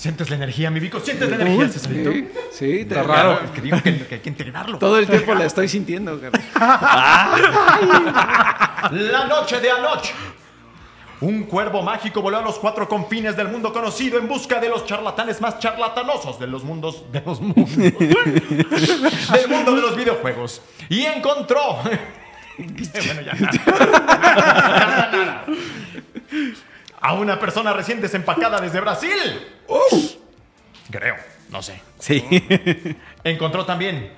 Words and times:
¿Sientes 0.00 0.30
la 0.30 0.36
energía, 0.36 0.70
mi 0.70 0.80
Vico? 0.80 0.98
¿Sientes 0.98 1.28
la 1.28 1.36
energía, 1.36 1.68
Cesarito? 1.68 2.10
Sí, 2.10 2.26
sí, 2.52 2.66
te- 2.86 2.94
Está 2.98 3.02
raro. 3.02 3.38
Es 3.44 3.50
que 3.50 3.60
digo 3.60 3.76
que, 3.82 4.06
que 4.06 4.14
hay 4.14 4.20
que 4.22 4.28
integrarlo. 4.30 4.78
Todo 4.78 4.98
el 4.98 5.06
tiempo 5.06 5.34
la 5.34 5.44
estoy 5.44 5.68
sintiendo. 5.68 6.18
La 8.92 9.26
noche 9.28 9.60
de 9.60 9.70
anoche. 9.70 10.14
Un 11.20 11.42
cuervo 11.44 11.82
mágico 11.82 12.22
voló 12.22 12.38
a 12.38 12.42
los 12.42 12.58
cuatro 12.58 12.88
confines 12.88 13.36
del 13.36 13.48
mundo 13.48 13.74
conocido 13.74 14.18
en 14.18 14.26
busca 14.26 14.58
de 14.58 14.70
los 14.70 14.86
charlatanes 14.86 15.38
más 15.42 15.58
charlatanosos 15.58 16.40
de 16.40 16.46
los 16.46 16.64
mundos 16.64 17.04
de 17.12 17.20
los 17.20 17.42
mundos 17.42 17.76
del 17.76 19.48
mundo 19.50 19.74
de 19.74 19.82
los 19.82 19.94
videojuegos 19.96 20.62
y 20.88 21.02
encontró 21.04 21.76
bueno 22.56 23.20
ya 23.20 23.34
Nada, 23.34 25.10
nada. 25.12 25.44
A 27.00 27.14
una 27.14 27.38
persona 27.38 27.72
recién 27.72 28.00
desempacada 28.00 28.60
desde 28.60 28.80
Brasil. 28.80 29.12
Creo, 30.90 31.16
no 31.50 31.62
sé. 31.62 31.80
Sí. 31.98 32.24
Encontró 33.24 33.64
también 33.64 34.12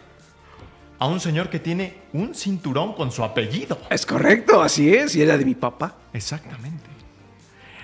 a 0.98 1.06
un 1.06 1.20
señor 1.20 1.50
que 1.50 1.58
tiene 1.58 1.98
un 2.12 2.34
cinturón 2.34 2.94
con 2.94 3.12
su 3.12 3.22
apellido. 3.24 3.78
Es 3.90 4.06
correcto, 4.06 4.62
así 4.62 4.94
es. 4.94 5.14
Y 5.14 5.22
era 5.22 5.36
de 5.36 5.44
mi 5.44 5.54
papá. 5.54 5.96
Exactamente. 6.12 6.90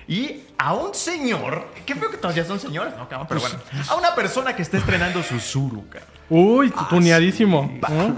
Y 0.07 0.45
a 0.57 0.73
un 0.73 0.95
señor, 0.95 1.69
qué 1.85 1.95
feo 1.95 2.11
que 2.11 2.17
todavía 2.17 2.45
son 2.45 2.59
señores, 2.59 2.95
¿no, 2.97 3.09
cabrón? 3.09 3.27
Pero 3.29 3.41
bueno, 3.41 3.59
a 3.89 3.95
una 3.97 4.15
persona 4.15 4.57
que 4.57 4.62
está 4.62 4.79
estrenando 4.79 5.23
su 5.23 5.39
Zuru, 5.39 5.87
cabrón. 5.89 6.09
Uy, 6.31 6.73
tuneadísimo. 6.91 7.79
¿no? 7.89 8.17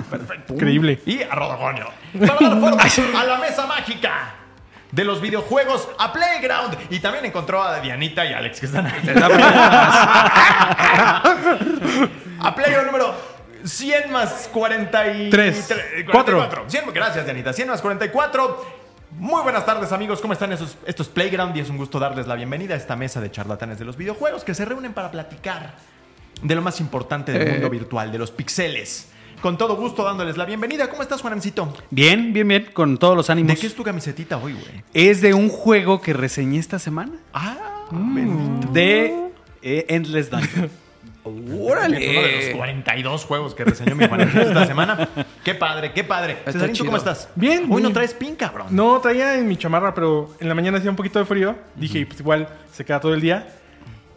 Increíble. 0.48 1.00
Y 1.06 1.22
a 1.22 1.34
Rodogonio. 1.34 1.86
Para 2.18 2.48
dar 2.48 2.60
forma 2.60 3.20
a 3.20 3.24
la 3.24 3.38
mesa 3.38 3.66
mágica 3.66 4.39
de 4.92 5.04
los 5.04 5.20
videojuegos 5.20 5.88
a 5.98 6.12
Playground. 6.12 6.76
Y 6.90 6.98
también 7.00 7.24
encontró 7.24 7.62
a 7.62 7.80
Dianita 7.80 8.24
y 8.26 8.32
Alex 8.32 8.60
que 8.60 8.66
están 8.66 8.86
ahí. 8.86 9.00
a 12.40 12.54
Playground 12.54 12.86
número 12.86 13.14
100 13.64 14.10
más 14.12 14.48
43. 14.52 15.30
Tres. 15.30 15.68
tre- 15.70 16.04
Cuatro. 16.10 16.36
44. 16.38 16.64
100, 16.68 16.92
gracias, 16.94 17.24
Dianita. 17.24 17.52
100 17.52 17.68
más 17.68 17.80
44. 17.82 18.80
Muy 19.12 19.42
buenas 19.42 19.66
tardes 19.66 19.90
amigos, 19.92 20.20
¿cómo 20.20 20.32
están 20.32 20.52
esos, 20.52 20.78
estos 20.86 21.08
Playground? 21.08 21.56
Y 21.56 21.60
es 21.60 21.68
un 21.68 21.76
gusto 21.76 21.98
darles 21.98 22.26
la 22.28 22.36
bienvenida 22.36 22.74
a 22.74 22.76
esta 22.76 22.94
mesa 22.94 23.20
de 23.20 23.30
charlatanes 23.30 23.78
de 23.78 23.84
los 23.84 23.96
videojuegos 23.96 24.44
que 24.44 24.54
se 24.54 24.64
reúnen 24.64 24.92
para 24.94 25.10
platicar 25.10 25.74
de 26.40 26.54
lo 26.54 26.62
más 26.62 26.80
importante 26.80 27.32
del 27.32 27.42
Eh. 27.46 27.50
mundo 27.52 27.68
virtual, 27.68 28.12
de 28.12 28.18
los 28.18 28.30
pixeles. 28.30 29.08
Con 29.40 29.56
todo 29.56 29.74
gusto 29.74 30.04
dándoles 30.04 30.36
la 30.36 30.44
bienvenida. 30.44 30.90
¿Cómo 30.90 31.00
estás, 31.02 31.22
Juanemcito? 31.22 31.72
Bien, 31.90 32.34
bien, 32.34 32.46
bien, 32.46 32.68
con 32.74 32.98
todos 32.98 33.16
los 33.16 33.30
ánimos. 33.30 33.54
¿De 33.54 33.58
qué 33.58 33.66
es 33.68 33.74
tu 33.74 33.82
camisetita 33.82 34.36
hoy, 34.36 34.52
güey? 34.52 34.84
Es 34.92 35.22
de 35.22 35.32
un 35.32 35.48
juego 35.48 36.02
que 36.02 36.12
reseñé 36.12 36.58
esta 36.58 36.78
semana. 36.78 37.12
Ah, 37.32 37.86
bendito. 37.90 38.70
De 38.70 39.30
eh, 39.62 39.86
Endless 39.88 40.30
Dungeon. 40.30 40.70
Uno 41.24 41.80
de 41.80 42.48
los 42.48 42.56
42 42.56 43.24
juegos 43.24 43.54
que 43.54 43.64
reseñó 43.64 43.94
mi 43.94 44.04
esta 44.04 44.66
semana. 44.66 45.08
Qué 45.42 45.54
padre, 45.54 45.92
qué 45.92 46.04
padre. 46.04 46.32
Está 46.32 46.52
Cesarito, 46.52 46.76
chido. 46.76 46.86
¿cómo 46.86 46.96
estás? 46.98 47.28
Bien, 47.34 47.66
Hoy 47.70 47.82
no 47.82 47.92
traes 47.92 48.12
pin, 48.12 48.36
cabrón. 48.36 48.68
No, 48.70 49.00
traía 49.00 49.38
en 49.38 49.48
mi 49.48 49.56
chamarra, 49.56 49.94
pero 49.94 50.30
en 50.38 50.48
la 50.48 50.54
mañana 50.54 50.78
hacía 50.78 50.90
un 50.90 50.96
poquito 50.96 51.18
de 51.18 51.24
frío. 51.24 51.56
Dije, 51.76 52.04
pues 52.06 52.20
igual 52.20 52.48
se 52.72 52.84
queda 52.84 53.00
todo 53.00 53.14
el 53.14 53.20
día. 53.20 53.46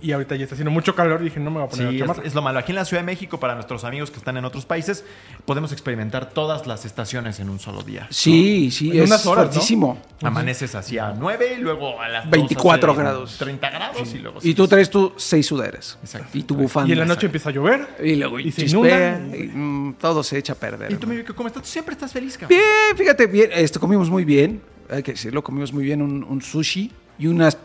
Y 0.04 0.12
ahorita 0.12 0.36
ya 0.36 0.44
está 0.44 0.56
haciendo 0.56 0.70
mucho 0.70 0.94
calor. 0.96 1.24
Dije, 1.24 1.40
no 1.40 1.50
me 1.50 1.60
voy 1.60 1.68
a 1.68 1.70
poner 1.70 1.88
Sí, 1.88 1.98
la 1.98 2.04
es, 2.04 2.08
chamarra. 2.12 2.28
es 2.28 2.36
lo 2.36 2.42
malo. 2.42 2.60
Aquí 2.60 2.74
en 2.74 2.76
la 2.76 2.84
Ciudad 2.84 3.02
de 3.02 3.06
México, 3.06 3.40
para 3.40 3.56
nuestros 3.56 3.86
amigos 3.86 4.12
que 4.12 4.18
están 4.18 4.36
en 4.36 4.44
otros 4.44 4.66
países, 4.66 5.06
podemos 5.46 5.72
experimentar 5.72 6.30
todas 6.32 6.68
las 6.68 6.84
estaciones 6.84 7.40
en 7.40 7.50
un 7.50 7.58
solo 7.60 7.84
día. 7.84 8.08
Sí, 8.10 8.70
sí, 8.70 8.92
En 8.92 9.04
es 9.04 9.08
unas 9.10 9.26
horas, 9.26 9.46
¿no? 9.46 9.52
fuertísimo. 9.54 10.02
Amaneces 10.22 10.76
hacia 10.76 11.14
9 11.18 11.56
y 11.58 11.62
luego 11.62 12.02
a 12.02 12.10
las 12.10 12.26
2 12.26 12.32
24 12.32 12.92
hace 12.92 13.02
grados. 13.02 13.38
30 13.38 13.70
grados 13.70 14.14
y 14.14 14.20
luego... 14.20 14.40
Y 14.44 14.54
tú 14.54 14.68
traes 14.68 14.90
tus 14.90 15.14
seis 15.16 15.46
suderes. 15.48 15.98
Exacto. 16.04 16.38
Y 16.38 16.44
tu 16.44 16.56
bufanda. 16.56 16.90
Y 16.90 16.92
en 16.92 17.00
la 17.00 17.06
noche 17.06 17.28
empieza 17.28 17.48
a 17.50 17.54
llover. 17.54 17.88
Y 18.04 18.16
luego 18.16 18.40
y 18.40 18.52
se 18.52 18.64
chispea, 18.64 19.18
inunda. 19.20 19.38
y, 19.38 19.44
mm, 19.48 19.94
todo 20.02 20.22
se 20.22 20.38
echa 20.38 20.52
a 20.52 20.58
perder. 20.58 20.92
¿Y 20.92 20.96
tú, 20.96 21.08
mi 21.08 21.24
cómo 21.24 21.48
estás? 21.48 21.64
Tú 21.64 21.70
siempre 21.70 21.94
estás 21.94 22.12
feliz, 22.12 22.38
cabrón. 22.38 22.60
Bien, 22.60 22.98
fíjate, 22.98 23.26
bien. 23.28 23.50
Esto 23.54 23.80
comimos 23.80 24.10
muy 24.10 24.26
bien. 24.26 24.62
Hay 24.90 25.02
que 25.02 25.14
decirlo, 25.14 25.42
comimos 25.44 25.72
muy 25.72 25.86
bien 25.86 26.02
un, 26.02 26.24
un 26.26 26.42
sushi 26.42 26.92
y 27.18 27.28
unas 27.28 27.58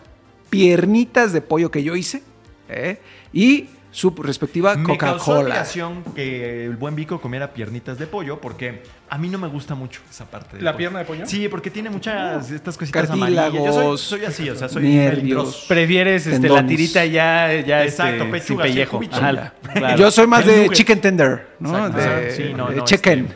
piernitas 0.51 1.33
de 1.33 1.41
pollo 1.41 1.71
que 1.71 1.83
yo 1.83 1.97
hice. 1.97 2.23
¿Eh? 2.69 3.01
Y 3.33 3.67
su 3.91 4.11
respectiva 4.11 4.77
Me 4.77 4.97
causó 4.99 5.25
Coca-Cola. 5.25 5.41
admiración 5.55 6.05
que 6.15 6.67
el 6.67 6.77
buen 6.77 6.95
Vico 6.95 7.21
comiera 7.21 7.53
piernitas 7.55 7.99
de 7.99 8.07
pollo 8.07 8.39
porque 8.39 8.83
a 9.09 9.17
mí 9.17 9.29
no 9.31 9.39
me 9.39 9.49
gusta 9.49 9.75
mucho 9.75 10.03
esa 10.11 10.27
parte. 10.27 10.61
¿La 10.61 10.73
pollo. 10.73 10.77
pierna 10.79 10.99
de 11.01 11.05
pollo? 11.07 11.27
Sí, 11.27 11.49
porque 11.49 11.71
tiene 11.71 11.89
muchas 11.89 12.51
estas 12.51 12.77
cositas 12.77 13.07
Cartílagos, 13.09 13.59
amarillas. 13.59 13.75
Yo 13.75 13.97
soy, 13.97 14.19
soy 14.19 14.27
así, 14.27 14.51
o 14.51 14.55
sea, 14.57 14.69
soy 14.69 14.83
nervios. 14.89 15.65
Prefieres 15.67 16.27
este, 16.27 16.49
la 16.51 16.67
tirita 16.67 17.05
ya, 17.07 17.51
ya 17.67 17.83
Exacto, 17.83 18.25
este, 18.25 18.39
pechuga, 18.39 18.65
sin 18.65 18.73
pellejo. 18.75 18.97
cubito. 18.99 19.17
Ajá, 19.17 19.55
claro. 19.73 19.97
Yo 19.99 20.11
soy 20.11 20.27
más 20.27 20.47
El 20.47 20.69
de 20.69 20.69
chicken 20.71 21.01
tender, 21.01 21.49
¿no? 21.59 21.87
Exacto. 21.87 21.99
De, 21.99 22.31
Sí, 22.33 22.53
no, 22.55 22.69
de 22.69 22.77
no, 22.77 22.85
chicken. 22.85 23.35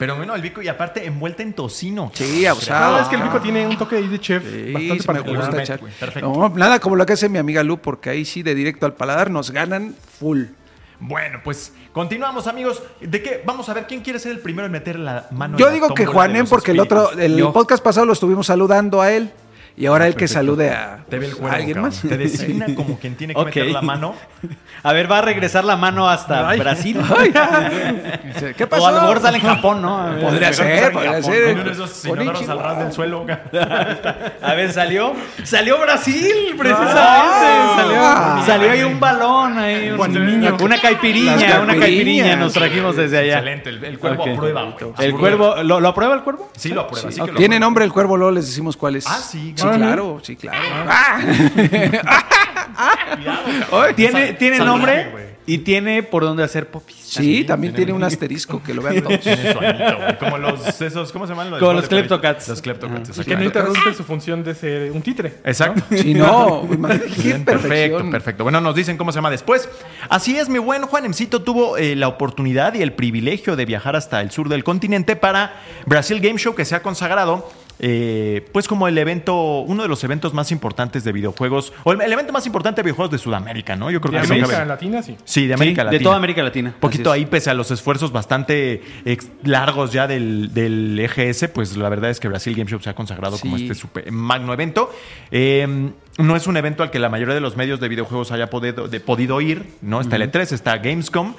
Pero 0.00 0.16
bueno, 0.16 0.34
el 0.34 0.40
Vico 0.40 0.62
y 0.62 0.68
aparte 0.68 1.04
envuelta 1.04 1.42
en 1.42 1.52
tocino. 1.52 2.10
Sí, 2.14 2.46
Ah, 2.46 2.52
abusado. 2.52 3.00
es 3.00 3.08
que 3.08 3.16
el 3.16 3.22
pico 3.22 3.38
tiene 3.42 3.66
un 3.66 3.76
toque 3.76 3.96
ahí 3.96 4.08
de 4.08 4.18
chef 4.18 4.42
Sí, 4.42 4.72
bastante 4.72 4.88
sí 4.88 4.98
me 4.98 5.04
particular. 5.04 5.54
gusta 5.54 5.78
perfecto. 6.00 6.32
No, 6.32 6.48
nada 6.48 6.80
como 6.80 6.96
lo 6.96 7.04
que 7.04 7.12
hace 7.12 7.28
mi 7.28 7.36
amiga 7.36 7.62
Lu, 7.62 7.76
porque 7.82 8.08
ahí 8.08 8.24
sí, 8.24 8.42
de 8.42 8.54
directo 8.54 8.86
al 8.86 8.94
paladar, 8.94 9.30
nos 9.30 9.50
ganan 9.50 9.94
full. 10.18 10.44
Bueno, 11.00 11.40
pues 11.44 11.74
continuamos, 11.92 12.46
amigos. 12.46 12.82
¿De 13.00 13.22
qué? 13.22 13.42
Vamos 13.44 13.68
a 13.68 13.74
ver 13.74 13.86
quién 13.86 14.00
quiere 14.00 14.18
ser 14.18 14.32
el 14.32 14.38
primero 14.38 14.64
en 14.64 14.72
meter 14.72 14.98
la 14.98 15.28
mano. 15.32 15.58
Yo 15.58 15.66
en 15.66 15.72
la 15.72 15.74
digo 15.74 15.94
que 15.94 16.06
los 16.06 16.48
porque 16.48 16.70
el 16.70 16.80
otro, 16.80 17.12
el 17.12 17.36
Yo. 17.36 17.52
podcast 17.52 17.84
pasado 17.84 18.06
lo 18.06 18.14
estuvimos 18.14 18.46
saludando 18.46 19.02
a 19.02 19.12
él. 19.12 19.30
Y 19.76 19.86
ahora 19.86 20.06
el 20.06 20.14
que 20.14 20.28
salude 20.28 20.70
a, 20.70 21.04
Te 21.08 21.18
ve 21.18 21.26
el 21.26 21.32
a 21.32 21.36
cuervo, 21.36 21.54
alguien 21.56 21.74
cabrón. 21.74 21.90
más. 21.90 22.02
Te 22.02 22.16
designa 22.18 22.66
como 22.76 22.98
quien 22.98 23.14
tiene 23.16 23.34
que 23.34 23.40
Ok. 23.40 23.46
meter 23.46 23.66
la 23.70 23.80
mano. 23.82 24.14
A 24.82 24.92
ver, 24.94 25.10
va 25.12 25.18
a 25.18 25.22
regresar 25.22 25.64
la 25.64 25.76
mano 25.76 26.08
hasta 26.08 26.48
Ay. 26.48 26.58
Brasil. 26.58 26.98
¿Qué 28.56 28.66
pasó? 28.66 28.84
O 28.84 28.86
a 28.86 28.92
lo 28.92 29.00
mejor 29.02 29.20
sale 29.20 29.36
en 29.38 29.44
Japón, 29.44 29.82
¿no? 29.82 30.10
Ver, 30.10 30.20
Podría 30.22 30.52
ser, 30.54 30.84
en 30.84 30.92
podría 30.92 31.12
Japón. 31.16 31.32
ser. 31.32 31.54
Uno 31.54 31.64
de 31.64 31.72
esos 31.72 32.04
inodoros 32.06 32.26
Konnichiwa. 32.32 32.52
al 32.52 32.58
ras 32.60 32.78
del 32.78 32.92
suelo. 32.92 33.26
A 34.42 34.54
ver, 34.54 34.72
salió. 34.72 35.12
Salió 35.44 35.78
Brasil, 35.80 36.54
precisamente. 36.56 36.98
Ah. 36.98 37.74
salió, 37.76 38.46
salió 38.46 38.70
ahí 38.72 38.82
un 38.84 38.98
balón, 39.00 39.58
ahí 39.58 39.90
un- 39.90 39.96
Juaniño. 39.98 40.56
una 40.62 40.80
caipiriña, 40.80 41.60
una 41.60 41.76
caipiriña 41.78 42.36
nos 42.36 42.52
trajimos 42.54 42.96
desde 42.96 43.18
allá. 43.18 43.34
Excelente. 43.38 43.68
El, 43.70 43.84
el 43.84 43.98
cuervo 43.98 44.22
Ok. 44.22 44.28
aprueba. 44.30 44.74
El 44.98 45.12
cuervo, 45.14 45.62
¿lo, 45.62 45.80
lo 45.80 45.88
aprueba 45.88 46.14
el 46.14 46.22
cuervo? 46.22 46.50
Sí 46.56 46.70
lo 46.70 46.82
aprueba. 46.82 47.10
sí 47.10 47.20
que 47.20 47.32
lo 47.32 47.36
Tiene 47.36 47.56
aprueba. 47.56 47.60
nombre 47.60 47.84
el 47.84 47.92
cuervo, 47.92 48.16
luego 48.16 48.30
les 48.32 48.46
decimos 48.46 48.76
cuál 48.78 48.96
es. 48.96 49.06
Ah, 49.06 49.18
sí, 49.18 49.52
Sí, 49.60 49.68
claro. 49.68 49.78
claro, 49.78 50.20
sí, 50.22 50.36
claro. 50.36 50.58
Cuidado, 53.16 53.42
cabrón. 53.70 53.94
Tiene, 53.96 54.26
Sal- 54.26 54.38
tiene 54.38 54.56
salvaje, 54.56 54.76
nombre 54.78 55.08
güey. 55.10 55.24
y 55.46 55.58
tiene 55.58 56.02
por 56.02 56.22
dónde 56.24 56.42
hacer 56.44 56.68
popis. 56.70 56.96
Sí, 56.96 57.44
también 57.44 57.74
tiene 57.74 57.92
un 57.92 58.02
asterisco 58.04 58.62
que 58.62 58.72
lo 58.72 58.82
vean 58.82 59.02
todos. 59.02 59.20
Tiene 59.20 59.52
su 59.52 59.58
anito, 59.58 59.96
güey. 59.96 60.18
Como 60.18 60.38
los, 60.38 60.80
esos, 60.80 61.10
¿cómo 61.12 61.26
se 61.26 61.32
llaman? 61.34 61.58
Como 61.58 61.72
los 61.72 61.88
Kleptocats. 61.88 62.48
Los 62.48 62.62
Kleptocats, 62.62 63.08
exacto. 63.10 63.28
que 63.30 63.36
no 63.36 63.44
interrumpe 63.44 63.92
su 63.94 64.04
función 64.04 64.44
de 64.44 64.54
ser 64.54 64.92
un 64.92 65.02
títere. 65.02 65.34
Exacto. 65.44 65.82
Si 65.96 66.14
no, 66.14 66.62
Bien, 67.22 67.44
perfecto, 67.44 68.10
perfecto. 68.10 68.42
Bueno, 68.44 68.60
nos 68.60 68.74
dicen 68.74 68.96
cómo 68.96 69.10
se 69.12 69.16
llama 69.18 69.30
después. 69.30 69.68
Así 70.08 70.36
es, 70.38 70.48
mi 70.48 70.58
buen 70.58 70.82
Juanemcito 70.86 71.42
tuvo 71.42 71.76
eh, 71.76 71.96
la 71.96 72.08
oportunidad 72.08 72.74
y 72.74 72.82
el 72.82 72.92
privilegio 72.92 73.56
de 73.56 73.66
viajar 73.66 73.96
hasta 73.96 74.20
el 74.20 74.30
sur 74.30 74.48
del 74.48 74.62
continente 74.64 75.16
para 75.16 75.54
Brasil 75.86 76.20
Game 76.20 76.38
Show, 76.38 76.54
que 76.54 76.64
se 76.64 76.74
ha 76.76 76.82
consagrado. 76.82 77.50
Eh, 77.80 78.46
pues 78.52 78.68
como 78.68 78.86
el 78.88 78.96
evento, 78.98 79.60
uno 79.60 79.82
de 79.82 79.88
los 79.88 80.04
eventos 80.04 80.34
más 80.34 80.52
importantes 80.52 81.02
de 81.02 81.12
videojuegos, 81.12 81.72
o 81.84 81.92
el, 81.92 82.00
el 82.02 82.12
evento 82.12 82.32
más 82.32 82.46
importante 82.46 82.80
de 82.80 82.84
videojuegos 82.84 83.10
de 83.10 83.18
Sudamérica, 83.18 83.74
¿no? 83.76 83.90
Yo 83.90 84.00
creo 84.00 84.12
De 84.12 84.20
que 84.20 84.32
América 84.34 84.52
cabe. 84.52 84.66
Latina, 84.66 85.02
sí. 85.02 85.16
Sí, 85.24 85.46
de 85.46 85.54
América 85.54 85.82
Sí, 85.82 85.84
Latina. 85.86 85.98
De 85.98 86.04
toda 86.04 86.16
América 86.16 86.42
Latina. 86.42 86.74
Poquito 86.78 87.10
ahí, 87.10 87.22
es. 87.22 87.28
pese 87.28 87.50
a 87.50 87.54
los 87.54 87.70
esfuerzos 87.70 88.12
bastante 88.12 88.82
ex- 89.04 89.28
largos 89.44 89.92
ya 89.92 90.06
del, 90.06 90.52
del 90.54 90.98
EGS, 90.98 91.48
pues 91.54 91.76
la 91.76 91.88
verdad 91.88 92.10
es 92.10 92.20
que 92.20 92.28
Brasil 92.28 92.54
Game 92.54 92.70
Show 92.70 92.80
se 92.80 92.90
ha 92.90 92.94
consagrado 92.94 93.38
como 93.38 93.56
este 93.56 93.74
super 93.74 94.10
magno 94.12 94.52
evento. 94.52 94.92
Eh, 95.30 95.90
no 96.18 96.36
es 96.36 96.46
un 96.46 96.56
evento 96.58 96.82
al 96.82 96.90
que 96.90 96.98
la 96.98 97.08
mayoría 97.08 97.34
de 97.34 97.40
los 97.40 97.56
medios 97.56 97.80
de 97.80 97.88
videojuegos 97.88 98.30
haya 98.32 98.50
podido, 98.50 98.88
de- 98.88 99.00
podido 99.00 99.40
ir, 99.40 99.64
¿no? 99.80 100.00
Está 100.00 100.16
el 100.16 100.22
E3, 100.30 100.52
está 100.52 100.76
Gamescom. 100.78 101.34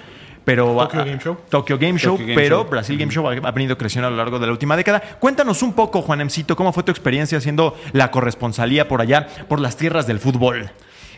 Pero, 0.52 0.76
Tokyo 0.76 1.06
Game 1.06 1.20
Show. 1.20 1.38
Tokyo 1.50 1.78
Game 1.78 1.98
Show, 2.00 2.14
Tokyo 2.14 2.28
Game 2.28 2.42
pero 2.42 2.58
Show. 2.58 2.70
Brasil 2.70 2.98
Game 2.98 3.12
Show 3.12 3.28
ha, 3.30 3.48
ha 3.48 3.52
venido 3.52 3.78
creciendo 3.78 4.08
a 4.08 4.12
lo 4.12 4.18
largo 4.18 4.38
de 4.38 4.48
la 4.48 4.52
última 4.52 4.76
década. 4.76 5.02
Cuéntanos 5.20 5.64
un 5.64 5.74
poco, 5.74 6.02
Juanemcito, 6.02 6.56
cómo 6.56 6.74
fue 6.74 6.84
tu 6.84 6.92
experiencia 6.92 7.38
haciendo 7.38 7.76
la 7.94 8.12
corresponsalía 8.12 8.88
por 8.88 9.02
allá, 9.02 9.28
por 9.48 9.60
las 9.60 9.78
tierras 9.78 10.08
del 10.08 10.20
fútbol. 10.20 10.72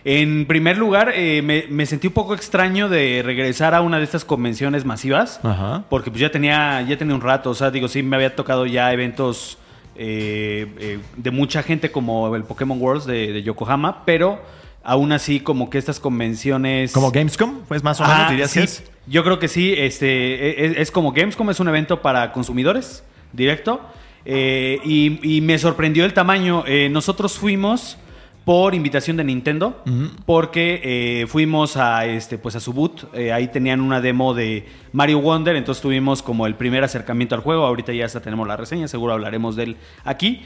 En 0.05 0.45
primer 0.47 0.77
lugar, 0.77 1.13
eh, 1.15 1.41
me, 1.41 1.65
me 1.69 1.85
sentí 1.85 2.07
un 2.07 2.13
poco 2.13 2.35
extraño 2.35 2.89
de 2.89 3.21
regresar 3.23 3.73
a 3.73 3.81
una 3.81 3.99
de 3.99 4.03
estas 4.03 4.25
convenciones 4.25 4.83
masivas. 4.83 5.39
Ajá. 5.43 5.85
Porque 5.89 6.11
pues 6.11 6.19
ya 6.19 6.29
tenía, 6.29 6.81
ya 6.81 6.97
tenía 6.97 7.15
un 7.15 7.21
rato. 7.21 7.51
O 7.51 7.53
sea, 7.55 7.71
digo, 7.71 7.87
sí 7.87 8.03
me 8.03 8.17
había 8.17 8.35
tocado 8.35 8.65
ya 8.65 8.91
eventos 8.91 9.57
eh, 9.95 10.67
eh, 10.79 10.99
de 11.15 11.31
mucha 11.31 11.63
gente 11.63 11.89
como 11.89 12.35
el 12.35 12.43
Pokémon 12.43 12.81
Worlds 12.81 13.05
de, 13.05 13.31
de 13.31 13.43
Yokohama, 13.43 14.03
pero 14.05 14.41
aún 14.83 15.11
así 15.11 15.39
como 15.39 15.69
que 15.69 15.77
estas 15.77 15.99
convenciones... 15.99 16.91
Como 16.91 17.11
Gamescom, 17.11 17.61
pues 17.67 17.83
más 17.83 17.99
o 17.99 18.03
menos 18.03 18.17
Ah, 18.27 18.29
dirías 18.29 18.51
sí, 18.51 18.59
que 18.59 18.65
es. 18.65 18.83
Yo 19.07 19.23
creo 19.23 19.39
que 19.39 19.47
sí, 19.47 19.73
este, 19.77 20.65
es, 20.65 20.77
es 20.77 20.91
como 20.91 21.11
Gamescom, 21.11 21.49
es 21.49 21.59
un 21.59 21.67
evento 21.67 22.01
para 22.01 22.31
consumidores, 22.31 23.03
directo. 23.31 23.81
eh, 24.25 24.79
y, 24.85 25.19
y 25.37 25.41
me 25.41 25.57
sorprendió 25.57 26.05
el 26.05 26.13
tamaño. 26.13 26.63
Eh, 26.67 26.89
nosotros 26.89 27.37
fuimos 27.37 27.97
por 28.45 28.75
invitación 28.75 29.15
de 29.15 29.23
Nintendo, 29.23 29.81
porque 30.25 30.81
eh, 30.83 31.27
fuimos 31.27 31.77
a 31.77 32.05
este, 32.05 32.37
pues 32.37 32.57
a 32.57 32.59
su 32.59 32.73
boot. 32.73 33.05
eh, 33.13 33.31
ahí 33.31 33.47
tenían 33.47 33.79
una 33.79 34.01
demo 34.01 34.33
de 34.33 34.67
Mario 34.91 35.19
Wonder, 35.21 35.55
entonces 35.55 35.81
tuvimos 35.81 36.21
como 36.21 36.45
el 36.45 36.55
primer 36.55 36.83
acercamiento 36.83 37.35
al 37.35 37.41
juego. 37.41 37.65
Ahorita 37.65 37.93
ya 37.93 38.05
hasta 38.05 38.19
tenemos 38.21 38.45
la 38.45 38.57
reseña, 38.57 38.89
seguro 38.89 39.13
hablaremos 39.13 39.55
de 39.55 39.63
él 39.63 39.77
aquí. 40.03 40.41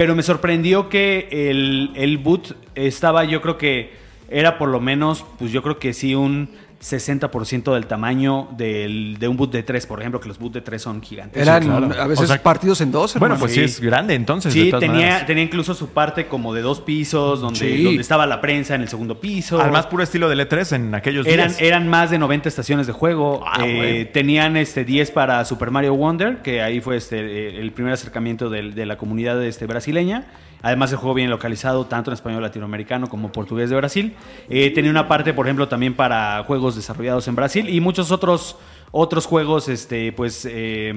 Pero 0.00 0.16
me 0.16 0.22
sorprendió 0.22 0.88
que 0.88 1.28
el, 1.30 1.90
el 1.94 2.16
boot 2.16 2.56
estaba, 2.74 3.24
yo 3.24 3.42
creo 3.42 3.58
que 3.58 3.92
era 4.30 4.56
por 4.56 4.70
lo 4.70 4.80
menos, 4.80 5.26
pues 5.38 5.52
yo 5.52 5.62
creo 5.62 5.78
que 5.78 5.92
sí, 5.92 6.14
un 6.14 6.48
60% 6.80 7.74
del 7.74 7.86
tamaño 7.86 8.48
del- 8.56 9.18
de 9.18 9.28
un 9.28 9.36
boot 9.36 9.52
de 9.52 9.62
3, 9.62 9.86
por 9.86 10.00
ejemplo, 10.00 10.18
que 10.18 10.28
los 10.28 10.38
boot 10.38 10.54
de 10.54 10.60
3 10.62 10.80
son 10.80 11.02
gigantes. 11.02 11.40
Eran 11.42 11.62
claro. 11.64 11.90
a 12.02 12.06
veces 12.06 12.24
O 12.24 12.26
sea, 12.26 12.42
partidos 12.42 12.80
en 12.80 12.90
dos. 12.90 13.14
Bueno, 13.18 13.36
pues 13.38 13.52
sí. 13.52 13.60
es 13.60 13.80
grande 13.80 14.14
entonces. 14.14 14.52
Sí, 14.52 14.64
de 14.64 14.70
todas 14.70 14.80
tenía, 14.80 14.94
maneras. 15.06 15.26
tenía 15.26 15.44
incluso 15.44 15.74
su 15.74 15.88
parte 15.90 16.26
como 16.26 16.54
de 16.54 16.62
dos 16.62 16.80
pisos, 16.80 17.40
donde, 17.40 17.58
Sí. 17.58 17.84
donde 17.84 18.00
estaba 18.00 18.26
la 18.26 18.40
prensa 18.40 18.74
en 18.74 18.80
el 18.82 18.88
segundo 18.88 19.20
piso. 19.20 19.60
Al 19.60 19.70
más 19.70 19.86
puro 19.86 20.02
estilo 20.02 20.28
del 20.28 20.40
E3 20.40 20.72
en 20.72 20.94
aquellos 20.94 21.26
Eran, 21.26 21.48
días. 21.48 21.60
eran 21.60 21.88
más 21.88 22.10
de 22.10 22.18
90 22.18 22.48
estaciones 22.48 22.86
de 22.86 22.92
juego. 22.94 23.44
Ah, 23.46 23.58
Eh, 23.66 24.08
tenían 24.12 24.56
este 24.56 24.84
10 24.84 25.10
para 25.10 25.44
Super 25.44 25.70
Mario 25.70 25.94
Wonder, 25.94 26.38
que 26.42 26.62
ahí 26.62 26.80
fue 26.80 26.96
este, 26.96 27.60
el 27.60 27.72
primer 27.72 27.92
acercamiento 27.92 28.48
del- 28.48 28.74
de, 28.74 28.86
la 28.86 28.96
comunidad 28.96 29.42
este, 29.44 29.66
brasileña. 29.66 30.26
Además, 30.62 30.90
el 30.92 30.98
juego 30.98 31.14
bien 31.14 31.30
localizado 31.30 31.86
tanto 31.86 32.10
en 32.10 32.14
español 32.14 32.42
latinoamericano 32.42 33.08
como 33.08 33.32
portugués 33.32 33.70
de 33.70 33.76
Brasil. 33.76 34.14
Eh, 34.48 34.70
tenía 34.70 34.90
una 34.90 35.08
parte, 35.08 35.32
por 35.32 35.46
ejemplo, 35.46 35.68
también 35.68 35.94
para 35.94 36.42
juegos 36.44 36.76
desarrollados 36.76 37.26
en 37.28 37.36
Brasil 37.36 37.68
y 37.68 37.80
muchos 37.80 38.10
otros 38.10 38.56
otros 38.92 39.24
juegos 39.26 39.68
este 39.68 40.10
pues 40.12 40.44
eh, 40.50 40.92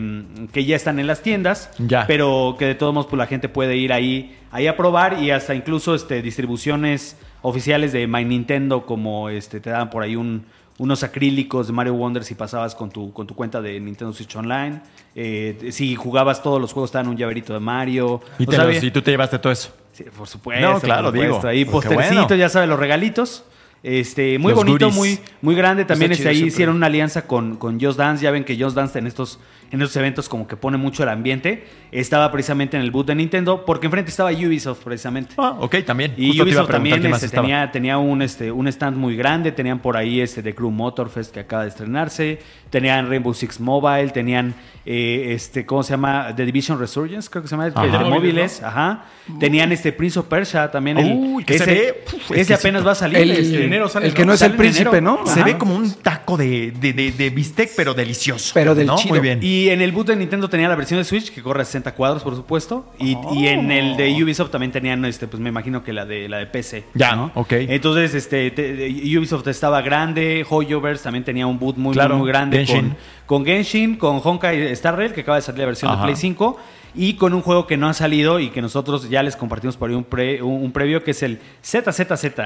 que 0.51 0.65
ya 0.65 0.75
están 0.75 0.97
en 0.99 1.05
las 1.05 1.21
tiendas 1.21 1.69
Ya. 1.77 2.07
pero 2.07 2.55
que 2.57 2.65
de 2.65 2.73
todos 2.75 2.91
modos 2.91 3.05
pues, 3.07 3.19
la 3.19 3.27
gente 3.27 3.49
puede 3.49 3.77
ir 3.77 3.93
ahí 3.93 4.35
ahí 4.51 4.65
a 4.65 4.75
probar 4.75 5.21
y 5.21 5.29
hasta 5.29 5.53
incluso 5.53 5.93
este 5.93 6.23
distribuciones 6.23 7.17
oficiales 7.43 7.91
de 7.91 8.07
My 8.07 8.25
Nintendo 8.25 8.87
como 8.87 9.29
este 9.29 9.59
te 9.59 9.69
daban 9.69 9.91
por 9.91 10.01
ahí 10.01 10.15
un 10.15 10.45
unos 10.79 11.03
acrílicos 11.03 11.67
de 11.67 11.73
Mario 11.73 11.93
Wonder 11.93 12.23
si 12.23 12.35
pasabas 12.35 12.73
con 12.75 12.89
tu, 12.89 13.13
con 13.13 13.27
tu 13.27 13.35
cuenta 13.35 13.61
de 13.61 13.79
Nintendo 13.79 14.13
Switch 14.13 14.35
Online. 14.35 14.81
Eh, 15.15 15.69
si 15.71 15.95
jugabas 15.95 16.41
todos 16.41 16.59
los 16.59 16.73
juegos, 16.73 16.91
dan 16.91 17.07
un 17.07 17.15
llaverito 17.17 17.53
de 17.53 17.59
Mario. 17.59 18.21
Y, 18.39 18.45
te 18.45 18.57
los- 18.57 18.83
y 18.83 18.91
tú 18.91 19.01
te 19.01 19.11
llevaste 19.11 19.37
todo 19.39 19.53
eso. 19.53 19.69
Sí, 19.91 20.03
por 20.17 20.27
supuesto. 20.27 20.67
No, 20.73 20.79
claro, 20.79 21.03
por 21.11 21.11
supuesto. 21.13 21.35
digo, 21.37 21.47
Ahí 21.47 21.65
pues 21.65 21.85
postercito, 21.85 22.21
bueno. 22.27 22.35
ya 22.35 22.49
sabes, 22.49 22.67
los 22.67 22.79
regalitos. 22.79 23.43
Este, 23.83 24.39
muy 24.39 24.51
Los 24.53 24.59
bonito, 24.63 24.85
goodies. 24.89 24.95
muy, 24.95 25.19
muy 25.41 25.55
grande. 25.55 25.83
También 25.85 26.13
este, 26.13 26.29
ahí 26.29 26.43
hicieron 26.45 26.77
una 26.77 26.85
alianza 26.87 27.27
con, 27.27 27.57
con 27.57 27.79
Just 27.81 27.97
Dance. 27.99 28.23
Ya 28.23 28.31
ven 28.31 28.45
que 28.45 28.57
Just 28.57 28.75
Dance 28.77 28.97
en 28.97 29.07
estos, 29.07 29.39
en 29.73 29.81
estos 29.81 29.97
eventos 29.97 30.29
como 30.29 30.47
que 30.47 30.55
pone 30.55 30.77
mucho 30.77 31.01
el 31.01 31.09
ambiente. 31.09 31.65
Estaba 31.91 32.31
precisamente 32.31 32.77
en 32.77 32.83
el 32.83 32.91
boot 32.91 33.07
de 33.07 33.15
Nintendo, 33.15 33.65
porque 33.65 33.87
enfrente 33.87 34.11
estaba 34.11 34.31
Ubisoft 34.31 34.83
precisamente. 34.83 35.33
Ah, 35.35 35.57
ok, 35.59 35.77
también. 35.83 36.13
Y 36.15 36.27
Justo 36.27 36.43
Ubisoft 36.43 36.69
también 36.69 37.03
este, 37.07 37.27
tenía, 37.29 37.71
tenía 37.71 37.97
un, 37.97 38.21
este, 38.21 38.51
un 38.51 38.67
stand 38.67 38.95
muy 38.95 39.15
grande. 39.15 39.51
Tenían 39.51 39.79
por 39.79 39.97
ahí 39.97 40.21
este 40.21 40.43
de 40.43 40.53
Crew 40.53 40.69
Motorfest 40.69 41.33
que 41.33 41.39
acaba 41.39 41.63
de 41.63 41.69
estrenarse. 41.69 42.39
Tenían 42.69 43.09
Rainbow 43.09 43.33
Six 43.33 43.59
Mobile. 43.59 44.09
Tenían, 44.11 44.53
eh, 44.85 45.31
este, 45.33 45.65
¿cómo 45.65 45.81
se 45.83 45.91
llama? 45.91 46.33
The 46.35 46.45
Division 46.45 46.79
Resurgence, 46.79 47.29
creo 47.29 47.41
que 47.43 47.47
se 47.47 47.55
llama. 47.55 47.67
Ajá. 47.73 47.85
De 47.85 48.03
De 48.03 48.09
móviles. 48.09 48.61
Ajá. 48.61 49.05
Tenían 49.39 49.71
este 49.71 49.93
Prince 49.93 50.19
of 50.19 50.25
Persia 50.25 50.69
también. 50.69 50.97
el- 50.97 51.13
Uy, 51.15 51.45
que 51.45 51.57
se 51.57 51.63
ese, 51.63 51.73
ve, 51.73 52.03
uf, 52.13 52.31
ese 52.31 52.53
apenas 52.53 52.85
va 52.85 52.91
a 52.91 52.95
salir. 52.95 53.17
El, 53.19 53.31
este, 53.31 53.55
en 53.57 53.63
enero 53.63 53.87
sale, 53.87 54.07
el 54.07 54.13
que 54.13 54.23
¿no? 54.23 54.27
no 54.27 54.33
es 54.33 54.41
el 54.41 54.53
príncipe. 54.53 54.99
¿no? 54.99 55.25
Se 55.25 55.43
ve 55.43 55.57
como 55.57 55.75
un 55.75 55.89
taco 55.93 56.35
de, 56.37 56.71
de, 56.71 56.91
de- 56.93 57.11
de 57.11 57.29
bistec, 57.29 57.71
pero 57.77 57.93
delicioso. 57.93 58.51
Pero 58.53 58.75
del 58.75 58.87
¿no? 58.87 58.97
chido. 58.97 59.09
Muy 59.15 59.19
bien. 59.21 59.39
Y 59.41 59.69
en 59.69 59.81
el 59.81 59.91
boot 59.93 60.07
de 60.07 60.15
Nintendo 60.17 60.49
tenía 60.49 60.67
la 60.67 60.75
versión 60.75 60.99
de 60.99 61.05
Switch 61.05 61.31
que 61.31 61.41
corre 61.41 61.61
a 61.61 61.65
60 61.65 61.93
cuadros, 61.95 62.21
por 62.23 62.35
supuesto. 62.35 62.91
Y, 62.99 63.17
y 63.33 63.47
en 63.47 63.71
el 63.71 63.95
de 63.95 64.21
Ubisoft 64.23 64.51
también 64.51 64.71
tenían, 64.73 65.05
este, 65.05 65.27
pues 65.27 65.41
me 65.41 65.49
imagino 65.49 65.83
que 65.83 65.93
la 65.93 66.05
de 66.05 66.27
la 66.27 66.39
de 66.39 66.47
PC. 66.47 66.83
Ya, 66.93 67.15
¿no? 67.15 67.31
ok. 67.35 67.53
Entonces, 67.53 68.13
este, 68.15 68.51
te- 68.51 68.87
Ubisoft 69.17 69.47
estaba 69.47 69.81
grande, 69.81 70.45
Hoyoverse 70.49 71.03
también 71.03 71.23
tenía 71.23 71.47
un 71.47 71.57
boot 71.59 71.77
muy, 71.77 71.93
Claro, 71.93 72.15
muy, 72.15 72.23
muy 72.23 72.29
grande 72.29 72.57
Genshin. 72.65 72.89
con, 72.89 72.97
con 73.25 73.45
Genshin, 73.45 73.95
con 73.95 74.19
Honkai 74.23 74.72
Star 74.73 74.97
Rail, 74.97 75.13
que 75.13 75.21
acaba 75.21 75.37
de 75.37 75.41
salir 75.43 75.59
la 75.61 75.65
versión 75.67 75.91
Ajá. 75.91 76.01
de 76.01 76.05
Play 76.07 76.15
5. 76.15 76.57
Y 76.95 77.15
con 77.15 77.33
un 77.33 77.41
juego 77.41 77.65
que 77.65 77.75
no 77.75 77.89
ha 77.89 77.93
salido 77.95 78.39
y 78.39 78.49
que 78.51 78.61
nosotros 78.61 79.09
ya 79.09 79.23
les 79.23 79.35
compartimos 79.35 79.77
por 79.77 79.89
ahí 79.89 79.95
un, 79.95 80.03
pre- 80.03 80.43
un, 80.43 80.63
un 80.63 80.71
previo 80.71 81.03
que 81.03 81.09
es 81.11 81.23
el 81.23 81.39
ZZZ, 81.63 81.99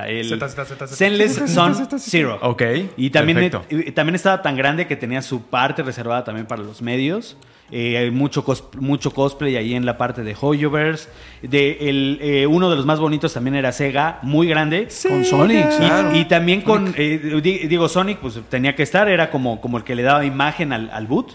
el 0.07 0.39
ZZZ. 0.39 0.95
Zenless 0.95 1.41
Zero. 1.97 2.39
Ok, 2.41 2.62
Y 2.95 3.09
también, 3.09 3.51
también 3.94 4.15
estaba 4.15 4.41
tan 4.41 4.56
grande 4.56 4.88
que 4.88 4.95
tenía 4.95 5.21
su 5.21 5.41
parte 5.44 5.83
reservada 5.83 6.24
también 6.24 6.45
para 6.47 6.63
los 6.63 6.81
medios. 6.81 7.35
Eh, 7.69 7.97
hay 7.97 8.12
mucho, 8.12 8.45
cos- 8.45 8.63
mucho 8.79 9.12
cosplay 9.12 9.57
ahí 9.57 9.74
en 9.74 9.85
la 9.85 9.97
parte 9.97 10.24
de 10.24 10.33
Hoyoverse. 10.39 11.09
De 11.41 11.89
el, 11.89 12.18
eh, 12.21 12.47
uno 12.47 12.69
de 12.69 12.77
los 12.77 12.85
más 12.85 13.01
bonitos 13.01 13.33
también 13.33 13.56
era 13.56 13.74
Sega, 13.74 14.19
muy 14.21 14.47
grande. 14.47 14.88
Con 15.09 15.25
Sonic, 15.25 15.65
Y, 15.74 15.77
claro. 15.77 16.15
y 16.15 16.24
también 16.25 16.62
con, 16.62 16.94
eh, 16.97 17.41
di- 17.44 17.68
digo, 17.68 17.89
Sonic, 17.89 18.19
pues 18.19 18.39
tenía 18.50 18.74
que 18.75 18.83
estar, 18.83 19.09
era 19.09 19.29
como, 19.29 19.59
como 19.59 19.77
el 19.77 19.83
que 19.83 19.95
le 19.95 20.03
daba 20.03 20.24
imagen 20.24 20.71
al, 20.71 20.89
al 20.91 21.07
boot. 21.07 21.33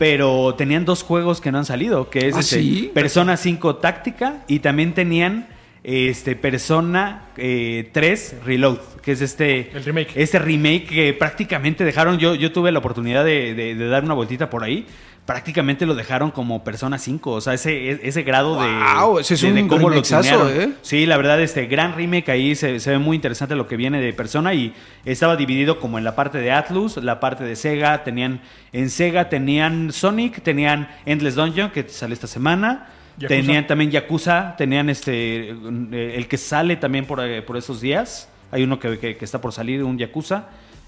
Pero 0.00 0.54
tenían 0.56 0.86
dos 0.86 1.02
juegos 1.02 1.42
que 1.42 1.52
no 1.52 1.58
han 1.58 1.66
salido, 1.66 2.08
que 2.08 2.28
es 2.28 2.34
¿Ah, 2.34 2.40
este, 2.40 2.56
sí? 2.62 2.90
Persona 2.94 3.36
5 3.36 3.76
Táctica 3.76 4.44
y 4.48 4.60
también 4.60 4.94
tenían 4.94 5.46
este 5.84 6.36
Persona 6.36 7.26
eh, 7.36 7.90
3 7.92 8.36
Reload, 8.46 8.78
que 9.02 9.12
es 9.12 9.20
este 9.20 9.70
El 9.76 9.84
remake. 9.84 10.12
este 10.14 10.38
remake 10.38 10.86
que 10.86 11.12
prácticamente 11.12 11.84
dejaron, 11.84 12.18
yo, 12.18 12.34
yo 12.34 12.50
tuve 12.50 12.72
la 12.72 12.78
oportunidad 12.78 13.26
de, 13.26 13.52
de- 13.54 13.74
de 13.74 13.88
dar 13.88 14.02
una 14.02 14.14
vueltita 14.14 14.48
por 14.48 14.64
ahí, 14.64 14.86
prácticamente 15.26 15.86
lo 15.86 15.94
dejaron 15.94 16.30
como 16.32 16.64
Persona 16.64 16.98
5, 16.98 17.30
o 17.30 17.40
sea, 17.40 17.54
ese, 17.54 18.00
ese 18.06 18.22
grado 18.24 18.60
de, 18.60 18.66
Wow, 19.00 19.20
ese 19.20 19.34
es 19.34 19.40
de- 19.40 19.52
de 19.54 19.62
un 19.62 19.68
cómo 19.68 19.88
lo. 19.90 20.02
¿eh? 20.50 20.70
Sí, 20.82 21.06
la 21.06 21.16
verdad, 21.16 21.40
este 21.40 21.66
gran 21.66 21.94
remake 21.94 22.28
ahí 22.32 22.54
se, 22.56 22.80
se 22.80 22.90
ve 22.90 22.98
muy 22.98 23.14
interesante 23.14 23.54
lo 23.54 23.68
que 23.68 23.76
viene 23.76 24.00
de 24.00 24.12
Persona 24.12 24.54
y 24.54 24.74
estaba 25.04 25.36
dividido 25.36 25.78
como 25.78 25.98
en 25.98 26.04
la 26.04 26.16
parte 26.16 26.38
de 26.38 26.50
Atlus, 26.50 26.96
la 26.96 27.20
parte 27.20 27.44
de 27.44 27.54
Sega, 27.54 28.02
tenían, 28.02 28.40
en 28.72 28.90
Sega 28.90 29.28
tenían 29.28 29.92
Sonic, 29.92 30.42
tenían 30.42 30.88
Endless 31.06 31.36
Dungeon, 31.36 31.70
que 31.70 31.88
sale 31.88 32.14
esta 32.14 32.26
semana. 32.26 32.88
Yakuza. 33.18 33.28
Tenían 33.28 33.66
también 33.66 33.90
Yakuza, 33.90 34.54
tenían 34.56 34.88
este 34.90 35.50
eh, 35.50 36.14
el 36.16 36.26
que 36.26 36.38
sale 36.38 36.76
también 36.76 37.04
por, 37.04 37.20
eh, 37.20 37.42
por 37.42 37.56
esos 37.56 37.80
días. 37.80 38.28
Hay 38.50 38.64
uno 38.64 38.80
que, 38.80 38.98
que- 38.98 39.16
que 39.16 39.24
está 39.24 39.40
por 39.40 39.52
salir, 39.52 39.84
un 39.84 39.96
Yakuza. 39.98 40.46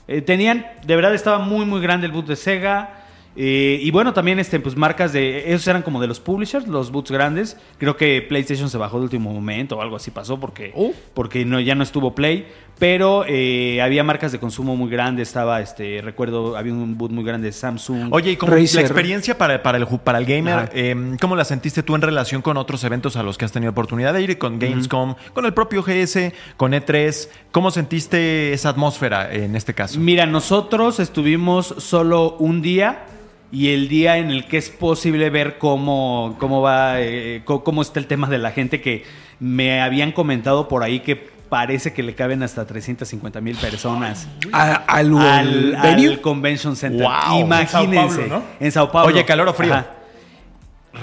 Eh, 0.08 0.20
tenían, 0.22 0.66
de 0.84 0.96
verdad 0.96 1.14
estaba 1.14 1.38
muy 1.38 1.64
muy 1.66 1.80
grande 1.80 2.06
el 2.06 2.12
boot 2.12 2.26
de 2.26 2.34
Sega. 2.36 3.01
Eh, 3.34 3.78
y 3.82 3.90
bueno, 3.90 4.12
también 4.12 4.38
este, 4.38 4.60
pues 4.60 4.76
marcas 4.76 5.12
de. 5.12 5.52
Esos 5.52 5.66
eran 5.66 5.82
como 5.82 6.00
de 6.00 6.06
los 6.06 6.20
publishers, 6.20 6.66
los 6.68 6.90
boots 6.90 7.10
grandes. 7.10 7.56
Creo 7.78 7.96
que 7.96 8.20
PlayStation 8.22 8.68
se 8.68 8.76
bajó 8.78 8.98
de 8.98 9.04
último 9.04 9.32
momento 9.32 9.78
o 9.78 9.82
algo 9.82 9.96
así 9.96 10.10
pasó 10.10 10.38
porque, 10.38 10.72
Oh. 10.74 10.92
porque 11.14 11.44
no, 11.44 11.58
ya 11.60 11.74
no 11.74 11.82
estuvo 11.82 12.14
Play. 12.14 12.46
Pero 12.78 13.24
eh, 13.28 13.80
había 13.80 14.02
marcas 14.02 14.32
de 14.32 14.40
consumo 14.40 14.74
muy 14.76 14.90
grandes. 14.90 15.28
Estaba, 15.28 15.60
este, 15.60 16.00
recuerdo, 16.02 16.56
había 16.56 16.72
un 16.72 16.98
boot 16.98 17.12
muy 17.12 17.22
grande 17.22 17.46
de 17.46 17.52
Samsung. 17.52 18.08
Oye, 18.12 18.32
y 18.32 18.36
como 18.36 18.52
Razer. 18.54 18.76
la 18.76 18.80
experiencia 18.82 19.38
para, 19.38 19.62
para, 19.62 19.78
el, 19.78 19.86
para 19.86 20.18
el 20.18 20.24
gamer, 20.26 20.70
eh, 20.74 21.16
¿cómo 21.20 21.36
la 21.36 21.44
sentiste 21.44 21.82
tú 21.82 21.94
en 21.94 22.02
relación 22.02 22.42
con 22.42 22.56
otros 22.56 22.82
eventos 22.82 23.16
a 23.16 23.22
los 23.22 23.38
que 23.38 23.44
has 23.44 23.52
tenido 23.52 23.70
oportunidad 23.70 24.12
de 24.14 24.22
ir? 24.22 24.36
Con 24.38 24.58
Gamescom, 24.58 25.14
con 25.32 25.44
el 25.46 25.54
propio 25.54 25.82
GS, 25.82 26.32
con 26.56 26.72
E3. 26.72 27.28
¿Cómo 27.52 27.70
sentiste 27.70 28.52
esa 28.52 28.70
atmósfera 28.70 29.32
en 29.32 29.54
este 29.54 29.74
caso? 29.74 30.00
Mira, 30.00 30.26
nosotros 30.26 30.98
estuvimos 30.98 31.74
solo 31.78 32.36
un 32.38 32.62
día 32.62 33.04
y 33.52 33.68
el 33.74 33.88
día 33.88 34.16
en 34.16 34.30
el 34.30 34.46
que 34.46 34.56
es 34.56 34.70
posible 34.70 35.28
ver 35.30 35.58
cómo, 35.58 36.36
cómo 36.40 36.62
va, 36.62 37.00
eh, 37.00 37.42
cómo 37.44 37.82
está 37.82 38.00
el 38.00 38.06
tema 38.06 38.28
de 38.28 38.38
la 38.38 38.50
gente 38.50 38.80
que 38.80 39.04
me 39.38 39.80
habían 39.82 40.10
comentado 40.12 40.66
por 40.68 40.82
ahí 40.82 41.00
que 41.00 41.30
parece 41.48 41.92
que 41.92 42.02
le 42.02 42.14
caben 42.14 42.42
hasta 42.42 42.64
350 42.66 43.40
mil 43.42 43.54
personas 43.56 44.26
al, 44.52 44.82
al, 44.88 45.76
al 45.76 46.20
Convention 46.22 46.74
Center. 46.76 47.06
Wow. 47.06 47.40
Imagínense. 47.40 48.24
En 48.24 48.30
Sao 48.30 48.30
Paulo, 48.30 48.38
¿no? 48.38 48.42
En 48.66 48.72
Sao 48.72 48.90
Paulo. 48.90 49.08
Oye, 49.14 49.24
¿calor 49.26 49.46
o 49.48 49.52
frío? 49.52 49.84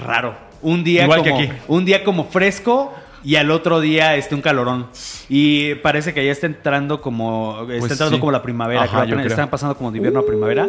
Raro. 0.04 0.34
Un 0.62 0.84
día 0.84 1.04
Igual 1.04 1.22
que 1.22 1.32
aquí. 1.32 1.48
un 1.68 1.84
día 1.84 2.04
como 2.04 2.24
fresco 2.24 2.92
y 3.22 3.36
al 3.36 3.50
otro 3.50 3.80
día 3.80 4.16
este 4.16 4.34
un 4.34 4.40
calorón. 4.40 4.88
Y 5.28 5.74
parece 5.76 6.12
que 6.14 6.24
ya 6.24 6.32
está 6.32 6.46
entrando 6.46 7.00
como 7.00 7.60
está 7.62 7.78
Pues 7.78 7.92
entrando 7.92 8.16
sí. 8.16 8.20
como 8.20 8.32
la 8.32 8.42
primavera, 8.42 8.82
Ajá, 8.82 8.88
creo, 8.90 9.00
yo 9.04 9.06
apenas 9.14 9.24
creo. 9.26 9.34
están 9.34 9.50
pasando 9.50 9.76
como 9.76 9.90
de 9.92 9.98
invierno 9.98 10.20
a 10.20 10.26
primavera, 10.26 10.66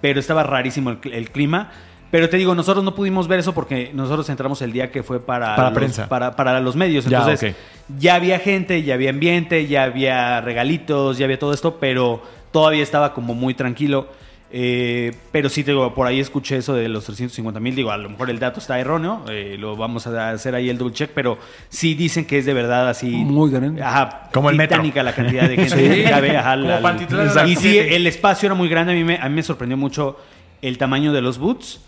pero 0.00 0.20
estaba 0.20 0.42
rarísimo 0.42 0.90
el, 0.90 0.98
el 1.12 1.30
clima. 1.30 1.70
Pero 2.10 2.28
te 2.28 2.36
digo, 2.36 2.54
nosotros 2.54 2.84
no 2.84 2.94
pudimos 2.94 3.26
ver 3.26 3.40
eso 3.40 3.52
porque 3.52 3.90
nosotros 3.92 4.28
entramos 4.28 4.62
el 4.62 4.72
día 4.72 4.90
que 4.90 5.02
fue 5.02 5.20
para, 5.20 5.56
Para 5.56 5.70
los, 5.70 5.78
prensa. 5.78 6.08
Para, 6.08 6.36
para 6.36 6.60
los 6.60 6.76
medios. 6.76 7.04
Ya, 7.06 7.18
Entonces, 7.18 7.54
ya 7.98 8.14
había 8.14 8.38
gente, 8.38 8.82
ya 8.82 8.94
había 8.94 9.10
ambiente, 9.10 9.66
ya 9.66 9.84
había 9.84 10.40
regalitos, 10.40 11.18
ya 11.18 11.24
había 11.24 11.38
todo 11.38 11.52
esto, 11.52 11.78
pero 11.80 12.22
todavía 12.52 12.82
estaba 12.82 13.12
como 13.12 13.34
muy 13.34 13.54
tranquilo. 13.54 14.06
Eh, 14.50 15.12
pero 15.32 15.48
sí, 15.48 15.64
te 15.64 15.72
digo, 15.72 15.92
por 15.92 16.06
ahí 16.06 16.20
escuché 16.20 16.56
eso 16.56 16.72
de 16.74 16.88
los 16.88 17.04
350 17.04 17.58
mil. 17.60 17.74
Digo, 17.74 17.90
a 17.90 17.96
lo 17.96 18.08
mejor 18.08 18.30
el 18.30 18.38
dato 18.38 18.60
está 18.60 18.78
erróneo. 18.78 19.24
eh, 19.28 19.56
lo 19.58 19.76
vamos 19.76 20.06
a 20.06 20.30
hacer 20.30 20.54
ahí 20.54 20.68
el 20.70 20.78
double 20.78 20.94
check. 20.94 21.10
Pero 21.14 21.38
sí 21.68 21.94
dicen 21.94 22.24
que 22.24 22.38
es 22.38 22.44
de 22.46 22.54
verdad 22.54 22.88
así. 22.88 23.08
Muy 23.10 23.50
grande. 23.50 23.82
Ajá, 23.82 24.28
Como 24.32 24.50
el 24.50 24.56
metro. 24.56 24.82
la 24.82 25.12
cantidad 25.14 25.48
de 25.48 25.56
gente 25.56 25.70
Sí. 25.76 26.02
que 26.04 26.10
cabe. 26.10 26.36
Ajá, 26.36 26.54
Como 26.56 26.68
la- 26.68 26.80
Pantitlán, 26.80 27.48
y 27.48 27.56
sí, 27.56 27.76
el 27.78 28.06
espacio 28.06 28.46
era 28.46 28.54
muy 28.54 28.68
grande. 28.68 28.92
A 28.92 28.96
mí 28.96 29.04
me, 29.04 29.16
a 29.16 29.28
mí 29.28 29.34
me 29.34 29.42
sorprendió 29.42 29.76
mucho 29.76 30.18
el 30.62 30.78
tamaño 30.78 31.12
de 31.12 31.22
los 31.22 31.38
boots. 31.38 31.80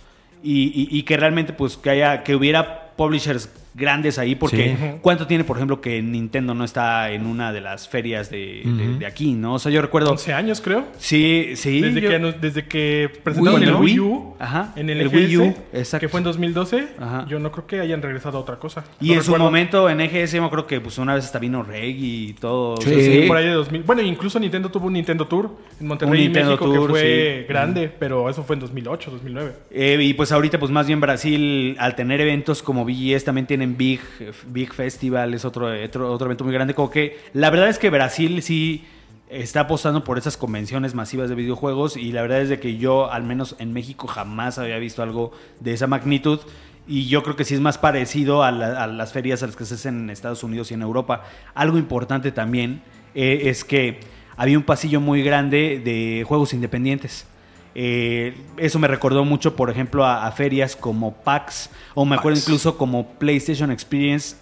Y, 0.42 0.64
y- 0.66 0.98
y 0.98 1.02
que 1.02 1.16
realmente, 1.16 1.52
pues, 1.52 1.76
que 1.76 1.90
haya, 1.90 2.22
que 2.22 2.34
hubiera 2.36 2.87
publishers 2.98 3.48
grandes 3.74 4.18
ahí. 4.18 4.34
Porque, 4.34 4.76
Sí. 4.78 4.98
¿cuánto 5.00 5.26
tiene, 5.28 5.44
por 5.44 5.56
ejemplo, 5.56 5.80
que 5.80 6.02
Nintendo 6.02 6.52
no 6.52 6.64
está 6.64 7.12
en 7.12 7.26
una 7.26 7.52
de 7.52 7.60
las 7.60 7.88
ferias 7.88 8.28
de, 8.28 8.62
de- 8.64 8.98
de 8.98 9.06
aquí, 9.06 9.34
no? 9.34 9.54
O 9.54 9.58
sea, 9.60 9.70
yo 9.70 9.80
recuerdo. 9.80 10.10
11 10.10 10.32
años, 10.34 10.60
creo. 10.60 10.84
Sí, 10.98 11.52
sí. 11.54 11.80
Desde, 11.80 12.00
yo- 12.00 12.08
que, 12.10 12.18
desde 12.40 12.64
que 12.66 13.08
presentaron 13.22 13.60
Wii, 13.60 13.68
el 13.68 13.72
¿no? 13.74 13.80
Wii 13.80 14.00
U 14.00 14.34
Ajá, 14.40 14.72
en 14.74 14.90
el, 14.90 15.00
el 15.00 15.06
EGS, 15.06 15.14
Wii 15.14 15.36
U, 15.38 15.54
exacto. 15.72 16.04
que 16.04 16.08
fue 16.08 16.18
en 16.18 16.24
2012, 16.24 16.88
Ajá. 16.98 17.26
yo 17.28 17.38
no 17.38 17.52
creo 17.52 17.66
que 17.68 17.78
hayan 17.80 18.02
regresado 18.02 18.38
a 18.38 18.40
otra 18.40 18.56
cosa. 18.58 18.84
Y 19.00 19.08
No 19.10 19.14
en 19.14 19.22
su 19.22 19.36
momento 19.36 19.88
en 19.88 20.00
EGS 20.00 20.32
yo 20.32 20.50
creo 20.50 20.66
que 20.66 20.80
pues 20.80 20.98
una 20.98 21.14
vez 21.14 21.24
hasta 21.24 21.38
vino 21.38 21.62
Reg 21.62 21.94
y 21.96 22.32
todo. 22.34 22.74
o 22.74 22.80
sea, 22.80 22.92
Sí. 22.92 23.04
Sí, 23.22 23.28
por 23.28 23.36
ahí 23.36 23.44
de 23.46 23.52
2000. 23.52 23.82
Bueno, 23.84 24.02
incluso 24.02 24.40
Nintendo 24.40 24.70
tuvo 24.70 24.88
un 24.88 24.94
Nintendo 24.94 25.24
Tour 25.26 25.50
en 25.80 25.86
Monterrey, 25.86 26.12
Un 26.18 26.24
Nintendo 26.24 26.50
México, 26.52 26.64
Tour, 26.64 26.86
que 26.86 26.90
fue 26.92 27.36
sí. 27.42 27.48
grande, 27.48 27.88
pero 27.96 28.28
eso 28.28 28.42
fue 28.42 28.54
en 28.54 28.60
2008, 28.60 29.10
2009. 29.12 29.52
Eh, 29.70 29.98
y 30.02 30.14
pues 30.14 30.32
ahorita 30.32 30.58
pues 30.58 30.72
más 30.72 30.86
bien 30.88 31.00
Brasil 31.00 31.76
al 31.78 31.94
tener 31.94 32.20
eventos 32.20 32.60
como 32.62 32.84
BGS 32.88 33.24
también 33.24 33.46
tienen 33.46 33.76
Big, 33.76 34.00
Big 34.46 34.72
Festival, 34.72 35.34
es 35.34 35.44
otro, 35.44 35.68
otro, 35.68 36.24
evento 36.24 36.44
muy 36.44 36.52
grande. 36.52 36.74
Como 36.74 36.90
que 36.90 37.18
la 37.34 37.50
verdad 37.50 37.68
es 37.68 37.78
que 37.78 37.90
Brasil 37.90 38.42
sí 38.42 38.84
está 39.28 39.60
apostando 39.60 40.04
por 40.04 40.16
esas 40.16 40.38
convenciones 40.38 40.94
masivas 40.94 41.28
de 41.28 41.34
videojuegos 41.34 41.98
y 41.98 42.12
la 42.12 42.22
verdad 42.22 42.40
es 42.40 42.48
de 42.48 42.58
que 42.58 42.78
yo 42.78 43.12
al 43.12 43.24
menos 43.24 43.56
en 43.58 43.74
México 43.74 44.06
jamás 44.06 44.58
había 44.58 44.78
visto 44.78 45.02
algo 45.02 45.32
de 45.60 45.74
esa 45.74 45.86
magnitud. 45.86 46.40
Y 46.86 47.06
yo 47.08 47.22
creo 47.22 47.36
que 47.36 47.44
sí 47.44 47.54
es 47.54 47.60
más 47.60 47.76
parecido 47.76 48.42
a 48.42 48.50
las 48.50 49.12
ferias 49.12 49.42
a 49.42 49.46
las 49.46 49.56
que 49.56 49.66
se 49.66 49.74
hacen 49.74 50.04
en 50.04 50.10
Estados 50.10 50.42
Unidos 50.42 50.70
y 50.70 50.74
en 50.74 50.80
Europa. 50.80 51.24
Algo 51.54 51.76
importante 51.76 52.32
también 52.32 52.80
eh, 53.14 53.42
es 53.44 53.62
que 53.64 54.00
había 54.38 54.56
un 54.56 54.64
pasillo 54.64 54.98
muy 54.98 55.22
grande 55.22 55.82
de 55.84 56.24
juegos 56.26 56.54
independientes. 56.54 57.26
Eh, 57.74 58.36
eso 58.56 58.78
me 58.78 58.88
recordó 58.88 59.24
mucho, 59.24 59.54
por 59.54 59.70
ejemplo, 59.70 60.04
a, 60.04 60.26
a 60.26 60.32
ferias 60.32 60.74
como 60.76 61.12
PAX, 61.14 61.70
o 61.94 62.04
me 62.04 62.16
acuerdo 62.16 62.38
incluso 62.38 62.76
como 62.76 63.06
PlayStation 63.18 63.70
Experience, 63.70 64.36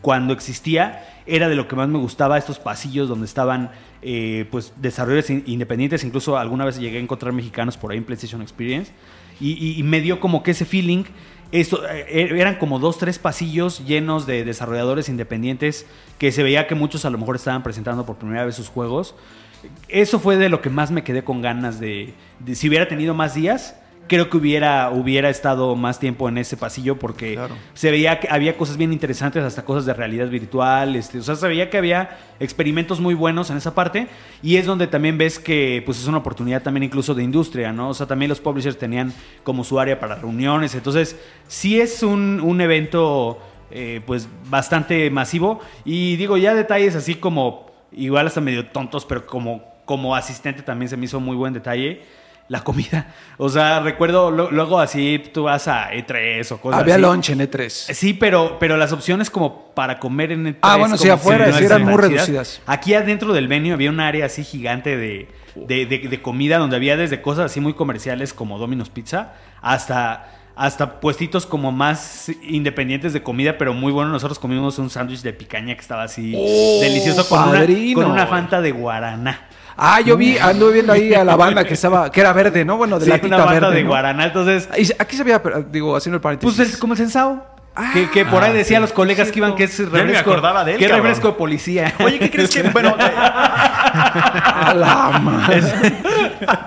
cuando 0.00 0.32
existía, 0.32 1.04
era 1.26 1.48
de 1.48 1.56
lo 1.56 1.68
que 1.68 1.76
más 1.76 1.88
me 1.88 1.98
gustaba, 1.98 2.38
estos 2.38 2.58
pasillos 2.58 3.08
donde 3.08 3.26
estaban 3.26 3.70
eh, 4.02 4.46
pues 4.50 4.72
desarrolladores 4.76 5.30
in- 5.30 5.42
independientes, 5.46 6.04
incluso 6.04 6.36
alguna 6.38 6.64
vez 6.64 6.78
llegué 6.78 6.98
a 6.98 7.00
encontrar 7.00 7.32
mexicanos 7.32 7.76
por 7.76 7.90
ahí 7.92 7.98
en 7.98 8.04
PlayStation 8.04 8.42
Experience, 8.42 8.92
y, 9.40 9.52
y- 9.52 9.78
y 9.78 9.82
me 9.82 10.00
dio 10.00 10.20
como 10.20 10.42
que 10.42 10.52
ese 10.52 10.64
feeling. 10.64 11.04
Esto, 11.52 11.86
eh, 11.88 12.28
eran 12.36 12.56
como 12.56 12.78
dos, 12.80 12.98
tres 12.98 13.18
pasillos 13.20 13.86
llenos 13.86 14.26
de 14.26 14.44
desarrolladores 14.44 15.08
independientes 15.08 15.86
que 16.18 16.32
se 16.32 16.42
veía 16.42 16.66
que 16.66 16.74
muchos 16.74 17.04
a 17.04 17.10
lo 17.10 17.18
mejor 17.18 17.36
estaban 17.36 17.62
presentando 17.62 18.04
por 18.04 18.16
primera 18.16 18.44
vez 18.44 18.56
sus 18.56 18.68
juegos. 18.68 19.14
Eso 19.88 20.18
fue 20.20 20.36
de 20.36 20.48
lo 20.48 20.60
que 20.60 20.70
más 20.70 20.90
me 20.90 21.02
quedé 21.04 21.22
con 21.24 21.42
ganas 21.42 21.78
de, 21.80 22.14
de- 22.40 22.54
si 22.54 22.68
hubiera 22.68 22.88
tenido 22.88 23.14
más 23.14 23.34
días, 23.34 23.76
creo 24.08 24.30
que 24.30 24.36
hubiera, 24.36 24.90
hubiera 24.90 25.28
estado 25.30 25.74
más 25.74 25.98
tiempo 25.98 26.28
en 26.28 26.38
ese 26.38 26.56
pasillo 26.56 26.96
porque 26.96 27.34
Claro. 27.34 27.56
se 27.74 27.90
veía 27.90 28.20
que 28.20 28.28
había 28.30 28.56
cosas 28.56 28.76
bien 28.76 28.92
interesantes, 28.92 29.42
hasta 29.42 29.64
cosas 29.64 29.84
de 29.84 29.94
realidad 29.94 30.28
virtual, 30.28 30.94
este, 30.94 31.18
o 31.18 31.22
sea, 31.24 31.34
se 31.34 31.48
veía 31.48 31.70
que 31.70 31.76
había 31.78 32.16
experimentos 32.38 33.00
muy 33.00 33.14
buenos 33.14 33.50
en 33.50 33.56
esa 33.56 33.74
parte 33.74 34.06
y 34.44 34.58
es 34.58 34.66
donde 34.66 34.86
también 34.86 35.18
ves 35.18 35.40
que 35.40 35.82
pues 35.84 35.98
es 35.98 36.06
una 36.06 36.18
oportunidad 36.18 36.62
también 36.62 36.84
incluso 36.84 37.14
de 37.16 37.24
industria, 37.24 37.72
¿no? 37.72 37.88
O 37.88 37.94
sea, 37.94 38.06
también 38.06 38.28
los 38.28 38.38
publishers 38.40 38.78
tenían 38.78 39.12
como 39.42 39.64
su 39.64 39.80
área 39.80 39.98
para 39.98 40.14
reuniones, 40.14 40.76
entonces 40.76 41.16
sí 41.48 41.80
es 41.80 42.04
un, 42.04 42.40
un 42.44 42.60
evento 42.60 43.40
eh, 43.72 44.00
pues 44.06 44.28
bastante 44.48 45.10
masivo 45.10 45.58
y 45.84 46.14
digo 46.14 46.36
ya 46.36 46.54
detalles 46.54 46.94
así 46.94 47.16
como 47.16 47.66
igual 47.92 48.26
hasta 48.26 48.40
medio 48.40 48.66
tontos, 48.66 49.04
pero 49.06 49.26
como, 49.26 49.62
como 49.84 50.14
asistente 50.16 50.62
también 50.62 50.88
se 50.88 50.96
me 50.96 51.04
hizo 51.06 51.20
muy 51.20 51.36
buen 51.36 51.52
detalle. 51.52 52.02
La 52.48 52.62
comida. 52.62 53.12
O 53.38 53.48
sea, 53.50 53.80
recuerdo 53.80 54.30
lo- 54.30 54.50
luego 54.52 54.78
así 54.78 55.20
tú 55.34 55.42
vas 55.42 55.66
a 55.68 55.90
E3 55.92 56.52
o 56.52 56.58
cosas 56.60 56.80
Había 56.80 56.94
así. 56.94 57.02
lunch 57.02 57.30
en 57.30 57.40
E 57.42 57.50
E3. 57.50 57.68
Sí, 57.68 58.14
pero, 58.14 58.56
pero 58.60 58.76
las 58.78 58.92
opciones 58.92 59.28
como 59.30 59.72
para 59.74 59.98
comer 59.98 60.30
en 60.32 60.46
el 60.46 60.56
Ah, 60.62 60.76
bueno, 60.76 60.96
sí, 60.96 61.08
afuera, 61.10 61.48
eran 61.58 61.82
muy 61.82 61.96
reducidas. 61.96 62.62
Aquí 62.66 62.94
adentro 62.94 63.32
del 63.34 63.46
venue 63.48 63.72
había 63.72 63.90
un 63.90 63.98
área 64.00 64.26
así 64.26 64.42
gigante 64.44 64.96
de, 64.96 65.28
de, 65.56 65.86
de- 65.86 66.08
de 66.08 66.22
comida 66.22 66.56
donde 66.58 66.76
había 66.76 66.96
desde 66.96 67.20
cosas 67.20 67.46
así 67.46 67.60
muy 67.60 67.74
comerciales 67.74 68.32
como 68.32 68.58
Domino's 68.58 68.88
Pizza 68.90 69.34
hasta, 69.60 70.30
hasta 70.56 71.00
puestitos 71.00 71.44
como 71.46 71.70
más 71.70 72.30
independientes 72.42 73.12
de 73.12 73.22
comida, 73.22 73.58
pero 73.58 73.74
muy 73.74 73.92
bueno. 73.92 74.10
Nosotros 74.10 74.38
comimos 74.38 74.78
un 74.78 74.88
sándwich 74.90 75.20
de 75.22 75.32
picaña 75.34 75.74
que 75.74 75.80
estaba 75.82 76.04
así 76.04 76.32
Oh, 76.36 76.78
delicioso 76.80 77.28
con 77.28 77.48
una, 77.50 77.64
con 77.94 78.10
una 78.10 78.26
fanta 78.26 78.60
de 78.62 78.72
guaraná. 78.72 79.48
Ah, 79.76 80.00
yo 80.00 80.16
vi, 80.16 80.38
anduve 80.38 80.72
viendo 80.72 80.94
ahí 80.94 81.12
a 81.12 81.22
la 81.22 81.36
banda 81.36 81.62
que 81.64 81.74
estaba, 81.74 82.10
que 82.10 82.20
era 82.20 82.32
verde, 82.32 82.64
¿no? 82.64 82.78
Bueno, 82.78 82.98
de 82.98 83.04
Sí, 83.04 83.10
latita 83.10 83.36
una 83.36 83.44
fanta 83.44 83.60
verde. 83.60 83.76
de 83.76 83.82
¿no? 83.82 83.88
guaraná. 83.90 84.24
Entonces, 84.24 84.68
Y 84.78 84.90
Aquí 84.98 85.16
se 85.16 85.22
veía, 85.22 85.42
digo, 85.70 85.94
haciendo 85.94 86.16
el 86.16 86.22
paréntesis. 86.22 86.56
Pues 86.56 86.68
es 86.70 86.76
como 86.78 86.94
el 86.94 86.98
sensao. 86.98 87.54
Ah, 87.78 87.90
que, 87.92 88.08
que 88.10 88.24
por 88.24 88.42
ahí 88.42 88.52
ah, 88.52 88.54
decía 88.54 88.78
sí, 88.78 88.80
los 88.80 88.92
colegas 88.94 89.26
sí, 89.28 89.34
que 89.34 89.38
iban 89.40 89.54
que 89.54 89.64
es 89.64 89.78
me 89.78 89.86
refresco. 89.90 90.30
acordaba 90.30 90.64
de 90.64 90.72
él, 90.72 90.78
Que 90.78 90.88
refresco 90.88 91.26
de 91.28 91.34
policía. 91.34 91.92
Oye, 92.02 92.18
¿qué 92.18 92.30
crees 92.30 92.48
que, 92.48 92.62
bueno, 92.70 92.96
A 92.98 94.72
la 94.74 95.18
madre. 95.20 95.60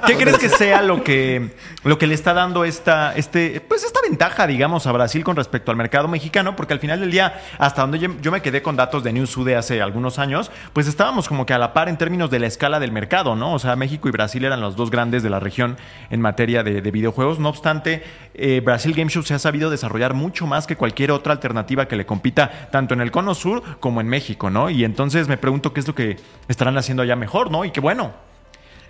¿Qué 0.07 0.17
crees 0.17 0.37
que 0.37 0.49
sea 0.49 0.81
lo 0.81 1.03
que, 1.03 1.51
lo 1.83 1.97
que 1.97 2.07
le 2.07 2.13
está 2.13 2.33
dando 2.33 2.65
esta, 2.65 3.15
este, 3.15 3.61
pues 3.61 3.83
esta 3.83 3.99
ventaja, 4.01 4.47
digamos, 4.47 4.87
a 4.87 4.91
Brasil 4.91 5.23
con 5.23 5.35
respecto 5.35 5.71
al 5.71 5.77
mercado 5.77 6.07
mexicano? 6.07 6.55
Porque 6.55 6.73
al 6.73 6.79
final 6.79 6.99
del 6.99 7.11
día, 7.11 7.41
hasta 7.57 7.81
donde 7.81 7.99
yo, 7.99 8.31
me 8.31 8.41
quedé 8.41 8.61
con 8.61 8.75
datos 8.75 9.03
de 9.03 9.13
Newzoo 9.13 9.43
de 9.43 9.55
hace 9.55 9.81
algunos 9.81 10.19
años, 10.19 10.51
pues 10.73 10.87
estábamos 10.87 11.27
como 11.27 11.45
que 11.45 11.53
a 11.53 11.57
la 11.57 11.73
par 11.73 11.89
en 11.89 11.97
términos 11.97 12.29
de 12.29 12.39
la 12.39 12.47
escala 12.47 12.79
del 12.79 12.91
mercado, 12.91 13.35
¿no? 13.35 13.53
O 13.53 13.59
sea, 13.59 13.75
México 13.75 14.07
y 14.07 14.11
Brasil 14.11 14.45
eran 14.45 14.61
los 14.61 14.75
dos 14.75 14.91
grandes 14.91 15.23
de 15.23 15.29
la 15.29 15.39
región 15.39 15.77
en 16.09 16.21
materia 16.21 16.63
de, 16.63 16.81
de 16.81 16.91
videojuegos. 16.91 17.39
No 17.39 17.49
obstante, 17.49 18.03
eh, 18.33 18.61
Brasil 18.63 18.93
Game 18.93 19.09
Show 19.09 19.23
se 19.23 19.33
ha 19.33 19.39
sabido 19.39 19.69
desarrollar 19.69 20.13
mucho 20.13 20.47
más 20.47 20.67
que 20.67 20.75
cualquier 20.75 21.11
otra 21.11 21.33
alternativa 21.33 21.87
que 21.87 21.95
le 21.95 22.05
compita 22.05 22.69
tanto 22.71 22.93
en 22.93 23.01
el 23.01 23.11
cono 23.11 23.35
sur 23.35 23.79
como 23.79 24.01
en 24.01 24.07
México, 24.07 24.49
¿no? 24.49 24.69
Y 24.69 24.83
entonces 24.83 25.27
me 25.27 25.37
pregunto 25.37 25.73
qué 25.73 25.79
es 25.79 25.87
lo 25.87 25.95
que 25.95 26.17
estarán 26.47 26.77
haciendo 26.77 27.03
allá 27.03 27.15
mejor, 27.15 27.51
¿no? 27.51 27.65
Y 27.65 27.71
qué 27.71 27.79
bueno. 27.79 28.28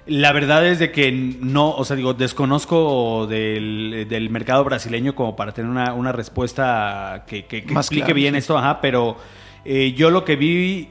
La 0.10 0.32
verdad 0.32 0.66
es 0.66 0.80
de 0.80 0.92
que 0.92 1.12
no, 1.12 1.70
o 1.72 1.86
sea, 1.86 1.96
digo, 1.96 2.14
desconozco 2.14 3.28
del, 3.28 4.08
del 4.10 4.30
mercado 4.30 4.64
brasileño 4.64 5.14
como 5.16 5.36
para 5.36 5.54
tener 5.54 5.70
una, 5.70 5.94
una 5.94 6.12
respuesta 6.12 7.26
que, 7.28 7.46
que- 7.46 7.64
que 7.64 7.74
Más 7.74 7.86
explique 7.86 8.06
clara, 8.08 8.16
bien 8.16 8.34
sí. 8.34 8.40
esto, 8.40 8.58
ajá, 8.58 8.82
pero 8.82 9.18
eh, 9.66 9.94
yo 9.96 10.10
lo 10.10 10.26
que 10.26 10.36
vi 10.36 10.90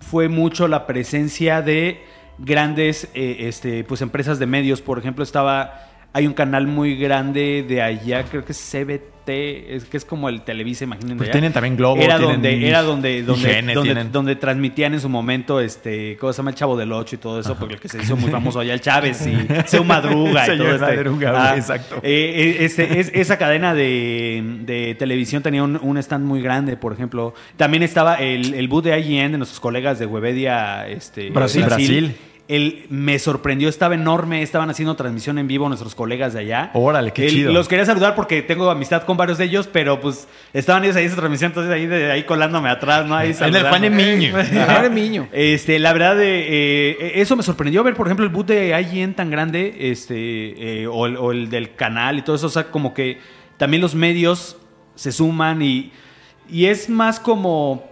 fue 0.00 0.28
mucho 0.28 0.68
la 0.68 0.86
presencia 0.86 1.60
de 1.62 2.02
grandes 2.38 3.08
eh, 3.14 3.36
este, 3.48 3.84
pues 3.84 4.00
empresas 4.00 4.38
de 4.38 4.46
medios. 4.46 4.80
Por 4.80 4.98
ejemplo, 4.98 5.22
estaba. 5.24 5.88
Hay 6.14 6.26
un 6.26 6.34
canal 6.34 6.66
muy 6.66 6.96
grande 6.96 7.64
de 7.66 7.80
allá, 7.80 8.24
creo 8.24 8.44
que 8.44 8.52
es 8.52 8.58
CBT, 8.58 9.28
es 9.28 9.84
que 9.84 9.96
es 9.96 10.04
como 10.04 10.28
el 10.28 10.42
Televisa, 10.42 10.84
imagínense. 10.84 11.16
Pues 11.16 11.28
allá. 11.28 11.32
tienen 11.32 11.52
también 11.54 11.76
Globo, 11.76 12.02
Era 12.02 12.18
donde, 12.18 12.68
era 12.68 12.82
donde, 12.82 13.22
donde, 13.22 14.04
donde, 14.12 14.36
transmitían 14.36 14.92
en 14.94 15.00
su 15.00 15.08
momento, 15.08 15.58
este, 15.60 16.16
¿cómo 16.18 16.32
se 16.32 16.38
llama? 16.38 16.50
El 16.50 16.56
Chavo 16.56 16.76
del 16.76 16.92
Ocho 16.92 17.14
y 17.14 17.18
todo 17.18 17.40
eso, 17.40 17.56
porque 17.56 17.74
el 17.74 17.80
que 17.80 17.88
se 17.88 18.02
hizo 18.02 18.16
muy 18.16 18.30
famoso 18.30 18.60
allá, 18.60 18.74
el 18.74 18.80
Chávez 18.82 19.26
y 19.26 19.46
Seu 19.66 19.84
Madruga 19.84 20.42
y 20.42 20.50
Señor 20.50 20.76
todo 20.78 20.86
este. 20.88 20.96
Madruga, 20.96 21.56
exacto. 21.56 21.96
eh, 22.02 22.56
eh, 22.58 22.64
este, 22.64 23.00
es- 23.00 23.10
esa 23.14 23.38
cadena 23.38 23.72
de, 23.74 24.42
de 24.66 24.94
televisión 24.96 25.42
tenía 25.42 25.62
un, 25.62 25.78
un 25.80 25.96
stand 25.98 26.26
muy 26.26 26.42
grande, 26.42 26.76
por 26.76 26.92
ejemplo. 26.92 27.32
También 27.56 27.82
estaba 27.84 28.16
el, 28.16 28.52
el 28.52 28.68
boot 28.68 28.84
de 28.84 28.98
IGN 28.98 29.32
de 29.32 29.38
nuestros 29.38 29.60
colegas 29.60 29.98
de 29.98 30.04
Webedia, 30.06 30.86
este, 30.88 31.30
Brasil. 31.30 31.64
Brasil. 31.64 32.16
El, 32.48 32.86
me 32.90 33.18
sorprendió, 33.18 33.68
estaba 33.68 33.94
enorme, 33.94 34.42
estaban 34.42 34.68
haciendo 34.68 34.94
transmisión 34.96 35.38
en 35.38 35.46
vivo 35.46 35.68
nuestros 35.68 35.94
colegas 35.94 36.32
de 36.34 36.40
allá. 36.40 36.70
Órale, 36.74 37.12
qué 37.12 37.26
El- 37.26 37.30
chido. 37.30 37.52
Los 37.52 37.68
quería 37.68 37.86
saludar 37.86 38.14
porque 38.14 38.42
tengo 38.42 38.68
amistad 38.68 39.04
con 39.04 39.16
varios 39.16 39.38
de 39.38 39.44
ellos, 39.44 39.68
pero 39.72 40.00
pues 40.00 40.26
estaban 40.52 40.82
ellos 40.84 40.96
ahí 40.96 41.04
en 41.04 41.08
esa 41.10 41.16
transmisión, 41.16 41.50
entonces 41.52 41.72
ahí, 41.72 41.86
de, 41.86 42.10
ahí 42.10 42.24
colándome 42.24 42.68
atrás, 42.68 43.06
¿no? 43.06 43.14
Ahí 43.14 43.34
En 43.40 43.54
el. 43.54 43.66
Juan 43.66 43.84
Emiño. 43.84 44.32
Juan 44.66 44.84
Emiño. 44.84 45.28
Este, 45.32 45.78
la 45.78 45.92
verdad, 45.92 46.20
eh, 46.20 46.90
eh, 46.98 47.12
eso 47.16 47.36
me 47.36 47.42
sorprendió 47.42 47.82
ver, 47.84 47.94
por 47.94 48.06
ejemplo, 48.08 48.24
el 48.26 48.32
boot 48.32 48.48
de 48.48 48.78
IGN 48.80 49.14
tan 49.14 49.30
grande, 49.30 49.74
este, 49.78 50.82
eh, 50.82 50.86
o, 50.88 51.06
el, 51.06 51.16
o 51.16 51.30
el 51.32 51.48
del 51.48 51.74
canal 51.74 52.18
y 52.18 52.22
todo 52.22 52.36
eso. 52.36 52.48
O 52.48 52.50
sea, 52.50 52.64
como 52.70 52.92
que 52.92 53.18
también 53.56 53.80
los 53.80 53.94
medios 53.94 54.56
se 54.96 55.12
suman 55.12 55.62
y, 55.62 55.92
y 56.50 56.66
es 56.66 56.88
más 56.90 57.18
como, 57.20 57.88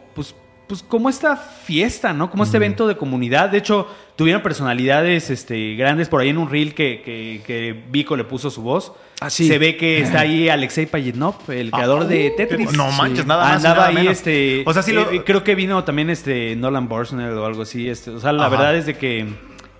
pues, 0.71 0.83
como 0.85 1.09
esta 1.09 1.37
fiesta, 1.37 2.13
¿no? 2.13 2.31
Como 2.31 2.45
este 2.45 2.57
evento 2.57 2.87
de 2.87 2.97
comunidad. 2.97 3.51
De 3.51 3.59
hecho, 3.59 3.89
tuvieron 4.17 4.41
personalidades 4.43 5.29
este, 5.31 5.75
grandes 5.75 6.09
por 6.09 6.21
ahí 6.21 6.29
en 6.29 6.39
un 6.39 6.49
reel 6.49 6.75
que, 6.75 7.03
que, 7.05 7.43
que 7.47 7.83
Vico 7.91 8.17
le 8.17 8.23
puso 8.25 8.51
su 8.51 8.63
voz. 8.63 8.93
Ah, 9.21 9.29
sí. 9.31 9.49
Se 9.49 9.59
ve 9.59 9.77
que 9.77 10.01
está 10.01 10.21
ahí 10.21 10.49
Alexei 10.49 10.87
Payetnov, 10.87 11.35
el 11.49 11.71
creador 11.73 12.07
de 12.07 12.31
Tetris. 12.37 12.73
No 12.73 12.91
manches, 12.93 13.27
nada 13.27 13.45
más 13.45 13.57
Andaba 13.57 13.75
nada 13.75 13.89
ahí, 13.89 13.95
menos. 13.97 14.13
este. 14.13 14.63
O 14.65 14.73
sea, 14.73 14.83
sí 14.83 14.93
lo- 14.93 15.11
eh, 15.11 15.25
creo 15.27 15.43
que 15.45 15.55
vino 15.55 15.83
también 15.85 16.09
este 16.09 16.55
Nolan 16.57 16.89
Borsnell 16.89 17.33
o 17.37 17.45
algo 17.45 17.63
así. 17.63 17.89
Este, 17.91 18.11
o 18.11 18.21
sea, 18.21 18.33
la 18.33 18.43
Ajá. 18.47 18.51
verdad 18.51 18.77
es 18.77 18.87
de 18.87 18.95
que. 18.97 19.21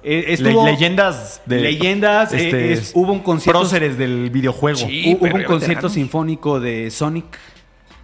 eh, 0.03 0.25
Le- 0.27 0.33
estuvo- 0.33 0.65
leyendas 0.67 1.43
de 1.47 1.61
Leyendas, 1.61 2.33
eh, 2.33 2.73
es- 2.73 2.93
hubo 2.95 3.13
un 3.13 3.21
concierto- 3.21 3.61
próceres 3.61 3.97
del 3.99 4.31
videojuego. 4.31 4.79
Sí. 4.79 5.05
Hu- 5.15 5.19
Hubo 5.29 5.37
un 5.37 5.45
concierto 5.45 5.89
sinfónico 5.89 6.59
de 6.59 6.91
Sonic. 6.91 7.27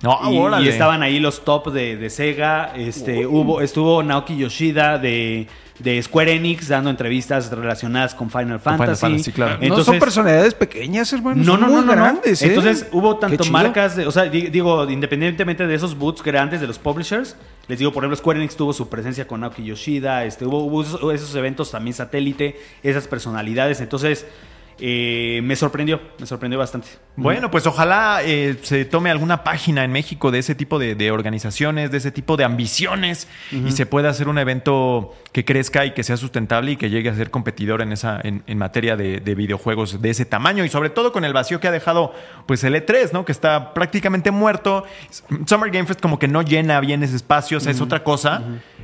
No, 0.07 0.33
y, 0.33 0.39
órale. 0.39 0.65
y 0.65 0.69
estaban 0.69 1.03
ahí 1.03 1.19
los 1.21 1.45
top 1.45 1.73
de, 1.73 1.97
de 1.97 2.11
Sega. 2.11 2.73
Este, 2.77 3.27
hubo, 3.27 3.61
estuvo 3.61 4.03
Naoki 4.03 4.37
Yoshida 4.37 4.99
de, 4.99 5.47
de 5.79 6.03
Square 6.03 6.35
Enix 6.35 6.69
dando 6.69 6.91
entrevistas 6.91 7.51
relacionadas 7.51 8.15
con 8.15 8.31
Final 8.31 8.61
Final 8.61 8.79
Fantasy. 8.79 9.01
Fantasy, 9.01 9.33
claro. 9.33 9.57
no 9.59 9.63
Entonces, 9.63 9.87
son 9.87 9.99
personalidades 9.99 10.55
pequeñas, 10.55 11.13
hermano. 11.13 11.43
no, 11.43 11.53
son 11.53 11.61
no, 11.61 11.67
muy 11.67 11.75
no, 11.77 11.81
no, 11.83 11.87
no. 11.87 11.93
grandes, 11.93 12.41
¿eh? 12.43 12.47
Entonces 12.49 12.87
hubo 12.93 13.17
tanto 13.17 13.45
marcas, 13.47 13.97
de, 13.97 14.07
o 14.07 14.13
sea, 14.13 14.25
di- 14.25 14.49
digo, 14.49 14.89
independientemente 14.89 15.67
de 15.67 15.75
esos 15.75 15.97
boots 15.99 16.23
grandes 16.23 16.61
de 16.61 16.67
los 16.67 16.79
publishers, 16.79 17.37
les 17.69 17.79
digo, 17.79 17.93
por 17.93 18.05
ejemplo, 18.05 18.17
Square 18.17 18.39
Enix 18.39 18.55
tuvo 18.57 18.73
su 18.73 18.89
presencia 18.89 19.27
con 19.27 19.41
Naoki 19.41 19.65
Yoshida, 19.65 20.25
este, 20.25 20.47
hubo, 20.47 20.59
hubo 20.65 20.83
esos, 20.83 21.01
esos 21.15 21.35
eventos 21.35 21.71
también 21.71 21.95
satélite, 21.95 22.61
esas 22.83 23.09
personalidades, 23.09 23.81
entonces 23.81 24.27
eh, 24.79 25.41
me 25.43 25.57
sorprendió, 25.57 26.01
me 26.19 26.27
sorprendió 26.27 26.59
bastante. 26.59 26.89
Bueno, 27.17 27.51
pues 27.51 27.67
ojalá 27.67 28.21
eh, 28.23 28.59
se 28.63 28.85
tome 28.85 29.11
alguna 29.11 29.43
página 29.43 29.85
en 29.85 29.93
México 29.93 30.31
de 30.31 30.39
ese 30.41 30.55
tipo 30.55 30.79
de, 30.79 30.95
de 30.95 31.11
organizaciones, 31.11 31.91
de 31.91 31.97
ese 31.99 32.11
tipo 32.11 32.37
de 32.37 32.45
ambiciones 32.45 33.27
y 33.51 33.71
se 33.73 33.87
pueda 33.87 34.11
hacer 34.11 34.29
un 34.29 34.39
evento 34.39 35.15
que 35.33 35.45
crezca 35.47 35.87
y 35.87 35.93
que 35.93 36.03
sea 36.03 36.17
sustentable 36.19 36.73
y 36.73 36.77
que 36.77 36.91
llegue 36.91 37.09
a 37.09 37.15
ser 37.15 37.31
competidor 37.31 37.81
en 37.81 37.93
esa 37.93 38.21
en, 38.23 38.43
en 38.47 38.59
materia 38.59 38.97
de, 38.97 39.21
de 39.21 39.35
videojuegos 39.35 40.03
de 40.03 40.11
ese 40.11 40.27
tamaño 40.27 40.65
y 40.65 40.69
sobre 40.69 40.91
todo 40.91 41.11
con 41.13 41.25
el 41.25 41.33
vacío 41.33 41.59
que 41.59 41.69
ha 41.69 41.73
dejado 41.73 42.13
pues 42.47 42.63
el 42.65 42.75
E3, 42.75 43.13
¿no? 43.13 43.25
Que 43.25 43.33
está 43.33 43.73
prácticamente 43.73 44.31
muerto. 44.31 44.85
Summer 45.47 45.71
Game 45.71 45.87
Fest 45.87 46.01
como 46.03 46.19
que 46.19 46.29
no 46.29 46.43
llena 46.43 46.81
bien 46.81 47.03
ese 47.03 47.17
espacio, 47.17 47.57
o 47.59 47.61
sea, 47.61 47.73
es 47.73 47.81
otra 47.81 48.05
cosa. 48.05 48.43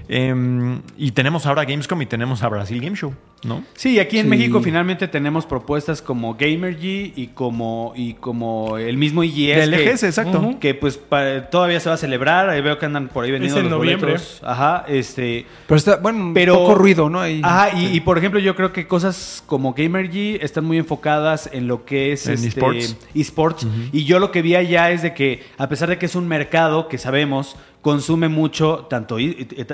Em, 0.09 0.83
y 0.99 1.13
tenemos 1.13 1.47
ahora 1.47 1.65
Gamescom 1.65 2.01
y 2.03 2.07
tenemos 2.07 2.43
a 2.43 2.49
Brasil 2.49 2.81
Game 2.81 2.97
Show, 2.97 3.15
¿no? 3.45 3.65
Sí, 3.75 3.99
aquí 4.01 4.19
en 4.19 4.25
Sí. 4.25 4.31
México 4.31 4.61
finalmente 4.61 5.07
tenemos 5.09 5.47
propuestas 5.47 5.82
como 6.03 6.35
Gamergy 6.35 7.13
y 7.17 7.29
como, 7.29 7.93
y 7.97 8.15
como 8.15 8.79
el 8.79 8.97
mismo 8.97 9.25
IGS. 9.25 9.57
Del 9.57 9.75
EGS, 9.75 10.03
exacto. 10.05 10.57
Que 10.61 10.75
pues 10.75 10.97
pa- 10.97 11.43
todavía 11.51 11.81
se 11.81 11.89
va 11.89 11.97
a 11.97 11.99
celebrar. 11.99 12.49
Ahí 12.49 12.61
veo 12.61 12.79
que 12.79 12.87
andan 12.87 13.09
por 13.09 13.25
ahí 13.25 13.31
vendiendo 13.31 13.59
en 13.59 13.65
los 13.71 13.73
noviembre. 13.79 14.13
boletos. 14.13 14.41
Ajá, 14.45 14.85
este... 14.89 15.47
Pero 15.67 15.77
está, 15.79 15.97
bueno, 15.97 16.31
Pero, 16.35 16.55
poco 16.55 16.75
ruido, 16.77 17.11
¿no? 17.11 17.21
Ahí. 17.21 17.41
Ajá, 17.45 17.77
y, 17.79 17.87
y, 17.97 18.01
por 18.01 18.19
ejemplo, 18.19 18.39
yo 18.41 18.55
creo 18.55 18.73
que 18.73 18.87
cosas 18.87 19.43
como 19.47 19.75
Gamergy 19.75 20.37
están 20.41 20.65
muy 20.65 20.79
enfocadas 20.79 21.51
en 21.53 21.67
lo 21.67 21.85
que 21.85 22.13
es 22.13 22.27
En 22.27 22.35
este, 22.35 22.49
esports. 22.49 22.97
esports. 23.15 23.67
Y 23.93 24.05
yo 24.05 24.19
lo 24.19 24.31
que 24.31 24.43
vi 24.43 24.55
allá 24.55 24.91
es 24.91 25.03
de 25.03 25.15
que, 25.15 25.43
a 25.59 25.69
pesar 25.69 25.89
de 25.89 25.99
que 25.99 26.07
es 26.07 26.15
un 26.15 26.29
mercado 26.29 26.89
que 26.89 26.99
sabemos 26.99 27.57
consume 27.83 28.29
mucho, 28.29 28.87
tanto 28.89 29.17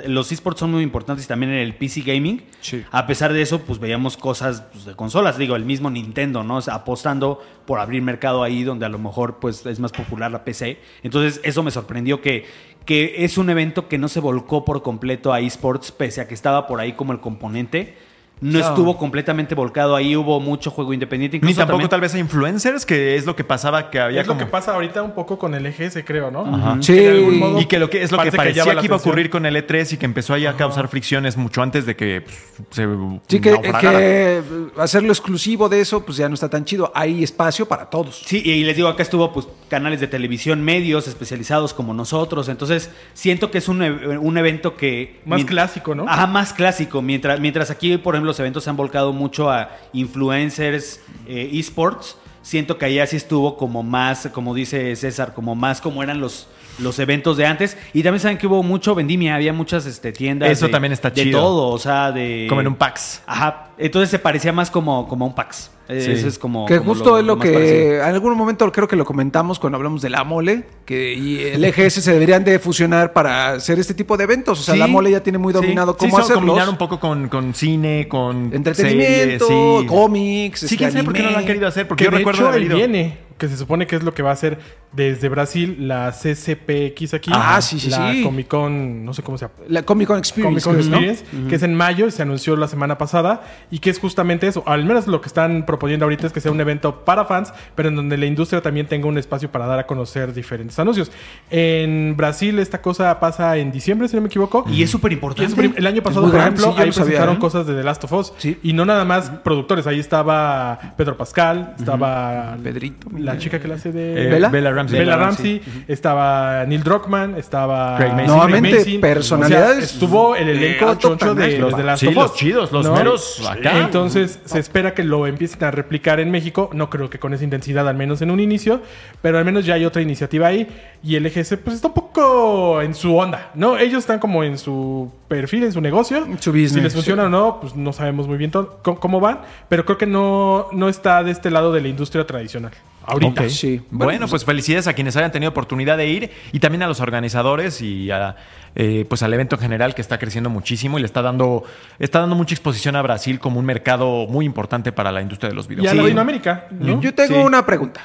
los 0.07 0.31
esports 0.31 0.59
son 0.59 0.71
muy 0.71 0.81
importantes 0.81 1.27
también 1.27 1.51
en 1.51 1.59
el 1.59 1.75
PC 1.75 2.01
gaming. 2.01 2.43
Sí. 2.59 2.83
A 2.91 3.05
pesar 3.05 3.31
de 3.31 3.43
eso, 3.43 3.61
pues 3.61 3.79
veíamos 3.79 4.17
cosas 4.17 4.63
pues, 4.73 4.85
de 4.85 4.95
consolas, 4.95 5.37
digo, 5.37 5.55
el 5.55 5.63
mismo 5.63 5.91
Nintendo, 5.91 6.43
¿no? 6.43 6.57
O 6.57 6.61
sea, 6.61 6.73
apostando 6.73 7.39
por 7.65 7.79
abrir 7.79 8.01
mercado 8.01 8.41
ahí 8.41 8.63
donde 8.63 8.87
a 8.87 8.89
lo 8.89 8.97
mejor 8.97 9.37
pues 9.39 9.63
es 9.65 9.79
más 9.79 9.91
popular 9.91 10.31
la 10.31 10.43
PC. 10.43 10.79
Entonces, 11.03 11.39
eso 11.43 11.61
me 11.61 11.69
sorprendió 11.69 12.19
que, 12.19 12.45
que 12.83 13.23
es 13.23 13.37
un 13.37 13.51
evento 13.51 13.87
que 13.87 13.99
no 13.99 14.07
se 14.07 14.19
volcó 14.19 14.65
por 14.65 14.81
completo 14.81 15.31
a 15.31 15.39
esports, 15.39 15.91
pese 15.91 16.21
a 16.21 16.27
que 16.27 16.33
estaba 16.33 16.65
por 16.65 16.81
ahí 16.81 16.93
como 16.93 17.13
el 17.13 17.19
componente. 17.19 17.95
No 18.41 18.59
estuvo 18.59 18.97
completamente 18.97 19.53
volcado 19.55 19.95
ahí, 19.95 20.15
hubo 20.15 20.39
mucho 20.39 20.71
juego 20.71 20.93
independiente. 20.93 21.39
Ni 21.39 21.53
tampoco 21.53 21.73
también- 21.73 21.89
tal 21.89 22.01
vez 22.01 22.15
a 22.15 22.19
influencers, 22.19 22.85
que 22.85 23.15
es 23.15 23.25
lo 23.25 23.35
que 23.35 23.43
pasaba 23.43 23.89
que 23.89 23.99
había 23.99 24.21
es 24.21 24.27
como... 24.27 24.39
lo 24.39 24.45
que 24.45 24.51
pasa 24.51 24.73
ahorita 24.73 25.03
un 25.03 25.11
poco 25.11 25.37
con 25.37 25.55
el 25.55 25.65
EGS, 25.65 26.03
creo, 26.05 26.31
¿no? 26.31 26.45
Ajá. 26.45 26.77
Sí. 26.81 26.93
Que 26.93 27.13
modo 27.37 27.59
Y 27.59 27.65
que 27.65 27.79
lo 27.79 27.89
que 27.89 28.01
es 28.01 28.11
lo 28.11 28.17
que 28.17 28.31
parece 28.31 28.37
parecía 28.37 28.63
que, 28.63 28.73
la 28.73 28.85
iba 28.85 28.95
a 28.95 28.99
ocurrir 28.99 29.29
con 29.29 29.45
el 29.45 29.55
E3 29.55 29.93
y 29.93 29.97
que 29.97 30.05
empezó 30.05 30.33
ahí 30.33 30.45
a 30.45 30.55
causar 30.55 30.87
fricciones 30.87 31.35
mucho 31.37 31.61
antes 31.61 31.85
de 31.85 31.95
que 31.95 32.21
pues, 32.21 32.37
se 32.71 32.87
Sí, 33.27 33.41
que, 33.41 33.59
que 33.61 34.41
hacerlo 34.77 35.09
exclusivo 35.09 35.67
de 35.69 35.81
eso, 35.81 36.05
pues 36.05 36.17
ya 36.17 36.29
no 36.29 36.35
está 36.35 36.49
tan 36.49 36.65
chido. 36.65 36.91
Hay 36.95 37.23
espacio 37.23 37.67
para 37.67 37.89
todos. 37.89 38.23
Sí, 38.25 38.41
y 38.43 38.63
les 38.63 38.75
digo, 38.75 38.87
acá 38.87 39.03
estuvo 39.03 39.31
pues 39.33 39.47
canales 39.69 39.99
de 39.99 40.07
televisión, 40.07 40.63
medios 40.63 41.07
especializados 41.07 41.73
como 41.73 41.93
nosotros. 41.93 42.49
Entonces, 42.49 42.89
siento 43.13 43.51
que 43.51 43.57
es 43.59 43.67
un, 43.67 43.81
un 43.81 44.37
evento 44.37 44.75
que. 44.75 45.19
Más 45.25 45.43
clásico, 45.45 45.95
¿no? 45.95 46.05
Ajá, 46.07 46.27
más 46.27 46.53
clásico. 46.53 47.01
Mientras, 47.01 47.39
mientras 47.39 47.69
aquí, 47.69 47.97
por 47.97 48.15
ejemplo, 48.15 48.28
los 48.29 48.39
eventos 48.39 48.63
se 48.63 48.69
han 48.69 48.77
volcado 48.77 49.11
mucho 49.13 49.49
a 49.49 49.69
influencers, 49.93 51.01
eh, 51.27 51.49
esports. 51.53 52.17
Siento 52.41 52.77
que 52.77 52.85
allá 52.85 53.05
sí 53.05 53.17
estuvo 53.17 53.57
como 53.57 53.83
más, 53.83 54.29
como 54.33 54.53
dice 54.53 54.95
César, 54.95 55.33
como 55.33 55.55
más 55.55 55.81
como 55.81 56.01
eran 56.01 56.19
los, 56.21 56.47
los 56.81 56.99
eventos 56.99 57.37
de 57.37 57.45
antes. 57.45 57.77
Y 57.93 58.03
también 58.03 58.19
saben 58.19 58.37
que 58.37 58.47
hubo 58.47 58.63
mucho 58.63 58.95
vendimia, 58.95 59.35
había 59.35 59.53
muchas 59.53 59.85
este, 59.85 60.11
tiendas. 60.11 60.49
Eso 60.51 60.67
de- 60.67 60.71
también 60.71 60.91
está 60.93 61.09
de 61.09 61.23
chido. 61.23 61.39
todo, 61.39 61.67
o 61.69 61.77
sea, 61.79 62.11
de. 62.11 62.45
Como 62.49 62.61
en 62.61 62.67
un 62.67 62.75
PAX. 62.75 63.21
Ajá. 63.25 63.69
Entonces 63.77 64.09
se 64.09 64.19
parecía 64.19 64.51
más 64.51 64.69
como, 64.71 65.07
como 65.07 65.25
un 65.25 65.33
PAX. 65.35 65.71
Eh, 65.87 66.01
Sí. 66.05 66.11
Eso 66.11 66.27
es 66.27 66.37
como. 66.37 66.67
Que 66.67 66.77
como 66.77 66.93
justo 66.93 67.17
es 67.17 67.25
lo 67.25 67.37
parecido. 67.39 67.59
que 67.61 67.95
en 67.97 68.01
algún 68.03 68.37
momento 68.37 68.71
creo 68.71 68.87
que 68.87 68.95
lo 68.95 69.05
comentamos 69.05 69.57
cuando 69.57 69.77
hablamos 69.77 70.03
de 70.03 70.11
la 70.11 70.23
mole, 70.23 70.65
que 70.85 71.13
y 71.15 71.39
el 71.39 71.63
EGS 71.65 71.95
se 72.03 72.13
deberían 72.13 72.43
de 72.43 72.59
fusionar 72.59 73.11
para 73.11 73.53
hacer 73.53 73.79
este 73.79 73.95
tipo 73.95 74.15
de 74.15 74.25
eventos. 74.25 74.59
O 74.59 74.63
sea, 74.63 74.75
Sí. 74.75 74.79
la 74.79 74.85
mole 74.85 75.09
ya 75.09 75.23
tiene 75.23 75.39
muy 75.39 75.51
dominado 75.51 75.93
Sí, 75.93 75.97
cómo 76.01 76.11
son- 76.17 76.21
hacerlos. 76.21 76.45
combinar 76.45 76.69
un 76.69 76.77
poco 76.77 76.99
con, 76.99 77.27
con 77.27 77.55
cine, 77.55 78.07
con 78.07 78.53
Entretenimiento, 78.53 79.47
series, 79.47 79.81
sí. 79.81 79.87
cómics, 79.87 80.59
Sí, 80.59 80.65
este, 80.65 80.77
quién 80.77 80.91
sabe 80.91 81.03
por 81.05 81.13
qué 81.13 81.23
no 81.23 81.31
lo 81.31 81.37
han 81.39 81.45
querido 81.47 81.67
hacer, 81.67 81.87
porque 81.87 82.03
Que 82.03 82.05
yo 82.05 82.11
de 82.11 82.17
recuerdo 82.17 82.41
hecho 82.41 82.49
haber 82.49 82.61
él 82.61 82.67
ido. 82.67 82.77
viene, 82.77 83.17
que 83.39 83.47
se 83.47 83.57
supone 83.57 83.87
que 83.87 83.95
es 83.95 84.03
lo 84.03 84.13
que 84.13 84.21
va 84.21 84.29
a 84.29 84.33
hacer 84.33 84.59
desde 84.91 85.29
Brasil 85.29 85.87
la 85.87 86.11
CCPX 86.11 87.13
aquí. 87.13 87.31
Ah, 87.33 87.61
sí, 87.61 87.79
sí, 87.79 87.89
la 87.89 88.11
sí. 88.11 88.23
Comic 88.23 88.47
Con, 88.47 89.05
no 89.05 89.13
sé 89.13 89.23
cómo 89.23 89.37
se 89.37 89.45
llama. 89.45 89.55
La 89.67 89.83
Comic 89.83 90.07
Con 90.07 90.17
Experience. 90.17 90.63
Comic 90.63 90.83
Con. 90.83 90.93
Experience, 90.93 91.25
que 91.47 91.55
es 91.55 91.63
en 91.63 91.73
mayo 91.73 92.07
y 92.07 92.11
se 92.11 92.21
anunció 92.21 92.55
la 92.55 92.67
semana 92.67 92.97
pasada 92.97 93.41
y 93.71 93.79
que 93.79 93.89
es 93.89 93.99
justamente 93.99 94.47
eso. 94.47 94.63
Al 94.67 94.85
menos 94.85 95.07
lo 95.07 95.21
que 95.21 95.27
están 95.27 95.65
proponiendo 95.65 96.05
ahorita 96.05 96.27
es 96.27 96.33
que 96.33 96.41
sea 96.41 96.51
un 96.51 96.59
evento 96.59 97.05
para 97.05 97.25
fans, 97.25 97.53
pero 97.75 97.89
en 97.89 97.95
donde 97.95 98.17
la 98.17 98.25
industria 98.25 98.61
también 98.61 98.87
tenga 98.87 99.07
un 99.07 99.17
espacio 99.17 99.51
para 99.51 99.65
dar 99.65 99.79
a 99.79 99.87
conocer 99.87 100.33
diferentes 100.33 100.77
anuncios. 100.77 101.11
En 101.49 102.15
Brasil 102.17 102.59
esta 102.59 102.81
cosa 102.81 103.19
pasa 103.19 103.57
en 103.57 103.71
diciembre, 103.71 104.07
si 104.07 104.15
no 104.15 104.21
me 104.21 104.27
equivoco. 104.27 104.65
Y 104.69 104.83
es 104.83 104.89
súper 104.89 105.13
importante. 105.13 105.71
el 105.75 105.87
año 105.87 106.03
pasado, 106.03 106.23
por 106.23 106.33
grande, 106.33 106.59
ejemplo, 106.59 106.75
sí, 106.75 106.81
ahí 106.81 106.87
lo 106.87 106.93
sabía, 106.93 107.05
presentaron 107.05 107.35
¿eh? 107.35 107.39
cosas 107.39 107.67
de 107.67 107.75
The 107.75 107.83
Last 107.83 108.03
of 108.03 108.13
Us. 108.13 108.33
Sí. 108.37 108.57
Y 108.63 108.73
no 108.73 108.85
nada 108.85 109.05
más 109.05 109.29
productores. 109.29 109.87
Ahí 109.87 109.99
estaba 109.99 110.93
Pedro 110.97 111.15
Pascal, 111.15 111.75
estaba 111.77 112.57
Pedrito, 112.61 113.07
la 113.17 113.28
mira. 113.33 113.43
chica 113.43 113.59
que 113.59 113.67
la 113.67 113.75
hace 113.75 113.91
de... 113.91 114.27
Eh, 114.27 114.29
¿Bella? 114.29 114.49
Bella 114.49 114.71
Ramsey. 114.71 114.99
Bella 114.99 115.15
Bella 115.15 115.25
Ramsey, 115.25 115.61
estaba 115.87 116.65
Neil 116.65 116.83
Druckmann, 116.83 117.35
estaba 117.35 117.97
Craig 117.97 118.13
Mason. 118.13 118.27
Nuevamente, 118.27 118.99
personalidades 118.99 119.77
O 119.77 119.77
sea, 119.77 119.85
estuvo 119.85 120.35
el 120.35 120.49
elenco 120.49 120.95
choncho 120.95 121.35
de, 121.35 121.57
tanaje. 121.57 121.75
de 121.75 121.83
Last 121.83 121.99
Sí, 122.01 122.07
of 122.07 122.15
los 122.15 122.35
chidos, 122.35 122.71
los 122.71 122.89
meros 122.89 123.41
acá. 123.49 123.79
Entonces 123.79 124.39
se 124.45 124.59
espera 124.59 124.93
que 124.93 125.03
lo 125.03 125.27
empiecen 125.27 125.63
a 125.63 125.71
replicar 125.71 126.19
en 126.19 126.31
México. 126.31 126.69
No 126.73 126.89
creo 126.89 127.09
que 127.09 127.19
con 127.19 127.33
esa 127.33 127.43
intensidad, 127.43 127.87
al 127.87 127.95
menos 127.95 128.21
en 128.21 128.31
un 128.31 128.39
inicio, 128.39 128.81
pero 129.21 129.37
al 129.37 129.45
menos 129.45 129.65
ya 129.65 129.75
hay 129.75 129.85
otra 129.85 130.01
iniciativa 130.01 130.47
ahí. 130.47 130.67
Y 131.03 131.15
el 131.15 131.25
EGC 131.25 131.57
pues 131.57 131.75
está 131.75 131.87
un 131.87 131.93
poco 131.93 132.81
en 132.81 132.93
su 132.93 133.15
onda, 133.17 133.51
¿no? 133.55 133.77
Ellos 133.77 133.99
están 133.99 134.19
como 134.19 134.43
en 134.43 134.57
su 134.57 135.11
perfil, 135.27 135.63
en 135.63 135.71
su 135.71 135.81
negocio. 135.81 136.27
Su 136.39 136.51
business, 136.51 136.73
Si 136.73 136.81
les 136.81 136.93
funciona 136.93 137.23
o 137.23 137.29
no, 137.29 137.59
pues 137.61 137.75
no 137.75 137.93
sabemos 137.93 138.27
muy 138.27 138.37
bien 138.37 138.51
cómo 138.81 139.19
van, 139.19 139.41
pero 139.67 139.85
creo 139.85 139.97
que 139.97 140.05
no, 140.05 140.67
no 140.71 140.89
está 140.89 141.23
de 141.23 141.31
este 141.31 141.51
lado 141.51 141.71
de 141.71 141.81
la 141.81 141.87
industria 141.87 142.25
tradicional. 142.25 142.71
Ahorita. 143.09 143.49
Sí. 143.49 143.81
Bueno, 143.89 144.27
pues 144.27 144.45
felicidades 144.45 144.87
a 144.87 144.93
quienes 144.93 145.15
hayan 145.17 145.31
tenido 145.31 145.49
oportunidad 145.49 145.97
de 145.97 146.07
ir 146.07 146.31
y 146.51 146.59
también 146.59 146.83
a 146.83 146.87
los 146.87 146.99
organizadores 146.99 147.81
y 147.81 148.11
a, 148.11 148.35
eh, 148.75 149.05
pues 149.09 149.23
al 149.23 149.33
evento 149.33 149.55
en 149.55 149.61
general 149.61 149.95
que 149.95 150.01
está 150.01 150.19
creciendo 150.19 150.49
muchísimo 150.49 150.97
y 150.97 151.01
le 151.01 151.05
está 151.05 151.21
dando 151.21 151.63
está 151.97 152.19
dando 152.19 152.35
mucha 152.35 152.53
exposición 152.53 152.95
a 152.95 153.01
Brasil 153.01 153.39
como 153.39 153.59
un 153.59 153.65
mercado 153.65 154.27
muy 154.27 154.45
importante 154.45 154.91
para 154.91 155.11
la 155.11 155.21
industria 155.21 155.49
de 155.49 155.55
los 155.55 155.65
Y 155.65 155.67
a 155.67 155.75
videojuegos. 155.75 156.03
Latinoamérica, 156.03 156.67
¿no? 156.71 156.85
Yo, 156.85 157.01
yo 157.01 157.13
tengo 157.15 157.35
Sí. 157.35 157.41
una 157.41 157.65
pregunta. 157.65 158.01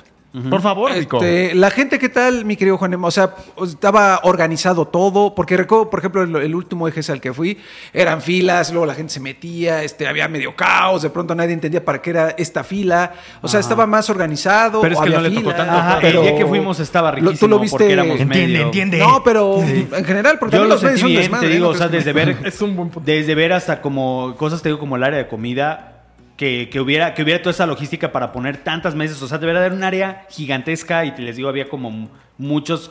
Por 0.50 0.60
favor, 0.62 0.90
Rico. 0.90 1.18
Este, 1.18 1.54
la 1.54 1.70
gente, 1.70 2.00
¿qué 2.00 2.08
tal, 2.08 2.44
mi 2.44 2.56
querido 2.56 2.76
Juan? 2.76 2.92
O 3.04 3.10
sea, 3.12 3.36
estaba 3.64 4.18
organizado 4.24 4.84
todo, 4.88 5.32
porque 5.32 5.56
recuerdo, 5.56 5.88
por 5.90 6.00
ejemplo, 6.00 6.22
el, 6.22 6.34
el 6.34 6.54
último 6.56 6.88
EGS 6.88 7.10
al 7.10 7.20
que 7.20 7.32
fui, 7.32 7.56
eran 7.92 8.20
filas, 8.20 8.70
luego 8.72 8.84
la 8.84 8.94
gente 8.94 9.12
se 9.12 9.20
metía, 9.20 9.84
este, 9.84 10.08
había 10.08 10.26
medio 10.26 10.56
caos, 10.56 11.02
de 11.02 11.10
pronto 11.10 11.36
nadie 11.36 11.52
entendía 11.52 11.84
para 11.84 12.02
qué 12.02 12.10
era 12.10 12.30
esta 12.36 12.64
fila. 12.64 13.12
O 13.42 13.48
sea, 13.48 13.60
estaba 13.60 13.86
más 13.86 14.10
organizado. 14.10 14.80
Pero 14.80 14.94
es 14.94 14.98
o 15.00 15.02
que 15.04 15.08
había 15.14 15.18
no 15.18 15.22
le 15.22 15.30
tocó 15.36 15.50
fila, 15.52 15.56
tanto. 15.56 15.72
Ajá, 15.72 15.98
pero- 16.00 16.20
el 16.22 16.26
día 16.28 16.36
que 16.36 16.46
fuimos 16.46 16.80
estaba 16.80 17.12
riquísimo 17.12 17.38
Tú 17.38 17.48
lo 17.48 17.58
viste. 17.60 17.76
porque 17.78 17.92
éramos 17.92 18.18
Entiende, 18.20 18.46
medio- 18.54 18.66
entiende. 18.66 18.98
No, 18.98 19.22
pero 19.22 19.62
en 19.62 20.04
general, 20.04 20.38
porque 20.40 20.56
Yo 20.56 20.64
los 20.64 20.82
medios 20.82 20.98
sentí 21.00 21.14
son 21.14 21.22
desmadre, 21.22 21.46
te 21.46 21.54
digo, 21.54 21.66
¿No 21.66 21.70
o 21.70 21.74
sea, 21.76 21.86
desde 21.86 22.12
ver, 22.12 22.36
Es 22.44 22.60
un 22.60 22.74
buen 22.74 22.88
punto. 22.90 23.06
desde 23.08 23.34
ver 23.36 23.52
hasta 23.52 23.80
como 23.80 24.34
cosas, 24.36 24.60
te 24.62 24.68
digo, 24.68 24.80
como 24.80 24.96
el 24.96 25.04
área 25.04 25.18
de 25.20 25.28
comida, 25.28 25.93
que, 26.36 26.68
que 26.70 26.80
hubiera, 26.80 27.14
que 27.14 27.22
hubiera 27.22 27.40
toda 27.40 27.52
esa 27.52 27.66
logística 27.66 28.12
para 28.12 28.32
poner 28.32 28.58
tantas 28.58 28.94
mesas, 28.94 29.20
o 29.22 29.28
sea, 29.28 29.38
debería 29.38 29.60
haber 29.60 29.72
un 29.72 29.84
área 29.84 30.26
gigantesca 30.30 31.04
y 31.04 31.12
te 31.14 31.22
les 31.22 31.36
digo, 31.36 31.48
había 31.48 31.68
como 31.68 32.10
muchos 32.38 32.90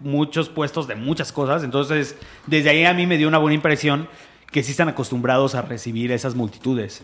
muchos 0.00 0.48
puestos 0.48 0.86
de 0.86 0.94
muchas 0.94 1.32
cosas. 1.32 1.64
Entonces, 1.64 2.16
desde 2.46 2.70
ahí 2.70 2.84
a 2.84 2.94
mí 2.94 3.06
me 3.06 3.16
dio 3.16 3.28
una 3.28 3.38
buena 3.38 3.54
impresión 3.54 4.08
que 4.54 4.62
sí 4.62 4.70
están 4.70 4.88
acostumbrados 4.88 5.56
a 5.56 5.62
recibir 5.62 6.12
esas 6.12 6.36
multitudes. 6.36 7.02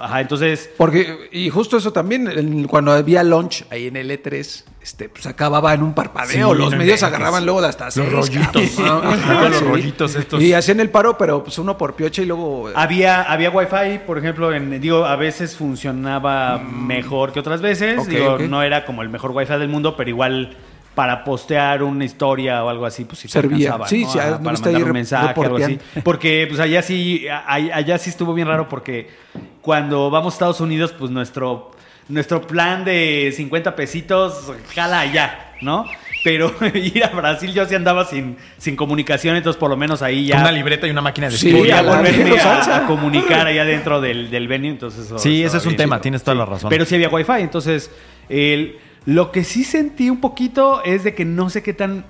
Ajá, 0.00 0.20
entonces, 0.20 0.70
Porque, 0.76 1.28
y 1.32 1.50
justo 1.50 1.76
eso 1.76 1.92
también, 1.92 2.28
en- 2.28 2.68
cuando 2.68 2.92
había 2.92 3.24
launch 3.24 3.64
ahí 3.70 3.88
en 3.88 3.96
el 3.96 4.08
E3, 4.12 4.62
este, 4.80 5.08
pues 5.08 5.26
acababa 5.26 5.74
en 5.74 5.82
un 5.82 5.94
parpadeo. 5.94 6.52
Sí, 6.52 6.58
los 6.58 6.70
no 6.70 6.78
medios 6.78 7.02
agarraban 7.02 7.44
luego 7.44 7.60
de 7.60 7.66
hasta 7.66 7.90
seis, 7.90 8.08
rollitos. 8.10 8.78
Ajá, 8.78 9.48
los 9.48 9.62
rollitos 9.62 10.14
estos. 10.14 10.40
Y 10.40 10.52
hacían 10.52 10.78
el 10.78 10.88
paro, 10.90 11.18
pero 11.18 11.42
pues 11.42 11.58
uno 11.58 11.76
por 11.76 11.94
piocha 11.96 12.22
y 12.22 12.26
luego. 12.26 12.70
Había, 12.76 13.22
había 13.22 13.50
wifi, 13.50 13.98
por 14.06 14.16
ejemplo, 14.16 14.54
en, 14.54 14.80
digo, 14.80 15.04
a 15.04 15.16
veces 15.16 15.56
funcionaba 15.56 16.58
mejor 16.58 17.32
que 17.32 17.40
otras 17.40 17.60
veces. 17.60 18.06
Digo, 18.06 18.38
no 18.38 18.62
era 18.62 18.86
como 18.86 19.02
el 19.02 19.08
mejor 19.08 19.32
wifi 19.32 19.54
del 19.54 19.68
mundo, 19.68 19.96
pero 19.96 20.08
igual 20.08 20.56
para 20.96 21.22
postear 21.22 21.82
una 21.84 22.04
historia 22.06 22.64
o 22.64 22.68
algo 22.70 22.86
así, 22.86 23.04
pues 23.04 23.18
sí 23.20 23.28
te 23.28 23.32
Servía. 23.32 23.74
alcanzaba, 23.74 23.86
Sí, 23.88 24.02
¿no? 24.04 24.10
sí, 24.10 24.18
Ajá, 24.18 24.38
para 24.42 24.58
mandar 24.58 24.82
un 24.82 24.92
mensaje, 24.92 25.40
algo 25.42 25.56
así. 25.58 25.78
Porque 26.02 26.46
pues 26.48 26.58
allá 26.58 26.80
sí, 26.82 27.26
allá 27.28 27.98
sí 27.98 28.08
estuvo 28.10 28.32
bien 28.34 28.48
raro 28.48 28.66
porque 28.68 29.10
cuando 29.60 30.10
vamos 30.10 30.32
a 30.32 30.36
Estados 30.36 30.60
Unidos, 30.62 30.94
pues 30.98 31.10
nuestro, 31.10 31.70
nuestro 32.08 32.40
plan 32.40 32.84
de 32.86 33.30
50 33.36 33.76
pesitos 33.76 34.50
jala 34.74 35.00
allá, 35.00 35.52
¿no? 35.60 35.84
Pero 36.24 36.50
ir 36.74 37.04
a 37.04 37.08
Brasil 37.10 37.52
yo 37.52 37.66
sí 37.66 37.74
andaba 37.74 38.06
sin, 38.06 38.38
sin 38.56 38.74
comunicación, 38.74 39.36
entonces 39.36 39.60
por 39.60 39.68
lo 39.68 39.76
menos 39.76 40.00
ahí 40.00 40.26
ya 40.28 40.40
Una 40.40 40.50
libreta 40.50 40.86
y 40.86 40.90
una 40.90 41.02
máquina 41.02 41.26
de 41.28 41.32
Sí, 41.36 41.48
escribir. 41.48 41.58
podía 41.60 41.78
a 41.80 41.82
la 41.82 41.96
volverme 41.96 42.40
a, 42.40 42.84
comunicar 42.86 43.46
allá 43.46 43.66
dentro 43.66 44.00
del, 44.00 44.30
del 44.30 44.48
venue, 44.48 44.70
entonces 44.70 45.04
eso 45.06 45.18
Sí, 45.18 45.44
ese 45.44 45.58
es 45.58 45.64
un 45.66 45.72
bien 45.72 45.76
tema, 45.76 46.00
tienes 46.00 46.22
toda 46.22 46.34
Sí. 46.34 46.38
la 46.38 46.46
razón. 46.46 46.70
Pero 46.70 46.86
sí 46.86 46.94
había 46.94 47.10
wifi, 47.10 47.32
entonces 47.40 47.90
el- 48.30 48.78
lo 49.06 49.32
que 49.32 49.44
sí 49.44 49.64
sentí 49.64 50.10
un 50.10 50.20
poquito 50.20 50.82
es 50.84 51.02
de 51.04 51.14
que 51.14 51.24
no 51.24 51.48
sé 51.48 51.62
qué 51.62 51.72
tan 51.72 52.04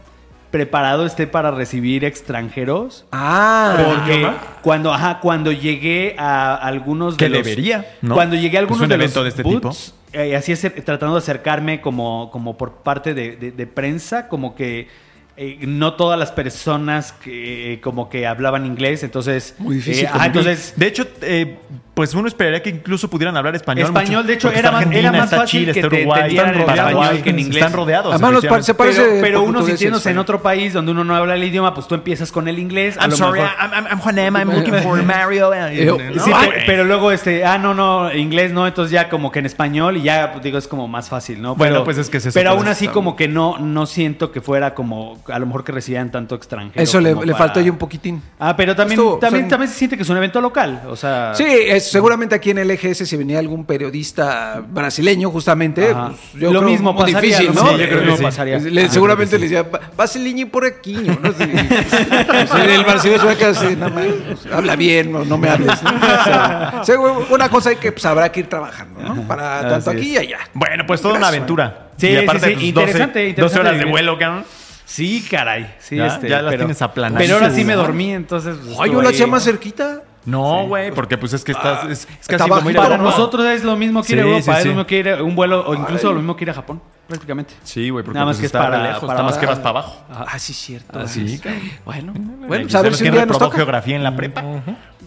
preparado 0.50 1.04
esté 1.06 1.26
para 1.26 1.50
recibir 1.50 2.04
extranjeros. 2.04 3.04
Ah, 3.12 3.76
Porque 3.86 4.26
cuando, 4.62 4.92
ajá, 4.92 5.20
cuando 5.20 5.52
llegué 5.52 6.14
a 6.18 6.54
algunos 6.54 7.16
Que 7.16 7.26
de 7.26 7.30
los, 7.30 7.44
debería, 7.44 7.86
¿no? 8.00 8.14
Cuando 8.14 8.36
llegué 8.36 8.56
a 8.56 8.60
algunos 8.60 8.80
Es 8.80 8.82
un 8.84 8.88
de 8.88 8.94
evento 8.94 9.22
los 9.22 9.24
de 9.24 9.28
este 9.28 9.42
booths, 9.42 9.94
eh, 10.12 10.34
así 10.36 10.52
es, 10.52 10.60
tratando 10.84 11.14
de 11.14 11.18
acercarme 11.18 11.80
como, 11.80 12.30
como 12.30 12.56
por 12.56 12.76
parte 12.76 13.12
de, 13.12 13.36
de- 13.36 13.50
de 13.52 13.66
prensa, 13.66 14.28
como 14.28 14.54
que 14.54 14.88
eh, 15.36 15.58
no 15.66 15.94
todas 15.94 16.18
las 16.18 16.32
personas 16.32 17.12
que 17.12 17.78
como 17.82 18.08
que 18.08 18.26
hablaban 18.26 18.64
inglés, 18.64 19.02
entonces 19.02 19.54
Muy 19.58 19.76
difícil 19.76 20.06
eh, 20.06 20.10
entonces 20.24 20.72
De 20.76 20.86
hecho, 20.86 21.06
eh, 21.20 21.58
pues 21.96 22.12
uno 22.12 22.28
esperaría 22.28 22.62
que 22.62 22.68
incluso 22.68 23.08
pudieran 23.08 23.34
hablar 23.38 23.54
español. 23.56 23.86
Español, 23.86 24.16
mucho, 24.16 24.26
de 24.26 24.34
hecho, 24.34 24.52
era 24.52 24.70
más- 24.70 24.86
era 24.92 25.10
más 25.12 25.30
fácil 25.30 25.60
Chile, 25.60 25.72
que 25.72 25.80
está 25.80 25.88
te 25.88 26.02
están 26.02 26.54
en 26.54 26.66
Paraguay, 26.66 26.76
español 27.06 27.22
que 27.22 27.30
en 27.30 27.38
inglés. 27.38 27.56
Están 27.56 27.72
rodeados. 27.72 28.12
Además, 28.12 28.32
los 28.34 28.44
par- 28.44 28.62
se 28.62 28.74
parece 28.74 29.00
pero, 29.02 29.20
pero 29.22 29.38
uno 29.40 29.46
si 29.46 29.52
portugués 29.54 29.80
y 29.80 29.84
tienes 29.84 30.06
en 30.06 30.18
otro 30.18 30.42
país 30.42 30.74
donde 30.74 30.92
uno 30.92 31.04
no 31.04 31.16
habla 31.16 31.36
el 31.36 31.42
idioma, 31.44 31.72
pues 31.72 31.88
tú 31.88 31.94
empiezas 31.94 32.30
con 32.30 32.48
el 32.48 32.58
inglés. 32.58 32.98
a 32.98 33.04
I'm 33.04 33.10
lo 33.12 33.16
sorry, 33.16 33.40
mejor- 33.40 33.56
I'm, 33.58 33.72
I'm, 33.72 33.86
I'm 33.92 33.98
Juanem, 33.98 34.36
I'm 34.36 34.52
looking 34.52 34.74
for 34.82 35.02
Mario. 35.02 35.54
Eh, 35.54 35.86
¿no? 35.86 35.96
Sí, 36.22 36.30
No, 36.30 36.38
pe- 36.38 36.46
güey. 36.48 36.66
pero 36.66 36.84
luego 36.84 37.12
este, 37.12 37.46
ah, 37.46 37.56
no, 37.56 37.72
no, 37.72 38.12
inglés 38.12 38.52
no, 38.52 38.66
entonces 38.66 38.90
ya 38.92 39.08
como 39.08 39.32
que 39.32 39.38
en 39.38 39.46
español 39.46 39.96
y 39.96 40.02
ya 40.02 40.32
pues, 40.32 40.44
digo 40.44 40.58
es 40.58 40.68
como 40.68 40.86
más 40.88 41.08
fácil, 41.08 41.40
¿no? 41.40 41.54
Bueno, 41.54 41.76
Pero- 41.76 41.84
pues 41.84 41.96
es 41.96 42.10
que 42.10 42.18
es 42.18 42.26
eso, 42.26 42.34
Pero 42.38 42.50
pues, 42.50 42.58
aún 42.58 42.68
así 42.68 42.88
como 42.88 43.16
que 43.16 43.26
no 43.26 43.56
no 43.58 43.86
siento 43.86 44.32
que 44.32 44.42
fuera 44.42 44.74
como 44.74 45.18
a 45.28 45.38
lo 45.38 45.46
mejor 45.46 45.64
que 45.64 45.72
recibían 45.72 46.10
tanto 46.12 46.34
extranjero. 46.34 46.82
eso 46.82 47.00
le, 47.00 47.12
como 47.14 47.24
le 47.24 47.32
para- 47.32 47.44
faltó 47.46 47.60
ahí 47.60 47.70
un 47.70 47.78
poquitín. 47.78 48.20
Ah, 48.38 48.54
pero 48.54 48.76
también 48.76 49.00
Estuvo, 49.00 49.18
también 49.18 49.44
son- 49.44 49.50
también 49.50 49.70
se 49.70 49.78
siente 49.78 49.96
que 49.96 50.02
es 50.02 50.08
un 50.10 50.18
evento 50.18 50.42
local, 50.42 50.82
o 50.88 50.94
sea, 50.94 51.32
Sí, 51.34 51.44
es- 51.46 51.85
seguramente 51.90 52.34
aquí 52.34 52.50
en 52.50 52.58
el 52.58 52.70
EGS 52.70 53.08
si 53.08 53.16
venía 53.16 53.38
algún 53.38 53.64
periodista 53.64 54.62
brasileño 54.68 55.30
justamente, 55.30 55.94
pues, 55.94 56.32
yo 56.34 56.52
Lo 56.52 56.60
creo 56.60 56.70
mismo 56.70 56.92
muy 56.92 57.02
pasaría, 57.12 57.38
difícil, 57.38 57.46
lo 57.46 57.52
¿no? 57.54 57.62
mismo, 57.64 57.78
yo 57.78 57.88
creo 57.88 58.00
que 58.00 58.06
lo 58.06 58.16
sí. 58.16 58.22
pasaría. 58.22 58.58
Le- 58.58 58.82
Ajá, 58.82 58.92
seguramente 58.92 59.38
le 59.38 59.42
decía, 59.48 59.62
"Va- 59.62 59.80
Vasiliño 59.96 60.48
por 60.48 60.64
aquí, 60.64 60.92
¿no? 60.94 61.32
Sí. 61.32 61.44
El 62.66 62.84
brasileño 62.84 63.20
se 63.20 63.26
va 63.26 63.32
a 63.32 63.36
quedar 63.36 63.50
así, 63.52 63.76
no 63.76 63.90
me- 63.90 64.10
habla 64.52 64.76
bien, 64.76 65.12
no, 65.12 65.24
no 65.24 65.38
me 65.38 65.48
hables. 65.48 65.82
¿no? 65.82 65.90
O 65.96 66.24
sea, 66.24 66.82
sí, 66.84 66.92
una 67.30 67.48
cosa 67.48 67.70
hay 67.70 67.76
que 67.76 67.92
pues, 67.92 68.04
habrá 68.04 68.30
que 68.30 68.40
ir 68.40 68.48
trabajando, 68.48 69.00
¿no? 69.00 69.22
Para 69.28 69.68
tanto 69.68 69.90
aquí 69.90 70.12
y 70.14 70.16
allá. 70.16 70.38
Bueno, 70.54 70.84
pues 70.86 71.00
toda 71.00 71.14
una 71.14 71.28
aventura. 71.28 71.88
Sí, 71.96 72.08
y 72.08 72.16
aparte, 72.16 72.40
sí, 72.40 72.46
sí, 72.48 72.54
pues, 72.54 72.64
interesante, 72.66 73.18
12, 73.20 73.28
interesante 73.30 73.40
12 73.42 73.58
horas 73.60 73.72
de 73.72 73.78
vivir. 73.78 73.90
vuelo, 73.90 74.18
cabrón. 74.18 74.44
Sí, 74.84 75.26
caray. 75.30 75.74
Sí, 75.80 75.96
Ya- 75.96 76.06
este, 76.06 76.28
ya 76.28 76.42
las 76.42 76.50
pero- 76.52 76.64
tienes 76.64 76.80
aplanadísimas. 76.82 77.22
Pero 77.38 77.44
ahora 77.46 77.56
sí 77.56 77.64
me 77.64 77.74
dormí, 77.74 78.12
entonces. 78.12 78.56
pues, 78.64 78.76
Ay, 78.80 78.92
yo 78.92 79.00
ahí. 79.00 79.06
hacía 79.08 79.26
más 79.26 79.44
cerquita. 79.44 80.02
No, 80.26 80.66
güey, 80.66 80.90
porque 80.90 81.16
pues 81.16 81.32
es 81.32 81.44
que 81.44 81.52
estás. 81.52 81.84
Es, 81.84 82.08
es 82.20 82.26
casi 82.28 82.48
como 82.50 82.68
ir 82.68 82.76
a 82.78 82.82
Para 82.82 82.96
Europa. 82.96 83.10
nosotros 83.10 83.46
es 83.46 83.62
lo 83.64 83.76
mismo 83.76 84.02
que 84.02 84.12
ir 84.14 84.18
a 84.20 84.22
Sí, 84.22 84.28
Europa, 84.28 84.42
sí, 84.44 84.50
es 84.50 84.58
sí. 84.62 84.68
lo 84.68 84.74
mismo 84.74 84.86
que 84.86 84.98
ir 84.98 85.08
a 85.08 85.22
un 85.22 85.34
vuelo, 85.36 85.64
o 85.66 85.74
incluso 85.74 86.08
lo 86.10 86.16
mismo 86.16 86.36
que 86.36 86.44
ir 86.44 86.50
a 86.50 86.54
Japón, 86.54 86.82
prácticamente. 87.06 87.54
Sí, 87.62 87.90
güey, 87.90 88.04
porque 88.04 88.16
Nada 88.16 88.26
más 88.26 88.36
pues, 88.36 88.40
que 88.40 88.46
es 88.46 88.48
está 88.52 88.58
para- 88.58 88.82
lejos, 88.82 89.00
para 89.06 89.12
está 89.12 89.22
más 89.22 89.38
que 89.38 89.46
vas 89.46 89.58
para 89.58 89.70
abajo. 89.70 90.02
Ah, 90.10 90.38
sí, 90.38 90.52
cierto. 90.52 90.98
Ah, 90.98 91.06
sí, 91.06 91.40
Bueno, 91.84 92.12
Bueno, 92.12 92.30
bueno, 92.48 92.62
pues 92.64 92.74
a 92.74 92.82
ver 92.82 92.94
si 92.94 93.04
un 93.04 93.12
día 93.12 93.24
nos 93.24 93.38
toca. 93.38 93.56
geografía 93.56 93.94
en 93.96 94.02
la 94.02 94.16
prepa. 94.16 94.42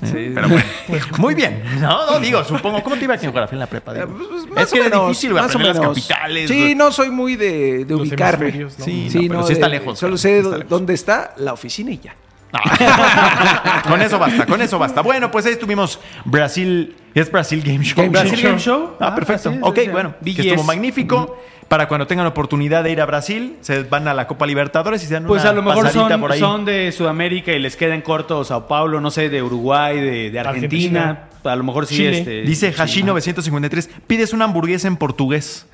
Sí, 0.02 0.32
pero 0.34 0.48
bueno. 0.48 0.64
Muy 1.18 1.36
bien. 1.36 1.62
No, 1.82 2.10
no 2.12 2.20
digo, 2.22 2.42
supongo. 2.46 2.82
¿Cómo 2.82 2.96
te 2.96 3.04
iba 3.04 3.18
geografía 3.18 3.56
en 3.56 3.60
la 3.60 3.68
prepa? 3.68 3.92
Eh, 3.98 4.06
Digo? 4.06 4.18
pues, 4.30 4.48
más 4.50 4.64
es 4.64 4.72
que 4.72 4.80
era 4.80 4.90
menos, 4.90 5.08
difícil, 5.10 5.34
más 5.34 5.42
o 5.42 5.46
aprender 5.48 5.68
las 5.76 5.80
menos. 5.82 5.98
capitales. 6.08 6.50
Sí, 6.50 6.74
no 6.76 6.92
soy 6.94 7.10
muy 7.10 7.36
de, 7.36 7.84
de 7.84 7.96
ubicarme. 7.96 8.52
¿no? 8.54 8.70
Sí, 8.70 9.10
no, 9.28 9.28
pero 9.28 9.44
sí 9.48 9.52
está 9.54 9.68
lejos, 9.68 10.00
Solo 10.00 10.16
sé 10.18 10.42
sí 10.42 10.50
dónde 10.70 10.94
está 10.94 11.34
la 11.36 11.52
oficina 11.52 11.92
y 11.92 12.00
ya. 12.00 12.16
con 13.88 14.02
eso 14.02 14.18
basta, 14.20 14.46
con 14.46 14.62
eso 14.62 14.80
basta. 14.80 15.02
Bueno, 15.02 15.30
pues 15.32 15.46
ahí 15.46 15.54
estuvimos 15.54 16.00
Brasil. 16.26 16.96
¿Es 17.14 17.32
Brasil 17.32 17.62
Game 17.64 17.84
Show? 17.84 17.98
Game 17.98 18.10
Brasil 18.10 18.38
Show. 18.38 18.50
Game 18.50 18.60
Show. 18.60 18.90
Ah, 19.00 19.14
perfecto. 19.16 19.50
sí, 19.52 19.56
sí, 19.56 19.62
ok, 19.64 19.80
sí. 19.84 19.88
bueno, 19.90 20.16
que 20.24 20.32
BGS. 20.32 20.46
estuvo 20.46 20.64
magnífico. 20.64 21.38
Para 21.68 21.88
cuando 21.88 22.08
tengan 22.08 22.26
oportunidad 22.26 22.84
de 22.84 22.90
ir 22.92 23.00
a 23.00 23.06
Brasil, 23.06 23.58
se 23.62 23.84
van 23.84 24.08
a 24.08 24.16
la 24.16 24.26
Copa 24.26 24.48
Libertadores 24.48 25.04
y 25.04 25.06
se 25.06 25.14
dan 25.14 25.26
Pues 25.26 25.44
una 25.44 25.52
a 25.52 25.54
lo 25.54 25.62
mejor 25.62 25.88
son, 25.90 26.20
por 26.20 26.32
ahí. 26.32 26.40
son 26.40 26.66
de 26.66 26.92
Sudamérica 26.92 27.52
y 27.52 27.60
les 27.60 27.76
queda 27.76 27.94
en 27.94 28.02
corto 28.02 28.44
Sao 28.44 28.68
Paulo, 28.68 29.00
no 29.00 29.12
sé, 29.12 29.30
de 29.30 29.44
Uruguay, 29.44 30.00
de, 30.02 30.32
de 30.32 30.40
Argentina. 30.40 31.02
Argentina. 31.02 31.30
A 31.44 31.56
lo 31.56 31.64
mejor 31.64 31.86
sí. 31.86 31.98
Chile. 31.98 32.18
Este, 32.20 32.42
Dice 32.42 32.74
sí, 32.74 32.82
Hashi 32.82 33.00
ajá. 33.02 33.08
953, 33.10 33.90
pides 34.08 34.34
una 34.34 34.46
hamburguesa 34.46 34.88
en 34.88 34.98
portugués. 34.98 35.68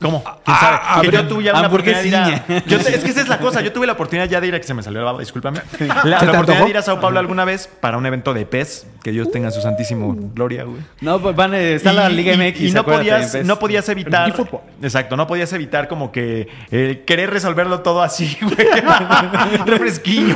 ¿Cómo? 0.00 0.24
¿Quién 0.24 0.34
Ah, 0.46 0.58
sabe? 0.60 0.78
ah, 0.82 0.98
que 1.02 1.10
pero 1.10 1.22
yo 1.22 1.28
tuve 1.28 1.44
ya 1.44 1.52
la 1.52 1.66
oportunidad 1.68 2.00
de 2.02 2.08
ir 2.08 2.14
a... 2.16 2.24
hamburguesiña. 2.24 2.62
yo 2.66 2.78
te- 2.78 2.94
es 2.96 3.04
que 3.04 3.10
esa 3.10 3.20
es 3.20 3.28
la 3.28 3.38
cosa. 3.38 3.60
Yo 3.60 3.70
tuve 3.72 3.86
la 3.86 3.92
oportunidad 3.92 4.26
ya 4.28 4.40
de 4.40 4.46
ir 4.46 4.54
a... 4.54 4.58
Que 4.60 4.66
se 4.66 4.72
me 4.72 4.82
salió 4.82 5.00
la 5.00 5.04
baba, 5.06 5.20
discúlpame. 5.20 5.60
La, 5.78 5.86
la 6.04 6.20
¿Se 6.20 6.26
te 6.26 6.30
oportunidad 6.32 6.38
antojó? 6.40 6.64
de 6.64 6.70
ir 6.70 6.76
a 6.78 6.82
Sao 6.82 7.00
Paulo 7.00 7.18
alguna 7.20 7.44
vez 7.44 7.68
para 7.80 7.98
un 7.98 8.06
evento 8.06 8.32
de 8.32 8.46
PES. 8.46 8.86
Que 9.02 9.12
Dios 9.12 9.30
tenga 9.30 9.50
su 9.50 9.60
santísimo 9.62 10.14
gloria, 10.34 10.64
güey. 10.64 10.80
No, 11.00 11.20
pues 11.20 11.34
van, 11.36 11.54
eh, 11.54 11.74
está 11.74 11.92
la 11.92 12.10
Y- 12.10 12.14
Liga 12.14 12.32
y- 12.32 12.36
MX. 12.38 12.60
Y, 12.60 12.72
no, 12.72 12.80
acuérdate, 12.80 13.10
podías, 13.10 13.44
no 13.46 13.58
podías 13.58 13.88
evitar. 13.90 14.24
El 14.26 14.30
eFootball. 14.32 14.60
Exacto, 14.82 15.16
no 15.16 15.26
podías 15.26 15.52
evitar 15.52 15.86
como 15.88 16.10
que 16.12 16.48
eh, 16.70 17.04
querer 17.06 17.30
resolverlo 17.30 17.80
todo 17.80 18.02
así, 18.02 18.38
güey. 18.42 18.56
Refresquillo. 19.66 20.34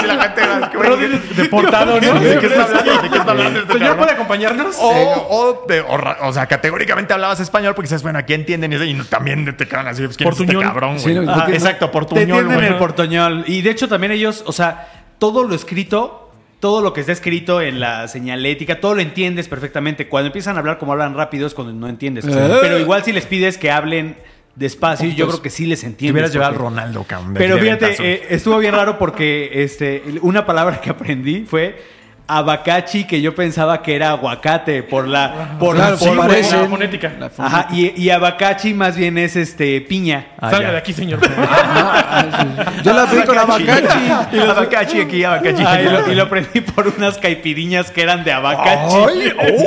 Si 0.00 0.06
la 0.06 0.22
gente 0.24 0.46
va, 0.46 0.70
güey, 0.74 1.08
Deportado, 1.36 2.00
¿no? 2.00 2.20
¿De 2.20 2.38
qué 2.38 2.46
está 2.46 2.62
hablando? 2.64 3.02
¿De 3.02 3.10
qué 3.10 3.16
está 3.18 3.30
hablando 3.30 3.72
¿Señor 3.72 3.96
puede 3.96 4.12
acompañarnos? 4.12 4.76
O, 4.80 4.88
o, 5.28 5.64
de- 5.68 5.80
o 5.80 5.96
ra- 5.96 6.18
o 6.22 6.32
sea, 6.32 6.46
categóricamente 6.46 7.12
hablabas 7.12 7.40
español 7.40 7.74
porque 7.74 7.86
dices, 7.88 8.02
bueno, 8.02 8.18
aquí 8.18 8.34
entienden 8.34 8.72
y, 8.86 8.94
también 9.04 9.56
te 9.56 9.66
quedan 9.66 9.86
así, 9.88 10.02
pues, 10.04 10.16
¿quién 10.16 10.28
es 10.28 10.32
este 10.34 10.44
Portuñol. 10.44 10.62
cabrón, 10.64 10.98
Sí, 10.98 11.04
güey? 11.12 11.14
no, 11.16 11.22
Ajá, 11.30 11.34
porque 11.40 11.50
no- 11.52 11.56
exacto, 11.58 11.86
Te 11.86 11.92
portuñol, 11.92 12.22
entienden 12.22 12.54
güey. 12.56 12.68
el 12.68 12.76
portoñol. 12.76 13.44
Y 13.46 13.62
de 13.62 13.70
hecho 13.70 13.88
también 13.88 14.12
ellos, 14.12 14.42
o 14.46 14.52
sea, 14.52 15.04
todo 15.18 15.44
lo 15.44 15.54
escrito, 15.54 16.30
todo 16.60 16.82
lo 16.82 16.92
que 16.92 17.00
está 17.00 17.12
escrito 17.12 17.60
en 17.60 17.80
la 17.80 18.08
señalética, 18.08 18.80
todo 18.80 18.94
lo 18.96 19.00
entiendes 19.00 19.48
perfectamente. 19.48 20.08
Cuando 20.08 20.26
empiezan 20.26 20.56
a 20.56 20.58
hablar 20.60 20.78
como 20.78 20.92
hablan 20.92 21.14
rápido 21.14 21.46
es 21.46 21.54
cuando 21.54 21.72
no 21.72 21.88
entiendes. 21.88 22.24
Eh. 22.26 22.58
Pero 22.60 22.78
igual 22.78 23.04
si 23.04 23.12
les 23.12 23.26
pides 23.26 23.58
que 23.58 23.70
hablen 23.70 24.16
despacio, 24.56 25.08
yo 25.10 25.28
creo 25.28 25.40
que 25.40 25.50
sí 25.50 25.66
les 25.66 25.82
Te 25.82 25.86
entiendes. 25.86 26.12
hubieras 26.14 26.32
llevado 26.32 26.50
al 26.50 26.56
porque- 26.56 26.68
Ronaldo, 26.70 27.04
cabrón. 27.04 27.34
Pero 27.34 27.58
fíjate, 27.58 27.94
eh, 28.00 28.26
estuvo 28.30 28.58
bien 28.58 28.74
raro 28.74 28.98
porque 28.98 29.50
este, 29.62 30.02
una 30.22 30.44
palabra 30.46 30.80
que 30.80 30.90
aprendí 30.90 31.44
fue 31.48 31.80
abacachi, 32.28 33.04
que 33.04 33.20
yo 33.22 33.34
pensaba 33.34 33.82
que 33.82 33.96
era 33.96 34.10
aguacate 34.10 34.82
por 34.82 35.08
la... 35.08 35.56
Por, 35.58 35.76
Claro, 35.76 35.96
por- 35.98 36.14
La 36.16 36.22
parecen. 36.22 36.68
fonética. 36.68 37.12
La 37.18 37.30
Ajá, 37.38 37.68
y, 37.72 38.00
y 38.00 38.10
abacachi 38.10 38.74
más 38.74 38.96
bien 38.96 39.16
es 39.18 39.34
este 39.36 39.80
piña. 39.80 40.26
Ah, 40.38 40.50
Salga 40.50 40.66
ya. 40.68 40.72
de 40.72 40.78
aquí, 40.78 40.92
señor. 40.92 41.20
Yo 42.84 42.92
la 42.92 43.06
vi 43.06 43.22
con 43.22 43.38
abacachi. 43.38 43.98
Y 44.32 44.38
abacachi 44.40 45.00
aquí, 45.00 45.24
abacachi. 45.24 45.62
Ah, 45.66 45.80
y, 45.80 45.84
lo, 45.84 46.12
y 46.12 46.14
lo 46.14 46.22
aprendí 46.24 46.60
por 46.60 46.86
unas 46.88 47.18
caipiriñas 47.18 47.90
que 47.90 48.02
eran 48.02 48.24
de 48.24 48.32
abacachi. 48.32 48.94
Ay, 48.94 49.32
oh. 49.38 49.64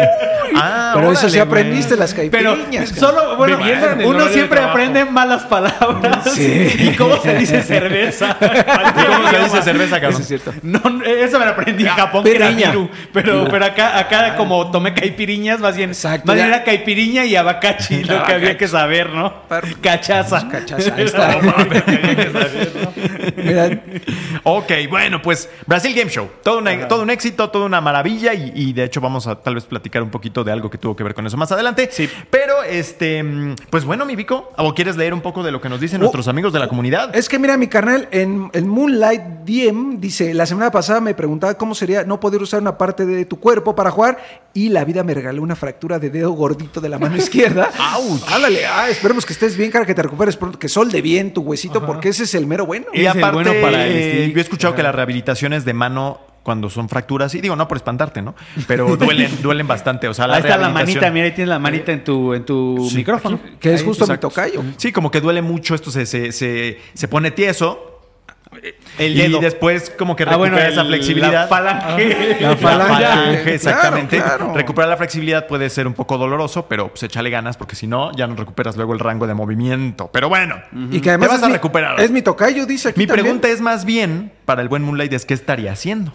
Ah, 0.55 0.91
Pero 0.95 1.11
eso 1.13 1.29
sí 1.29 1.39
aprendiste 1.39 1.95
las 1.95 2.13
Pero 2.13 2.53
caipiriñas. 2.55 2.89
solo, 2.89 3.37
bueno, 3.37 3.57
uno 4.05 4.27
siempre 4.27 4.59
aprende 4.59 5.05
malas 5.05 5.43
palabras. 5.43 6.37
¿Y 6.37 6.93
cómo 6.97 7.17
se 7.17 7.35
dice 7.35 7.61
cerveza? 7.63 8.37
¿Cómo 8.39 9.29
se 9.29 9.39
dice 9.43 9.61
cerveza, 9.61 9.95
Eso 9.97 10.01
cabrón? 10.01 10.21
es 10.21 10.27
cierto. 10.27 10.53
No, 10.61 10.79
eso 11.05 11.39
me 11.39 11.45
lo 11.45 11.51
aprendí 11.51 11.83
en 11.83 11.89
Japón. 11.89 12.21
Pero 12.23 12.37
que 12.37 12.43
era 12.43 12.50
caipiriña. 12.55 12.89
Pero, 13.13 13.47
pero 13.49 13.65
acá, 13.65 13.97
acá 13.99 14.35
como 14.35 14.69
tomé 14.71 14.93
caipiriñas, 14.93 15.59
más 15.59 15.75
bien, 15.75 15.89
Exacto, 15.91 16.27
más 16.27 16.35
bien 16.35 16.47
era 16.47 16.63
caipiriña 16.63 17.25
y 17.25 17.35
abacachi, 17.35 18.03
lo 18.03 18.23
que 18.23 18.33
había 18.33 18.57
que 18.57 18.67
saber, 18.67 19.09
¿no? 19.11 19.33
Cachaza. 19.81 20.47
Cachaza, 20.49 20.95
ahí 20.95 21.03
está. 21.05 21.37
Mira, 23.37 23.81
Ok, 24.43 24.71
bueno, 24.89 25.21
pues 25.21 25.49
Brasil 25.65 25.93
Game 25.95 26.09
Show. 26.09 26.29
Todo, 26.43 26.59
una- 26.59 26.87
todo 26.87 27.03
un 27.03 27.09
éxito, 27.09 27.49
toda 27.49 27.65
una 27.65 27.81
maravilla 27.81 28.33
y, 28.33 28.51
y 28.55 28.73
de 28.73 28.83
hecho 28.85 29.01
vamos 29.01 29.27
a 29.27 29.35
tal 29.41 29.55
vez 29.55 29.65
platicar 29.65 30.01
un 30.03 30.09
poquito 30.09 30.43
de 30.43 30.51
algo 30.51 30.69
que 30.69 30.77
tuvo 30.77 30.95
que 30.95 31.03
ver 31.03 31.13
con 31.13 31.25
eso 31.27 31.37
más 31.37 31.51
adelante. 31.51 31.89
Sí. 31.91 32.09
Pero, 32.29 32.63
este, 32.63 33.23
pues 33.69 33.85
bueno, 33.85 34.05
mi 34.05 34.15
Vico, 34.15 34.51
¿o 34.57 34.73
quieres 34.73 34.97
leer 34.97 35.13
un 35.13 35.21
poco 35.21 35.43
de 35.43 35.51
lo 35.51 35.61
que 35.61 35.69
nos 35.69 35.79
dicen 35.79 35.99
nuestros 35.99 36.27
amigos 36.27 36.53
de 36.53 36.59
la 36.59 36.67
comunidad? 36.67 37.15
Es 37.15 37.29
que 37.29 37.39
mira, 37.39 37.57
mi 37.57 37.67
carnal, 37.67 38.07
en, 38.11 38.49
en 38.53 38.67
Moonlight 38.67 39.21
DM 39.45 39.99
dice, 39.99 40.33
la 40.33 40.45
semana 40.45 40.71
pasada 40.71 41.01
me 41.01 41.13
preguntaba 41.13 41.53
cómo 41.55 41.75
sería 41.75 42.03
no 42.03 42.19
poder 42.19 42.40
usar 42.43 42.61
una 42.61 42.77
parte 42.77 43.05
de 43.05 43.25
tu 43.25 43.39
cuerpo 43.39 43.75
para 43.75 43.91
jugar 43.91 44.17
y 44.53 44.69
la 44.69 44.83
vida 44.85 45.03
me 45.03 45.13
regaló 45.13 45.41
una 45.41 45.55
fractura 45.55 45.99
de 45.99 46.09
dedo 46.09 46.31
gordito 46.31 46.81
de 46.81 46.89
la 46.89 46.99
mano 46.99 47.15
izquierda. 47.17 47.69
¡Auch! 47.77 48.21
Ándale, 48.31 48.65
ah, 48.65 48.89
esperemos 48.89 49.25
que 49.25 49.33
estés 49.33 49.55
bien, 49.57 49.71
cara, 49.71 49.85
que 49.85 49.93
te 49.95 50.01
recuperes 50.03 50.37
pronto, 50.37 50.59
que 50.59 50.69
solde 50.69 51.01
bien 51.01 51.33
tu 51.33 51.41
huesito, 51.41 51.85
porque 51.85 52.09
ese 52.09 52.23
es 52.23 52.33
el 52.35 52.47
mero 52.47 52.65
bueno. 52.65 52.85
Y 52.93 53.05
aparte, 53.05 53.31
bueno 53.31 53.53
para 53.61 53.85
el 53.85 53.93
eh, 53.95 54.31
yo 54.33 54.37
he 54.39 54.41
escuchado 54.41 54.75
que 54.75 54.83
las 54.83 54.93
rehabilitaciones 54.93 55.65
de 55.65 55.73
mano 55.73 56.19
cuando 56.43 56.71
son 56.71 56.89
fracturas, 56.89 57.35
y 57.35 57.41
digo, 57.41 57.55
no 57.55 57.67
por 57.67 57.77
espantarte, 57.77 58.23
¿no? 58.23 58.33
Pero 58.67 58.97
duelen, 58.97 59.29
duelen 59.43 59.67
bastante. 59.67 60.07
O 60.07 60.13
sea, 60.15 60.25
la 60.25 60.37
Ahí 60.37 60.41
está 60.41 60.57
la 60.57 60.69
manita, 60.69 61.11
mira, 61.11 61.25
ahí 61.25 61.31
tienes 61.33 61.49
la 61.49 61.59
manita 61.59 61.91
en 61.91 62.03
tu, 62.03 62.33
en 62.33 62.43
tu 62.45 62.87
Sí. 62.89 62.95
micrófono. 62.95 63.39
Que 63.59 63.75
es 63.75 63.81
Ahí, 63.81 63.85
justo 63.85 64.05
exacto. 64.05 64.27
mi 64.29 64.33
tocayo. 64.33 64.63
Sí, 64.77 64.91
como 64.91 65.11
que 65.11 65.21
duele 65.21 65.43
mucho, 65.43 65.75
esto 65.75 65.91
se, 65.91 66.07
se, 66.07 66.31
se, 66.31 66.79
se 66.95 67.07
pone 67.07 67.29
tieso. 67.29 67.90
El 68.97 69.17
y 69.17 69.39
después 69.39 69.89
como 69.97 70.15
que 70.15 70.23
Ah, 70.23 70.31
recupera 70.31 70.55
bueno, 70.55 70.67
esa 70.67 70.83
flexibilidad. 70.85 71.31
La 71.31 71.47
falange. 71.47 72.37
La 72.41 72.49
La 72.49 72.57
falange. 72.57 72.93
falange, 72.93 73.53
exactamente. 73.55 74.17
Claro, 74.17 74.37
claro. 74.37 74.53
Recuperar 74.53 74.89
la 74.89 74.97
flexibilidad 74.97 75.47
puede 75.47 75.69
ser 75.69 75.87
un 75.87 75.93
poco 75.93 76.17
doloroso, 76.17 76.67
pero 76.67 76.89
pues 76.89 77.01
échale 77.03 77.29
ganas 77.29 77.55
porque 77.57 77.75
si 77.75 77.87
no, 77.87 78.11
ya 78.11 78.27
no 78.27 78.35
recuperas 78.35 78.75
luego 78.75 78.93
el 78.93 78.99
rango 78.99 79.25
de 79.25 79.33
movimiento. 79.33 80.09
Pero 80.11 80.27
bueno, 80.29 80.61
Y 80.91 80.99
que 80.99 81.09
además 81.09 81.29
te 81.29 81.35
vas 81.35 81.43
a 81.43 81.47
mi- 81.47 81.53
recuperar. 81.53 81.99
Es 82.01 82.11
mi 82.11 82.21
tocayo, 82.21 82.65
dice 82.65 82.89
aquí 82.89 82.99
Mi 82.99 83.07
también. 83.07 83.23
pregunta 83.25 83.47
es 83.47 83.61
más 83.61 83.85
bien, 83.85 84.33
para 84.45 84.61
el 84.61 84.67
buen 84.67 84.83
Moonlight, 84.83 85.13
es 85.13 85.25
¿qué 85.25 85.33
estaría 85.33 85.71
haciendo? 85.71 86.13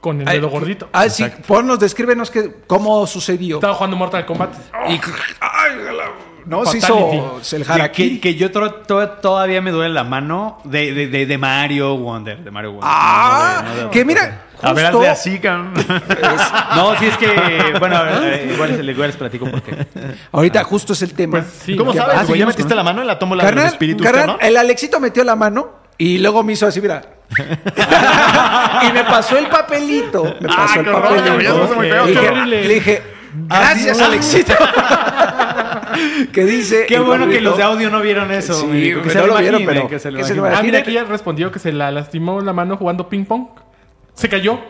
Con 0.00 0.20
el 0.20 0.28
Ay, 0.28 0.36
dedo 0.36 0.50
gordito. 0.50 0.88
Ah, 0.92 1.08
sí, 1.08 1.24
ponnos, 1.46 1.78
descríbenos 1.80 2.30
que, 2.30 2.52
cómo 2.66 3.06
sucedió. 3.06 3.56
Estaba 3.56 3.74
jugando 3.74 3.96
Mortal 3.96 4.24
Kombat. 4.26 4.52
Y, 4.88 4.92
ay, 4.92 5.76
la- 5.96 6.12
no, 6.46 6.64
se 6.66 6.78
hizo 6.78 7.40
el 7.52 7.64
Que, 7.64 7.72
harakiri. 7.72 8.18
que 8.20 8.34
yo 8.34 8.50
tro- 8.52 8.82
to- 8.86 9.08
todavía 9.20 9.60
me 9.60 9.70
duele 9.70 9.94
la 9.94 10.04
mano 10.04 10.58
de, 10.64 10.92
de, 10.92 11.06
de, 11.08 11.26
de 11.26 11.38
Mario 11.38 11.96
Wonder. 11.96 12.38
De 12.38 12.50
Mario 12.50 12.72
Wonder. 12.72 12.90
Ah, 12.92 13.62
No, 13.62 13.68
no, 13.70 13.74
no, 13.76 13.82
no, 13.84 13.90
que 13.90 14.00
no, 14.00 14.06
mira, 14.06 14.42
A 14.62 14.72
ver, 14.72 14.84
justo- 14.86 14.98
hazle 14.98 15.08
así, 15.10 15.38
cabrón. 15.38 15.72
No, 16.76 16.96
sí 16.98 17.06
es 17.06 17.16
que, 17.16 17.74
bueno, 17.78 17.96
eh, 18.06 18.50
igual, 18.52 18.76
les- 18.76 18.88
igual 18.94 19.08
les 19.08 19.16
platico 19.16 19.46
por 19.50 19.62
qué. 19.62 19.86
ahorita 20.32 20.64
justo 20.64 20.92
es 20.92 21.02
el 21.02 21.14
tema. 21.14 21.40
Pues 21.40 21.46
sí. 21.64 21.76
¿Cómo 21.76 21.92
sabes, 21.92 22.16
Ah? 22.28 22.34
¿Ya 22.34 22.46
metiste 22.46 22.74
la 22.74 22.82
mano 22.82 23.00
en 23.00 23.06
la 23.06 23.18
tómbola 23.18 23.44
Carnal, 23.44 23.66
espíritus, 23.66 24.04
carnal, 24.04 24.26
¿no? 24.26 24.38
el 24.40 24.56
Alexito 24.56 25.00
metió 25.00 25.22
la 25.24 25.36
mano 25.36 25.70
y 25.98 26.18
luego 26.18 26.42
me 26.42 26.52
hizo 26.54 26.66
así, 26.66 26.80
mira. 26.80 27.02
y 28.88 28.92
me 28.92 29.04
pasó 29.04 29.38
el 29.38 29.46
papelito. 29.46 30.24
Me 30.40 30.48
Ah, 30.52 30.56
pasó 30.56 30.78
el 30.80 30.84
qué 30.84 30.90
horror, 30.90 31.02
papelito. 31.02 31.36
Le 31.82 31.88
dije- 32.12 32.28
horrible. 32.28 32.62
Le 32.68 32.74
dije, 32.74 33.02
gracias, 33.48 34.00
Alexito. 34.00 34.54
que 36.32 36.44
dice. 36.44 36.86
Qué 36.86 36.98
bueno 36.98 37.28
que 37.28 37.40
los 37.40 37.56
de 37.56 37.62
audio 37.62 37.90
no 37.90 38.00
vieron 38.00 38.30
eso. 38.30 38.54
Sí, 38.54 38.94
que 39.02 39.10
se 39.10 39.18
no 39.18 39.26
lo 39.26 39.38
vieron, 39.38 39.62
pero 39.64 39.88
que 39.88 39.98
se 39.98 40.10
lo 40.10 40.18
que 40.18 40.24
se 40.24 40.34
lo. 40.34 40.44
Ah, 40.46 40.62
mira, 40.62 40.80
aquí 40.80 40.92
ya 40.92 41.04
respondió 41.04 41.50
que 41.50 41.58
se 41.58 41.72
la 41.72 41.90
lastimó 41.90 42.40
la 42.40 42.52
mano 42.52 42.76
jugando 42.76 43.08
ping 43.08 43.24
pong. 43.24 43.46
Se 44.14 44.28
cayó. 44.28 44.60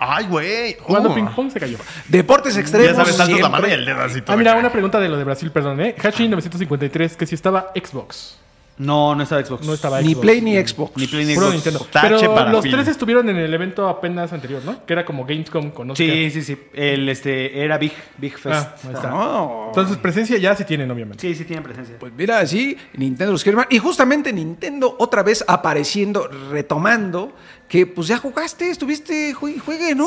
Ay, 0.00 0.26
güey. 0.26 0.76
Jugando 0.80 1.10
Uh. 1.10 1.14
ping 1.14 1.26
pong 1.34 1.50
se 1.50 1.60
cayó. 1.60 1.78
Deportes 2.08 2.56
extremos. 2.56 2.88
Ya 2.88 2.94
sabes, 2.94 3.16
tanto 3.16 3.38
la 3.38 3.48
mano 3.48 3.68
y 3.68 3.70
el 3.72 3.84
dedo 3.84 4.02
así. 4.02 4.22
Ah, 4.26 4.36
mira, 4.36 4.52
acá. 4.52 4.60
una 4.60 4.72
pregunta 4.72 4.98
de 5.00 5.08
lo 5.08 5.16
de 5.16 5.24
Brasil, 5.24 5.50
perdón, 5.50 5.80
¿eh? 5.80 5.94
Hashi953, 5.96 7.16
que 7.16 7.26
si 7.26 7.34
estaba 7.34 7.72
Xbox. 7.74 8.38
No, 8.76 9.14
no 9.14 9.22
estaba 9.22 9.44
Xbox. 9.44 9.64
No 9.66 9.72
estaba 9.74 10.00
Ni 10.00 10.10
Xbox. 10.12 10.20
Play 10.22 10.40
ni 10.40 10.56
Xbox. 10.56 10.96
Ni 10.96 11.06
Play 11.06 11.24
ni 11.26 11.34
Xbox. 11.34 11.52
Nintendo. 11.52 11.86
Tache 11.92 12.08
Pero 12.18 12.34
para 12.34 12.50
los 12.50 12.64
tres 12.64 12.88
estuvieron 12.88 13.28
en 13.28 13.36
el 13.36 13.54
evento 13.54 13.88
apenas 13.88 14.32
anterior, 14.32 14.62
¿no? 14.64 14.84
Que 14.84 14.92
era 14.94 15.04
como 15.04 15.24
Gamescom 15.24 15.70
con 15.70 15.88
no 15.88 15.94
sé 15.96 16.04
Sí, 16.04 16.10
qué. 16.10 16.30
sí, 16.30 16.42
sí. 16.42 16.58
El, 16.74 17.08
este, 17.08 17.62
era 17.64 17.78
Big, 17.78 17.92
Big 18.18 18.36
Fest. 18.36 18.68
Ah, 18.84 18.92
está. 18.92 19.66
Entonces, 19.68 19.96
presencia 19.98 20.36
ya 20.38 20.56
sí 20.56 20.64
tienen, 20.64 20.90
obviamente. 20.90 21.20
Sí, 21.20 21.34
sí 21.34 21.44
tienen 21.44 21.62
presencia. 21.62 21.96
Pues 22.00 22.12
mira, 22.16 22.44
sí, 22.46 22.76
Nintendo 22.94 23.32
los 23.32 23.42
quiere 23.44 23.56
más. 23.56 23.66
Y 23.70 23.78
justamente 23.78 24.32
Nintendo 24.32 24.96
otra 24.98 25.22
vez 25.22 25.44
apareciendo, 25.46 26.28
retomando, 26.50 27.32
que 27.74 27.86
pues 27.88 28.06
ya 28.06 28.18
jugaste, 28.18 28.70
estuviste, 28.70 29.34
jue- 29.34 29.58
juegue, 29.58 29.96
¿no? 29.96 30.06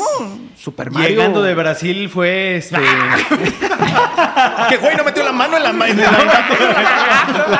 Super 0.56 0.90
Mario. 0.90 1.10
Llegando 1.10 1.42
de 1.42 1.52
Brasil 1.54 2.08
fue 2.08 2.56
este, 2.56 2.78
Que 4.70 4.76
güey 4.78 4.96
no 4.96 5.04
metió 5.04 5.22
la 5.22 5.32
mano 5.32 5.58
en 5.58 5.62
la 5.64 5.72
mano. 5.74 5.92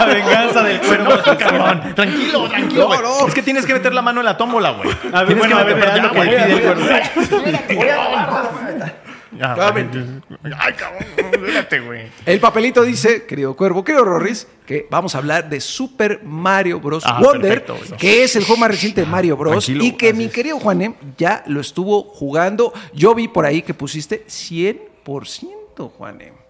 la 0.00 0.06
venganza 0.06 0.62
del 0.62 0.80
cuervo. 0.80 1.10
No, 1.26 1.36
cabrón. 1.36 1.92
Tranquilo, 1.94 2.48
tranquilo, 2.48 2.88
No, 2.88 3.02
no. 3.02 3.28
Es 3.28 3.34
que 3.34 3.42
tienes 3.42 3.66
que 3.66 3.74
meter 3.74 3.92
la 3.92 4.00
mano 4.00 4.20
en 4.20 4.24
la 4.24 4.38
tómbola, 4.38 4.70
güey. 4.70 4.88
A 5.12 5.24
ver, 5.24 5.26
Tienes 5.36 5.36
bueno, 5.36 5.56
que 5.56 5.60
a 5.60 5.64
ver, 5.66 5.76
meter- 5.76 5.90
haz 5.90 6.02
lo 6.02 6.10
que 6.12 6.16
güey. 6.16 6.30
pide 6.30 6.62
Ya, 9.38 9.54
Ay, 10.58 10.74
cabrón. 10.74 11.06
Espérate, 11.16 11.80
güey. 11.80 12.02
El 12.26 12.40
papelito 12.40 12.82
dice, 12.82 13.24
querido 13.24 13.54
Cuervo, 13.56 13.84
querido 13.84 14.04
Rorris, 14.04 14.46
que 14.66 14.86
vamos 14.90 15.14
a 15.14 15.18
hablar 15.18 15.48
de 15.48 15.60
Super 15.60 16.22
Mario 16.24 16.80
Bros. 16.80 17.04
Ah, 17.06 17.20
Wonder, 17.22 17.64
perfecto, 17.64 17.96
que 17.96 18.24
es 18.24 18.36
el 18.36 18.44
juego 18.44 18.60
más 18.60 18.70
reciente 18.70 19.02
de 19.02 19.06
Mario 19.06 19.36
Bros. 19.36 19.64
Tranquilo, 19.64 19.84
y 19.84 19.92
que 19.92 20.12
mi 20.12 20.28
querido 20.28 20.58
Juanem 20.58 20.94
ya 21.16 21.44
lo 21.46 21.60
estuvo 21.60 22.02
jugando. 22.02 22.72
Yo 22.92 23.14
vi 23.14 23.28
por 23.28 23.46
ahí 23.46 23.62
que 23.62 23.74
pusiste 23.74 24.26
100%, 24.26 25.90
Juanem. 25.96 26.47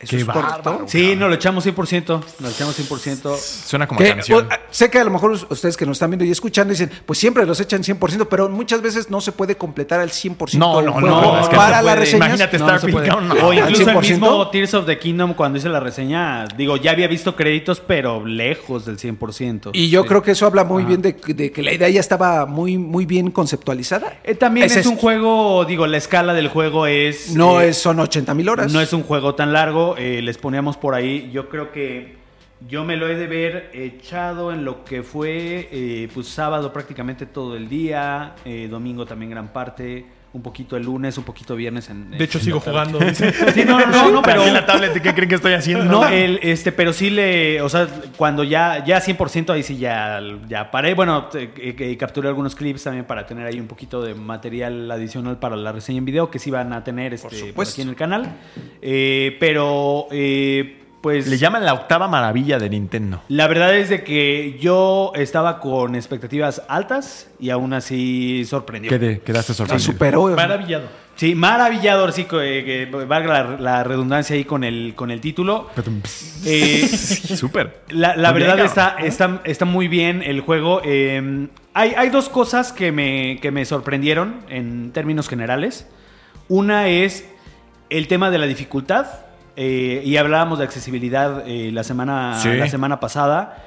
¿Eso 0.00 0.10
Qué 0.10 0.16
es 0.18 0.24
correcto? 0.24 0.84
Sí, 0.86 1.16
nos 1.16 1.28
lo 1.28 1.34
echamos 1.34 1.66
100%. 1.66 2.06
Nos 2.08 2.40
lo 2.40 2.48
echamos 2.48 2.78
100%. 2.78 3.36
Suena 3.36 3.88
como 3.88 3.98
Que, 3.98 4.10
canción. 4.10 4.46
o- 4.46 4.48
sé 4.70 4.90
que 4.90 4.98
a 4.98 5.04
lo 5.04 5.10
mejor 5.10 5.32
ustedes 5.32 5.76
que 5.76 5.84
nos 5.86 5.96
están 5.96 6.10
viendo 6.10 6.24
y 6.24 6.30
escuchando 6.30 6.70
dicen, 6.72 6.90
pues 7.04 7.18
siempre 7.18 7.44
los 7.44 7.58
echan 7.60 7.82
100%, 7.82 8.28
pero 8.28 8.48
muchas 8.48 8.80
veces 8.80 9.10
no 9.10 9.20
se 9.20 9.32
puede 9.32 9.56
completar 9.56 9.98
al 10.00 10.10
100% 10.10 10.56
No, 10.58 10.80
no, 10.82 11.00
no, 11.00 11.40
es 11.40 11.48
que 11.48 11.56
para 11.56 11.80
puede. 11.80 11.96
reseñas. 11.96 12.28
Imagínate 12.28 12.58
No, 12.58 13.20
no 13.20 13.34
no. 13.34 13.48
O 13.48 13.52
incluso 13.52 13.82
el 13.90 13.96
100%. 13.96 14.00
mismo 14.00 14.48
Tears 14.50 14.74
of 14.74 14.86
the 14.86 14.98
Kingdom 14.98 15.34
cuando 15.34 15.58
hice 15.58 15.68
la 15.68 15.80
reseña, 15.80 16.46
digo, 16.56 16.76
ya 16.76 16.92
había 16.92 17.08
visto 17.08 17.34
créditos, 17.34 17.80
pero 17.80 18.24
lejos 18.24 18.84
del 18.84 18.98
100%. 18.98 19.70
Y 19.72 19.90
yo 19.90 20.02
Sí. 20.02 20.08
creo 20.08 20.22
que 20.22 20.30
eso 20.32 20.46
habla 20.46 20.64
muy 20.64 20.84
bien 20.84 21.02
de, 21.02 21.14
de 21.26 21.50
que 21.52 21.62
la 21.62 21.72
idea 21.72 21.88
ya 21.88 22.00
estaba 22.00 22.46
muy, 22.46 22.78
muy 22.78 23.04
bien 23.04 23.30
conceptualizada. 23.30 24.18
Eh, 24.24 24.34
también 24.34 24.66
es, 24.66 24.86
un 24.86 24.96
juego, 24.96 25.64
digo, 25.64 25.86
la 25.86 25.96
escala 25.96 26.34
del 26.34 26.48
juego 26.48 26.86
es... 26.86 27.34
No 27.34 27.60
eh, 27.60 27.70
es, 27.70 27.78
son 27.78 27.98
80 28.00 28.34
mil 28.34 28.48
horas. 28.48 28.72
No 28.72 28.80
es 28.80 28.92
un 28.92 29.02
juego 29.02 29.34
tan 29.34 29.52
largo, 29.52 29.87
eh, 29.96 30.20
les 30.22 30.38
poníamos 30.38 30.76
por 30.76 30.94
ahí. 30.94 31.30
Yo 31.32 31.48
creo 31.48 31.72
que 31.72 32.16
yo 32.66 32.84
me 32.84 32.96
lo 32.96 33.08
he 33.08 33.14
de 33.14 33.26
ver 33.26 33.70
echado 33.72 34.52
en 34.52 34.64
lo 34.64 34.84
que 34.84 35.02
fue 35.02 35.68
eh, 35.70 36.08
pues 36.12 36.26
sábado 36.28 36.72
prácticamente 36.72 37.26
todo 37.26 37.56
el 37.56 37.68
día, 37.68 38.34
eh, 38.44 38.66
domingo 38.68 39.06
también 39.06 39.30
gran 39.30 39.52
parte, 39.52 40.04
un 40.32 40.42
poquito 40.42 40.76
el 40.76 40.84
lunes, 40.84 41.16
un 41.18 41.24
poquito 41.24 41.56
viernes. 41.56 41.88
En, 41.88 42.10
De 42.10 42.24
hecho, 42.24 42.38
en 42.38 42.44
sigo 42.44 42.60
jugando. 42.60 42.98
dice. 42.98 43.32
Sí, 43.54 43.64
no, 43.64 43.80
no, 43.80 43.86
no, 43.86 44.10
no, 44.10 44.22
pero... 44.22 44.44
en 44.44 44.54
la 44.54 44.66
tablet, 44.66 44.92
¿qué 45.00 45.14
creen 45.14 45.28
que 45.28 45.34
estoy 45.36 45.54
haciendo? 45.54 45.84
No, 45.84 46.06
el, 46.06 46.38
este, 46.42 46.70
pero 46.70 46.92
sí 46.92 47.10
le, 47.10 47.62
o 47.62 47.68
sea, 47.68 47.88
cuando 48.16 48.44
ya, 48.44 48.84
ya 48.84 49.00
100% 49.00 49.50
ahí 49.50 49.62
sí 49.62 49.78
ya, 49.78 50.20
ya 50.48 50.70
paré. 50.70 50.94
Bueno, 50.94 51.28
que 51.30 51.96
capturé 51.98 52.28
algunos 52.28 52.54
clips 52.54 52.84
también 52.84 53.04
para 53.04 53.26
tener 53.26 53.46
ahí 53.46 53.58
un 53.58 53.66
poquito 53.66 54.02
de 54.02 54.14
material 54.14 54.90
adicional 54.90 55.38
para 55.38 55.56
la 55.56 55.72
reseña 55.72 55.98
en 55.98 56.04
video 56.04 56.30
que 56.30 56.38
sí 56.38 56.50
van 56.50 56.72
a 56.72 56.84
tener 56.84 57.14
este, 57.14 57.52
por, 57.52 57.66
aquí 57.66 57.82
en 57.82 57.88
el 57.88 57.96
canal. 57.96 58.36
Eh, 58.82 59.36
pero, 59.40 60.08
eh, 60.10 60.87
pues... 61.00 61.26
Le 61.26 61.38
llaman 61.38 61.64
la 61.64 61.74
octava 61.74 62.08
maravilla 62.08 62.58
de 62.58 62.70
Nintendo. 62.70 63.22
La 63.28 63.46
verdad 63.46 63.76
es 63.76 63.88
de 63.88 64.02
que 64.04 64.58
yo 64.60 65.12
estaba 65.14 65.60
con 65.60 65.94
expectativas 65.94 66.62
altas 66.68 67.28
y 67.38 67.50
aún 67.50 67.72
así 67.72 68.44
sorprendió. 68.44 68.90
¿Qué 68.90 69.20
quedaste 69.24 69.52
Se 69.52 69.58
sorprendido? 69.58 69.92
superó. 69.92 70.26
Maravillado. 70.28 70.88
Sí, 71.16 71.34
maravillado, 71.34 72.12
sí, 72.12 72.24
que, 72.24 72.88
que 72.90 73.04
valga 73.06 73.42
la, 73.42 73.56
la 73.58 73.84
redundancia 73.84 74.36
ahí 74.36 74.44
con 74.44 74.62
el, 74.62 74.92
con 74.94 75.10
el 75.10 75.20
título. 75.20 75.68
Eh, 76.44 76.86
Súper. 77.36 77.80
La, 77.88 78.14
la 78.14 78.30
bien, 78.32 78.46
verdad 78.46 78.64
está, 78.64 78.96
está, 79.00 79.40
está 79.44 79.64
muy 79.64 79.88
bien 79.88 80.22
el 80.22 80.42
juego. 80.42 80.80
Eh, 80.84 81.48
hay, 81.74 81.94
hay 81.96 82.10
dos 82.10 82.28
cosas 82.28 82.72
que 82.72 82.92
me, 82.92 83.40
que 83.42 83.50
me 83.50 83.64
sorprendieron 83.64 84.42
en 84.48 84.92
términos 84.92 85.28
generales. 85.28 85.88
Una 86.48 86.86
es 86.88 87.24
el 87.90 88.06
tema 88.06 88.30
de 88.30 88.38
la 88.38 88.46
dificultad. 88.46 89.06
Eh, 89.60 90.02
y 90.04 90.16
hablábamos 90.16 90.58
de 90.60 90.64
accesibilidad 90.64 91.42
eh, 91.48 91.70
la, 91.72 91.82
semana, 91.82 92.38
Sí. 92.40 92.48
la 92.50 92.68
semana 92.68 93.00
pasada. 93.00 93.64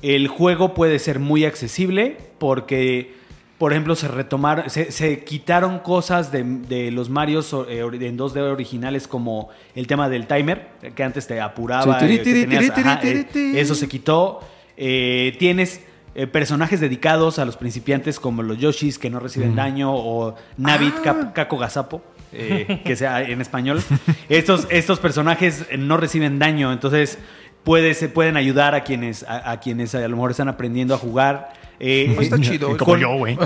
El 0.00 0.28
juego 0.28 0.72
puede 0.72 0.98
ser 1.00 1.18
muy 1.18 1.44
accesible 1.44 2.16
porque, 2.38 3.14
por 3.58 3.72
ejemplo, 3.72 3.94
se 3.96 4.06
retomaron, 4.08 4.70
se, 4.70 4.90
se 4.92 5.24
quitaron 5.24 5.80
cosas 5.80 6.30
de, 6.30 6.42
de 6.44 6.90
los 6.92 7.10
Marios 7.10 7.52
eh, 7.68 7.80
en 7.80 8.18
2D 8.18 8.38
originales 8.52 9.08
como 9.08 9.48
el 9.74 9.86
tema 9.88 10.08
del 10.08 10.26
timer, 10.28 10.68
que 10.94 11.02
antes 11.02 11.26
te 11.26 11.40
apuraba. 11.40 11.98
Sí, 11.98 12.06
tiri, 12.06 12.18
que 12.18 12.24
tiri, 12.24 12.40
tenías- 12.42 12.74
tiri, 12.74 12.88
ajá, 12.88 13.00
tiri, 13.00 13.24
tiri. 13.24 13.58
eso 13.58 13.74
se 13.74 13.88
quitó. 13.88 14.40
Eh, 14.76 15.36
tienes 15.38 15.82
eh, 16.14 16.26
personajes 16.26 16.78
dedicados 16.80 17.38
a 17.38 17.44
los 17.44 17.56
principiantes 17.56 18.18
como 18.20 18.42
los 18.42 18.58
Yoshis 18.58 18.98
que 18.98 19.08
no 19.10 19.18
reciben 19.20 19.54
daño 19.56 19.92
o 19.94 20.34
Navit 20.56 21.00
Cap- 21.02 21.32
Caco 21.32 21.56
Gazapo, 21.58 22.02
eh, 22.32 22.80
que 22.84 22.96
sea 22.96 23.22
en 23.22 23.40
español. 23.40 23.82
Estos, 24.28 24.66
estos 24.70 24.98
personajes 25.00 25.66
no 25.78 25.96
reciben 25.96 26.38
daño, 26.38 26.72
entonces 26.72 27.18
puede, 27.64 27.94
se 27.94 28.08
pueden 28.08 28.36
ayudar 28.36 28.74
a 28.74 28.84
quienes, 28.84 29.22
a, 29.24 29.50
a 29.50 29.60
quienes 29.60 29.94
a 29.94 30.00
lo 30.00 30.16
mejor 30.16 30.30
están 30.30 30.48
aprendiendo 30.48 30.94
a 30.94 30.98
jugar. 30.98 31.52
Eh, 31.84 32.16
Está 32.20 32.38
chido. 32.40 32.76
Como 32.76 32.96
yo, 32.96 33.14
güey. 33.16 33.36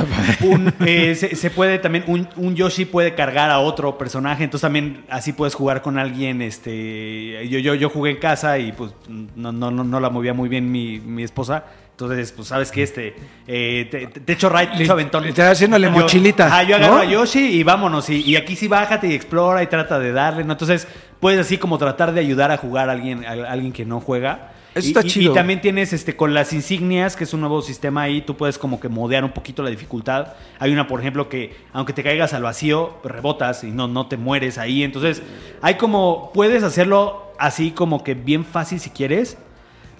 un, 0.42 0.72
eh, 0.80 1.14
se, 1.14 1.34
se 1.36 1.50
puede 1.50 1.78
también, 1.78 2.04
un, 2.06 2.28
un 2.36 2.54
Yoshi 2.54 2.84
puede 2.84 3.14
cargar 3.14 3.50
a 3.50 3.60
otro 3.60 3.96
personaje, 3.96 4.44
entonces 4.44 4.62
también 4.62 5.04
así 5.08 5.32
puedes 5.32 5.54
jugar 5.54 5.80
con 5.80 5.98
alguien, 5.98 6.42
este, 6.42 7.48
yo, 7.48 7.58
yo, 7.58 7.74
yo 7.74 7.88
jugué 7.88 8.10
en 8.10 8.18
casa 8.18 8.58
y 8.58 8.72
pues 8.72 8.92
no, 9.08 9.52
no, 9.52 9.70
no, 9.70 9.84
no 9.84 10.00
la 10.00 10.10
movía 10.10 10.34
muy 10.34 10.50
bien 10.50 10.70
mi, 10.70 11.00
mi 11.00 11.22
esposa, 11.22 11.64
entonces 11.96 12.30
pues 12.32 12.48
sabes 12.48 12.70
que 12.70 12.82
este, 12.82 13.16
eh, 13.46 13.88
te, 13.90 14.06
te 14.20 14.32
echo 14.34 14.50
right, 14.50 14.70
te 14.76 14.82
echo 14.82 14.92
aventón. 14.92 15.22
le 15.22 15.30
está 15.30 15.50
haciéndole 15.50 15.86
Yo- 15.86 15.92
mochilita, 15.92 16.46
Ajá, 16.46 16.62
yo 16.64 16.76
agarro 16.76 16.96
¿no? 16.96 17.00
a 17.00 17.04
Yoshi 17.06 17.40
y 17.40 17.62
vámonos, 17.62 18.10
y, 18.10 18.20
y 18.20 18.36
aquí 18.36 18.54
sí 18.54 18.68
bájate 18.68 19.06
y 19.08 19.14
explora 19.14 19.62
y 19.62 19.66
trata 19.66 19.98
de 19.98 20.12
darle, 20.12 20.44
¿no? 20.44 20.52
Entonces 20.52 20.86
puedes 21.20 21.40
así 21.40 21.56
como 21.56 21.78
tratar 21.78 22.12
de 22.12 22.20
ayudar 22.20 22.50
a 22.50 22.58
jugar 22.58 22.90
a 22.90 22.92
alguien, 22.92 23.24
a 23.24 23.30
alguien 23.50 23.72
que 23.72 23.86
no 23.86 24.00
juega. 24.00 24.52
Eso 24.74 24.88
Y- 24.88 24.90
está 24.90 25.00
y- 25.00 25.08
chido. 25.08 25.32
Y 25.32 25.34
también 25.34 25.62
tienes 25.62 25.94
este 25.94 26.14
con 26.16 26.34
las 26.34 26.52
insignias, 26.52 27.16
que 27.16 27.24
es 27.24 27.32
un 27.32 27.40
nuevo 27.40 27.62
sistema 27.62 28.02
ahí, 28.02 28.20
tú 28.20 28.36
puedes 28.36 28.58
como 28.58 28.78
que 28.78 28.90
modear 28.90 29.24
un 29.24 29.30
poquito 29.32 29.62
la 29.62 29.70
dificultad. 29.70 30.34
Hay 30.58 30.70
una, 30.74 30.86
por 30.86 31.00
ejemplo, 31.00 31.30
que 31.30 31.56
aunque 31.72 31.94
te 31.94 32.02
caigas 32.02 32.34
al 32.34 32.42
vacío, 32.42 32.98
rebotas 33.04 33.64
y 33.64 33.68
no, 33.70 33.88
no 33.88 34.06
te 34.06 34.18
mueres 34.18 34.58
ahí. 34.58 34.82
Entonces, 34.82 35.22
hay 35.62 35.76
como, 35.76 36.30
puedes 36.34 36.62
hacerlo 36.62 37.32
así 37.38 37.70
como 37.70 38.04
que 38.04 38.12
bien 38.12 38.44
fácil 38.44 38.78
si 38.78 38.90
quieres, 38.90 39.38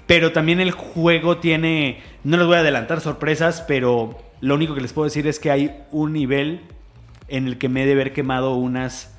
pero 0.07 0.33
también 0.33 0.61
el 0.61 0.71
juego 0.71 1.39
tiene, 1.39 2.03
no 2.25 2.37
les 2.37 2.47
voy 2.47 2.57
a 2.57 2.61
adelantar 2.61 3.01
sorpresas, 3.01 3.65
pero 3.67 4.19
lo 4.41 4.55
único 4.55 4.75
que 4.75 4.81
les 4.81 4.93
puedo 4.93 5.05
decir 5.05 5.27
es 5.27 5.39
que 5.39 5.51
hay 5.51 5.83
un 5.91 6.13
nivel 6.13 6.63
en 7.29 7.47
el 7.47 7.59
que 7.59 7.69
me 7.69 7.83
he 7.83 7.87
de 7.87 7.93
haber 7.93 8.13
quemado 8.13 8.55
unas 8.55 9.17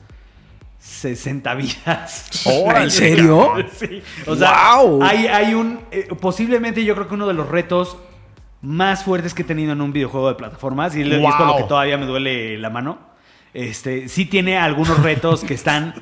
60 0.80 1.54
vidas. 1.56 2.46
¿En 2.76 2.92
serio? 2.92 3.56
Sí. 3.74 4.02
O 4.26 4.36
sea, 4.36 4.52
¡Guau! 4.52 5.04
hay, 5.04 5.28
hay 5.28 5.54
un. 5.54 5.82
eh, 5.92 6.08
posiblemente 6.20 6.84
yo 6.86 6.96
creo 6.96 7.08
que 7.08 7.16
uno 7.16 7.28
de 7.28 7.34
los 7.34 7.50
retos 7.50 7.98
más 8.62 9.04
fuertes 9.04 9.34
que 9.34 9.44
he 9.44 9.46
tenido 9.46 9.74
en 9.74 9.82
un 9.82 9.94
videojuego 9.94 10.30
de 10.30 10.36
plataformas, 10.36 10.96
y, 10.96 11.02
es 11.02 11.20
por 11.20 11.48
lo 11.48 11.58
que 11.58 11.64
todavía 11.64 11.98
me 11.98 12.06
duele 12.06 12.58
la 12.58 12.70
mano. 12.70 13.00
Este, 13.54 14.08
sí 14.08 14.26
tiene 14.26 14.58
algunos 14.58 15.02
retos 15.02 15.44
que 15.44 15.54
están. 15.54 15.96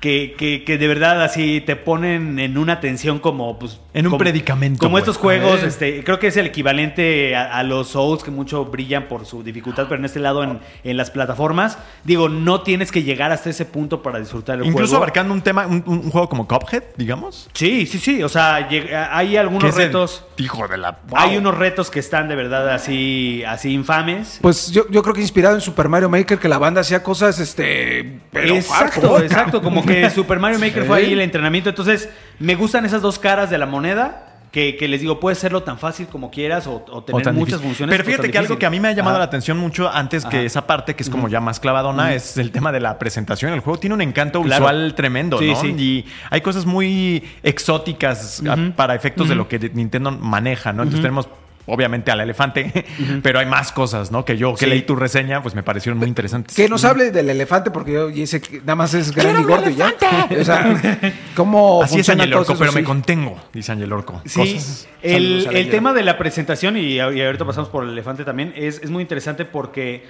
Que, 0.00 0.34
que, 0.38 0.64
que 0.64 0.78
de 0.78 0.88
verdad 0.88 1.22
así 1.22 1.60
te 1.60 1.76
ponen 1.76 2.38
en 2.38 2.56
una 2.56 2.80
tensión 2.80 3.18
como 3.18 3.58
pues 3.58 3.80
En 3.92 4.06
un 4.06 4.12
como- 4.12 4.18
predicamento, 4.20 4.78
como 4.82 4.96
estos 4.96 5.18
juegos 5.18 5.62
este 5.62 6.02
creo 6.04 6.18
que 6.18 6.28
es 6.28 6.38
el 6.38 6.46
equivalente 6.46 7.36
a, 7.36 7.58
a 7.58 7.62
los 7.64 7.88
Souls 7.88 8.22
que 8.24 8.30
mucho 8.30 8.64
brillan 8.64 9.08
por 9.08 9.26
su 9.26 9.42
dificultad 9.42 9.84
pero 9.90 9.96
en 9.98 10.06
este 10.06 10.18
lado 10.18 10.42
en, 10.42 10.58
en 10.84 10.96
las 10.96 11.10
plataformas 11.10 11.76
digo 12.04 12.30
no 12.30 12.62
tienes 12.62 12.90
que 12.92 13.02
llegar 13.02 13.30
hasta 13.30 13.50
ese 13.50 13.66
punto 13.66 14.02
para 14.02 14.18
disfrutar 14.18 14.58
el 14.58 14.64
Incluso 14.64 14.86
juego 14.92 14.96
abarcando 15.04 15.34
un 15.34 15.42
tema, 15.42 15.66
un, 15.66 15.82
un 15.86 16.10
juego 16.10 16.30
como 16.30 16.48
Cuphead, 16.48 16.82
digamos. 16.96 17.50
Sí, 17.52 17.84
sí, 17.86 17.98
sí. 17.98 18.22
O 18.22 18.28
sea, 18.30 18.70
lleg- 18.70 18.88
hay 19.10 19.36
algunos 19.36 19.74
retos. 19.74 20.24
Hijo 20.38 20.66
de 20.66 20.78
la. 20.78 20.98
Hay 21.12 21.36
unos 21.36 21.56
retos 21.58 21.90
que 21.90 21.98
están 22.00 22.28
de 22.28 22.36
verdad 22.36 22.70
así, 22.70 23.42
así 23.46 23.72
infames. 23.74 24.38
Pues 24.40 24.70
yo, 24.70 24.88
yo 24.90 25.02
creo 25.02 25.14
que 25.14 25.20
inspirado 25.20 25.54
en 25.56 25.60
Super 25.60 25.88
Mario 25.88 26.08
Maker, 26.08 26.38
que 26.38 26.48
la 26.48 26.56
banda 26.58 26.80
hacía 26.80 27.02
cosas, 27.02 27.38
este... 27.38 28.20
Pero 28.32 28.54
exacto, 28.54 29.20
exacto. 29.22 29.60
Como 29.60 29.84
que 29.92 30.10
Super 30.14 30.38
Mario 30.38 30.58
Maker 30.58 30.84
fue 30.84 30.98
ahí 30.98 31.12
el 31.12 31.20
entrenamiento. 31.20 31.70
Entonces, 31.70 32.08
me 32.38 32.54
gustan 32.54 32.84
esas 32.84 33.02
dos 33.02 33.18
caras 33.18 33.50
de 33.50 33.58
la 33.58 33.66
moneda. 33.66 34.26
Que, 34.50 34.76
que 34.76 34.88
les 34.88 35.00
digo, 35.00 35.20
puede 35.20 35.36
serlo 35.36 35.62
tan 35.62 35.78
fácil 35.78 36.08
como 36.08 36.28
quieras 36.28 36.66
o, 36.66 36.84
o 36.90 37.04
tener 37.04 37.28
O 37.28 37.32
muchas 37.32 37.60
difícil. 37.60 37.68
funciones. 37.68 37.92
Pero 37.96 38.04
fíjate 38.04 38.32
que 38.32 38.38
algo 38.38 38.58
que 38.58 38.66
a 38.66 38.70
mí 38.70 38.80
me 38.80 38.88
ha 38.88 38.92
llamado 38.92 39.14
Ajá. 39.14 39.20
la 39.20 39.24
atención 39.26 39.56
mucho 39.56 39.88
antes 39.88 40.24
que 40.24 40.44
esa 40.44 40.66
parte 40.66 40.96
que 40.96 41.04
es 41.04 41.08
como 41.08 41.28
ya 41.28 41.40
más 41.40 41.60
clavadona 41.60 42.14
es 42.14 42.36
el 42.36 42.50
tema 42.50 42.72
de 42.72 42.80
la 42.80 42.98
presentación. 42.98 43.52
El 43.52 43.60
juego 43.60 43.78
tiene 43.78 43.94
un 43.94 44.00
encanto 44.00 44.42
Claro. 44.42 44.64
visual 44.64 44.94
tremendo, 44.96 45.38
Sí, 45.38 45.50
¿no? 45.50 45.60
sí. 45.60 45.68
Y 45.78 46.04
hay 46.30 46.40
cosas 46.40 46.66
muy 46.66 47.22
exóticas 47.44 48.42
para 48.74 48.96
efectos 48.96 49.28
de 49.28 49.36
lo 49.36 49.46
que 49.46 49.70
Nintendo 49.72 50.10
maneja, 50.10 50.72
¿no? 50.72 50.82
Entonces 50.82 51.02
tenemos 51.02 51.28
obviamente 51.66 52.10
al 52.10 52.20
elefante, 52.20 52.84
pero 53.22 53.38
hay 53.38 53.46
más 53.46 53.72
cosas, 53.72 54.10
¿no? 54.10 54.24
Que 54.24 54.36
yo 54.36 54.54
que 54.54 54.64
Sí. 54.64 54.70
leí 54.70 54.82
tu 54.82 54.96
reseña, 54.96 55.42
pues 55.42 55.54
me 55.54 55.62
parecieron 55.62 55.98
muy 55.98 56.08
interesantes. 56.08 56.56
Que 56.56 56.68
nos 56.68 56.84
hable 56.84 57.10
del 57.10 57.30
elefante, 57.30 57.70
porque 57.70 57.92
yo 57.92 58.08
dice 58.08 58.40
que 58.40 58.58
nada 58.60 58.74
más 58.76 58.94
es 58.94 59.12
gran 59.14 59.40
y 59.40 59.44
gordo 59.44 59.70
y 59.70 59.74
ya. 59.76 59.94
O 60.40 60.44
sea, 60.44 60.80
¿cómo 61.36 61.82
Así 61.82 62.00
es 62.00 62.08
Ángel 62.08 62.32
Orco, 62.34 62.54
pero 62.58 62.72
me 62.72 62.82
contengo, 62.84 63.36
dice 63.52 63.72
Ángel 63.72 63.92
Orco. 63.92 64.20
Sí, 64.24 64.54
Cosas- 64.54 64.88
el, 65.02 65.46
el 65.52 65.70
tema 65.70 65.92
de 65.92 66.02
la 66.02 66.18
presentación, 66.18 66.76
y, 66.76 66.98
ahorita 67.00 67.44
pasamos 67.44 67.68
por 67.68 67.84
el 67.84 67.90
elefante 67.90 68.24
también, 68.24 68.52
es, 68.56 68.80
es 68.82 68.90
muy 68.90 69.02
interesante 69.02 69.44
porque 69.44 70.04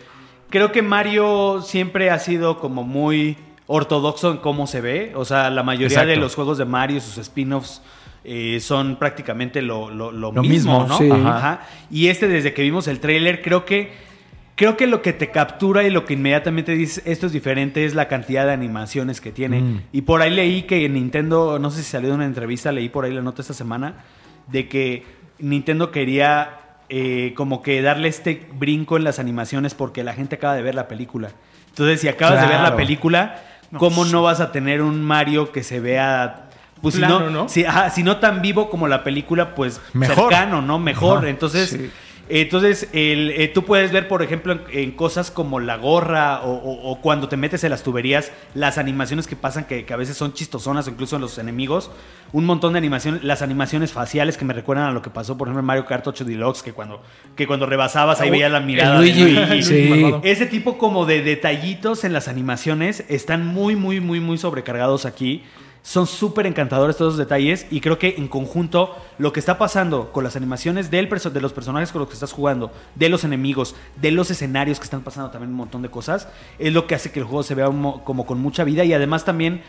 creo 0.49 0.73
que 0.73 0.83
Mario 0.83 1.63
siempre 1.63 2.11
ha 2.11 2.19
sido 2.19 2.59
como 2.59 2.83
muy 2.83 3.37
ortodoxo 3.67 4.33
en 4.33 4.39
cómo 4.39 4.67
se 4.67 4.81
ve. 4.81 5.13
O 5.15 5.25
sea, 5.25 5.49
la 5.51 5.63
mayoría 5.63 5.89
Exacto. 5.89 6.09
de 6.11 6.17
los 6.17 6.35
juegos 6.35 6.59
de 6.59 6.65
Mario, 6.65 7.01
sus 7.01 7.19
spin-offs, 7.19 7.83
eh, 8.25 8.59
son 8.61 8.97
prácticamente 8.97 9.63
lo, 9.63 9.91
lo- 9.91 10.13
lo 10.13 10.33
Lo 10.33 10.43
mismo, 10.43 10.81
mismo, 10.81 10.87
¿no? 10.89 10.99
sí. 10.99 11.11
Ajá. 11.11 11.37
Ajá. 11.39 11.61
Y 11.91 12.09
este, 12.09 12.29
desde 12.29 12.53
que 12.55 12.63
vimos 12.63 12.87
el 12.89 13.01
tráiler, 13.01 13.41
creo 13.43 13.65
que 13.65 14.11
creo 14.57 14.77
que 14.77 14.87
lo 14.87 15.01
que 15.01 15.15
te 15.15 15.31
captura 15.31 15.85
y 15.85 15.91
lo 15.91 16.05
que 16.05 16.13
inmediatamente 16.13 16.73
dices 16.73 17.03
esto 17.07 17.25
es 17.27 17.33
diferente 17.33 17.87
es 17.87 17.95
la 17.95 18.09
cantidad 18.09 18.45
de 18.45 18.53
animaciones 18.53 19.23
que 19.23 19.33
tiene. 19.33 19.61
Mm. 19.63 19.83
Y 19.93 20.03
por 20.03 20.21
ahí 20.21 20.29
leí 20.31 20.63
que 20.65 20.87
Nintendo, 20.91 21.59
no 21.59 21.71
sé 21.71 21.83
si 21.83 21.91
salió 21.91 22.11
de 22.11 22.17
una 22.17 22.27
entrevista, 22.27 22.71
leí 22.71 22.91
por 22.91 23.07
ahí 23.07 23.13
la 23.15 23.23
nota 23.23 23.41
esta 23.41 23.55
semana, 23.55 24.05
de 24.49 24.69
que 24.69 25.05
Nintendo 25.39 25.91
quería 25.91 26.59
eh, 26.91 27.33
como 27.37 27.63
que 27.63 27.81
darle 27.81 28.09
este 28.09 28.49
brinco 28.53 28.99
en 28.99 29.05
las 29.05 29.19
animaciones 29.19 29.73
porque 29.73 30.05
la 30.05 30.13
gente 30.13 30.35
acaba 30.35 30.55
de 30.57 30.61
ver 30.63 30.75
la 30.75 30.89
película. 30.89 31.31
Entonces, 31.71 32.03
si 32.03 32.09
acabas 32.09 32.43
de 32.43 32.49
ver 32.49 32.61
la 32.61 32.77
película, 32.77 33.43
¿cómo 33.79 34.05
no 34.05 34.23
vas 34.23 34.41
a 34.41 34.53
tener 34.53 34.83
un 34.83 35.01
Mario 35.03 35.53
que 35.53 35.63
se 35.63 35.81
vea... 35.81 36.50
Pues 36.83 36.95
si 36.95 37.01
Plano, 37.01 37.21
no, 37.21 37.31
¿no? 37.31 37.49
Si, 37.49 37.65
ajá, 37.65 37.91
si 37.91 38.03
no 38.03 38.17
tan 38.19 38.41
vivo 38.43 38.71
como 38.71 38.89
la 38.89 39.05
película, 39.05 39.55
pues 39.55 39.81
Mejor. 39.93 40.17
cercano, 40.31 40.63
¿no? 40.63 40.79
Mejor. 40.79 41.19
Ajá. 41.19 41.29
Entonces, 41.29 41.69
Sí. 41.71 41.91
entonces 42.33 42.89
el, 42.93 43.31
eh, 43.31 43.49
tú 43.49 43.65
puedes 43.65 43.91
ver, 43.93 44.07
por 44.09 44.23
ejemplo, 44.23 44.53
en, 44.53 44.63
en 44.73 44.91
cosas 44.93 45.31
como 45.33 45.59
la 45.61 45.77
gorra 45.77 46.41
o, 46.43 46.53
o- 46.53 46.91
o 46.93 47.01
cuando 47.01 47.29
te 47.29 47.37
metes 47.37 47.65
en 47.65 47.71
las 47.71 47.83
tuberías, 47.83 48.31
las 48.55 48.79
animaciones 48.79 49.27
que 49.27 49.35
pasan 49.37 49.65
que, 49.65 49.85
que 49.85 49.93
a 49.93 49.97
veces 49.97 50.17
son 50.17 50.33
chistosonas 50.33 50.87
o 50.87 50.91
incluso 50.91 51.17
en 51.17 51.23
los 51.23 51.37
enemigos. 51.39 51.91
Un 52.33 52.47
montón 52.47 52.73
de 52.75 52.79
animaciones, 52.79 53.25
las 53.25 53.43
animaciones 53.43 53.93
faciales 53.93 54.37
que 54.37 54.45
me 54.45 54.55
recuerdan 54.55 54.87
a 54.87 54.93
lo 54.93 55.03
que 55.03 55.11
pasó, 55.11 55.37
por 55.37 55.49
ejemplo, 55.49 55.61
en 55.61 55.67
Mario 55.67 55.85
Kart 55.87 56.07
8 56.07 56.25
Deluxe, 56.25 56.63
que 56.63 56.73
cuando, 56.73 57.03
que 57.37 57.47
cuando 57.49 57.67
rebasabas 57.67 58.21
ahí 58.21 58.31
veías 58.31 58.53
la 58.53 58.61
mirada 58.61 59.01
El 59.01 59.13
de 59.15 59.25
Luigi, 59.35 59.63
sí. 59.65 60.15
Ese 60.23 60.47
tipo 60.47 60.79
como 60.79 61.05
de 61.07 61.23
detallitos 61.23 62.05
en 62.05 62.13
las 62.13 62.29
animaciones 62.29 63.05
están 63.09 63.45
muy, 63.45 63.75
muy, 63.75 64.01
muy, 64.01 64.21
muy 64.21 64.39
sobrecargados 64.39 65.05
aquí. 65.05 65.43
Son 65.83 66.07
súper 66.07 66.47
encantadores 66.47 66.97
todos 66.99 67.13
los 67.15 67.19
detalles 67.19 67.67
y 67.71 67.81
creo 67.81 67.99
que 67.99 68.15
en 68.19 68.29
conjunto 68.29 68.95
lo 69.19 69.33
que 69.33 69.41
está 69.41 69.57
pasando 69.57 70.13
con 70.13 70.23
las 70.25 70.37
animaciones 70.37 70.91
del 70.91 71.09
de 71.09 71.41
los 71.41 71.53
personajes 71.55 71.91
con 71.91 72.01
los 72.01 72.09
que 72.09 72.15
estás 72.15 72.33
jugando, 72.33 72.71
de 72.95 73.09
los 73.09 73.25
enemigos, 73.25 73.75
de 73.97 74.11
los 74.11 74.31
escenarios 74.31 74.79
que 74.79 74.85
están 74.85 75.01
pasando 75.01 75.31
también 75.31 75.51
un 75.51 75.57
montón 75.57 75.81
de 75.81 75.89
cosas, 75.89 76.29
es 76.59 76.73
lo 76.75 76.87
que 76.87 76.95
hace 76.95 77.11
que 77.11 77.21
el 77.21 77.25
juego 77.25 77.43
se 77.43 77.55
vea 77.55 77.71
mo- 77.71 78.05
como 78.05 78.27
con 78.27 78.39
mucha 78.41 78.63
vida 78.63 78.85
y 78.85 78.93
además 78.93 79.25
también 79.25 79.63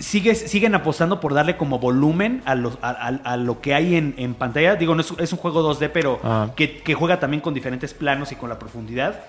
siguen 0.00 0.74
apostando 0.74 1.20
por 1.20 1.34
darle 1.34 1.56
como 1.56 1.78
volumen 1.78 2.40
a, 2.44 2.54
los- 2.54 2.78
a- 2.82 2.90
a- 2.90 3.32
a 3.32 3.36
lo 3.36 3.60
que 3.60 3.74
hay 3.74 3.96
en, 3.96 4.14
en 4.16 4.34
pantalla. 4.34 4.76
Digo, 4.76 4.94
no 4.94 5.00
es, 5.00 5.12
es 5.18 5.32
un 5.32 5.38
juego 5.38 5.62
2D, 5.74 5.90
pero 5.92 6.20
Ah. 6.22 6.50
que, 6.56 6.78
que 6.82 6.94
juega 6.94 7.18
también 7.20 7.40
con 7.40 7.52
diferentes 7.54 7.94
planos 7.94 8.30
y 8.32 8.36
con 8.36 8.48
la 8.48 8.58
profundidad. 8.58 9.20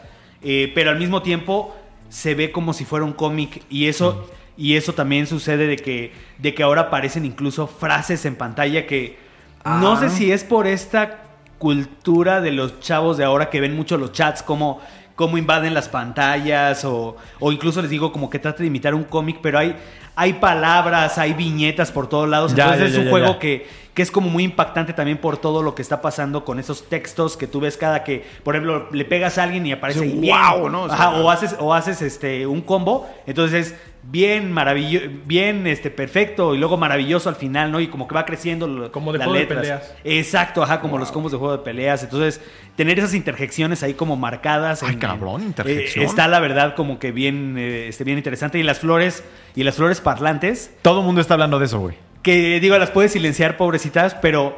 Eh, 0.41 0.71
pero 0.75 0.91
al 0.91 0.99
mismo 0.99 1.21
tiempo 1.21 1.75
se 2.09 2.35
ve 2.35 2.51
como 2.51 2.73
si 2.73 2.85
fuera 2.85 3.03
un 3.03 3.13
cómic 3.13 3.63
y 3.69 3.87
eso, 3.87 4.29
y 4.59 4.75
eso 4.75 4.93
también 4.93 5.25
sucede 5.25 5.65
de 5.65 5.77
que, 5.77 6.11
de 6.37 6.53
que 6.53 6.61
ahora 6.63 6.81
aparecen 6.81 7.23
incluso 7.25 7.65
frases 7.65 8.25
en 8.25 8.35
pantalla 8.35 8.85
que 8.85 9.17
no 9.65 9.93
Ah. 9.93 9.99
sé 10.01 10.09
si 10.09 10.31
es 10.31 10.43
por 10.43 10.67
esta 10.67 11.21
cultura 11.57 12.41
de 12.41 12.51
los 12.51 12.79
chavos 12.79 13.17
de 13.17 13.23
ahora 13.23 13.49
que 13.49 13.59
ven 13.61 13.75
mucho 13.75 13.97
los 13.97 14.11
chats 14.11 14.43
como 14.43 14.79
cómo 15.15 15.37
invaden 15.37 15.73
las 15.73 15.89
pantallas 15.89 16.85
o, 16.85 17.17
o 17.39 17.51
incluso 17.51 17.81
les 17.81 17.89
digo 17.91 18.11
como 18.13 18.29
que 18.29 18.39
trata 18.39 18.59
de 18.59 18.67
imitar 18.67 18.95
un 18.95 19.03
cómic, 19.03 19.39
pero 19.41 19.59
hay, 19.59 19.75
hay 20.15 20.33
palabras, 20.33 21.17
hay 21.17 21.33
viñetas 21.33 21.91
por 21.91 22.07
todos 22.07 22.29
lados. 22.29 22.55
Ya, 22.55 22.63
Entonces 22.73 22.93
ya, 22.93 22.99
es 22.99 23.03
un 23.05 23.09
juego 23.11 23.37
que, 23.37 23.67
que 23.93 24.01
es 24.01 24.11
como 24.11 24.29
muy 24.29 24.45
impactante 24.45 24.93
también 24.93 25.17
por 25.17 25.35
todo 25.37 25.61
lo 25.61 25.75
que 25.75 25.81
está 25.81 26.01
pasando 26.01 26.45
con 26.45 26.57
esos 26.57 26.87
textos 26.87 27.35
que 27.35 27.47
tú 27.47 27.59
ves 27.59 27.75
cada 27.75 28.05
que, 28.05 28.25
por 28.45 28.55
ejemplo, 28.55 28.87
le 28.93 29.03
pegas 29.03 29.37
a 29.37 29.43
alguien 29.43 29.65
y 29.67 29.73
aparece 29.73 29.99
Sí, 29.99 30.05
bien. 30.05 30.21
¡guau! 30.33 30.69
¿no? 30.69 30.83
O 30.83 30.87
sea, 30.87 30.95
Ajá, 30.95 31.09
o 31.17 31.29
haces, 31.29 31.53
o 31.59 31.73
haces 31.73 32.01
este, 32.01 32.47
un 32.47 32.61
combo, 32.61 33.09
entonces 33.27 33.73
es 33.73 33.75
bien 34.03 34.51
maravilloso, 34.51 35.07
bien 35.25 35.67
este, 35.67 35.91
perfecto 35.91 36.55
y 36.55 36.57
luego 36.57 36.77
maravilloso 36.77 37.29
al 37.29 37.35
final, 37.35 37.71
¿no? 37.71 37.79
Y 37.79 37.87
como 37.87 38.07
que 38.07 38.15
va 38.15 38.25
creciendo 38.25 38.91
Como 38.91 39.11
de 39.11 39.19
las 39.19 39.27
juego 39.27 39.39
de 39.39 39.45
peleas. 39.47 39.93
Exacto, 40.03 40.63
ajá, 40.63 40.81
como 40.81 40.97
los 40.97 41.11
combos 41.11 41.31
de 41.31 41.37
juego 41.37 41.57
de 41.57 41.63
peleas. 41.63 42.03
Entonces, 42.03 42.41
tener 42.75 42.97
esas 42.97 43.13
interjecciones 43.13 43.83
ahí 43.83 43.93
como 43.93 44.15
marcadas. 44.15 44.83
Ay, 44.83 44.95
cabrón, 44.95 45.43
interjección. 45.43 46.03
eh, 46.03 46.07
está 46.07 46.27
la 46.27 46.39
verdad 46.39 46.75
como 46.75 46.97
que 46.99 47.11
bien, 47.11 47.55
eh, 47.57 47.87
este, 47.89 48.03
bien 48.03 48.17
interesante. 48.17 48.57
Y 48.59 48.63
las 48.63 48.79
flores, 48.79 49.23
y 49.55 49.63
las 49.63 49.75
flores 49.75 50.01
parlantes, 50.01 50.71
Todo 50.81 50.99
el 51.01 51.05
mundo 51.05 51.21
está 51.21 51.35
hablando 51.35 51.59
de 51.59 51.65
eso, 51.65 51.79
güey. 51.79 51.95
que 52.23 52.59
digo, 52.59 52.77
las 52.77 52.91
puedes 52.91 53.11
silenciar, 53.11 53.57
pobrecitas, 53.57 54.15
pero 54.15 54.57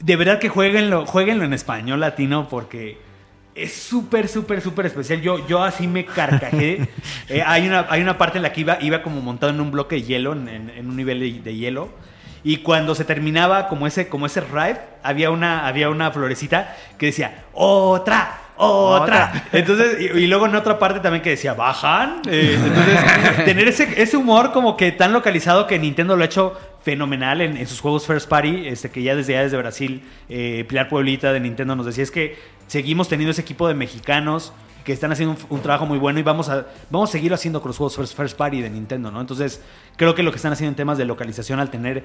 De 0.00 0.16
verdad 0.16 0.38
que 0.38 0.48
jueguenlo, 0.50 1.06
jueguenlo 1.06 1.44
en 1.44 1.54
español 1.54 2.00
latino 2.00 2.48
porque 2.50 2.98
es 3.54 3.72
súper, 3.74 4.28
súper, 4.28 4.60
súper 4.60 4.86
especial. 4.86 5.20
Yo, 5.20 5.46
yo 5.46 5.62
así 5.62 5.86
me 5.86 6.04
carcajé. 6.04 6.88
Eh, 7.28 7.42
hay, 7.44 7.66
una, 7.66 7.86
hay 7.88 8.02
una 8.02 8.18
parte 8.18 8.36
en 8.38 8.42
la 8.42 8.52
que 8.52 8.60
iba, 8.60 8.76
iba 8.82 9.02
como 9.02 9.20
montado 9.22 9.50
en 9.52 9.60
un 9.60 9.70
bloque 9.70 9.96
de 9.96 10.02
hielo, 10.02 10.32
en, 10.34 10.48
en- 10.48 10.70
en 10.70 10.88
un 10.88 10.96
nivel 10.96 11.20
de, 11.20 11.40
de 11.40 11.56
hielo. 11.56 11.88
Y 12.42 12.58
cuando 12.58 12.94
se 12.94 13.04
terminaba 13.06 13.68
como 13.68 13.86
ese, 13.86 14.08
como 14.08 14.26
ese 14.26 14.42
ride, 14.42 14.78
había 15.02 15.30
una, 15.30 15.66
había 15.66 15.88
una 15.88 16.10
florecita 16.10 16.76
que 16.98 17.06
decía, 17.06 17.44
otra, 17.54 18.38
otra. 18.56 19.48
Entonces, 19.52 19.96
y, 20.00 20.18
y 20.18 20.26
luego 20.26 20.46
en 20.46 20.54
otra 20.54 20.78
parte 20.78 21.00
también 21.00 21.22
que 21.22 21.30
decía, 21.30 21.54
bajan. 21.54 22.22
Eh, 22.26 22.58
entonces, 22.62 23.44
tener 23.44 23.68
ese, 23.68 24.00
ese 24.00 24.16
humor 24.16 24.52
como 24.52 24.76
que 24.76 24.92
tan 24.92 25.12
localizado 25.12 25.66
que 25.66 25.78
Nintendo 25.78 26.16
lo 26.16 26.22
ha 26.22 26.26
hecho 26.26 26.54
fenomenal 26.82 27.40
en, 27.40 27.56
en 27.56 27.66
sus 27.66 27.80
juegos 27.80 28.06
First 28.06 28.28
Party, 28.28 28.66
este, 28.66 28.90
que 28.90 29.02
ya 29.02 29.16
desde 29.16 29.32
ya 29.32 29.42
desde 29.42 29.56
Brasil, 29.56 30.02
eh, 30.28 30.64
Pilar 30.68 30.88
Pueblita 30.88 31.32
de 31.32 31.40
Nintendo 31.40 31.74
nos 31.74 31.86
decía, 31.86 32.04
es 32.04 32.10
que 32.10 32.38
seguimos 32.66 33.08
teniendo 33.08 33.30
ese 33.30 33.40
equipo 33.40 33.66
de 33.66 33.74
mexicanos 33.74 34.52
que 34.84 34.92
están 34.92 35.10
haciendo 35.10 35.34
un, 35.34 35.56
un 35.56 35.62
trabajo 35.62 35.86
muy 35.86 35.98
bueno 35.98 36.20
y 36.20 36.22
vamos 36.22 36.50
a, 36.50 36.66
vamos 36.90 37.08
a 37.08 37.12
seguirlo 37.12 37.34
haciendo 37.36 37.62
con 37.62 37.70
los 37.70 37.78
juegos 37.78 37.96
first, 37.96 38.14
first 38.14 38.36
Party 38.36 38.60
de 38.60 38.68
Nintendo, 38.68 39.10
¿no? 39.10 39.20
Entonces, 39.20 39.62
creo 39.96 40.14
que 40.14 40.22
lo 40.22 40.30
que 40.30 40.36
están 40.36 40.52
haciendo 40.52 40.70
en 40.70 40.76
temas 40.76 40.98
de 40.98 41.04
localización 41.04 41.60
al 41.60 41.70
tener 41.70 42.04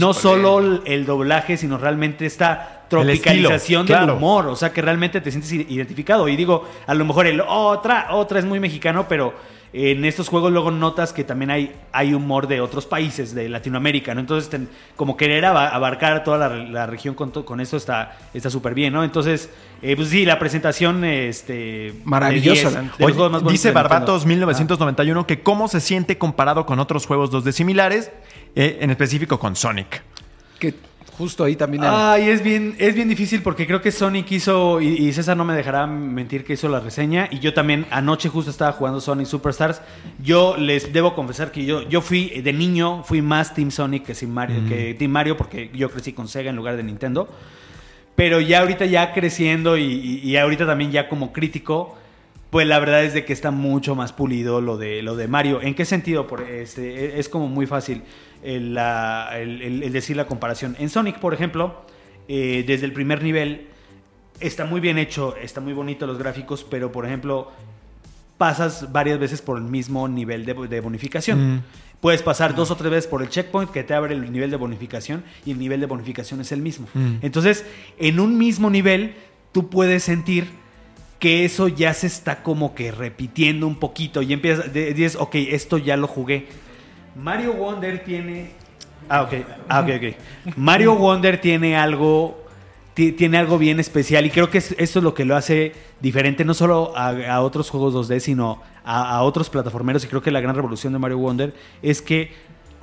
No, 0.00 0.12
solo 0.12 0.58
el, 0.58 0.82
el 0.86 1.06
doblaje, 1.06 1.56
sino 1.56 1.78
realmente 1.78 2.26
esta 2.26 2.82
estilo, 2.84 3.02
tropicalización 3.02 3.86
del 3.86 3.96
claro. 3.96 4.16
humor, 4.16 4.46
o 4.46 4.56
sea, 4.56 4.72
que 4.72 4.82
realmente 4.82 5.20
te 5.20 5.30
sientes 5.30 5.52
identificado. 5.52 6.28
Y 6.28 6.36
digo, 6.36 6.66
a 6.86 6.94
lo 6.94 7.04
mejor 7.04 7.26
el 7.26 7.40
otra, 7.40 8.08
otra 8.12 8.38
es 8.38 8.44
muy 8.44 8.60
mexicano, 8.60 9.06
pero 9.08 9.34
en 9.72 10.04
estos 10.04 10.28
juegos 10.28 10.50
luego 10.50 10.70
notas 10.70 11.12
que 11.12 11.24
también 11.24 11.50
hay, 11.50 11.72
hay 11.92 12.14
humor 12.14 12.46
de 12.46 12.60
otros 12.60 12.86
países, 12.86 13.34
de 13.34 13.48
Latinoamérica, 13.48 14.14
¿no? 14.14 14.20
Entonces, 14.20 14.48
ten- 14.48 14.68
como 14.96 15.16
querer 15.16 15.44
aba- 15.44 15.68
abarcar 15.68 16.24
toda 16.24 16.38
la, 16.38 16.48
la 16.48 16.86
región 16.86 17.14
con, 17.14 17.32
to- 17.32 17.44
con 17.44 17.60
esto 17.60 17.76
está 17.76 18.16
está 18.32 18.48
súper 18.50 18.72
bien, 18.74 18.92
¿no? 18.94 19.04
Entonces, 19.04 19.50
eh, 19.82 19.94
pues 19.94 20.08
sí, 20.08 20.24
la 20.24 20.38
presentación, 20.38 21.04
este... 21.04 21.94
Maravillosa, 22.04 22.70
de 22.70 22.70
10, 22.70 22.74
la- 22.74 22.80
de 22.80 22.86
los 22.86 22.94
Oye, 23.00 23.14
juegos 23.14 23.32
más 23.32 23.42
bonitos 23.42 23.62
dice. 23.62 23.72
Barbatos 23.72 24.24
1991 24.26 25.26
que 25.26 25.40
cómo 25.42 25.68
se 25.68 25.80
siente 25.80 26.16
comparado 26.18 26.64
con 26.64 26.78
otros 26.78 27.06
juegos 27.06 27.30
2D 27.30 27.52
similares, 27.52 28.10
eh, 28.54 28.78
en 28.80 28.90
específico 28.90 29.38
con 29.38 29.54
Sonic. 29.54 30.02
Que 30.58 30.74
justo 31.18 31.44
ahí 31.44 31.56
también. 31.56 31.82
Ay, 31.84 32.28
es 32.30 32.42
bien, 32.42 32.76
es 32.78 32.94
bien 32.94 33.08
difícil 33.08 33.42
porque 33.42 33.66
creo 33.66 33.82
que 33.82 33.90
Sonic 33.90 34.30
hizo, 34.32 34.80
y, 34.80 34.86
y 35.08 35.12
César 35.12 35.36
no 35.36 35.44
me 35.44 35.52
dejará 35.54 35.86
mentir 35.86 36.44
que 36.44 36.52
hizo 36.54 36.68
la 36.68 36.80
reseña, 36.80 37.28
y 37.30 37.40
yo 37.40 37.52
también 37.52 37.84
anoche 37.90 38.28
justo 38.28 38.50
estaba 38.50 38.72
jugando 38.72 39.00
Sonic 39.00 39.26
Superstars. 39.26 39.82
Yo 40.22 40.56
les 40.56 40.92
debo 40.92 41.14
confesar 41.14 41.50
que 41.52 41.64
yo, 41.64 41.82
yo 41.88 42.00
fui, 42.00 42.28
de 42.40 42.52
niño, 42.52 43.02
fui 43.02 43.20
más 43.20 43.52
Team 43.54 43.70
Sonic 43.70 44.04
que, 44.04 44.14
sin 44.14 44.32
Mario, 44.32 44.60
que 44.68 44.94
Team 44.94 45.10
Mario 45.10 45.36
porque 45.36 45.70
yo 45.74 45.90
crecí 45.90 46.12
con 46.12 46.28
Sega 46.28 46.50
en 46.50 46.56
lugar 46.56 46.76
de 46.76 46.84
Nintendo. 46.84 47.28
Pero 48.14 48.40
ya 48.40 48.60
ahorita 48.60 48.84
ya 48.86 49.12
creciendo 49.12 49.76
y, 49.76 49.82
y- 49.84 50.20
y 50.30 50.36
ahorita 50.36 50.66
también 50.66 50.90
ya 50.90 51.08
como 51.08 51.32
crítico, 51.32 51.96
pues 52.50 52.66
la 52.66 52.78
verdad 52.78 53.04
es 53.04 53.12
de 53.14 53.24
que 53.24 53.32
está 53.32 53.50
mucho 53.50 53.94
más 53.94 54.12
pulido 54.12 54.60
lo 54.60 54.76
de, 54.76 55.02
lo 55.02 55.14
de 55.14 55.28
Mario. 55.28 55.60
¿En 55.62 55.74
qué 55.74 55.84
sentido? 55.84 56.26
Por 56.26 56.42
este, 56.42 57.20
es 57.20 57.28
como 57.28 57.46
muy 57.46 57.66
fácil 57.66 58.02
el, 58.42 58.74
la- 58.74 59.30
el- 59.34 59.62
el- 59.62 59.82
el 59.82 59.92
decir 59.92 60.16
la 60.16 60.26
comparación. 60.26 60.76
En 60.78 60.88
Sonic, 60.90 61.18
por 61.18 61.34
ejemplo, 61.34 61.82
eh, 62.28 62.64
desde 62.66 62.86
el 62.86 62.92
primer 62.92 63.22
nivel 63.22 63.66
está 64.40 64.64
muy 64.64 64.80
bien 64.80 64.98
hecho, 64.98 65.34
está 65.36 65.60
muy 65.60 65.72
bonito 65.72 66.06
los 66.06 66.18
gráficos, 66.18 66.64
pero 66.68 66.92
por 66.92 67.04
ejemplo 67.06 67.50
pasas 68.36 68.92
varias 68.92 69.18
veces 69.18 69.42
por 69.42 69.58
el 69.58 69.64
mismo 69.64 70.06
nivel 70.08 70.44
de, 70.44 70.54
de 70.54 70.80
bonificación. 70.80 71.56
Mm. 71.56 71.62
Puedes 72.00 72.22
pasar 72.22 72.54
dos 72.54 72.70
o 72.70 72.76
tres 72.76 72.90
veces 72.92 73.06
por 73.08 73.22
el 73.22 73.28
checkpoint 73.28 73.72
que 73.72 73.82
te 73.82 73.92
abre 73.94 74.14
el 74.14 74.30
nivel 74.30 74.50
de 74.52 74.56
bonificación 74.56 75.24
y 75.44 75.50
el 75.50 75.58
nivel 75.58 75.80
de 75.80 75.86
bonificación 75.86 76.40
es 76.40 76.52
el 76.52 76.62
mismo. 76.62 76.86
Mm. 76.94 77.14
Entonces, 77.22 77.64
en 77.98 78.20
un 78.20 78.38
mismo 78.38 78.70
nivel, 78.70 79.14
tú 79.50 79.68
puedes 79.68 80.04
sentir 80.04 80.46
que 81.18 81.44
eso 81.44 81.66
ya 81.66 81.92
se 81.94 82.06
está 82.06 82.44
como 82.44 82.76
que 82.76 82.92
repitiendo 82.92 83.66
un 83.66 83.80
poquito 83.80 84.22
y 84.22 84.32
empiezas, 84.32 84.72
dices, 84.72 85.16
ok, 85.16 85.34
esto 85.34 85.76
ya 85.78 85.96
lo 85.96 86.06
jugué. 86.06 86.46
Mario 87.16 87.52
Wonder 87.54 88.04
tiene... 88.04 88.50
Ah, 89.08 89.22
ok, 89.22 89.32
ah, 89.68 89.80
ok. 89.80 90.56
Mario 90.56 90.94
Wonder 90.96 91.40
tiene 91.40 91.76
algo 91.76 92.44
ti- 92.94 93.12
tiene 93.12 93.38
algo 93.38 93.58
bien 93.58 93.80
especial 93.80 94.26
y 94.26 94.30
creo 94.30 94.50
que 94.50 94.58
es- 94.58 94.74
eso 94.78 94.98
es 94.98 95.02
lo 95.02 95.14
que 95.14 95.24
lo 95.24 95.36
hace 95.36 95.72
diferente 96.00 96.44
no 96.44 96.52
solo 96.54 96.92
a, 96.96 97.40
otros 97.40 97.70
juegos 97.70 97.94
2D, 97.94 98.18
sino 98.20 98.60
a, 98.84 99.10
a 99.16 99.22
otros 99.22 99.48
plataformeros 99.50 100.04
y 100.04 100.08
creo 100.08 100.20
que 100.22 100.30
la 100.30 100.40
gran 100.40 100.54
revolución 100.56 100.92
de 100.92 100.98
Mario 100.98 101.18
Wonder 101.18 101.54
es 101.82 102.02
que 102.02 102.32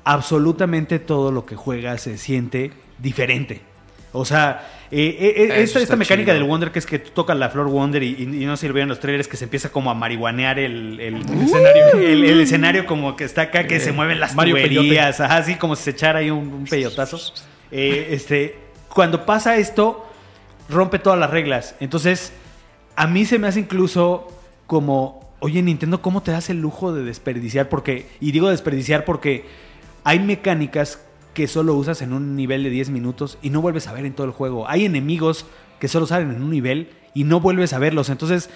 absolutamente 0.03 0.99
todo 0.99 1.31
lo 1.31 1.45
que 1.45 1.55
juega 1.55 1.97
se 1.97 2.17
siente 2.17 2.71
diferente. 2.99 3.61
O 4.17 4.25
sea, 4.25 4.67
eh, 4.91 5.17
eh, 5.19 5.33
eh, 5.49 5.61
esta, 5.63 5.79
esta 5.79 5.95
mecánica 5.95 6.31
chido. 6.31 6.39
del 6.41 6.49
Wonder 6.49 6.71
que 6.71 6.79
es 6.79 6.85
que 6.85 6.99
tú 6.99 7.11
tocas 7.11 7.35
la 7.37 7.49
flor 7.49 7.67
Wonder 7.67 8.01
y, 8.03 8.15
y- 8.17 8.43
y 8.43 8.45
no 8.45 8.55
se 8.57 8.67
lo 8.67 8.73
vieron 8.73 8.89
los 8.89 8.99
trailers 8.99 9.27
que 9.27 9.35
se 9.37 9.45
empieza 9.45 9.69
como 9.69 9.89
a 9.91 9.93
marihuanear 9.93 10.59
el, 10.59 10.99
el- 10.99 11.15
escenario. 11.43 11.87
el, 11.93 12.23
el 12.25 12.41
escenario 12.41 12.85
como 12.85 13.15
que 13.15 13.23
está 13.23 13.43
acá, 13.43 13.65
que 13.67 13.79
se 13.79 13.91
mueven 13.91 14.19
las 14.19 14.35
Mario 14.35 14.55
tuberías, 14.55 15.19
ajá, 15.19 15.37
así 15.37 15.55
como 15.55 15.75
si 15.75 15.83
se 15.83 15.89
echara 15.91 16.19
ahí 16.19 16.29
un, 16.31 16.47
un 16.53 16.65
peyotazo. 16.65 17.19
Eh, 17.71 18.09
este, 18.11 18.57
cuando 18.89 19.25
pasa 19.25 19.57
esto, 19.57 20.07
rompe 20.69 20.99
todas 20.99 21.19
las 21.19 21.29
reglas. 21.29 21.75
Entonces, 21.79 22.31
a 22.95 23.07
mí 23.07 23.25
se 23.25 23.39
me 23.39 23.47
hace 23.47 23.59
incluso 23.59 24.27
como, 24.67 25.35
oye 25.39 25.61
Nintendo, 25.61 26.01
¿cómo 26.01 26.21
te 26.21 26.31
das 26.31 26.49
el 26.49 26.61
lujo 26.61 26.93
de 26.93 27.03
desperdiciar? 27.03 27.69
Porque, 27.69 28.07
y 28.21 28.31
digo 28.31 28.49
desperdiciar 28.49 29.03
porque 29.03 29.45
hay 30.03 30.19
mecánicas 30.19 30.99
que 31.35 31.47
solo 31.47 31.75
usas 31.75 32.01
en 32.01 32.13
un 32.13 32.35
nivel 32.35 32.63
de 32.63 32.71
10 32.71 32.89
minutos 32.89 33.37
y 33.43 33.51
no 33.51 33.61
vuelves 33.61 33.87
a 33.87 33.93
ver 33.93 34.05
en 34.05 34.13
todo 34.13 34.25
el 34.25 34.33
juego. 34.33 34.67
Hay 34.67 34.85
enemigos 34.85 35.45
que 35.79 35.87
solo 35.87 36.07
salen 36.07 36.31
en 36.31 36.41
un 36.41 36.49
nivel 36.49 36.89
y 37.13 37.23
no 37.25 37.39
vuelves 37.39 37.73
a 37.73 37.79
verlos. 37.79 38.09
Entonces, 38.09 38.49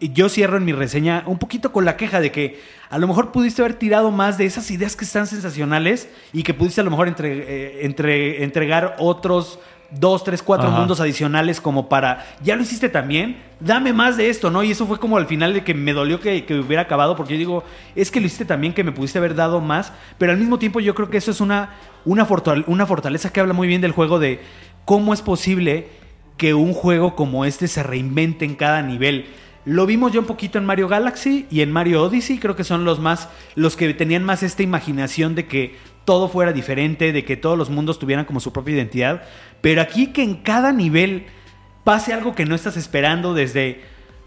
yo 0.00 0.28
cierro 0.28 0.56
en 0.56 0.64
mi 0.64 0.72
reseña 0.72 1.22
un 1.26 1.38
poquito 1.38 1.70
con 1.72 1.84
la 1.84 1.96
queja 1.96 2.20
de 2.20 2.32
que 2.32 2.60
a 2.90 2.98
lo 2.98 3.06
mejor 3.06 3.32
pudiste 3.32 3.62
haber 3.62 3.74
tirado 3.74 4.10
más 4.10 4.36
de 4.38 4.46
esas 4.46 4.70
ideas 4.70 4.96
que 4.96 5.04
están 5.04 5.26
sensacionales 5.26 6.08
y 6.32 6.42
que 6.42 6.52
pudiste 6.54 6.80
a 6.80 6.84
lo 6.84 6.90
mejor 6.90 7.08
entre- 7.08 7.38
eh, 7.46 7.86
entre- 7.86 8.42
entregar 8.44 8.96
otros 8.98 9.60
dos, 9.98 10.24
tres, 10.24 10.42
cuatro 10.42 10.68
Ajá. 10.68 10.78
mundos 10.78 11.00
adicionales 11.00 11.60
como 11.60 11.88
para, 11.88 12.26
ya 12.42 12.56
lo 12.56 12.62
hiciste 12.62 12.88
también, 12.88 13.42
dame 13.60 13.92
más 13.92 14.16
de 14.16 14.30
esto, 14.30 14.50
¿no? 14.50 14.62
Y 14.62 14.70
eso 14.70 14.86
fue 14.86 14.98
como 14.98 15.16
al 15.16 15.26
final 15.26 15.52
de 15.52 15.64
que 15.64 15.74
me 15.74 15.92
dolió 15.92 16.20
que, 16.20 16.44
que 16.44 16.58
hubiera 16.58 16.82
acabado, 16.82 17.16
porque 17.16 17.34
yo 17.34 17.38
digo, 17.38 17.64
es 17.94 18.10
que 18.10 18.20
lo 18.20 18.26
hiciste 18.26 18.44
también, 18.44 18.72
que 18.72 18.84
me 18.84 18.92
pudiste 18.92 19.18
haber 19.18 19.34
dado 19.34 19.60
más, 19.60 19.92
pero 20.18 20.32
al 20.32 20.38
mismo 20.38 20.58
tiempo 20.58 20.80
yo 20.80 20.94
creo 20.94 21.10
que 21.10 21.18
eso 21.18 21.30
es 21.30 21.40
una, 21.40 21.70
una, 22.04 22.26
una 22.66 22.86
fortaleza 22.86 23.32
que 23.32 23.40
habla 23.40 23.52
muy 23.52 23.68
bien 23.68 23.80
del 23.80 23.92
juego 23.92 24.18
de 24.18 24.40
cómo 24.84 25.14
es 25.14 25.22
posible 25.22 25.88
que 26.36 26.54
un 26.54 26.72
juego 26.72 27.14
como 27.14 27.44
este 27.44 27.68
se 27.68 27.82
reinvente 27.82 28.44
en 28.44 28.54
cada 28.54 28.82
nivel. 28.82 29.26
Lo 29.64 29.86
vimos 29.86 30.10
ya 30.10 30.18
un 30.18 30.26
poquito 30.26 30.58
en 30.58 30.64
Mario 30.64 30.88
Galaxy 30.88 31.46
y 31.48 31.60
en 31.60 31.70
Mario 31.70 32.02
Odyssey, 32.02 32.38
creo 32.38 32.56
que 32.56 32.64
son 32.64 32.84
los 32.84 32.98
más, 32.98 33.28
los 33.54 33.76
que 33.76 33.94
tenían 33.94 34.24
más 34.24 34.42
esta 34.42 34.64
imaginación 34.64 35.36
de 35.36 35.46
que 35.46 35.76
todo 36.04 36.28
fuera 36.28 36.52
diferente, 36.52 37.12
de 37.12 37.24
que 37.24 37.36
todos 37.36 37.56
los 37.58 37.70
mundos 37.70 37.98
tuvieran 37.98 38.24
como 38.24 38.40
su 38.40 38.52
propia 38.52 38.74
identidad. 38.76 39.22
Pero 39.60 39.80
aquí 39.82 40.08
que 40.08 40.22
en 40.22 40.36
cada 40.36 40.72
nivel 40.72 41.26
pase 41.84 42.12
algo 42.12 42.34
que 42.34 42.44
no 42.46 42.54
estás 42.54 42.76
esperando, 42.76 43.34
desde 43.34 43.80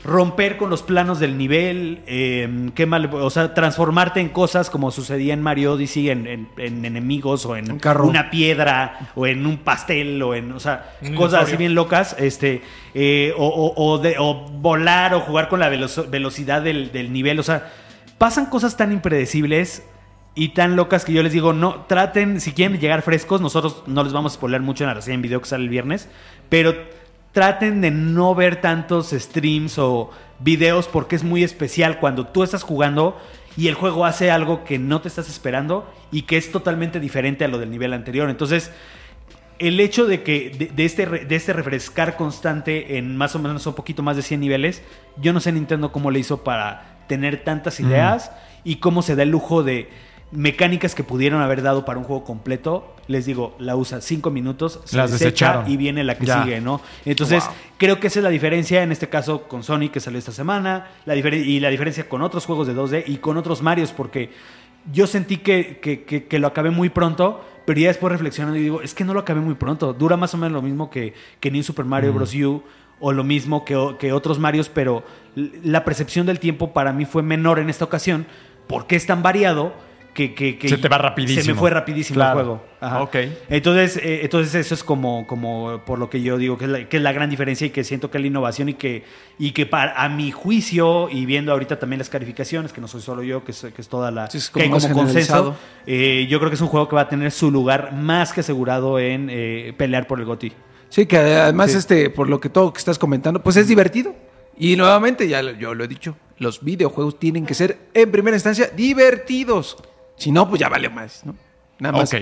romper 0.04 0.58
con 0.58 0.70
los 0.70 0.84
planos 0.84 1.20
del 1.20 1.36
nivel, 1.36 2.02
eh, 2.06 2.70
qué 2.76 2.86
mal, 2.86 3.10
o 3.12 3.30
sea, 3.32 3.56
transformarte 3.56 4.20
en 4.20 4.30
cosas 4.30 4.70
como 4.70 4.92
sucedía 4.92 5.34
en 5.34 5.42
Mario 5.42 5.74
Odyssey, 5.74 6.12
en, 6.12 6.28
en- 6.28 6.48
en 6.58 6.86
enemigos 6.86 7.44
o 7.48 7.56
en 7.56 7.72
Un 7.72 7.80
carro. 7.80 8.06
una 8.06 8.30
piedra 8.30 9.10
o 9.16 9.26
en 9.26 9.48
un 9.48 9.58
pastel 9.58 10.22
o 10.22 10.36
en, 10.36 10.52
o 10.52 10.60
sea, 10.60 10.92
Un 11.02 11.16
cosas 11.16 11.46
así 11.46 11.58
bien 11.58 11.74
locas, 11.74 12.16
este, 12.20 12.62
eh, 12.94 13.34
o, 13.36 13.48
o- 13.48 13.74
o 13.94 13.98
de- 13.98 14.18
o 14.20 14.36
volar 14.48 15.16
o 15.16 15.22
jugar 15.22 15.50
con 15.50 15.60
la 15.60 15.70
velo- 15.70 15.88
velocidad 16.10 16.62
del, 16.62 16.92
del 16.92 17.12
nivel, 17.12 17.40
o 17.40 17.44
sea, 17.44 17.72
pasan 18.20 18.46
cosas 18.46 18.78
tan 18.78 18.92
impredecibles 18.92 19.84
y 20.36 20.50
tan 20.50 20.76
locas 20.76 21.06
que 21.06 21.14
yo 21.14 21.24
les 21.24 21.32
digo, 21.32 21.54
no, 21.54 21.86
traten, 21.88 22.42
si 22.42 22.52
quieren 22.52 22.80
llegar 22.80 23.02
frescos, 23.02 23.40
nosotros 23.40 23.84
no 23.88 24.04
les 24.04 24.12
vamos 24.12 24.34
a 24.34 24.36
spoiler 24.36 24.62
mucho 24.62 24.84
en 24.84 24.90
la 24.90 24.94
reseña 24.94 25.16
en 25.16 25.22
video 25.22 25.42
que 25.42 25.48
sale 25.48 25.64
el 25.64 25.70
viernes, 25.70 26.10
pero 26.50 26.76
traten 27.32 27.80
de 27.82 27.92
no 27.92 28.36
ver 28.36 28.62
tantos 28.62 29.12
streams 29.12 29.80
o 29.80 30.12
videos 30.40 30.88
porque 30.88 31.16
es 31.16 31.24
muy 31.24 31.44
especial 31.44 32.00
cuando 32.00 32.28
tú 32.28 32.44
estás 32.44 32.64
jugando 32.64 33.18
y 33.58 33.70
el 33.70 33.76
juego 33.76 34.06
hace 34.06 34.30
algo 34.30 34.66
que 34.66 34.78
no 34.78 35.00
te 35.00 35.08
estás 35.08 35.30
esperando 35.30 35.90
y 36.12 36.24
que 36.24 36.36
es 36.36 36.52
totalmente 36.52 37.00
diferente 37.00 37.46
a 37.46 37.48
lo 37.48 37.58
del 37.58 37.72
nivel 37.72 37.94
anterior. 37.94 38.30
Entonces, 38.30 38.72
el 39.60 39.80
hecho 39.80 40.06
de 40.06 40.22
que 40.24 40.50
de, 40.50 40.68
de 40.68 40.86
este, 40.86 41.06
de 41.06 41.36
este 41.36 41.54
refrescar 41.54 42.18
constante 42.18 42.98
en 42.98 43.16
más 43.16 43.36
o 43.36 43.40
menos 43.40 43.66
un 43.66 43.74
poquito 43.74 44.04
más 44.04 44.18
de 44.18 44.22
100 44.22 44.40
niveles, 44.42 44.84
yo 45.18 45.32
no 45.32 45.40
sé 45.40 45.54
Nintendo 45.54 45.94
cómo 45.94 46.12
le 46.12 46.20
hizo 46.20 46.44
para 46.44 46.98
tener 47.08 47.44
tantas 47.44 47.80
ideas 47.80 48.32
y 48.64 48.78
cómo 48.78 49.02
se 49.02 49.16
da 49.16 49.24
el 49.24 49.30
lujo 49.30 49.64
de 49.64 49.90
mecánicas 50.36 50.96
que 50.96 51.04
pudieron 51.04 51.42
haber 51.42 51.62
dado 51.62 51.86
para 51.86 51.98
un 52.00 52.06
juego 52.06 52.24
completo. 52.24 52.94
Les 53.08 53.26
digo, 53.26 53.56
la 53.60 53.76
usa 53.76 54.02
5 54.02 54.32
minutos, 54.32 54.82
se 54.86 54.98
Las 54.98 55.12
desecha 55.12 55.26
desecharon. 55.56 55.72
y 55.72 55.78
viene 55.78 56.04
la 56.04 56.18
que 56.18 56.26
Ya. 56.26 56.44
sigue, 56.44 56.62
¿no? 56.62 56.82
Entonces, 57.06 57.44
Wow. 57.46 57.54
creo 57.78 58.00
que 58.00 58.08
esa 58.08 58.20
es 58.20 58.24
la 58.24 58.30
diferencia 58.30 58.84
en 58.84 58.92
este 58.92 59.10
caso 59.10 59.44
con 59.48 59.64
Sonic 59.64 59.92
que 59.92 60.00
salió 60.00 60.20
esta 60.20 60.32
semana 60.32 60.88
la 61.06 61.16
y 61.16 61.60
la 61.60 61.70
diferencia 61.70 62.10
con 62.10 62.22
otros 62.22 62.46
juegos 62.46 62.68
de 62.68 62.74
2D 62.74 63.04
y 63.08 63.18
con 63.18 63.38
otros 63.38 63.62
Marios 63.62 63.92
porque 63.92 64.32
yo 64.92 65.08
sentí 65.08 65.38
que, 65.38 65.80
que- 65.82 66.04
que- 66.04 66.26
que 66.26 66.40
lo 66.40 66.48
acabé 66.48 66.70
muy 66.72 66.90
pronto, 66.90 67.44
pero 67.66 67.80
ya 67.80 67.88
después 67.88 68.12
reflexionando 68.12 68.58
y 68.60 68.64
digo, 68.64 68.82
es 68.82 68.94
que 68.94 69.04
no 69.04 69.14
lo 69.14 69.20
acabé 69.22 69.42
muy 69.42 69.56
pronto. 69.56 69.94
Dura 69.94 70.18
más 70.18 70.34
o 70.34 70.38
menos 70.38 70.52
lo 70.54 70.62
mismo 70.62 70.90
que, 70.90 71.14
que 71.40 71.50
New 71.52 71.64
Super 71.64 71.86
Mario 71.86 72.14
Bros. 72.14 72.34
U 72.36 72.62
o 73.00 73.12
lo 73.12 73.24
mismo 73.24 73.66
que, 73.66 73.96
que 74.00 74.14
otros 74.14 74.40
Marios, 74.40 74.70
pero 74.70 75.04
la 75.36 75.84
percepción 75.84 76.26
del 76.26 76.40
tiempo 76.40 76.72
para 76.74 76.94
mí 76.94 77.06
fue 77.06 77.24
menor 77.24 77.60
en 77.60 77.70
esta 77.70 77.84
ocasión 77.86 78.26
porque 78.68 78.96
es 78.96 79.06
tan 79.06 79.22
variado 79.22 79.74
que, 80.16 80.34
que- 80.34 80.58
que 80.58 80.70
Se 80.70 80.78
te 80.78 80.90
va 80.90 80.98
rapidísimo. 80.98 81.44
Se 81.44 81.54
me 81.54 81.60
fue 81.60 81.70
rapidísimo 81.70 82.16
Claro. 82.16 82.40
el 82.40 82.46
juego. 82.46 82.66
Ajá. 82.82 83.02
Ok. 83.04 83.16
Entonces, 83.50 83.98
eh, 83.98 84.22
entonces 84.24 84.56
eso 84.56 84.74
es 84.74 84.84
como, 84.84 85.28
como 85.28 85.84
por 85.86 86.00
lo 86.00 86.10
que 86.10 86.22
yo 86.24 86.38
digo 86.40 86.58
que 86.58 86.66
es, 86.66 86.72
la, 86.72 86.90
que 86.90 86.98
es 86.98 87.04
la 87.04 87.12
gran 87.12 87.30
diferencia 87.30 87.68
y 87.68 87.70
que 87.70 87.84
siento 87.84 88.10
que 88.10 88.18
es 88.18 88.22
la 88.22 88.28
innovación 88.28 88.70
y 88.70 88.74
que, 88.76 89.04
y 89.38 89.52
que 89.52 89.66
para, 89.68 90.02
a 90.02 90.10
mi 90.10 90.32
juicio, 90.32 91.10
y 91.12 91.26
viendo 91.28 91.52
ahorita 91.52 91.78
también 91.78 92.00
las 92.00 92.10
calificaciones, 92.10 92.74
que 92.74 92.82
no 92.82 92.88
soy 92.88 93.02
solo 93.02 93.22
yo, 93.22 93.44
que 93.44 93.52
es, 93.52 93.68
que 93.76 93.82
es 93.82 93.90
toda 93.90 94.10
la 94.10 94.28
Sí, 94.30 94.38
es 94.40 94.50
que 94.50 94.64
hay 94.64 94.70
como 94.70 94.82
como 94.82 94.96
consenso, 94.96 95.56
eh, 95.86 96.26
yo 96.30 96.40
creo 96.40 96.50
que 96.50 96.56
es 96.56 96.62
un 96.62 96.70
juego 96.70 96.88
que 96.90 96.96
va 96.96 97.02
a 97.04 97.10
tener 97.10 97.32
su 97.32 97.52
lugar 97.52 97.94
más 97.94 98.34
que 98.34 98.40
asegurado 98.40 98.98
en 99.00 99.28
eh, 99.30 99.74
pelear 99.78 100.08
por 100.08 100.20
el 100.20 100.26
GOTY. 100.26 100.54
Sí, 100.90 101.06
que 101.08 101.18
además, 101.18 101.72
Sí. 101.72 101.78
este, 101.78 102.10
por 102.10 102.30
lo 102.30 102.40
que 102.40 102.48
todo 102.50 102.72
que 102.72 102.80
estás 102.80 102.98
comentando, 102.98 103.44
pues 103.44 103.58
es 103.58 103.68
divertido. 103.68 104.16
Y 104.58 104.78
nuevamente, 104.78 105.28
ya 105.28 105.42
lo- 105.44 105.52
yo 105.52 105.74
lo 105.74 105.84
he 105.84 105.88
dicho, 105.90 106.16
los 106.38 106.64
videojuegos 106.64 107.20
tienen 107.20 107.46
que 107.46 107.54
ser, 107.54 107.78
en 107.94 108.10
primera 108.12 108.38
instancia, 108.38 108.70
divertidos. 108.74 109.76
Si 110.18 110.32
no, 110.32 110.48
pues 110.50 110.60
ya 110.60 110.70
vale 110.70 110.90
más, 110.90 111.26
¿no? 111.26 111.36
Nada 111.80 111.98
más. 111.98 112.14
Ok. 112.14 112.22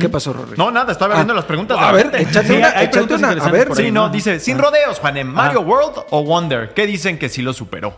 ¿Qué 0.00 0.08
pasó, 0.08 0.32
Rory? 0.32 0.56
No, 0.56 0.70
nada, 0.70 0.92
estaba 0.92 1.14
viendo 1.16 1.34
Ah. 1.34 1.36
las 1.36 1.44
preguntas. 1.44 1.76
de 1.78 1.82
A 1.84 1.86
la 1.88 1.92
ver, 1.92 2.02
gente. 2.10 2.22
échate 2.22 2.48
Sí, 2.48 2.52
una, 2.56 2.82
échate 2.82 3.14
una. 3.14 3.28
A 3.30 3.50
ver, 3.50 3.68
por 3.68 3.76
Sí, 3.76 3.82
ahí, 3.84 3.92
no, 3.92 4.06
¿no? 4.06 4.12
dice, 4.12 4.40
sin 4.40 4.56
rodeos, 4.58 4.98
Juanem, 4.98 5.26
Mario 5.28 5.60
World 5.60 6.04
o 6.10 6.24
Wonder. 6.24 6.72
¿Qué 6.72 6.86
dicen 6.86 7.18
que 7.18 7.28
sí 7.28 7.42
lo 7.42 7.52
superó? 7.52 7.96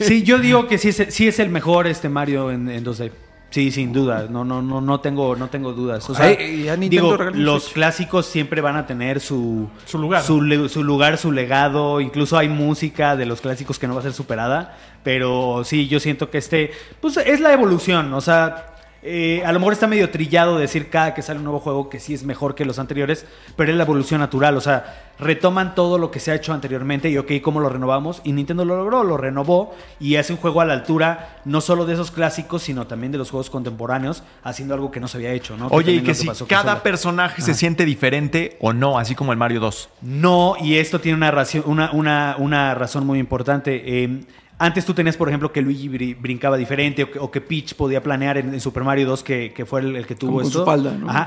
Sí, 0.00 0.22
yo 0.22 0.38
digo 0.38 0.66
que 0.68 0.76
sí 0.78 0.90
es, 0.90 1.06
sí 1.14 1.28
es 1.28 1.38
el 1.38 1.48
mejor 1.48 1.86
este 1.86 2.08
Mario 2.10 2.50
en, 2.50 2.68
en 2.68 2.84
2D. 2.84 3.10
Sí, 3.50 3.70
sin 3.70 3.92
duda. 3.92 4.26
No, 4.28 4.44
no, 4.44 4.60
no, 4.60 4.80
no 4.80 5.00
tengo, 5.00 5.34
no 5.36 5.48
tengo 5.48 5.72
dudas. 5.72 6.08
O 6.10 6.14
sea, 6.14 6.26
Ay, 6.26 6.66
digo, 6.90 7.16
los 7.32 7.62
Switch. 7.64 7.74
clásicos 7.74 8.26
siempre 8.26 8.60
van 8.60 8.76
a 8.76 8.86
tener 8.86 9.20
su, 9.20 9.68
Su 9.86 9.98
lugar. 9.98 10.22
su, 10.22 10.68
su 10.68 10.84
lugar, 10.84 11.16
su 11.16 11.32
legado. 11.32 12.00
Incluso 12.00 12.36
hay 12.36 12.48
música 12.48 13.16
de 13.16 13.24
los 13.24 13.40
clásicos 13.40 13.78
que 13.78 13.86
no 13.86 13.94
va 13.94 14.00
a 14.00 14.02
ser 14.02 14.12
superada. 14.12 14.76
Pero 15.02 15.62
sí, 15.64 15.86
yo 15.88 16.00
siento 16.00 16.28
que 16.28 16.38
este, 16.38 16.72
pues 17.00 17.16
es 17.16 17.40
la 17.40 17.52
evolución. 17.52 18.12
O 18.12 18.20
sea, 18.20 18.75
eh, 19.06 19.42
a 19.44 19.52
lo 19.52 19.60
mejor 19.60 19.72
está 19.72 19.86
medio 19.86 20.10
trillado 20.10 20.58
decir 20.58 20.90
cada 20.90 21.14
que 21.14 21.22
sale 21.22 21.38
un 21.38 21.44
nuevo 21.44 21.60
juego 21.60 21.88
que 21.88 22.00
sí 22.00 22.12
es 22.12 22.24
mejor 22.24 22.54
que 22.54 22.64
los 22.64 22.78
anteriores, 22.78 23.24
pero 23.54 23.70
es 23.70 23.76
la 23.76 23.84
evolución 23.84 24.20
natural. 24.20 24.56
O 24.56 24.60
sea, 24.60 25.12
retoman 25.18 25.74
todo 25.74 25.98
lo 25.98 26.10
que 26.10 26.20
se 26.20 26.30
ha 26.30 26.34
hecho 26.34 26.52
anteriormente 26.52 27.08
y 27.08 27.16
ok, 27.16 27.32
¿cómo 27.42 27.60
lo 27.60 27.68
renovamos? 27.68 28.20
Y 28.24 28.32
Nintendo 28.32 28.64
lo 28.64 28.76
logró, 28.76 29.04
lo 29.04 29.16
renovó 29.16 29.74
y 30.00 30.16
hace 30.16 30.32
un 30.32 30.38
juego 30.38 30.60
a 30.60 30.64
la 30.64 30.74
altura 30.74 31.40
no 31.44 31.60
solo 31.60 31.86
de 31.86 31.94
esos 31.94 32.10
clásicos, 32.10 32.62
sino 32.62 32.86
también 32.86 33.12
de 33.12 33.18
los 33.18 33.30
juegos 33.30 33.48
contemporáneos, 33.48 34.24
haciendo 34.42 34.74
algo 34.74 34.90
que 34.90 35.00
no 35.00 35.08
se 35.08 35.18
había 35.18 35.32
hecho, 35.32 35.56
¿no? 35.56 35.68
Oye, 35.68 35.92
y 35.92 35.96
también 35.98 36.16
que 36.16 36.34
si 36.34 36.44
cada 36.46 36.82
personaje 36.82 37.42
se 37.42 37.54
siente 37.54 37.84
diferente 37.84 38.56
o 38.60 38.72
no, 38.72 38.98
así 38.98 39.14
como 39.14 39.32
el 39.32 39.38
Mario 39.38 39.60
2. 39.60 39.88
No, 40.02 40.56
y 40.60 40.76
esto 40.76 41.00
tiene 41.00 41.16
una, 41.16 41.32
una, 41.64 41.90
una, 41.92 42.36
una 42.38 42.74
razón 42.74 43.06
muy 43.06 43.18
importante. 43.18 44.04
Eh, 44.04 44.20
antes 44.58 44.84
tú 44.86 44.94
tenías, 44.94 45.16
por 45.16 45.28
ejemplo, 45.28 45.52
que 45.52 45.60
Luigi 45.60 45.88
bri- 45.88 46.16
brincaba 46.18 46.56
diferente 46.56 47.02
o 47.04 47.10
que, 47.10 47.18
o 47.18 47.30
que 47.30 47.40
Peach 47.40 47.74
podía 47.74 48.02
planear 48.02 48.38
en, 48.38 48.54
en 48.54 48.60
Super 48.60 48.84
Mario 48.84 49.06
2, 49.08 49.22
que, 49.22 49.52
que 49.52 49.66
fue 49.66 49.80
el, 49.80 49.96
el 49.96 50.06
que 50.06 50.14
tuvo 50.14 50.30
Como 50.32 50.42
con 50.42 50.50
su 50.50 50.64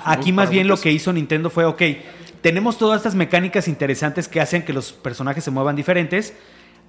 Aquí 0.05 0.31
más 0.31 0.49
bien 0.49 0.67
lo 0.67 0.77
que 0.77 0.91
hizo 0.91 1.13
Nintendo 1.13 1.49
fue, 1.49 1.65
ok, 1.65 1.81
tenemos 2.41 2.77
todas 2.77 2.97
estas 2.97 3.15
mecánicas 3.15 3.67
interesantes 3.67 4.27
que 4.27 4.41
hacen 4.41 4.63
que 4.63 4.73
los 4.73 4.91
personajes 4.93 5.43
se 5.43 5.51
muevan 5.51 5.75
diferentes. 5.75 6.33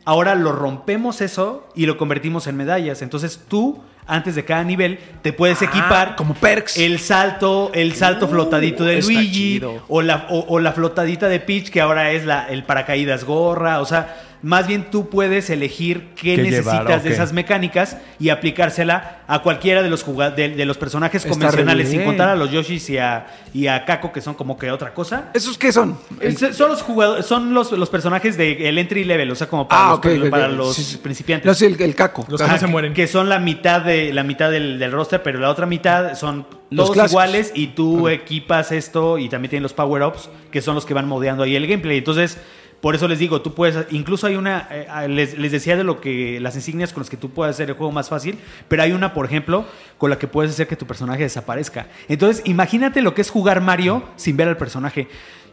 Ahora 0.06 0.34
lo 0.34 0.52
rompemos 0.52 1.20
eso 1.20 1.68
y 1.74 1.84
lo 1.84 1.98
convertimos 1.98 2.46
en 2.46 2.56
medallas. 2.56 3.02
Entonces 3.02 3.38
tú, 3.48 3.82
antes 4.06 4.34
de 4.34 4.44
cada 4.46 4.64
nivel, 4.64 4.98
te 5.20 5.34
puedes 5.34 5.60
equipar 5.60 6.10
Ah, 6.12 6.16
como 6.16 6.32
perks. 6.34 6.78
el 6.78 7.00
salto, 7.00 7.70
el 7.74 7.94
salto 7.94 8.24
Uh, 8.24 8.28
flotadito 8.30 8.84
de 8.84 9.02
Luigi 9.02 9.60
o 9.88 10.00
la, 10.00 10.26
o, 10.30 10.46
o 10.48 10.58
la 10.58 10.72
flotadita 10.72 11.28
de 11.28 11.38
Peach, 11.40 11.68
que 11.68 11.82
ahora 11.82 12.12
es 12.12 12.24
la, 12.24 12.48
el 12.48 12.64
paracaídas 12.64 13.24
gorra. 13.24 13.80
O 13.80 13.84
sea, 13.84 14.16
más 14.42 14.66
bien 14.66 14.90
tú 14.90 15.08
puedes 15.08 15.50
elegir 15.50 16.08
qué, 16.16 16.36
¿Qué 16.36 16.42
necesitas 16.42 16.82
llevar? 16.82 17.02
de 17.02 17.10
esas 17.12 17.32
mecánicas 17.32 17.98
y 18.18 18.30
aplicársela 18.30 19.18
a 19.26 19.40
cualquiera 19.42 19.82
de 19.82 19.90
los, 19.90 20.02
juga- 20.04 20.30
de, 20.30 20.48
de 20.50 20.64
los 20.64 20.76
personajes 20.78 21.24
Está 21.24 21.30
convencionales, 21.30 21.88
sin 21.90 22.02
contar 22.04 22.28
a 22.30 22.34
los 22.36 22.50
Yoshis 22.50 22.90
y 22.90 22.98
a, 22.98 23.26
y 23.54 23.66
a 23.66 23.84
Kako, 23.84 24.12
que 24.12 24.20
son 24.20 24.34
como 24.34 24.58
que 24.58 24.70
otra 24.70 24.92
cosa. 24.94 25.30
¿Esos 25.34 25.56
qué 25.58 25.72
son? 25.72 25.98
Es- 26.20 26.38
son 26.56 26.70
los 26.70 26.82
jugadores, 26.82 27.26
son 27.26 27.54
los, 27.54 27.70
los 27.72 27.90
personajes 27.90 28.36
del 28.36 28.78
entry 28.78 29.04
level, 29.04 29.30
o 29.30 29.34
sea, 29.34 29.46
como 29.46 29.68
para 29.68 29.92
Ah, 29.92 30.00
los, 30.02 30.28
para 30.30 30.48
los 30.48 30.74
Sí, 30.74 30.82
sí. 30.84 30.96
principiantes. 30.98 31.60
No 31.60 31.66
el, 31.66 31.80
el 31.80 31.94
caco. 31.94 32.24
Los 32.28 32.40
que 32.40 32.48
no 32.48 32.58
se 32.58 32.66
mueren. 32.66 32.92
Que 32.94 33.06
son 33.06 33.28
la 33.28 33.38
mitad 33.38 33.82
de 33.82 34.12
la 34.12 34.22
mitad 34.24 34.50
del, 34.50 34.78
del 34.78 34.92
roster, 34.92 35.22
pero 35.22 35.38
la 35.38 35.50
otra 35.50 35.66
mitad 35.66 36.14
son 36.16 36.46
Los 36.70 36.92
todos 36.92 37.10
iguales 37.10 37.52
y 37.54 37.68
tú 37.68 38.08
equipas 38.08 38.72
esto 38.72 39.18
y 39.18 39.28
también 39.28 39.50
tienen 39.50 39.62
los 39.64 39.72
power-ups, 39.74 40.28
que 40.50 40.60
son 40.62 40.74
los 40.74 40.86
que 40.86 40.94
van 40.94 41.06
modeando 41.06 41.42
ahí 41.44 41.54
el 41.56 41.66
gameplay. 41.66 41.98
Entonces, 41.98 42.38
por 42.80 42.94
eso 42.94 43.08
les 43.08 43.18
digo, 43.18 43.42
tú 43.42 43.52
puedes, 43.54 43.86
incluso 43.90 44.26
hay 44.26 44.36
una, 44.36 44.66
eh, 44.70 44.86
ah, 44.88 45.06
les, 45.06 45.36
les 45.36 45.52
decía 45.52 45.76
de 45.76 45.84
lo 45.84 46.00
que, 46.00 46.40
las 46.40 46.56
insignias 46.56 46.92
con 46.92 47.02
las 47.02 47.10
que 47.10 47.18
tú 47.18 47.30
puedes 47.30 47.54
hacer 47.54 47.68
el 47.68 47.76
juego 47.76 47.92
más 47.92 48.08
fácil, 48.08 48.38
pero 48.68 48.82
hay 48.82 48.92
una, 48.92 49.12
por 49.12 49.26
ejemplo, 49.26 49.66
con 49.98 50.08
la 50.08 50.18
que 50.18 50.26
puedes 50.26 50.52
hacer 50.52 50.66
que 50.66 50.76
tu 50.76 50.86
personaje 50.86 51.22
desaparezca. 51.22 51.88
Entonces, 52.08 52.42
imagínate 52.46 53.02
lo 53.02 53.14
que 53.14 53.20
es 53.20 53.30
jugar 53.30 53.60
Mario 53.60 54.02
sin 54.16 54.36
ver 54.36 54.48
al 54.48 54.56
personaje. 54.56 55.08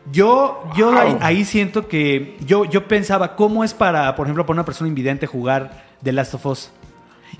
Yo, 0.10 0.64
yo 0.78 0.98
ahí, 0.98 1.18
ahí 1.20 1.46
siento 1.46 1.90
que 1.90 2.38
yo, 2.46 2.64
yo 2.64 2.88
pensaba, 2.88 3.36
¿cómo 3.36 3.66
es 3.66 3.74
para, 3.74 4.16
por 4.16 4.26
ejemplo, 4.26 4.46
para 4.46 4.54
una 4.54 4.66
persona 4.66 4.88
invidente 4.88 5.28
jugar 5.28 5.86
The 6.02 6.14
Last 6.14 6.34
of 6.34 6.46
Us? 6.46 6.72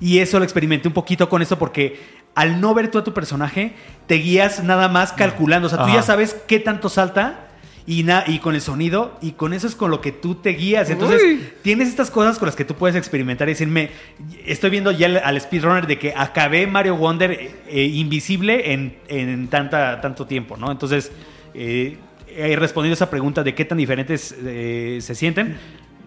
Y 0.00 0.18
eso 0.18 0.38
lo 0.38 0.44
experimenté 0.44 0.86
un 0.86 0.92
poquito 0.92 1.30
con 1.30 1.40
esto 1.40 1.58
porque 1.58 1.98
al 2.34 2.60
no 2.60 2.74
ver 2.74 2.90
tú 2.90 2.98
a 2.98 3.04
tu 3.04 3.14
personaje, 3.14 3.74
te 4.06 4.16
guías 4.16 4.62
nada 4.62 4.88
más 4.88 5.14
calculando. 5.14 5.66
O 5.66 5.70
sea, 5.70 5.82
tú 5.82 5.90
ya 5.90 6.02
sabes 6.02 6.36
qué 6.46 6.60
tanto 6.60 6.90
salta 6.90 7.47
y, 7.88 8.04
y 8.26 8.38
con 8.40 8.54
el 8.54 8.60
sonido 8.60 9.16
y 9.22 9.32
con 9.32 9.54
eso 9.54 9.66
es 9.66 9.74
con 9.74 9.90
lo 9.90 10.02
que 10.02 10.12
tú 10.12 10.34
te 10.34 10.50
guías. 10.50 10.90
Entonces, 10.90 11.22
Uy. 11.24 11.40
tienes 11.62 11.88
estas 11.88 12.10
cosas 12.10 12.38
con 12.38 12.44
las 12.46 12.54
que 12.54 12.66
tú 12.66 12.74
puedes 12.74 12.94
experimentar 12.96 13.48
y 13.48 13.52
decirme, 13.52 13.88
estoy 14.44 14.68
viendo 14.68 14.92
ya 14.92 15.06
al, 15.06 15.16
al 15.16 15.40
speedrunner 15.40 15.86
de 15.86 15.98
que 15.98 16.12
acabé 16.14 16.66
Mario 16.66 16.96
Wonder 16.96 17.30
eh, 17.32 17.50
eh, 17.66 17.84
invisible 17.86 18.74
en, 18.74 18.98
en 19.08 19.48
tanta, 19.48 20.02
tanto 20.02 20.26
tiempo, 20.26 20.58
¿no? 20.58 20.70
Entonces, 20.70 21.10
eh, 21.54 21.96
he 22.36 22.56
respondido 22.56 22.92
esa 22.92 23.08
pregunta 23.08 23.42
de 23.42 23.54
qué 23.54 23.64
tan 23.64 23.78
diferentes 23.78 24.36
eh, 24.44 24.98
se 25.00 25.14
sienten. 25.14 25.56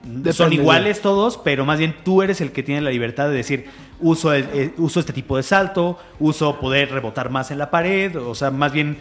Son 0.04 0.24
Depende 0.24 0.56
iguales 0.56 1.02
todos, 1.02 1.38
pero 1.38 1.64
más 1.66 1.78
bien 1.78 1.96
tú 2.04 2.22
eres 2.24 2.42
el 2.42 2.52
que 2.52 2.64
tiene 2.64 2.82
la 2.82 2.90
libertad 2.90 3.28
de 3.30 3.36
decir, 3.36 3.66
uso, 4.00 4.34
el- 4.34 4.48
eh, 4.54 4.72
uso 4.78 5.00
este 5.00 5.14
tipo 5.14 5.38
de 5.38 5.44
salto, 5.44 6.00
uso 6.20 6.60
poder 6.60 6.92
rebotar 6.92 7.30
más 7.30 7.52
en 7.52 7.60
la 7.60 7.70
pared, 7.70 8.16
o 8.16 8.34
sea, 8.34 8.50
más 8.50 8.72
bien 8.74 8.98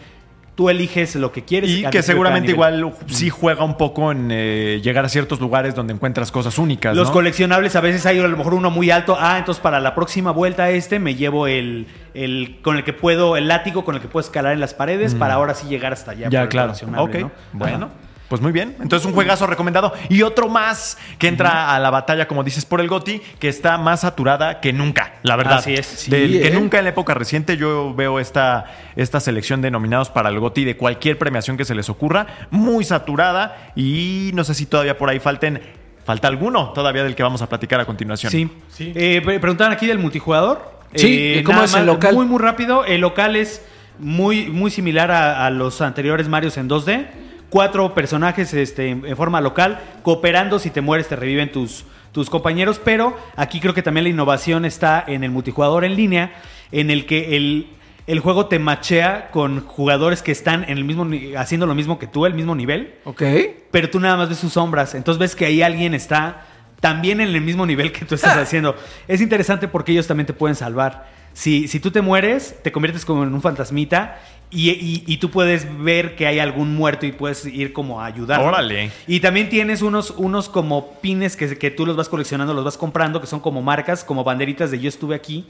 tú 0.61 0.69
eliges 0.69 1.15
lo 1.15 1.31
que 1.31 1.43
quieres. 1.43 1.71
Y 1.71 1.83
que 1.85 2.03
seguramente 2.03 2.51
igual 2.51 2.93
sí 3.07 3.31
juega 3.31 3.63
un 3.63 3.77
poco 3.77 4.11
en 4.11 4.29
eh, 4.29 4.79
llegar 4.83 5.05
a 5.05 5.09
ciertos 5.09 5.39
lugares 5.39 5.73
donde 5.73 5.91
encuentras 5.91 6.31
cosas 6.31 6.59
únicas. 6.59 6.95
Los 6.95 7.07
¿no? 7.07 7.13
coleccionables 7.13 7.75
a 7.75 7.81
veces 7.81 8.05
hay 8.05 8.19
a 8.19 8.27
lo 8.27 8.37
mejor 8.37 8.53
uno 8.53 8.69
muy 8.69 8.91
alto. 8.91 9.17
Ah, 9.19 9.39
entonces 9.39 9.59
para 9.59 9.79
la 9.79 9.95
próxima 9.95 10.29
vuelta 10.29 10.69
este 10.69 10.99
me 10.99 11.15
llevo 11.15 11.47
el, 11.47 11.87
el 12.13 12.59
con 12.61 12.77
el 12.77 12.83
que 12.83 12.93
puedo, 12.93 13.37
el 13.37 13.47
látigo 13.47 13.83
con 13.83 13.95
el 13.95 14.01
que 14.01 14.07
puedo 14.07 14.23
escalar 14.23 14.53
en 14.53 14.59
las 14.59 14.75
paredes 14.75 15.15
para 15.15 15.33
ahora 15.33 15.55
sí 15.55 15.67
llegar 15.67 15.93
hasta 15.93 16.11
allá. 16.11 16.29
Ya, 16.29 16.47
claro. 16.47 16.73
Ok. 16.97 17.15
¿no? 17.15 17.31
Bueno. 17.53 17.85
Ajá. 17.87 18.10
Pues 18.31 18.41
muy 18.41 18.53
bien. 18.53 18.77
Entonces 18.81 19.05
un 19.05 19.11
juegazo 19.13 19.45
recomendado. 19.45 19.91
Y 20.07 20.21
otro 20.21 20.47
más 20.47 20.97
que 21.19 21.27
entra 21.27 21.75
a 21.75 21.79
la 21.79 21.89
batalla, 21.89 22.29
como 22.29 22.45
dices, 22.45 22.63
por 22.63 22.79
el 22.79 22.87
GOTI, 22.87 23.21
que 23.39 23.49
está 23.49 23.77
más 23.77 23.99
saturada 23.99 24.61
que 24.61 24.71
nunca, 24.71 25.15
la 25.23 25.35
verdad. 25.35 25.57
Así 25.57 25.73
es. 25.73 26.09
Del- 26.09 26.31
Sí, 26.31 26.39
Que 26.39 26.47
¿eh? 26.47 26.51
nunca 26.51 26.77
en 26.77 26.85
la 26.85 26.91
época 26.91 27.13
reciente 27.13 27.57
yo 27.57 27.93
veo 27.93 28.21
esta, 28.21 28.67
esta 28.95 29.19
selección 29.19 29.61
de 29.61 29.69
nominados 29.69 30.09
para 30.09 30.29
el 30.29 30.39
GOTI 30.39 30.63
de 30.63 30.77
cualquier 30.77 31.17
premiación 31.17 31.57
que 31.57 31.65
se 31.65 31.75
les 31.75 31.89
ocurra. 31.89 32.25
Muy 32.51 32.85
saturada. 32.85 33.73
Y 33.75 34.31
no 34.33 34.45
sé 34.45 34.53
si 34.53 34.65
todavía 34.65 34.97
por 34.97 35.09
ahí 35.09 35.19
falten... 35.19 35.61
Falta 36.05 36.29
alguno 36.29 36.69
todavía 36.69 37.03
del 37.03 37.15
que 37.15 37.23
vamos 37.23 37.41
a 37.41 37.49
platicar 37.49 37.81
a 37.81 37.85
continuación. 37.85 38.31
Sí. 38.31 38.49
Sí. 38.69 38.93
Eh, 38.95 39.21
pre- 39.25 39.41
preguntaban 39.41 39.73
aquí 39.73 39.87
del 39.87 39.99
multijugador. 39.99 40.71
Sí, 40.95 41.35
Eh, 41.39 41.43
¿cómo 41.45 41.61
es 41.63 41.73
el 41.75 41.85
local? 41.85 42.15
Muy, 42.15 42.25
muy 42.25 42.39
rápido. 42.39 42.85
El 42.85 43.01
local 43.01 43.35
es 43.35 43.61
muy, 43.99 44.45
muy 44.47 44.71
similar 44.71 45.11
a, 45.11 45.45
a 45.45 45.49
los 45.49 45.81
anteriores 45.81 46.29
Marios 46.29 46.55
en 46.57 46.69
2D. 46.69 47.07
Cuatro 47.51 47.93
personajes 47.93 48.53
este, 48.53 48.89
en, 48.89 49.17
forma 49.17 49.41
local, 49.41 49.79
cooperando. 50.03 50.57
Si 50.57 50.69
te 50.69 50.79
mueres, 50.79 51.09
te 51.09 51.17
reviven 51.17 51.51
tus, 51.51 51.83
tus 52.13 52.29
compañeros. 52.29 52.79
Pero 52.83 53.15
aquí 53.35 53.59
creo 53.59 53.73
que 53.73 53.83
también 53.83 54.05
la 54.05 54.09
innovación 54.09 54.63
está 54.63 55.03
en 55.05 55.25
el 55.25 55.31
multijugador 55.31 55.83
en 55.83 55.97
línea, 55.97 56.31
en 56.71 56.89
el 56.89 57.05
que 57.05 57.35
el, 57.35 57.67
el 58.07 58.19
juego 58.21 58.45
te 58.45 58.57
machea 58.57 59.31
con 59.31 59.59
jugadores 59.67 60.21
que 60.21 60.31
están 60.31 60.63
en 60.63 60.77
el 60.77 60.85
mismo, 60.85 61.05
haciendo 61.37 61.67
lo 61.67 61.75
mismo 61.75 61.99
que 61.99 62.07
tú, 62.07 62.25
el 62.25 62.33
mismo 62.33 62.55
nivel 62.55 62.95
Ok. 63.03 63.21
pero 63.69 63.89
tú 63.89 63.99
nada 63.99 64.15
más 64.15 64.29
ves 64.29 64.37
sus 64.37 64.53
sombras. 64.53 64.95
Entonces 64.95 65.19
ves 65.19 65.35
que 65.35 65.45
ahí 65.45 65.61
alguien 65.61 65.93
está 65.93 66.45
también 66.79 67.19
en 67.21 67.27
el 67.35 67.41
mismo 67.41 67.65
nivel 67.65 67.91
que 67.91 68.05
tú 68.05 68.15
estás 68.15 68.37
haciendo. 68.37 68.77
Es 69.09 69.19
interesante 69.19 69.67
porque 69.67 69.91
ellos 69.91 70.07
también 70.07 70.25
te 70.25 70.33
pueden 70.33 70.55
salvar. 70.55 71.09
Si, 71.33 71.67
si 71.67 71.81
tú 71.81 71.91
te 71.91 72.01
mueres, 72.01 72.55
te 72.63 72.71
conviertes 72.71 73.05
como 73.05 73.23
en 73.23 73.33
un 73.33 73.41
fantasmita 73.41 74.19
y, 74.51 74.69
y- 74.71 75.03
y 75.07 75.17
tú 75.17 75.29
puedes 75.31 75.65
ver 75.81 76.15
que 76.15 76.27
hay 76.27 76.39
algún 76.39 76.75
muerto 76.75 77.05
y 77.05 77.11
puedes 77.13 77.45
ir 77.45 77.71
como 77.73 78.01
a 78.01 78.05
ayudar. 78.05 78.41
Órale. 78.41 78.91
Y 79.07 79.19
también 79.21 79.49
tienes 79.49 79.81
unos, 79.81 80.11
unos 80.17 80.49
como 80.49 80.93
pines 81.01 81.35
que, 81.37 81.57
que 81.57 81.71
tú 81.71 81.85
los 81.85 81.95
vas 81.95 82.09
coleccionando, 82.09 82.53
los 82.53 82.65
vas 82.65 82.77
comprando, 82.77 83.21
que 83.21 83.27
son 83.27 83.39
como 83.39 83.61
marcas, 83.61 84.03
como 84.03 84.23
banderitas 84.23 84.69
de 84.71 84.79
yo 84.79 84.89
estuve 84.89 85.15
aquí 85.15 85.45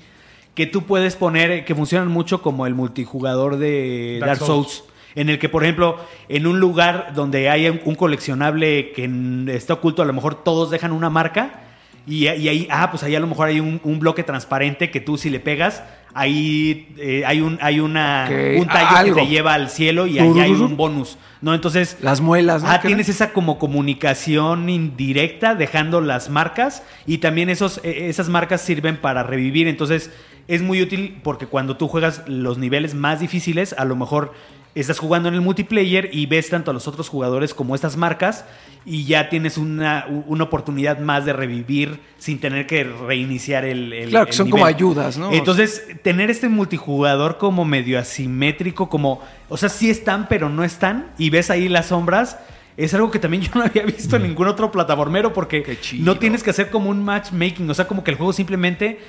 que 0.54 0.66
tú 0.68 0.84
puedes 0.84 1.16
poner, 1.16 1.64
que 1.64 1.74
funcionan 1.74 2.10
mucho 2.10 2.42
como 2.42 2.68
el 2.68 2.76
multijugador 2.76 3.56
de 3.58 4.18
Dark 4.20 4.32
Dark, 4.32 4.40
Souls. 4.46 4.68
Souls. 4.68 4.84
En 5.16 5.30
el 5.30 5.40
que, 5.40 5.48
por 5.50 5.64
ejemplo, 5.64 5.98
en 6.30 6.46
un 6.46 6.60
lugar 6.60 7.14
donde 7.16 7.50
hay 7.50 7.68
un 7.70 7.80
un 7.86 7.96
coleccionable 7.96 8.92
que 8.92 9.10
está 9.48 9.74
oculto, 9.76 10.02
a 10.02 10.06
lo 10.06 10.12
mejor 10.14 10.44
todos 10.44 10.70
dejan 10.70 10.92
una 10.92 11.10
marca. 11.10 11.62
Y, 12.08 12.28
y 12.28 12.48
ahí, 12.48 12.68
ah, 12.72 12.90
pues 12.90 13.04
ahí 13.04 13.16
a 13.16 13.20
lo 13.20 13.28
mejor 13.28 13.48
hay 13.48 13.60
un, 13.60 13.80
un 13.84 14.00
bloque 14.00 14.24
transparente 14.24 14.90
que 14.90 15.00
tú 15.00 15.18
si 15.18 15.30
le 15.30 15.40
pegas, 15.40 15.84
ahí 16.14 16.94
eh, 16.98 17.24
hay 17.26 17.42
un 17.42 17.58
hay 17.62 17.80
una 17.80 18.26
Ok, 18.26 18.62
un 18.62 18.68
tallo 18.68 19.16
que 19.16 19.22
te 19.22 19.28
lleva 19.28 19.54
al 19.54 19.70
cielo 19.70 20.08
y 20.08 20.20
ahí 20.20 20.40
hay 20.40 20.52
un 20.52 20.78
bonus, 20.78 21.18
¿no? 21.42 21.54
Entonces, 21.54 21.98
Las 22.02 22.22
muelas, 22.22 22.64
¿no? 22.64 22.70
Ah, 22.70 22.82
¿Qué 22.82 22.88
tienes 22.88 23.10
esa 23.10 23.34
como 23.34 23.60
comunicación 23.60 24.70
indirecta 24.70 25.56
dejando 25.56 26.02
las 26.02 26.30
marcas 26.30 26.84
y 27.06 27.20
también 27.20 27.50
esos, 27.50 27.80
eh, 27.84 28.10
esas 28.10 28.30
marcas 28.30 28.62
sirven 28.62 28.98
para 28.98 29.24
revivir. 29.24 29.68
Entonces 29.68 30.12
es 30.48 30.62
muy 30.62 30.82
útil 30.82 31.20
porque 31.24 31.46
cuando 31.46 31.78
tú 31.78 31.88
juegas 31.88 32.24
los 32.28 32.58
niveles 32.58 32.94
más 32.94 33.20
difíciles, 33.20 33.74
a 33.78 33.86
lo 33.86 33.96
mejor 33.96 34.34
estás 34.76 35.00
jugando 35.00 35.28
en 35.30 35.36
el 35.36 35.42
multiplayer 35.42 36.10
y 36.14 36.26
ves 36.28 36.50
tanto 36.50 36.72
a 36.72 36.74
los 36.74 36.88
otros 36.88 37.10
jugadores 37.10 37.54
como 37.54 37.76
estas 37.76 37.98
marcas 37.98 38.46
y 38.86 39.04
ya 39.06 39.30
tienes 39.30 39.58
una, 39.58 40.06
una 40.28 40.46
oportunidad 40.46 40.98
más 41.00 41.26
de 41.26 41.34
revivir 41.34 42.00
sin 42.18 42.40
tener 42.40 42.66
que 42.68 42.84
reiniciar 42.84 43.66
el, 43.66 43.92
el- 43.94 44.10
Claro, 44.10 44.26
que 44.26 44.32
el 44.32 44.38
son 44.38 44.50
como 44.50 44.66
ayudas, 44.66 45.18
¿no? 45.18 45.32
Entonces, 45.32 45.84
tener 46.04 46.30
este 46.32 46.48
multijugador 46.50 47.38
como 47.38 47.66
medio 47.66 48.00
asimétrico, 48.00 48.90
como, 48.90 49.22
o 49.50 49.58
sea, 49.58 49.70
sí 49.70 49.90
están, 49.90 50.28
pero 50.30 50.50
no 50.50 50.64
están, 50.64 51.12
y 51.18 51.30
ves 51.30 51.50
ahí 51.50 51.68
las 51.68 51.88
sombras, 51.88 52.38
es 52.78 52.94
algo 52.94 53.12
que 53.12 53.20
también 53.20 53.44
yo 53.44 53.52
no 53.54 53.64
había 53.64 53.84
visto 53.84 54.16
en 54.16 54.24
ningún 54.24 54.48
otro 54.48 54.72
plataformero 54.72 55.34
porque 55.34 55.64
no 56.00 56.18
tienes 56.18 56.42
que 56.44 56.50
hacer 56.52 56.70
como 56.72 56.90
un 56.90 57.04
matchmaking, 57.04 57.70
o 57.70 57.74
sea, 57.74 57.88
como 57.88 58.04
que 58.04 58.12
el 58.12 58.18
juego 58.18 58.32
simplemente 58.34 59.00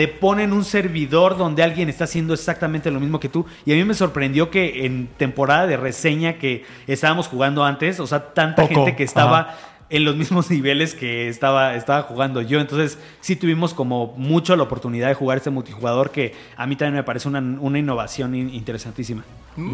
te 0.00 0.08
pone 0.08 0.44
en 0.44 0.54
un 0.54 0.64
servidor 0.64 1.36
donde 1.36 1.62
alguien 1.62 1.90
está 1.90 2.04
haciendo 2.04 2.32
exactamente 2.32 2.90
lo 2.90 3.00
mismo 3.00 3.20
que 3.20 3.28
tú. 3.28 3.44
Y 3.66 3.72
a 3.72 3.74
mí 3.74 3.84
me 3.84 3.92
sorprendió 3.92 4.48
que 4.50 4.86
en 4.86 5.08
temporada 5.18 5.66
de 5.66 5.76
reseña 5.76 6.38
que 6.38 6.64
estábamos 6.86 7.28
jugando 7.28 7.66
antes, 7.66 8.00
o 8.00 8.06
sea, 8.06 8.32
tanta 8.32 8.62
Poco, 8.62 8.76
gente 8.76 8.96
que 8.96 9.02
estaba 9.04 9.40
ajá. 9.40 9.58
en 9.90 10.06
los 10.06 10.16
mismos 10.22 10.50
niveles 10.50 10.94
que 10.94 11.28
estaba, 11.28 11.74
estaba 11.74 12.00
jugando 12.04 12.40
yo. 12.40 12.60
Entonces, 12.60 12.98
sí 13.20 13.36
tuvimos 13.36 13.74
como 13.74 14.14
mucho 14.16 14.56
la 14.56 14.62
oportunidad 14.62 15.08
de 15.08 15.12
jugar 15.14 15.36
este 15.36 15.50
multijugador 15.50 16.10
que 16.12 16.32
a 16.56 16.66
mí 16.66 16.76
también 16.76 16.94
me 16.94 17.02
parece 17.02 17.28
una, 17.28 17.40
una 17.40 17.78
innovación 17.78 18.34
in- 18.34 18.54
interesantísima. 18.54 19.22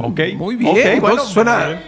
Ok. 0.00 0.20
Muy 0.34 0.56
bien. 0.56 0.72
Ok, 0.72 0.80
pues, 0.82 1.00
bueno, 1.02 1.24
suena. 1.24 1.80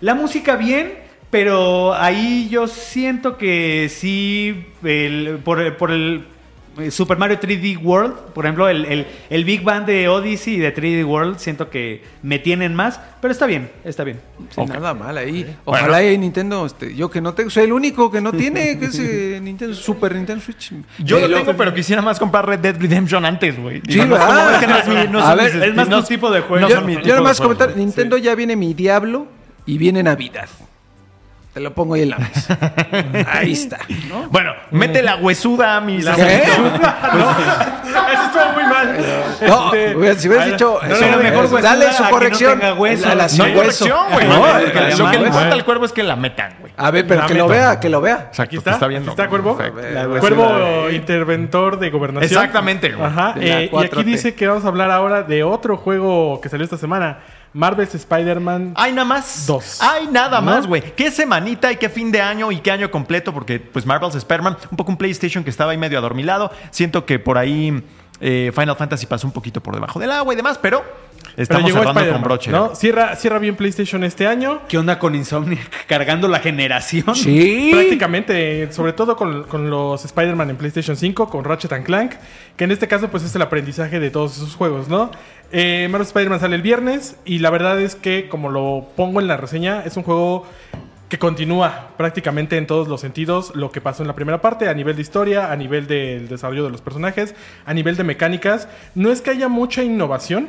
La 0.00 0.14
música 0.14 0.54
bien, 0.54 0.94
pero 1.28 1.92
ahí 1.94 2.48
yo 2.52 2.68
siento 2.68 3.36
que 3.36 3.88
sí, 3.90 4.66
el- 4.84 5.40
por, 5.42 5.60
el- 5.60 5.72
por 5.74 5.90
el 5.90 6.26
Super 6.90 7.16
Mario 7.18 7.38
3D 7.40 7.78
World, 7.82 8.14
por 8.34 8.44
ejemplo, 8.44 8.68
el, 8.68 8.84
el- 8.86 9.06
el 9.30 9.44
Big 9.44 9.62
Band 9.62 9.86
de 9.86 10.08
Odyssey 10.08 10.54
y 10.54 10.58
de 10.58 10.74
3D 10.74 11.04
World, 11.06 11.38
siento 11.38 11.70
que 11.70 12.02
me 12.22 12.38
tienen 12.38 12.74
más, 12.74 13.00
pero 13.20 13.32
está 13.32 13.46
bien, 13.46 13.70
está 13.84 14.02
bien. 14.04 14.20
Sí, 14.50 14.60
Nada 14.66 14.92
mal 14.94 15.16
ahí. 15.16 15.54
Ojalá 15.64 16.02
y 16.02 16.18
Nintendo, 16.18 16.66
este, 16.66 16.94
yo 16.94 17.10
que 17.10 17.20
no 17.20 17.32
tengo, 17.34 17.50
soy 17.50 17.64
el 17.64 17.72
único 17.72 18.10
que 18.10 18.20
no 18.20 18.32
tiene, 18.32 18.78
que 18.80 18.86
es 18.86 18.98
eh, 18.98 19.40
Nintendo, 19.42 19.74
Super 19.74 20.14
Nintendo 20.14 20.42
Switch. 20.44 20.72
Yo 20.98 21.18
Eh, 21.18 21.28
lo 21.28 21.36
tengo, 21.38 21.56
pero 21.56 21.72
quisiera 21.72 22.02
más 22.02 22.18
comprar 22.18 22.46
Red 22.46 22.58
Dead 22.60 22.76
Redemption 22.80 23.24
antes, 23.24 23.58
güey. 23.60 23.80
Sí, 23.88 23.98
no, 23.98 24.16
es 24.16 24.58
que 24.58 24.66
no 24.66 24.76
es 24.76 24.88
mi- 24.88 25.12
no 25.12 25.18
A 25.20 25.28
son 25.28 25.36
ver, 25.38 25.54
mis- 25.54 25.62
es 25.62 25.74
más 25.74 25.88
no- 25.88 26.00
tu 26.02 26.08
tipo 26.08 26.30
de 26.30 26.40
juego. 26.40 26.68
yo 26.68 26.80
nada 26.80 27.20
más 27.20 27.38
juegos, 27.38 27.40
comentar. 27.40 27.76
Nintendo 27.76 28.16
ya 28.16 28.34
viene 28.34 28.56
mi 28.56 28.74
Diablo 28.74 29.26
y 29.66 29.78
viene 29.78 30.02
Navidad. 30.02 30.48
Te 31.54 31.60
lo 31.60 31.72
pongo 31.72 31.94
ahí 31.94 32.02
en 32.02 32.10
la 32.10 32.18
mesa. 32.18 32.58
Ahí 33.32 33.52
está, 33.52 33.78
¿no? 34.08 34.28
Bueno, 34.28 34.52
mete 34.72 35.02
la 35.04 35.14
huesuda 35.16 35.76
a 35.76 35.80
mis 35.80 36.04
¿Qué? 36.04 36.42
Eso 36.42 38.22
estuvo 38.26 38.52
muy 38.54 38.64
mal. 38.64 38.96
No, 39.46 39.72
Este, 39.72 39.96
hubiera- 39.96 40.14
si 40.18 40.28
hubieras 40.28 40.46
ah, 40.46 40.50
dicho, 40.50 40.78
no, 40.82 40.88
no, 40.88 40.94
eso, 40.96 41.06
no, 41.10 41.16
mejor 41.18 41.44
huesuda 41.44 41.60
dale 41.62 41.86
a 41.86 41.92
su 41.92 41.98
que 41.98 42.02
no 42.04 42.10
corrección. 42.10 42.58
tenga 42.58 42.74
hueso. 42.74 43.08
a 43.08 43.14
la 43.14 43.22
No 43.24 43.28
sin 43.28 43.42
hay 43.42 43.56
hueso. 43.56 43.84
corrección, 43.86 44.12
güey. 44.12 44.26
No, 44.28 44.46
Lo 44.46 44.72
que- 44.72 44.92
sin 44.92 45.04
Lo 45.04 45.10
que 45.10 45.16
le 45.18 45.22
hueso. 45.22 45.26
importa 45.26 45.54
al 45.54 45.64
cuervo 45.64 45.84
es 45.84 45.92
que 45.92 46.02
la 46.02 46.16
metan, 46.16 46.54
güey. 46.60 46.72
A 46.76 46.90
ver, 46.90 47.06
pero 47.06 47.20
La 47.20 47.26
que 47.28 47.34
lo 47.34 47.46
vea, 47.48 47.78
que 47.80 47.88
lo 47.88 48.00
vea. 48.00 48.30
Aquí 48.36 48.56
está, 48.56 48.72
está 48.72 48.86
viendo. 48.88 49.12
aquí 49.12 49.20
está 49.20 49.28
Cuervo. 49.30 49.56
Perfecto. 49.56 50.18
Cuervo 50.20 50.86
de- 50.88 50.94
interventor 50.94 51.78
de 51.78 51.90
gobernación. 51.90 52.24
Exactamente, 52.32 52.90
güey. 52.90 53.06
Ajá. 53.06 53.34
Eh, 53.38 53.68
y 53.70 53.74
4T. 53.74 53.86
aquí 53.92 54.02
dice 54.02 54.34
que 54.34 54.48
vamos 54.48 54.64
a 54.64 54.68
hablar 54.68 54.90
ahora 54.90 55.22
de 55.22 55.44
otro 55.44 55.76
juego 55.76 56.40
que 56.40 56.48
salió 56.48 56.64
esta 56.64 56.76
semana. 56.78 57.18
Marvel's 57.54 57.94
Spider-Man. 57.94 58.72
Hay 58.74 58.92
nada 58.92 59.04
más. 59.04 59.46
Dos. 59.46 59.80
Hay 59.80 60.08
nada 60.08 60.40
¿No? 60.40 60.46
más, 60.46 60.66
güey. 60.66 60.82
Qué 60.94 61.10
semanita 61.10 61.72
y 61.72 61.76
qué 61.76 61.88
fin 61.88 62.10
de 62.12 62.20
año 62.20 62.50
y 62.52 62.58
qué 62.58 62.72
año 62.72 62.90
completo, 62.90 63.32
porque 63.32 63.60
pues 63.60 63.86
Marvel's 63.86 64.16
Spider-Man, 64.16 64.58
un 64.72 64.76
poco 64.76 64.90
un 64.90 64.98
PlayStation 64.98 65.44
que 65.44 65.50
estaba 65.50 65.72
ahí 65.72 65.78
medio 65.78 65.98
adormilado. 65.98 66.50
Siento 66.70 67.06
que 67.06 67.18
por 67.18 67.38
ahí 67.38 67.82
eh, 68.20 68.52
Final 68.54 68.76
Fantasy 68.76 69.06
pasó 69.06 69.26
un 69.26 69.32
poquito 69.32 69.62
por 69.62 69.74
debajo 69.74 69.98
del 70.00 70.10
agua 70.10 70.34
y 70.34 70.36
demás, 70.36 70.58
pero 70.60 70.84
Pero 71.36 71.42
estamos 71.42 71.66
llegó 71.66 71.78
cerrando 71.78 72.00
Spider-Man, 72.00 72.22
con 72.22 72.28
broche. 72.28 72.50
¿no? 72.50 72.74
Cierra, 72.74 73.16
cierra 73.16 73.38
bien 73.38 73.56
PlayStation 73.56 74.04
este 74.04 74.26
año. 74.26 74.60
¿Qué 74.68 74.78
onda 74.78 74.98
con 74.98 75.14
Insomniac 75.14 75.86
cargando 75.86 76.28
la 76.28 76.38
generación? 76.38 77.14
Sí. 77.14 77.70
Prácticamente, 77.72 78.72
sobre 78.72 78.92
todo 78.92 79.16
con, 79.16 79.44
con 79.44 79.68
los 79.70 80.04
Spider-Man 80.04 80.50
en 80.50 80.56
PlayStation 80.56 80.96
5, 80.96 81.28
con 81.28 81.44
Ratchet 81.44 81.72
and 81.72 81.84
Clank, 81.84 82.12
que 82.56 82.64
en 82.64 82.70
este 82.70 82.88
caso 82.88 83.08
pues 83.08 83.24
es 83.24 83.34
el 83.34 83.42
aprendizaje 83.42 84.00
de 84.00 84.10
todos 84.10 84.36
esos 84.36 84.54
juegos, 84.54 84.88
¿no? 84.88 85.10
Eh, 85.52 85.88
Marvel 85.90 86.06
Spider-Man 86.06 86.40
sale 86.40 86.56
el 86.56 86.62
viernes 86.62 87.16
y 87.24 87.38
la 87.38 87.50
verdad 87.50 87.80
es 87.80 87.94
que, 87.94 88.28
como 88.28 88.50
lo 88.50 88.88
pongo 88.96 89.20
en 89.20 89.28
la 89.28 89.36
reseña, 89.36 89.82
es 89.84 89.96
un 89.96 90.02
juego 90.02 90.46
que 91.08 91.18
continúa 91.18 91.90
prácticamente 91.96 92.56
en 92.56 92.66
todos 92.66 92.88
los 92.88 93.00
sentidos 93.00 93.54
lo 93.54 93.70
que 93.70 93.80
pasó 93.80 94.02
en 94.02 94.08
la 94.08 94.14
primera 94.14 94.40
parte, 94.40 94.68
a 94.68 94.74
nivel 94.74 94.96
de 94.96 95.02
historia, 95.02 95.52
a 95.52 95.56
nivel 95.56 95.86
del 95.86 96.28
desarrollo 96.28 96.64
de 96.64 96.70
los 96.70 96.80
personajes, 96.80 97.34
a 97.66 97.74
nivel 97.74 97.96
de 97.96 98.04
mecánicas. 98.04 98.68
No 98.94 99.12
es 99.12 99.20
que 99.20 99.30
haya 99.30 99.48
mucha 99.48 99.82
innovación, 99.82 100.48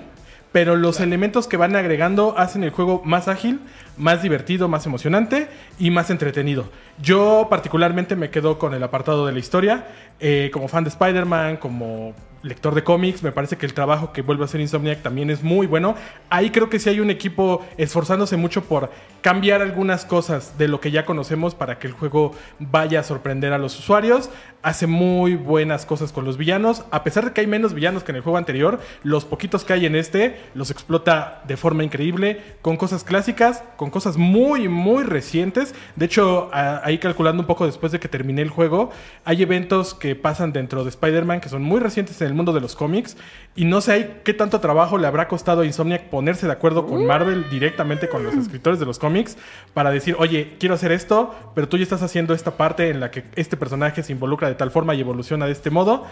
pero 0.55 0.77
los 0.77 1.01
elementos 1.01 1.49
que 1.49 1.57
van 1.57 1.75
agregando 1.75 2.33
hacen 2.37 2.63
el 2.63 2.69
juego 2.69 3.01
más 3.03 3.27
ágil, 3.27 3.59
más 3.97 4.23
divertido, 4.23 4.69
más 4.69 4.85
emocionante 4.85 5.49
y 5.79 5.91
más 5.91 6.09
entretenido. 6.09 6.69
Yo 6.97 7.47
particularmente 7.49 8.15
me 8.15 8.29
quedo 8.29 8.57
con 8.57 8.73
el 8.73 8.81
apartado 8.81 9.25
de 9.25 9.33
la 9.33 9.39
historia. 9.39 9.85
Eh, 10.21 10.49
como 10.53 10.69
fan 10.69 10.85
de 10.85 10.91
Spider-Man, 10.91 11.57
como 11.57 12.13
lector 12.45 12.75
de 12.75 12.83
cómics, 12.83 13.23
me 13.23 13.31
parece 13.31 13.57
que 13.57 13.65
el 13.65 13.73
trabajo 13.73 14.13
que 14.13 14.21
vuelve 14.21 14.43
a 14.43 14.45
hacer 14.45 14.61
Insomniac 14.61 15.01
también 15.01 15.29
es 15.31 15.43
muy 15.43 15.65
bueno. 15.65 15.95
Ahí 16.29 16.51
creo 16.51 16.69
que 16.69 16.79
sí 16.79 16.89
hay 16.89 16.99
un 16.99 17.09
equipo 17.09 17.65
esforzándose 17.77 18.37
mucho 18.37 18.63
por 18.63 18.91
cambiar 19.21 19.63
algunas 19.63 20.05
cosas 20.05 20.55
de 20.59 20.67
lo 20.67 20.79
que 20.79 20.91
ya 20.91 21.05
conocemos 21.05 21.55
para 21.55 21.79
que 21.79 21.87
el 21.87 21.93
juego 21.93 22.33
vaya 22.59 22.99
a 22.99 23.03
sorprender 23.03 23.51
a 23.53 23.57
los 23.57 23.77
usuarios. 23.79 24.29
Hace 24.61 24.85
muy 24.85 25.35
buenas 25.35 25.85
cosas 25.85 26.11
con 26.11 26.25
los 26.25 26.37
villanos. 26.37 26.85
A 26.91 27.03
pesar 27.03 27.25
de 27.25 27.33
que 27.33 27.41
hay 27.41 27.47
menos 27.47 27.73
villanos 27.73 28.03
que 28.03 28.11
en 28.11 28.17
el 28.17 28.21
juego 28.21 28.37
anterior, 28.37 28.79
los 29.03 29.25
poquitos 29.25 29.63
que 29.63 29.73
hay 29.73 29.87
en 29.87 29.95
este 29.95 30.39
los 30.53 30.69
explota 30.69 31.41
de 31.47 31.57
forma 31.57 31.83
increíble, 31.83 32.41
con 32.61 32.77
cosas 32.77 33.03
clásicas, 33.03 33.63
con 33.75 33.89
cosas 33.89 34.17
muy, 34.17 34.67
muy 34.67 35.03
recientes. 35.03 35.73
De 35.95 36.05
hecho, 36.05 36.49
ahí 36.53 36.99
calculando 36.99 37.41
un 37.41 37.47
poco 37.47 37.65
después 37.65 37.91
de 37.91 37.99
que 37.99 38.07
terminé 38.07 38.43
el 38.43 38.49
juego, 38.49 38.91
hay 39.23 39.41
eventos 39.41 39.95
que 39.95 40.15
pasan 40.15 40.53
dentro 40.53 40.83
de 40.83 40.89
Spider-Man 40.89 41.41
que 41.41 41.49
son 41.49 41.63
muy 41.63 41.79
recientes 41.79 42.21
en 42.21 42.27
el 42.27 42.34
mundo 42.35 42.53
de 42.53 42.61
los 42.61 42.75
cómics. 42.75 43.17
Y 43.55 43.65
no 43.65 43.81
sé 43.81 43.91
ahí 43.91 44.21
qué 44.23 44.33
tanto 44.33 44.59
trabajo 44.59 44.97
le 44.97 45.07
habrá 45.07 45.27
costado 45.27 45.61
a 45.61 45.65
Insomniac 45.65 46.09
ponerse 46.09 46.45
de 46.45 46.51
acuerdo 46.51 46.85
con 46.85 47.05
Marvel 47.05 47.49
directamente 47.49 48.09
con 48.09 48.23
los 48.23 48.35
escritores 48.35 48.79
de 48.79 48.85
los 48.85 48.99
cómics 48.99 49.37
para 49.73 49.91
decir, 49.91 50.15
oye, 50.19 50.55
quiero 50.59 50.75
hacer 50.75 50.91
esto, 50.91 51.33
pero 51.55 51.67
tú 51.67 51.77
ya 51.77 51.83
estás 51.83 52.01
haciendo 52.01 52.33
esta 52.33 52.57
parte 52.57 52.89
en 52.89 52.99
la 52.99 53.11
que 53.11 53.23
este 53.35 53.57
personaje 53.57 54.03
se 54.03 54.11
involucra 54.11 54.47
de 54.47 54.55
tal 54.55 54.71
forma 54.71 54.93
y 54.95 55.01
evoluciona 55.01 55.45
de 55.45 55.53
este 55.53 55.69
modo. 55.69 56.05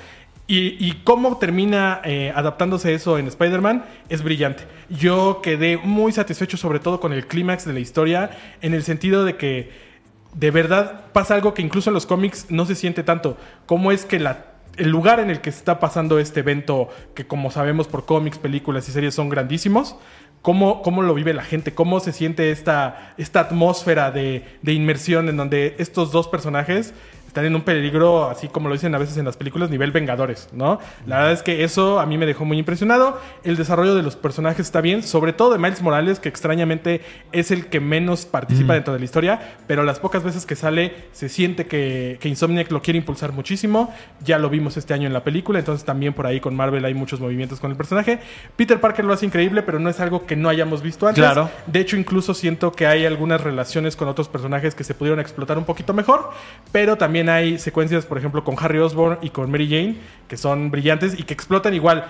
Y, 0.45 0.76
y 0.80 1.01
cómo 1.03 1.38
termina 1.38 2.01
eh, 2.03 2.34
adaptándose 2.36 2.93
eso 2.93 3.17
en 3.17 3.28
Spider-Man 3.28 3.86
es 4.09 4.24
brillante. 4.24 4.63
Yo 4.89 5.41
quedé 5.41 5.78
muy 5.78 6.11
satisfecho 6.11 6.57
sobre 6.57 6.80
todo 6.80 6.99
con 6.99 7.13
el 7.13 7.28
clímax 7.28 7.65
de 7.65 7.74
la 7.74 7.80
historia 7.80 8.32
en 8.61 8.74
el 8.74 8.84
sentido 8.84 9.24
de 9.24 9.38
que 9.38 9.93
de 10.36 10.51
verdad 10.51 11.05
pasa 11.13 11.36
algo 11.36 11.53
que 11.53 11.61
incluso 11.61 11.89
en 11.89 11.93
los 11.93 12.05
cómics 12.05 12.47
no 12.49 12.65
se 12.65 12.76
siente 12.76 13.03
tanto. 13.03 13.38
Cómo 13.65 13.91
es 13.91 14.05
que 14.05 14.19
la, 14.19 14.53
el 14.78 14.89
lugar 14.89 15.19
en 15.19 15.30
el 15.30 15.41
que 15.41 15.51
se 15.51 15.59
está 15.59 15.80
pasando 15.80 16.19
este 16.19 16.39
evento, 16.39 16.89
que 17.13 17.26
como 17.26 17.51
sabemos 17.51 17.88
por 17.88 18.05
cómics, 18.05 18.38
películas 18.38 18.88
y 18.89 18.91
series 18.91 19.13
son 19.13 19.30
grandísimos, 19.30 19.95
cómo, 20.41 20.82
cómo 20.82 21.01
lo 21.01 21.13
vive 21.13 21.34
la 21.34 21.43
gente, 21.43 21.74
cómo 21.74 21.99
se 21.99 22.11
siente 22.11 22.51
esta, 22.51 23.13
esta 23.17 23.41
atmósfera 23.41 24.11
de, 24.11 24.45
de 24.61 24.74
inmersión 24.74 25.30
en 25.30 25.38
donde 25.38 25.76
estos 25.80 26.11
dos 26.11 26.28
personajes 26.28 26.93
están 27.34 27.45
en 27.45 27.55
un 27.55 27.63
peligro, 27.63 28.29
así 28.29 28.47
como 28.47 28.69
lo 28.69 28.75
dicen 28.75 28.93
a 28.93 28.99
veces 28.99 29.17
en 29.17 29.25
las 29.25 29.38
películas, 29.38 29.71
nivel 29.71 29.89
Vengadores, 29.89 30.49
¿no? 30.53 30.79
La 31.07 31.17
verdad 31.17 31.31
es 31.31 31.41
que 31.41 31.63
eso 31.63 31.99
a 31.99 32.05
mí 32.05 32.15
me 32.15 32.27
dejó 32.27 32.45
muy 32.45 32.59
impresionado. 32.59 33.19
El 33.43 33.57
desarrollo 33.57 33.95
de 33.95 34.03
los 34.03 34.15
personajes 34.15 34.67
está 34.67 34.81
bien, 34.81 35.01
sobre 35.01 35.34
todo 35.34 35.51
de 35.51 35.57
Miles 35.57 35.81
Morales, 35.81 36.19
que 36.19 36.29
extrañamente 36.29 37.01
es 37.31 37.49
el 37.49 37.65
que 37.65 37.79
menos 37.79 38.27
participa 38.27 38.75
dentro 38.75 38.93
de 38.93 38.99
la 38.99 39.05
historia, 39.05 39.55
pero 39.65 39.81
las 39.81 39.99
pocas 39.99 40.23
veces 40.23 40.45
que 40.45 40.55
sale 40.55 40.93
se 41.11 41.27
siente 41.27 41.65
que, 41.65 42.19
que 42.21 42.29
Insomniac 42.29 42.69
lo 42.69 42.84
quiere 42.84 42.99
impulsar 42.99 43.31
muchísimo. 43.31 43.91
Ya 44.23 44.38
lo 44.38 44.51
vimos 44.51 44.77
este 44.77 44.93
año 44.93 45.07
en 45.07 45.13
la 45.13 45.23
película, 45.23 45.57
entonces 45.57 45.84
también 45.84 46.13
por 46.13 46.27
ahí 46.27 46.39
con 46.39 46.55
Marvel 46.55 46.86
hay 46.86 46.93
muchos 46.93 47.19
movimientos 47.19 47.59
con 47.59 47.71
el 47.71 47.77
personaje. 47.77 48.19
Peter 48.55 48.79
Parker 48.79 49.05
lo 49.05 49.13
hace 49.13 49.25
increíble, 49.25 49.63
pero 49.63 49.79
no 49.79 49.89
es 49.89 49.99
algo 49.99 50.27
que 50.27 50.36
no 50.36 50.49
hayamos 50.49 50.84
visto 50.84 51.07
antes. 51.07 51.23
Claro. 51.23 51.49
De 51.65 51.79
hecho, 51.79 51.97
incluso 51.97 52.36
siento 52.36 52.73
que 52.73 52.86
hay 52.86 53.07
algunas 53.07 53.41
relaciones 53.41 53.95
con 53.95 54.07
otros 54.07 54.27
personajes 54.27 54.75
que 54.75 54.84
se 54.84 54.93
pudieron 54.93 55.19
explotar 55.19 55.57
un 55.57 55.65
poquito 55.65 55.95
mejor, 55.95 56.29
pero 56.71 56.95
también 56.95 57.22
hay 57.30 57.57
secuencias, 57.59 58.05
por 58.05 58.17
ejemplo, 58.17 58.43
con 58.43 58.55
Harry 58.59 58.80
Osborn 58.80 59.19
y 59.21 59.30
con 59.30 59.51
Mary 59.51 59.67
Jane, 59.67 59.95
que 60.28 60.38
son 60.38 60.71
brillantes 60.71 61.19
y 61.19 61.24
que 61.24 61.34
explotan 61.34 61.74
igual 61.74 62.05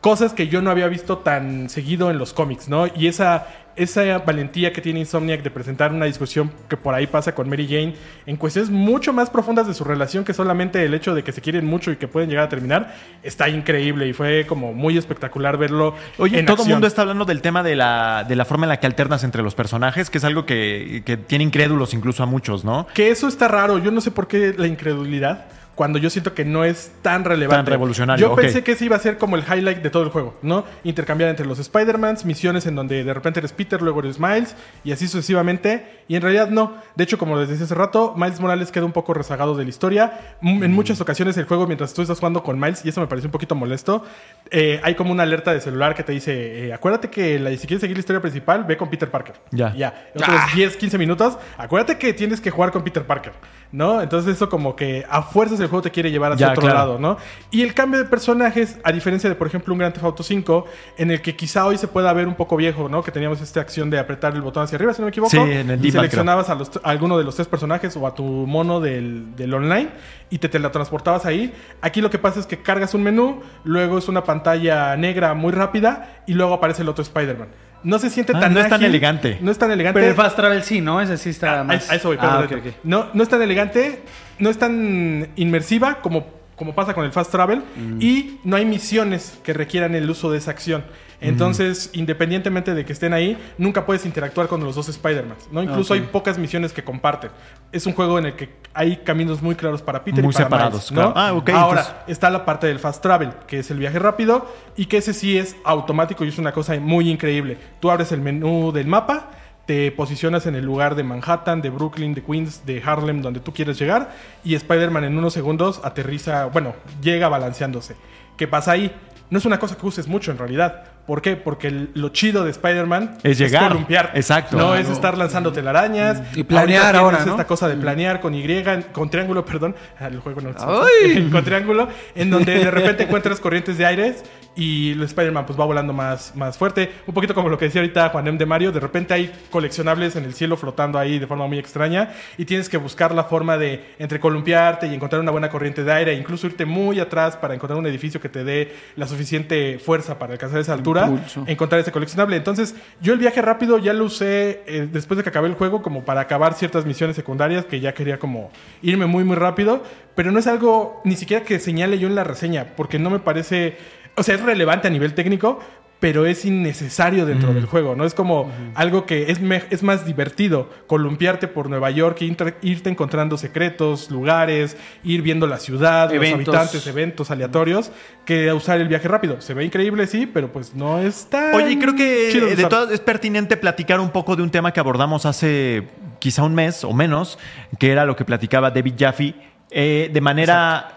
cosas 0.00 0.32
que 0.32 0.48
yo 0.48 0.62
no 0.62 0.70
había 0.70 0.88
visto 0.88 1.18
tan 1.18 1.68
seguido 1.68 2.10
en 2.10 2.18
los 2.18 2.32
cómics, 2.32 2.68
¿no? 2.68 2.86
Y 2.86 3.08
esa, 3.08 3.46
esa 3.76 4.18
valentía 4.18 4.72
que 4.72 4.80
tiene 4.80 5.00
Insomniac 5.00 5.42
de 5.42 5.50
presentar 5.50 5.92
una 5.92 6.04
discusión 6.04 6.52
que 6.68 6.76
por 6.76 6.94
ahí 6.94 7.06
pasa 7.06 7.34
con 7.34 7.48
Mary 7.48 7.66
Jane 7.66 7.94
en 8.26 8.36
cuestiones 8.36 8.70
mucho 8.70 9.12
más 9.12 9.30
profundas 9.30 9.66
de 9.66 9.74
su 9.74 9.84
relación 9.84 10.24
que 10.24 10.34
solamente 10.34 10.84
el 10.84 10.94
hecho 10.94 11.14
de 11.14 11.24
que 11.24 11.32
se 11.32 11.40
quieren 11.40 11.66
mucho 11.66 11.90
y 11.90 11.96
que 11.96 12.08
pueden 12.08 12.28
llegar 12.28 12.44
a 12.44 12.48
terminar, 12.48 12.94
está 13.22 13.48
increíble 13.48 14.06
y 14.06 14.12
fue 14.12 14.46
como 14.46 14.72
muy 14.72 14.96
espectacular 14.96 15.56
verlo. 15.56 15.94
Oye, 16.18 16.38
en 16.38 16.46
todo 16.46 16.62
el 16.62 16.68
mundo 16.68 16.86
está 16.86 17.02
hablando 17.02 17.24
del 17.24 17.42
tema 17.42 17.62
de 17.62 17.76
la, 17.76 18.24
de 18.28 18.36
la 18.36 18.44
forma 18.44 18.66
en 18.66 18.70
la 18.70 18.80
que 18.80 18.86
alternas 18.86 19.24
entre 19.24 19.42
los 19.42 19.54
personajes, 19.54 20.10
que 20.10 20.18
es 20.18 20.24
algo 20.24 20.46
que, 20.46 21.02
que 21.04 21.16
tiene 21.16 21.44
incrédulos 21.44 21.94
incluso 21.94 22.22
a 22.22 22.26
muchos, 22.26 22.64
¿no? 22.64 22.86
Que 22.94 23.10
eso 23.10 23.26
está 23.28 23.48
raro. 23.48 23.78
Yo 23.78 23.90
no 23.90 24.00
sé 24.00 24.10
por 24.10 24.28
qué 24.28 24.54
la 24.56 24.66
incredulidad. 24.66 25.46
Cuando 25.78 26.00
yo 26.00 26.10
siento 26.10 26.34
que 26.34 26.44
no 26.44 26.64
es 26.64 26.90
tan 27.02 27.24
relevante. 27.24 27.56
Tan 27.64 27.66
revolucionario, 27.66 28.28
Yo 28.30 28.34
pensé 28.34 28.64
que 28.64 28.72
ese 28.72 28.84
iba 28.86 28.96
a 28.96 28.98
ser 28.98 29.16
como 29.16 29.36
el 29.36 29.44
highlight 29.44 29.78
de 29.80 29.90
todo 29.90 30.02
el 30.02 30.08
juego, 30.08 30.34
¿no? 30.42 30.64
Intercambiar 30.82 31.30
entre 31.30 31.46
los 31.46 31.60
Spider-Mans, 31.60 32.24
misiones 32.24 32.66
en 32.66 32.74
donde 32.74 33.04
de 33.04 33.14
repente 33.14 33.38
eres 33.38 33.52
Peter, 33.52 33.80
luego 33.80 34.00
eres 34.00 34.18
Miles, 34.18 34.56
y 34.82 34.90
así 34.90 35.06
sucesivamente. 35.06 36.02
Y 36.08 36.16
en 36.16 36.22
realidad 36.22 36.48
no. 36.48 36.74
De 36.96 37.04
hecho, 37.04 37.16
como 37.16 37.36
les 37.38 37.48
decía 37.48 37.64
hace 37.64 37.76
rato, 37.76 38.14
Miles 38.16 38.40
Morales 38.40 38.72
queda 38.72 38.86
un 38.86 38.92
poco 38.92 39.14
rezagado 39.14 39.54
de 39.54 39.62
la 39.62 39.70
historia. 39.70 40.34
En 40.42 40.72
muchas 40.72 41.00
ocasiones 41.00 41.36
el 41.36 41.44
juego, 41.44 41.66
mientras 41.68 41.94
tú 41.94 42.02
estás 42.02 42.18
jugando 42.18 42.42
con 42.42 42.58
Miles, 42.58 42.84
y 42.84 42.88
eso 42.88 43.00
me 43.00 43.06
parece 43.06 43.28
un 43.28 43.32
poquito 43.32 43.54
molesto, 43.54 44.04
eh, 44.50 44.80
hay 44.82 44.96
como 44.96 45.12
una 45.12 45.22
alerta 45.22 45.52
de 45.52 45.60
celular 45.60 45.94
que 45.94 46.02
te 46.02 46.10
dice, 46.10 46.66
eh, 46.66 46.72
acuérdate 46.74 47.08
que 47.08 47.38
la- 47.38 47.50
si 47.50 47.68
quieres 47.68 47.82
seguir 47.82 47.96
la 47.96 48.00
historia 48.00 48.20
principal, 48.20 48.64
ve 48.64 48.76
con 48.76 48.90
Peter 48.90 49.08
Parker. 49.08 49.36
Ya. 49.52 49.72
Ya. 49.76 50.08
Otros 50.16 50.40
10, 50.56 50.76
15 50.76 50.98
minutos, 50.98 51.38
acuérdate 51.56 51.98
que 51.98 52.12
tienes 52.14 52.40
que 52.40 52.50
jugar 52.50 52.72
con 52.72 52.82
Peter 52.82 53.04
Parker, 53.04 53.32
¿no? 53.70 54.00
Entonces 54.02 54.34
eso 54.34 54.48
como 54.48 54.74
que 54.74 55.06
a 55.08 55.22
fuerzas 55.22 55.60
el 55.60 55.67
juego 55.68 55.82
te 55.82 55.90
quiere 55.90 56.10
llevar 56.10 56.32
hacia 56.32 56.46
Ya, 56.48 56.52
otro 56.52 56.62
claro. 56.62 56.78
lado, 56.78 56.98
¿no? 56.98 57.16
Y 57.50 57.62
el 57.62 57.74
cambio 57.74 57.98
de 57.98 58.06
personajes, 58.06 58.78
a 58.84 58.92
diferencia 58.92 59.28
de, 59.30 59.36
por 59.36 59.46
ejemplo, 59.46 59.72
un 59.72 59.78
Grand 59.78 59.94
Theft 59.94 60.04
Auto 60.04 60.22
5, 60.22 60.66
en 60.96 61.10
el 61.10 61.22
que 61.22 61.36
quizá 61.36 61.66
hoy 61.66 61.78
se 61.78 61.88
pueda 61.88 62.12
ver 62.12 62.26
un 62.28 62.34
poco 62.34 62.56
viejo, 62.56 62.88
¿no? 62.88 63.02
Que 63.02 63.10
teníamos 63.12 63.40
esta 63.40 63.60
acción 63.60 63.90
de 63.90 63.98
apretar 63.98 64.34
el 64.34 64.42
botón 64.42 64.64
hacia 64.64 64.76
arriba, 64.76 64.92
si 64.94 65.00
no 65.00 65.06
me 65.06 65.10
equivoco. 65.10 65.30
Sí, 65.30 65.38
en 65.38 65.70
el 65.70 65.84
y 65.84 65.90
seleccionabas 65.90 66.50
a, 66.50 66.54
los, 66.54 66.70
a 66.82 66.88
alguno 66.90 67.18
de 67.18 67.24
los 67.24 67.34
tres 67.34 67.48
personajes 67.48 67.96
o 67.96 68.06
a 68.06 68.14
tu 68.14 68.22
mono 68.24 68.80
del, 68.80 69.34
del 69.36 69.54
online 69.54 69.90
y 70.30 70.38
te 70.38 70.48
teletransportabas 70.48 71.26
ahí. 71.26 71.52
Aquí 71.80 72.00
lo 72.00 72.10
que 72.10 72.18
pasa 72.18 72.40
es 72.40 72.46
que 72.46 72.60
cargas 72.62 72.94
un 72.94 73.02
menú, 73.02 73.40
luego 73.64 73.98
es 73.98 74.08
una 74.08 74.24
pantalla 74.24 74.96
negra 74.96 75.34
muy 75.34 75.52
rápida 75.52 76.22
y 76.26 76.34
luego 76.34 76.54
aparece 76.54 76.82
el 76.82 76.88
otro 76.88 77.02
Spider-Man. 77.02 77.48
No 77.84 77.98
se 77.98 78.10
siente 78.10 78.32
Ah, 78.34 78.40
tan 78.40 78.54
no 78.54 78.60
es 78.60 78.68
tan 78.68 78.82
elegante. 78.82 79.38
No 79.40 79.50
es 79.50 79.58
tan 79.58 79.70
elegante. 79.70 80.00
Pero 80.00 80.10
el 80.10 80.16
Fast 80.16 80.36
Travel 80.36 80.62
sí, 80.62 80.80
¿no? 80.80 81.00
Ese 81.00 81.16
sí 81.16 81.30
está 81.30 81.60
A- 81.60 81.64
más... 81.64 81.88
A, 81.90 81.94
eso 81.94 82.08
voy, 82.08 82.18
Ah. 82.20 82.44
No, 82.82 83.06
no 83.14 83.22
es 83.22 83.28
tan 83.28 83.40
elegante, 83.42 84.02
no 84.38 84.50
es 84.50 84.58
tan 84.58 85.28
inmersiva 85.36 86.00
como, 86.00 86.26
como 86.56 86.74
pasa 86.74 86.94
con 86.94 87.04
el 87.04 87.12
Fast 87.12 87.30
Travel 87.30 87.62
Mm. 87.76 88.02
y 88.02 88.40
no 88.44 88.56
hay 88.56 88.64
misiones 88.64 89.38
que 89.44 89.52
requieran 89.52 89.94
el 89.94 90.08
uso 90.10 90.30
de 90.30 90.38
esa 90.38 90.50
acción. 90.50 90.84
Entonces, 91.20 91.90
independientemente 91.94 92.74
de 92.74 92.84
que 92.84 92.92
estén 92.92 93.12
ahí, 93.12 93.36
nunca 93.58 93.84
puedes 93.84 94.06
interactuar 94.06 94.46
con 94.46 94.62
los 94.62 94.74
dos 94.76 94.88
Spider-Man. 94.88 95.36
¿no? 95.50 95.62
Incluso 95.62 95.94
Ok. 95.94 96.00
hay 96.00 96.06
pocas 96.06 96.38
misiones 96.38 96.72
que 96.72 96.84
comparten. 96.84 97.30
Es 97.72 97.86
un 97.86 97.92
juego 97.92 98.18
en 98.18 98.26
el 98.26 98.34
que 98.36 98.50
hay 98.72 98.98
caminos 98.98 99.42
muy 99.42 99.54
claros 99.56 99.82
para 99.82 100.04
Peter 100.04 100.22
Muy 100.22 100.30
y 100.30 100.34
para 100.34 100.44
separados, 100.46 100.90
Miles, 100.90 100.92
¿no? 100.92 101.12
claro. 101.12 101.28
Ah, 101.28 101.32
ok, 101.36 101.48
Ahora, 101.50 101.80
entonces- 101.80 102.02
está 102.06 102.30
la 102.30 102.44
parte 102.44 102.66
del 102.68 102.78
fast 102.78 103.02
travel, 103.02 103.30
que 103.46 103.58
es 103.58 103.70
el 103.70 103.78
viaje 103.78 103.98
rápido, 103.98 104.46
y 104.76 104.86
que 104.86 104.98
ese 104.98 105.12
sí 105.12 105.36
es 105.36 105.56
automático 105.64 106.24
y 106.24 106.28
es 106.28 106.38
una 106.38 106.52
cosa 106.52 106.78
muy 106.78 107.10
increíble. 107.10 107.58
Tú 107.80 107.90
abres 107.90 108.12
el 108.12 108.20
menú 108.20 108.70
del 108.72 108.86
mapa, 108.86 109.30
te 109.66 109.90
posicionas 109.92 110.46
en 110.46 110.54
el 110.54 110.64
lugar 110.64 110.94
de 110.94 111.02
Manhattan, 111.02 111.60
de 111.60 111.68
Brooklyn, 111.70 112.14
de 112.14 112.22
Queens, 112.22 112.64
de 112.64 112.82
Harlem, 112.82 113.20
donde 113.20 113.40
tú 113.40 113.52
quieres 113.52 113.78
llegar, 113.78 114.12
y 114.44 114.54
Spider-Man 114.54 115.04
en 115.04 115.18
unos 115.18 115.34
segundos 115.34 115.80
aterriza, 115.84 116.46
bueno, 116.46 116.74
llega 117.02 117.28
balanceándose. 117.28 117.94
¿Qué 118.38 118.46
pasa 118.48 118.72
ahí? 118.72 118.94
No 119.30 119.36
es 119.38 119.44
una 119.44 119.58
cosa 119.58 119.76
que 119.76 119.84
uses 119.84 120.08
mucho 120.08 120.30
en 120.30 120.38
realidad. 120.38 120.84
¿Por 121.08 121.22
qué? 121.22 121.36
Porque 121.36 121.68
el- 121.68 121.90
lo 121.94 122.10
chido 122.10 122.44
de 122.44 122.50
Spider-Man 122.50 123.16
Es 123.22 123.38
llegar. 123.38 123.68
columpiar. 123.70 124.12
Exacto. 124.14 124.58
No 124.58 124.74
es 124.74 124.88
estar 124.90 125.16
lanzando 125.16 125.50
telarañas. 125.52 126.22
Y 126.36 126.42
planear 126.44 126.94
ahora, 126.94 127.16
tienes 127.16 127.26
¿no? 127.26 127.32
esta 127.32 127.46
cosa 127.46 127.66
de 127.66 127.76
planear 127.76 128.20
con 128.20 128.34
Y, 128.34 128.46
con 128.92 129.08
triángulo, 129.08 129.42
perdón. 129.46 129.74
Ah, 129.98 130.08
El 130.08 130.20
juego 130.20 130.42
no 130.42 130.50
¡Ay! 130.58 131.28
con 131.32 131.42
triángulo, 131.44 131.88
en 132.14 132.28
donde 132.30 132.58
de 132.58 132.70
repente 132.70 133.04
encuentras 133.04 133.40
corrientes 133.40 133.78
de 133.78 133.86
aires 133.86 134.22
y 134.54 134.90
el 134.92 135.02
Spider-Man 135.04 135.46
pues 135.46 135.58
va 135.58 135.64
volando 135.64 135.92
más, 135.94 136.34
más 136.36 136.58
fuerte. 136.58 136.90
Un 137.06 137.14
poquito 137.14 137.32
como 137.34 137.48
lo 137.48 137.56
que 137.56 137.66
decía 137.66 137.80
ahorita 137.80 138.08
Juanem 138.10 138.36
de 138.36 138.44
Mario, 138.44 138.70
de 138.72 138.80
repente 138.80 139.14
hay 139.14 139.32
coleccionables 139.50 140.14
en 140.16 140.24
el 140.24 140.34
cielo 140.34 140.56
flotando 140.58 140.98
ahí 140.98 141.18
de 141.18 141.26
forma 141.26 141.46
muy 141.46 141.58
extraña 141.58 142.10
y 142.36 142.44
tienes 142.44 142.68
que 142.68 142.76
buscar 142.76 143.14
la 143.14 143.24
forma 143.24 143.56
de 143.56 143.94
entre 143.98 144.20
columpiarte 144.20 144.88
y 144.88 144.94
encontrar 144.94 145.22
una 145.22 145.30
buena 145.30 145.48
corriente 145.48 145.84
de 145.84 145.92
aire, 145.92 146.12
e 146.12 146.16
incluso 146.16 146.46
irte 146.48 146.64
muy 146.66 146.98
atrás 147.00 147.36
para 147.36 147.54
encontrar 147.54 147.78
un 147.78 147.86
edificio 147.86 148.20
que 148.20 148.28
te 148.28 148.42
dé 148.44 148.74
la 148.96 149.06
suficiente 149.06 149.78
fuerza 149.78 150.18
para 150.18 150.32
alcanzar 150.32 150.58
esa 150.60 150.72
altura, 150.72 150.97
Encontrar 151.46 151.80
ese 151.80 151.92
coleccionable. 151.92 152.36
Entonces, 152.36 152.74
yo 153.00 153.12
el 153.12 153.18
viaje 153.18 153.42
rápido 153.42 153.78
ya 153.78 153.92
lo 153.92 154.04
usé 154.04 154.62
eh, 154.66 154.88
después 154.90 155.16
de 155.16 155.22
que 155.22 155.30
acabé 155.30 155.48
el 155.48 155.54
juego 155.54 155.82
como 155.82 156.04
para 156.04 156.20
acabar 156.22 156.54
ciertas 156.54 156.84
misiones 156.84 157.16
secundarias 157.16 157.64
que 157.64 157.80
ya 157.80 157.94
quería 157.94 158.18
como 158.18 158.50
irme 158.82 159.06
muy 159.06 159.24
muy 159.24 159.36
rápido, 159.36 159.82
pero 160.14 160.32
no 160.32 160.38
es 160.38 160.46
algo 160.46 161.00
ni 161.04 161.16
siquiera 161.16 161.44
que 161.44 161.58
señale 161.58 161.98
yo 161.98 162.08
en 162.08 162.14
la 162.14 162.24
reseña, 162.24 162.66
porque 162.76 162.98
no 162.98 163.10
me 163.10 163.18
parece, 163.18 163.76
o 164.16 164.22
sea, 164.22 164.34
es 164.34 164.42
relevante 164.42 164.88
a 164.88 164.90
nivel 164.90 165.14
técnico, 165.14 165.60
pero 166.00 166.26
es 166.26 166.44
innecesario 166.44 167.26
dentro 167.26 167.52
del 167.52 167.66
juego, 167.66 167.96
¿no? 167.96 168.04
Es 168.04 168.14
como 168.14 168.50
algo 168.74 169.04
que 169.04 169.32
es, 169.32 169.40
es 169.70 169.82
más 169.82 170.06
divertido, 170.06 170.70
columpiarte 170.86 171.48
por 171.48 171.68
Nueva 171.68 171.90
York, 171.90 172.20
irte 172.62 172.88
encontrando 172.88 173.36
secretos, 173.36 174.10
lugares, 174.10 174.76
ir 175.02 175.22
viendo 175.22 175.46
la 175.46 175.58
ciudad, 175.58 176.12
Eventos. 176.12 176.46
los 176.46 176.56
habitantes, 176.56 176.86
eventos 176.86 177.30
aleatorios, 177.30 177.90
que 178.24 178.52
usar 178.52 178.80
el 178.80 178.86
viaje 178.86 179.08
rápido. 179.08 179.40
Se 179.40 179.54
ve 179.54 179.64
increíble, 179.64 180.06
sí, 180.06 180.26
pero 180.26 180.52
pues 180.52 180.74
no 180.74 181.00
es 181.00 181.26
tan 181.28 181.54
Oye, 181.54 181.78
creo 181.78 181.96
que 181.96 182.28
chido 182.30 182.46
de 182.46 182.54
usar. 182.54 182.68
todas 182.68 182.90
es 182.92 183.00
pertinente 183.00 183.56
platicar 183.56 183.98
un 183.98 184.10
poco 184.10 184.36
de 184.36 184.42
un 184.42 184.50
tema 184.50 184.72
que 184.72 184.80
abordamos 184.80 185.26
hace 185.26 185.88
quizá 186.20 186.44
un 186.44 186.54
mes 186.54 186.84
o 186.84 186.92
menos, 186.92 187.38
que 187.78 187.90
era 187.90 188.04
lo 188.04 188.14
que 188.14 188.24
platicaba 188.24 188.70
David 188.70 188.94
Jaffe, 188.98 189.34
eh, 189.70 190.10
de 190.12 190.20
manera... 190.20 190.94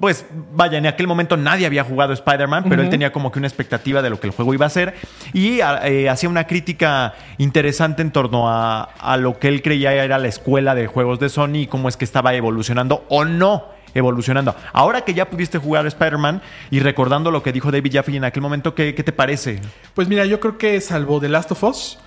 Pues 0.00 0.24
vaya, 0.54 0.78
en 0.78 0.86
aquel 0.86 1.06
momento 1.06 1.36
nadie 1.36 1.66
había 1.66 1.84
jugado 1.84 2.12
Spider-Man, 2.14 2.64
pero 2.68 2.80
él 2.82 2.88
tenía 2.88 3.12
como 3.12 3.30
que 3.30 3.38
una 3.38 3.48
expectativa 3.48 4.00
de 4.00 4.08
lo 4.08 4.18
que 4.18 4.26
el 4.26 4.32
juego 4.32 4.54
iba 4.54 4.64
a 4.64 4.70
ser 4.70 4.94
y 5.34 5.60
a- 5.60 5.86
eh, 5.86 6.08
hacía 6.08 6.28
una 6.30 6.46
crítica 6.46 7.12
interesante 7.36 8.00
en 8.00 8.10
torno 8.10 8.48
a, 8.48 8.82
a 8.84 9.16
lo 9.18 9.38
que 9.38 9.48
él 9.48 9.60
creía 9.60 9.92
era 9.92 10.18
la 10.18 10.28
escuela 10.28 10.74
de 10.74 10.86
juegos 10.86 11.18
de 11.20 11.28
Sony 11.28 11.56
y 11.62 11.66
cómo 11.66 11.88
es 11.90 11.96
que 11.98 12.04
estaba 12.06 12.32
evolucionando 12.34 13.04
o 13.10 13.24
no 13.26 13.76
evolucionando. 13.94 14.54
Ahora 14.72 15.00
que 15.02 15.12
ya 15.14 15.28
pudiste 15.28 15.58
jugar 15.58 15.86
Spider-Man 15.86 16.40
y 16.70 16.80
recordando 16.80 17.30
lo 17.30 17.42
que 17.42 17.52
dijo 17.52 17.70
David 17.72 17.92
Jaffe 17.94 18.14
en 18.16 18.24
aquel 18.24 18.42
momento, 18.42 18.74
¿qué, 18.74 18.94
qué 18.94 19.02
te 19.02 19.12
parece? 19.12 19.60
Pues 19.94 20.08
mira, 20.08 20.24
yo 20.24 20.40
creo 20.40 20.56
que 20.58 20.80
salvo 20.80 21.20
The 21.20 21.28
Last 21.28 21.50
of 21.52 21.62
Us, 21.64 21.98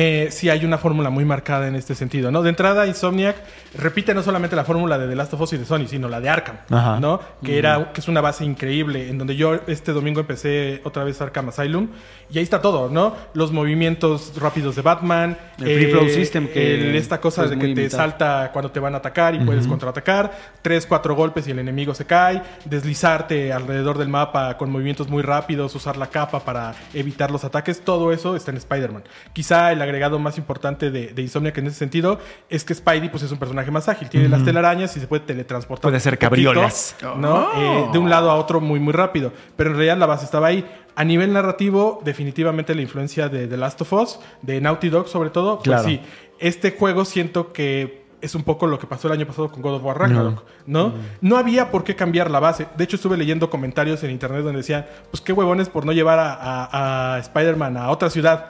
eh, 0.00 0.28
sí 0.30 0.48
hay 0.48 0.64
una 0.64 0.78
fórmula 0.78 1.10
muy 1.10 1.24
marcada 1.24 1.66
en 1.66 1.74
este 1.74 1.96
sentido, 1.96 2.30
¿no? 2.30 2.40
De 2.42 2.50
entrada, 2.50 2.86
Insomniac 2.86 3.34
repite 3.76 4.14
no 4.14 4.22
solamente 4.22 4.54
la 4.54 4.62
fórmula 4.62 4.96
de 4.96 5.08
The 5.08 5.16
Last 5.16 5.34
of 5.34 5.40
Us 5.40 5.54
y 5.54 5.56
de 5.56 5.64
Sony, 5.64 5.88
sino 5.88 6.08
la 6.08 6.20
de 6.20 6.28
Arkham, 6.28 6.58
Ajá. 6.70 7.00
¿no? 7.00 7.20
Que, 7.42 7.58
era, 7.58 7.90
que 7.92 8.00
es 8.00 8.06
una 8.06 8.20
base 8.20 8.44
increíble, 8.44 9.08
en 9.08 9.18
donde 9.18 9.34
yo 9.34 9.54
este 9.66 9.90
domingo 9.92 10.20
empecé 10.20 10.80
otra 10.84 11.02
vez 11.02 11.20
Arkham 11.20 11.48
Asylum, 11.48 11.88
y 12.30 12.38
ahí 12.38 12.44
está 12.44 12.60
todo, 12.62 12.88
¿no? 12.90 13.16
Los 13.34 13.50
movimientos 13.50 14.32
rápidos 14.40 14.76
de 14.76 14.82
Batman, 14.82 15.36
El 15.58 15.64
free 15.64 15.90
flow 15.90 16.08
system 16.08 16.46
que 16.46 16.74
el- 16.90 16.94
esta 16.94 17.20
cosa 17.20 17.42
es 17.44 17.50
de 17.50 17.56
que 17.58 17.62
te 17.74 17.80
imitado. 17.80 17.96
salta 18.02 18.50
cuando 18.52 18.70
te 18.70 18.78
van 18.78 18.94
a 18.94 18.98
atacar 18.98 19.34
y 19.34 19.40
puedes 19.40 19.66
contraatacar, 19.66 20.30
tres, 20.62 20.86
cuatro 20.86 21.16
golpes 21.16 21.48
y 21.48 21.50
el 21.50 21.58
enemigo 21.58 21.92
se 21.92 22.04
cae, 22.04 22.40
deslizarte 22.66 23.52
alrededor 23.52 23.98
del 23.98 24.08
mapa 24.08 24.56
con 24.56 24.70
movimientos 24.70 25.08
muy 25.08 25.22
rápidos, 25.22 25.74
usar 25.74 25.96
la 25.96 26.06
capa 26.06 26.38
para 26.44 26.74
evitar 26.94 27.30
los 27.32 27.42
ataques, 27.44 27.80
todo 27.80 28.12
eso 28.12 28.36
está 28.36 28.52
en 28.52 28.58
Spider-Man. 28.58 29.02
Quizá 29.32 29.72
el 29.72 29.82
agregado 29.88 30.18
más 30.18 30.38
importante 30.38 30.90
de, 30.90 31.08
de 31.08 31.22
Insomniac 31.22 31.56
en 31.58 31.66
ese 31.66 31.76
sentido 31.76 32.18
es 32.48 32.64
que 32.64 32.74
Spidey 32.74 33.08
pues, 33.08 33.22
es 33.22 33.32
un 33.32 33.38
personaje 33.38 33.70
más 33.70 33.88
ágil, 33.88 34.08
tiene 34.08 34.28
las 34.28 34.44
telarañas 34.44 34.96
y 34.96 35.00
se 35.00 35.06
puede 35.06 35.24
teletransportar. 35.24 35.82
Puede 35.90 36.00
ser 36.00 36.14
poquito, 36.18 36.28
cabriolas. 36.52 36.96
¿no? 37.16 37.48
Eh, 37.56 37.88
de 37.92 37.98
un 37.98 38.08
lado 38.10 38.30
a 38.30 38.36
otro 38.36 38.60
muy, 38.60 38.80
muy 38.80 38.92
rápido. 38.92 39.32
Pero 39.56 39.70
en 39.70 39.76
realidad 39.76 39.98
la 39.98 40.06
base 40.06 40.24
estaba 40.24 40.48
ahí. 40.48 40.64
A 40.94 41.04
nivel 41.04 41.32
narrativo, 41.32 42.00
definitivamente 42.04 42.74
la 42.74 42.82
influencia 42.82 43.28
de 43.28 43.46
The 43.46 43.56
Last 43.56 43.80
of 43.82 43.92
Us, 43.92 44.18
de 44.42 44.60
Naughty 44.60 44.88
Dog 44.88 45.08
sobre 45.08 45.30
todo, 45.30 45.56
pues 45.58 45.64
Claro. 45.64 45.84
sí. 45.88 46.00
Este 46.38 46.72
juego 46.72 47.04
siento 47.04 47.52
que 47.52 48.06
es 48.20 48.34
un 48.34 48.42
poco 48.42 48.66
lo 48.66 48.80
que 48.80 48.88
pasó 48.88 49.06
el 49.06 49.14
año 49.14 49.26
pasado 49.28 49.48
con 49.48 49.62
God 49.62 49.74
of 49.74 49.84
War 49.84 49.96
Ragnarok, 49.96 50.42
¿no? 50.66 50.92
No 51.20 51.36
había 51.36 51.70
por 51.70 51.84
qué 51.84 51.94
cambiar 51.94 52.32
la 52.32 52.40
base. 52.40 52.66
De 52.76 52.82
hecho, 52.82 52.96
estuve 52.96 53.16
leyendo 53.16 53.48
comentarios 53.48 54.02
en 54.02 54.10
internet 54.10 54.42
donde 54.42 54.58
decían, 54.58 54.86
pues 55.12 55.20
qué 55.20 55.32
huevones 55.32 55.68
por 55.68 55.86
no 55.86 55.92
llevar 55.92 56.18
a, 56.18 56.32
a- 56.34 57.14
a 57.14 57.18
Spider-Man 57.20 57.76
a 57.76 57.90
otra 57.90 58.10
ciudad. 58.10 58.46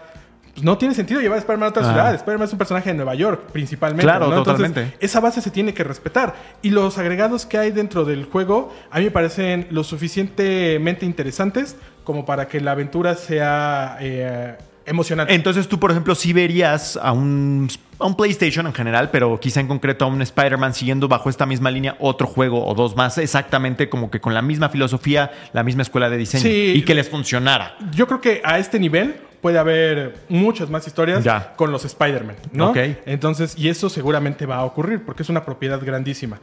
Pues 0.59 0.65
no 0.65 0.77
tiene 0.77 0.93
sentido 0.93 1.21
llevar 1.21 1.37
a 1.37 1.39
Spider-Man 1.39 1.67
a 1.69 1.71
otra 1.71 1.83
Ah. 1.89 1.93
ciudad. 1.93 2.15
Spider-Man 2.17 2.47
es 2.49 2.53
un 2.53 2.59
personaje 2.59 2.91
de 2.91 2.97
Nueva 2.97 3.15
York, 3.15 3.43
principalmente. 3.53 4.03
Claro, 4.03 4.27
¿no? 4.29 4.39
Entonces, 4.39 4.67
totalmente. 4.67 4.97
esa 4.99 5.21
base 5.21 5.41
se 5.41 5.53
tiene 5.53 5.73
que 5.73 5.85
respetar. 5.85 6.35
Y 6.63 6.71
los 6.71 6.99
agregados 6.99 7.47
que 7.47 7.59
hay 7.59 7.71
dentro 7.71 8.05
del 8.05 8.25
juego, 8.25 8.75
a 8.91 8.99
mí 8.99 9.05
me 9.05 9.11
parecen 9.13 9.69
lo 9.71 9.85
suficientemente 9.85 11.07
interesantes 11.07 11.77
como 12.03 12.25
para 12.27 12.49
que 12.49 12.61
la 12.61 12.73
aventura 12.73 13.15
sea 13.15 13.99
eh, 14.01 14.57
emocionante. 14.85 15.33
Entonces 15.33 15.69
tú, 15.69 15.79
por 15.79 15.93
ejemplo, 15.93 16.17
sí 16.17 16.33
verías 16.33 16.99
a 17.01 17.13
un, 17.13 17.69
a 18.01 18.07
un 18.07 18.17
PlayStation 18.17 18.67
en 18.67 18.75
general, 18.75 19.11
pero 19.13 19.39
quizá 19.39 19.61
en 19.61 19.69
concreto 19.69 20.07
a 20.07 20.09
un 20.09 20.21
Spider-Man 20.23 20.75
siguiendo 20.75 21.07
bajo 21.07 21.31
esta 21.31 21.47
misma 21.47 21.71
línea 21.71 21.95
otro 22.01 22.27
juego 22.27 22.67
o 22.67 22.75
dos 22.75 22.97
más, 22.97 23.17
exactamente 23.19 23.89
como 23.89 24.11
que 24.11 24.21
con 24.21 24.35
la 24.35 24.43
misma 24.43 24.71
filosofía, 24.71 25.31
la 25.53 25.63
misma 25.63 25.83
escuela 25.83 26.11
de 26.11 26.17
diseño 26.17 26.43
Sí. 26.43 26.73
y 26.75 26.83
que 26.83 26.95
les 26.97 27.09
funcionara. 27.09 27.77
Yo 27.93 28.09
creo 28.09 28.21
que 28.21 28.41
a 28.45 28.59
este 28.59 28.81
nivel 28.81 29.17
puede 29.41 29.59
haber 29.59 30.17
muchas 30.29 30.69
más 30.71 30.87
historias 30.87 31.23
Ya. 31.25 31.55
con 31.57 31.71
los 31.71 31.85
Spider-Man, 31.85 32.37
¿no? 32.53 32.71
Ok. 32.71 32.79
Entonces, 33.07 33.57
y 33.57 33.69
eso 33.69 33.89
seguramente 33.89 34.47
va 34.47 34.57
a 34.57 34.65
ocurrir 34.65 35.05
porque 35.05 35.23
es 35.23 35.29
una 35.29 35.45
propiedad 35.45 35.81
grandísima. 35.85 36.41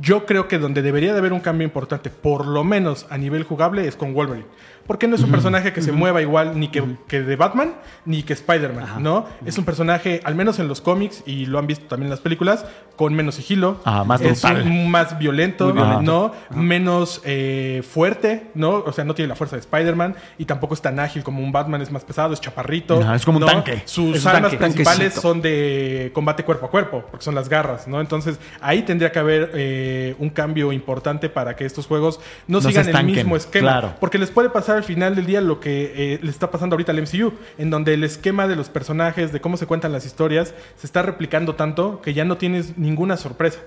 Yo 0.00 0.26
creo 0.26 0.48
que 0.48 0.58
donde 0.58 0.82
debería 0.82 1.12
de 1.12 1.18
haber 1.18 1.32
un 1.32 1.40
cambio 1.40 1.64
importante, 1.64 2.10
por 2.10 2.46
lo 2.46 2.64
menos 2.64 3.06
a 3.10 3.18
nivel 3.18 3.44
jugable, 3.44 3.86
es 3.86 3.96
con 3.96 4.14
Wolverine. 4.14 4.46
Porque 4.86 5.06
no 5.08 5.16
es 5.16 5.22
un 5.22 5.30
personaje 5.30 5.72
que 5.72 5.80
se 5.82 5.92
mueva 5.92 6.20
igual 6.22 6.58
ni 6.58 6.68
que, 6.68 6.82
que 7.08 7.22
de 7.22 7.36
Batman 7.36 7.74
ni 8.04 8.22
que 8.22 8.32
Spider-Man, 8.32 9.02
¿no? 9.02 9.26
Es 9.46 9.56
un 9.58 9.64
personaje, 9.64 10.20
al 10.24 10.34
menos 10.34 10.58
en 10.58 10.68
los 10.68 10.80
cómics, 10.80 11.22
y 11.26 11.46
lo 11.46 11.58
han 11.58 11.66
visto 11.66 11.86
también 11.86 12.06
en 12.06 12.10
las 12.10 12.20
películas, 12.20 12.64
con 12.96 13.14
menos 13.14 13.36
sigilo. 13.36 13.78
Ah, 13.84 14.04
más 14.04 14.20
es 14.20 14.42
un- 14.44 14.90
más 14.90 15.18
violento. 15.18 15.72
¿no? 15.72 16.32
Menos 16.50 17.20
eh, 17.24 17.82
fuerte, 17.88 18.50
¿no? 18.54 18.70
O 18.86 18.92
sea, 18.92 19.04
no 19.04 19.14
tiene 19.14 19.28
la 19.28 19.36
fuerza 19.36 19.56
de 19.56 19.60
Spider-Man 19.60 20.14
y 20.38 20.44
tampoco 20.44 20.74
es 20.74 20.82
tan 20.82 20.98
ágil 21.00 21.22
como 21.22 21.42
un 21.42 21.52
Batman, 21.52 21.80
es 21.82 21.90
más 21.90 22.04
pesado, 22.04 22.32
es 22.34 22.40
chaparrito. 22.40 23.00
Ajá, 23.00 23.14
es 23.16 23.24
como 23.24 23.38
un 23.38 23.46
tanque. 23.46 23.82
Sus 23.84 24.16
Es 24.16 24.26
armas 24.26 24.50
tanque. 24.50 24.56
principales 24.58 24.98
Tanquecito. 24.98 25.20
son 25.20 25.42
de 25.42 26.10
combate 26.14 26.44
cuerpo 26.44 26.66
a 26.66 26.70
cuerpo, 26.70 27.04
porque 27.10 27.24
son 27.24 27.34
las 27.34 27.48
garras, 27.48 27.86
¿no? 27.88 28.00
Entonces, 28.00 28.38
ahí 28.60 28.82
tendría 28.82 29.12
que 29.12 29.18
haber 29.18 29.50
eh, 29.54 30.14
un 30.18 30.30
cambio 30.30 30.72
importante 30.72 31.28
para 31.28 31.56
que 31.56 31.64
estos 31.64 31.86
juegos 31.86 32.20
no, 32.46 32.60
No 32.60 32.68
sigan 32.68 32.88
el 32.94 33.04
mismo 33.06 33.36
esquema. 33.36 33.68
claro. 33.68 33.94
Porque 34.00 34.18
les 34.18 34.30
puede 34.30 34.50
pasar 34.50 34.71
al 34.76 34.84
final 34.84 35.14
del 35.14 35.26
día 35.26 35.40
lo 35.40 35.60
que 35.60 36.14
eh, 36.14 36.18
le 36.22 36.30
está 36.30 36.50
pasando 36.50 36.74
ahorita 36.74 36.92
al 36.92 37.02
MCU, 37.02 37.32
en 37.58 37.70
donde 37.70 37.94
el 37.94 38.04
esquema 38.04 38.46
de 38.46 38.56
los 38.56 38.68
personajes, 38.68 39.32
de 39.32 39.40
cómo 39.40 39.56
se 39.56 39.66
cuentan 39.66 39.92
las 39.92 40.06
historias, 40.06 40.54
se 40.76 40.86
está 40.86 41.02
replicando 41.02 41.54
tanto 41.54 42.00
que 42.00 42.14
ya 42.14 42.24
no 42.24 42.36
tienes 42.36 42.78
ninguna 42.78 43.16
sorpresa. 43.16 43.60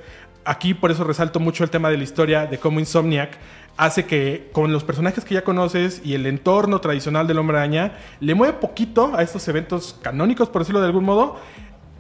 Aquí 0.43 0.73
por 0.73 0.91
eso 0.91 1.03
resalto 1.03 1.39
mucho 1.39 1.63
el 1.63 1.69
tema 1.69 1.89
de 1.89 1.97
la 1.97 2.03
historia, 2.03 2.45
de 2.45 2.59
cómo 2.59 2.79
Insomniac 2.79 3.37
hace 3.77 4.05
que 4.05 4.49
con 4.53 4.71
los 4.71 4.83
personajes 4.83 5.25
que 5.25 5.33
ya 5.33 5.43
conoces 5.43 6.01
y 6.03 6.13
el 6.13 6.25
entorno 6.25 6.79
tradicional 6.79 7.27
del 7.27 7.39
hombre 7.39 7.57
araña, 7.57 7.97
le 8.19 8.35
mueve 8.35 8.53
poquito 8.53 9.15
a 9.15 9.21
estos 9.21 9.47
eventos 9.47 9.97
canónicos, 10.01 10.49
por 10.49 10.61
decirlo 10.61 10.79
de 10.79 10.87
algún 10.87 11.03
modo, 11.03 11.39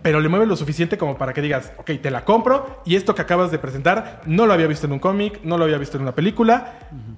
pero 0.05 0.21
le 0.21 0.29
mueve 0.29 0.45
lo 0.45 0.55
suficiente 0.55 0.99
como 0.99 1.17
para 1.17 1.33
que 1.33 1.41
digas, 1.41 1.71
ok, 1.77 1.93
te 1.99 2.11
la 2.11 2.25
compro 2.25 2.83
y 2.85 2.95
esto 2.95 3.15
que 3.15 3.23
acabas 3.23 3.49
de 3.49 3.57
presentar 3.57 4.21
no 4.27 4.45
lo 4.45 4.53
había 4.53 4.67
visto 4.67 4.85
en 4.85 4.91
un 4.91 4.99
cómic, 4.99 5.39
no 5.41 5.57
lo 5.57 5.63
había 5.63 5.79
visto 5.79 5.97
en 5.97 6.03
una 6.03 6.13
película 6.13 6.73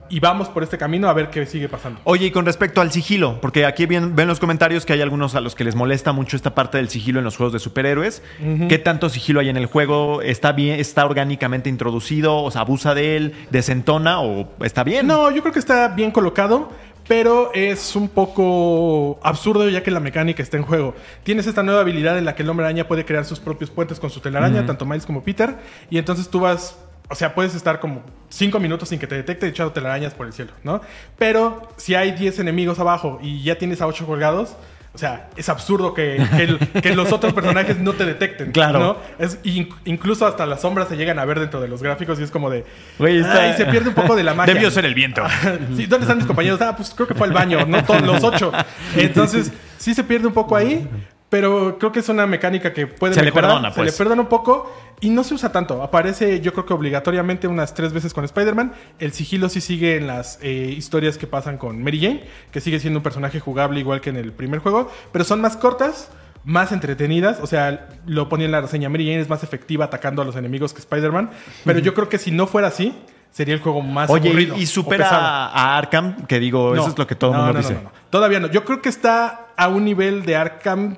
y 0.07 0.21
vamos 0.21 0.47
por 0.47 0.63
este 0.63 0.77
camino 0.77 1.09
a 1.09 1.13
ver 1.13 1.29
qué 1.29 1.45
sigue 1.45 1.67
pasando. 1.67 1.99
Oye, 2.05 2.27
y 2.27 2.31
con 2.31 2.45
respecto 2.45 2.79
al 2.79 2.93
sigilo, 2.93 3.41
porque 3.41 3.65
aquí 3.65 3.87
ven, 3.87 4.15
ven 4.15 4.29
los 4.29 4.39
comentarios 4.39 4.85
que 4.85 4.93
hay 4.93 5.01
algunos 5.01 5.35
a 5.35 5.41
los 5.41 5.53
que 5.53 5.65
les 5.65 5.75
molesta 5.75 6.13
mucho 6.13 6.37
esta 6.37 6.55
parte 6.55 6.77
del 6.77 6.87
sigilo 6.87 7.19
en 7.19 7.25
los 7.25 7.35
juegos 7.35 7.51
de 7.51 7.59
superhéroes. 7.59 8.23
¿Qué 8.69 8.77
tanto 8.77 9.09
sigilo 9.09 9.41
hay 9.41 9.49
en 9.49 9.57
el 9.57 9.65
juego? 9.65 10.21
¿Está 10.21 10.53
bien, 10.53 10.79
está 10.79 11.05
orgánicamente 11.05 11.69
introducido? 11.69 12.37
¿O 12.37 12.51
se 12.51 12.59
abusa 12.59 12.95
de 12.95 13.17
él? 13.17 13.33
¿Desentona? 13.51 14.21
¿O 14.21 14.47
está 14.63 14.85
bien? 14.85 15.07
No, 15.07 15.29
yo 15.29 15.41
creo 15.41 15.51
que 15.51 15.59
está 15.59 15.89
bien 15.89 16.11
colocado, 16.11 16.69
pero 17.07 17.51
es 17.53 17.95
un 17.95 18.09
poco 18.09 19.19
absurdo 19.23 19.69
ya 19.69 19.83
que 19.83 19.91
la 19.91 19.99
mecánica 19.99 20.43
está 20.43 20.57
en 20.57 20.63
juego. 20.63 20.93
Tienes 21.23 21.47
esta 21.47 21.63
nueva 21.63 21.81
habilidad 21.81 22.17
en 22.17 22.25
la 22.25 22.35
que 22.35 22.43
el 22.43 22.49
hombre 22.49 22.65
araña 22.65 22.87
puede 22.87 23.05
crear 23.05 23.25
sus 23.25 23.39
propios 23.39 23.69
puentes 23.69 23.99
con 23.99 24.09
su 24.09 24.19
telaraña, 24.19 24.65
tanto 24.65 24.85
Miles 24.85 25.05
como 25.05 25.23
Peter, 25.23 25.55
y 25.89 25.97
entonces 25.97 26.29
tú 26.29 26.41
vas, 26.41 26.77
o 27.09 27.15
sea, 27.15 27.33
puedes 27.33 27.55
estar 27.55 27.79
como 27.79 28.03
5 28.29 28.59
minutos 28.59 28.89
sin 28.89 28.99
que 28.99 29.07
te 29.07 29.15
detecte 29.15 29.47
echando 29.47 29.71
telarañas 29.71 30.13
por 30.13 30.27
el 30.27 30.33
cielo, 30.33 30.51
¿no? 30.63 30.81
Pero 31.17 31.69
si 31.77 31.95
hay 31.95 32.11
10 32.11 32.39
enemigos 32.39 32.79
abajo 32.79 33.19
y 33.21 33.43
ya 33.43 33.57
tienes 33.57 33.81
a 33.81 33.87
8 33.87 34.05
colgados, 34.05 34.55
o 34.97 34.99
sea, 34.99 35.29
es 35.35 35.47
absurdo 35.47 35.93
que, 35.93 36.19
que 36.35 36.43
el- 36.43 36.57
que 36.81 36.95
los 36.95 37.11
otros 37.11 37.31
personajes 37.31 37.77
no 37.77 37.93
te 37.93 38.03
detecten. 38.03 38.51
Claro. 38.51 38.79
¿no? 38.79 38.97
Es, 39.23 39.37
in- 39.43 39.69
incluso 39.85 40.25
hasta 40.25 40.47
las 40.47 40.61
sombras 40.61 40.87
se 40.87 40.97
llegan 40.97 41.19
a 41.19 41.25
ver 41.25 41.39
dentro 41.39 41.61
de 41.61 41.67
los 41.67 41.83
gráficos 41.83 42.19
y 42.19 42.23
es 42.23 42.31
como 42.31 42.49
de. 42.49 42.65
Güey, 42.97 43.19
está- 43.19 43.43
"Ay, 43.43 43.53
se 43.55 43.65
pierde 43.67 43.89
un 43.89 43.93
poco 43.93 44.15
de 44.15 44.23
la 44.23 44.33
magia. 44.33 44.55
Debió 44.55 44.71
ser 44.71 44.85
el 44.85 44.95
viento. 44.95 45.21
Sí, 45.77 45.85
¿dónde 45.85 46.05
están 46.05 46.17
mis 46.17 46.25
compañeros? 46.25 46.59
Ah, 46.63 46.75
pues 46.75 46.91
creo 46.95 47.07
que 47.07 47.13
fue 47.13 47.27
al 47.27 47.33
baño, 47.33 47.63
no 47.67 47.83
todos 47.83 48.01
los 48.01 48.23
ocho. 48.23 48.51
Entonces, 48.95 49.51
sí 49.77 49.93
se 49.93 50.03
pierde 50.03 50.25
un 50.25 50.33
poco 50.33 50.55
ahí, 50.55 50.87
pero 51.29 51.77
creo 51.77 51.91
que 51.91 51.99
es 51.99 52.09
una 52.09 52.25
mecánica 52.25 52.73
que 52.73 52.87
puede 52.87 53.13
Se 53.13 53.19
le 53.21 53.25
mejorar. 53.27 53.51
perdona, 53.51 53.69
Se 53.71 53.75
pues. 53.75 53.91
le 53.91 53.97
perdona 53.97 54.21
un 54.21 54.29
poco 54.29 54.71
y 55.01 55.09
no 55.09 55.23
se 55.23 55.33
usa 55.33 55.51
tanto. 55.51 55.83
Aparece, 55.83 56.39
yo 56.39 56.53
creo 56.53 56.65
que 56.65 56.73
obligatoriamente 56.73 57.47
unas 57.47 57.73
tres 57.73 57.91
veces 57.93 58.13
con 58.13 58.23
Spider-Man. 58.23 58.73
El 58.99 59.11
sigilo 59.11 59.49
sí 59.49 59.59
sigue 59.61 59.97
en 59.97 60.07
las 60.07 60.39
eh, 60.41 60.73
historias 60.75 61.17
que 61.17 61.27
pasan 61.27 61.57
con 61.57 61.83
Mary 61.83 61.99
Jane, 62.01 62.23
que 62.51 62.61
sigue 62.61 62.79
siendo 62.79 62.99
un 62.99 63.03
personaje 63.03 63.39
jugable 63.39 63.79
igual 63.79 63.99
que 63.99 64.09
en 64.09 64.17
el 64.17 64.31
primer 64.31 64.59
juego, 64.61 64.89
pero 65.11 65.25
son 65.25 65.41
más 65.41 65.57
cortas. 65.57 66.09
Más 66.43 66.71
entretenidas, 66.71 67.39
o 67.41 67.47
sea, 67.47 67.89
lo 68.05 68.29
ponía 68.29 68.45
en 68.45 68.53
la 68.53 68.61
reseña. 68.61 68.87
Mary 68.87 69.05
Jane 69.05 69.19
es 69.19 69.27
más 69.27 69.43
efectiva 69.43 69.83
atacando 69.85 70.21
a 70.21 70.25
los 70.25 70.37
enemigos 70.37 70.71
que 70.71 70.79
Spider-Man, 70.79 71.31
pero 71.65 71.79
yo 71.79 71.93
creo 71.93 72.07
que 72.07 72.17
si 72.19 72.31
no 72.31 72.47
fuera 72.47 72.69
así, 72.69 72.97
sería 73.31 73.53
el 73.53 73.59
juego 73.59 73.81
más 73.81 74.09
Oye, 74.09 74.29
aburrido 74.29 74.55
y, 74.55 74.65
supera 74.65 75.09
a, 75.09 75.77
Arkham, 75.77 76.25
que 76.25 76.39
digo, 76.39 76.73
eso 76.73 76.87
es 76.87 76.97
lo 76.97 77.05
que 77.05 77.15
todo 77.15 77.31
el 77.31 77.37
No, 77.37 77.43
mundo 77.43 77.61
no, 77.61 77.67
dice. 77.67 77.77
Todavía 78.09 78.39
no. 78.39 78.47
Yo 78.47 78.63
creo 78.63 78.81
que 78.81 78.87
está 78.87 79.47
a 79.57 79.67
un 79.67 79.83
nivel 79.83 80.25
de 80.25 80.37
Arkham 80.37 80.95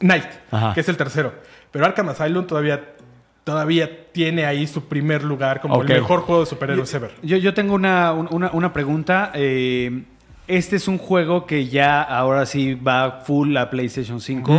Knight, 0.00 0.26
Ajá. 0.50 0.74
que 0.74 0.80
es 0.80 0.88
el 0.88 0.96
tercero. 0.96 1.32
Pero 1.70 1.84
Arkham 1.86 2.08
Asylum 2.08 2.46
todavía, 2.46 2.94
todavía 3.42 4.12
tiene 4.12 4.46
ahí 4.46 4.66
su 4.66 4.84
primer 4.88 5.24
lugar 5.24 5.60
como 5.60 5.82
el 5.82 5.88
mejor 5.88 6.20
juego 6.20 6.40
de 6.42 6.46
superhéroes 6.46 6.92
ever. 6.94 7.12
Yo, 7.22 7.36
yo 7.36 7.52
tengo 7.54 7.74
una, 7.74 8.12
un- 8.12 8.28
una, 8.30 8.50
una 8.52 8.72
pregunta. 8.72 9.32
eh, 9.34 10.04
este 10.46 10.76
es 10.76 10.88
un 10.88 10.98
juego 10.98 11.46
que 11.46 11.68
ya 11.68 12.02
ahora 12.02 12.44
sí 12.44 12.74
va 12.74 13.22
full 13.26 13.56
a 13.56 13.70
PlayStation 13.70 14.20
5. 14.20 14.52
Mm, 14.52 14.56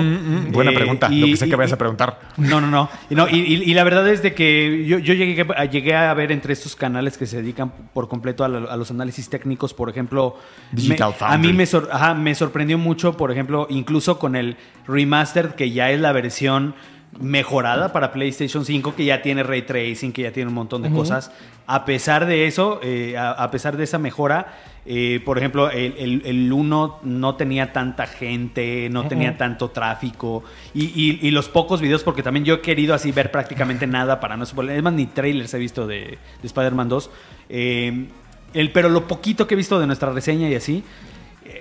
mm, 0.47 0.51
buena 0.51 0.71
Eh, 0.71 0.73
pregunta, 0.75 1.07
y- 1.11 1.19
lo 1.21 1.27
que 1.27 1.37
sé 1.37 1.45
y- 1.45 1.49
que 1.51 1.55
vayas 1.55 1.73
a 1.73 1.77
preguntar. 1.77 2.19
No, 2.37 2.59
no, 2.59 2.67
no. 2.67 2.89
Y, 3.09 3.15
no, 3.15 3.27
y, 3.29 3.73
la 3.73 3.83
verdad 3.83 4.07
es 4.09 4.23
de 4.23 4.33
que 4.33 4.85
yo, 4.87 4.97
yo 4.99 5.13
llegué, 5.13 5.45
a, 5.55 5.65
llegué 5.65 5.95
a 5.95 6.13
ver 6.15 6.31
entre 6.31 6.53
estos 6.53 6.75
canales 6.75 7.17
que 7.17 7.27
se 7.27 7.37
dedican 7.37 7.71
por 7.93 8.07
completo 8.07 8.43
a, 8.43 8.47
la- 8.49 8.71
a 8.71 8.77
los 8.77 8.89
análisis 8.89 9.29
técnicos, 9.29 9.73
por 9.73 9.89
ejemplo, 9.89 10.37
Digital 10.71 11.13
me- 11.21 11.27
a 11.27 11.37
mí 11.37 11.53
me, 11.53 11.65
sor- 11.65 11.89
ajá, 11.91 12.13
me 12.15 12.33
sorprendió 12.33 12.77
mucho, 12.77 13.15
por 13.15 13.31
ejemplo, 13.31 13.67
incluso 13.69 14.17
con 14.17 14.35
el 14.35 14.57
remastered, 14.87 15.51
que 15.51 15.69
ya 15.71 15.91
es 15.91 15.99
la 15.99 16.11
versión 16.13 16.73
mejorada 17.19 17.93
para 17.93 18.11
PlayStation 18.11 18.65
5, 18.65 18.95
que 18.95 19.05
ya 19.05 19.21
tiene 19.21 19.43
ray 19.43 19.61
tracing, 19.61 20.11
que 20.11 20.23
ya 20.23 20.31
tiene 20.31 20.49
un 20.49 20.55
montón 20.55 20.81
de 20.81 20.89
cosas. 20.91 21.31
A 21.67 21.85
pesar 21.85 22.25
de 22.25 22.45
eso, 22.47 22.79
eh, 22.83 23.17
a, 23.17 23.31
a 23.31 23.51
pesar 23.51 23.77
de 23.77 23.83
esa 23.85 23.97
mejora, 23.97 24.53
eh, 24.85 25.19
por 25.25 25.37
ejemplo, 25.37 25.71
el, 25.71 25.95
el, 25.97 26.21
el 26.25 26.51
1 26.53 26.99
no 27.03 27.35
tenía 27.35 27.73
tanta 27.73 28.05
gente, 28.05 28.87
no 28.91 29.07
tenía 29.07 29.37
tanto 29.37 29.69
tráfico. 29.69 30.43
Y, 30.73 30.85
y- 30.85 31.19
y 31.27 31.31
los 31.31 31.47
pocos 31.49 31.81
videos, 31.81 32.03
porque 32.03 32.21
también 32.21 32.45
yo 32.45 32.55
he 32.55 32.61
querido 32.61 32.93
así 32.93 33.11
ver 33.11 33.31
prácticamente 33.31 33.87
nada 33.87 34.19
para 34.19 34.37
no 34.37 34.45
spoiler. 34.45 34.75
Es 34.77 34.83
más, 34.83 34.93
ni 34.93 35.05
trailers 35.07 35.53
he 35.53 35.57
visto 35.59 35.87
de, 35.87 35.99
de 36.41 36.47
Spider-Man 36.47 36.89
2. 36.89 37.09
Eh, 37.49 38.05
el, 38.53 38.71
pero 38.71 38.89
lo 38.89 39.07
poquito 39.07 39.47
que 39.47 39.55
he 39.55 39.57
visto 39.57 39.79
de 39.79 39.87
nuestra 39.87 40.11
reseña 40.11 40.47
y 40.49 40.55
así, 40.55 40.83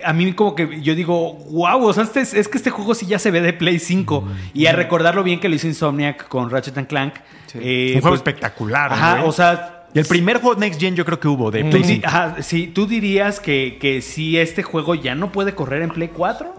a 0.05 0.13
mí 0.13 0.33
como 0.33 0.55
que 0.55 0.81
yo 0.83 0.95
digo, 0.95 1.35
wow, 1.51 1.85
o 1.87 1.93
sea, 1.93 2.05
este 2.05 2.21
es, 2.21 2.35
es 2.35 2.49
que 2.49 2.59
este 2.59 2.71
juego 2.71 2.95
sí 2.95 3.07
ya 3.07 3.19
se 3.19 3.31
ve 3.31 3.41
de 3.41 3.53
Play 3.53 3.79
5. 3.79 4.29
Y 4.55 4.67
a 4.67 4.73
recordarlo 4.73 5.23
bien 5.23 5.41
que 5.41 5.49
lo 5.49 5.55
hizo 5.55 5.67
Insomniac 5.67 6.29
con 6.29 6.51
Ratchet 6.51 6.77
and 6.79 6.87
Clank. 6.87 7.15
eh, 7.55 7.93
Un 7.97 8.01
juego 8.03 8.09
pues, 8.17 8.19
espectacular. 8.21 8.93
Ajá, 8.93 9.17
güey. 9.17 9.29
o 9.29 9.33
sea... 9.33 9.71
Y 9.95 10.01
el 10.01 10.07
primer 10.07 10.41
juego 10.41 10.59
Next 10.59 10.81
Gen 10.81 10.97
yo 10.97 11.05
creo 11.05 11.21
que 11.21 11.29
hubo 11.29 11.53
de 11.53 11.61
Play 11.65 11.83
di- 11.83 11.89
5. 11.95 12.07
ajá, 12.09 12.43
sí, 12.43 12.67
¿tú 12.67 12.85
dirías 12.87 13.39
que, 13.39 13.79
que 13.81 14.03
si 14.03 14.37
este 14.39 14.65
juego 14.65 14.97
ya 14.97 15.15
no 15.15 15.31
puede 15.31 15.55
correr 15.55 15.83
en 15.83 15.91
Play 15.91 16.09
4? 16.09 16.53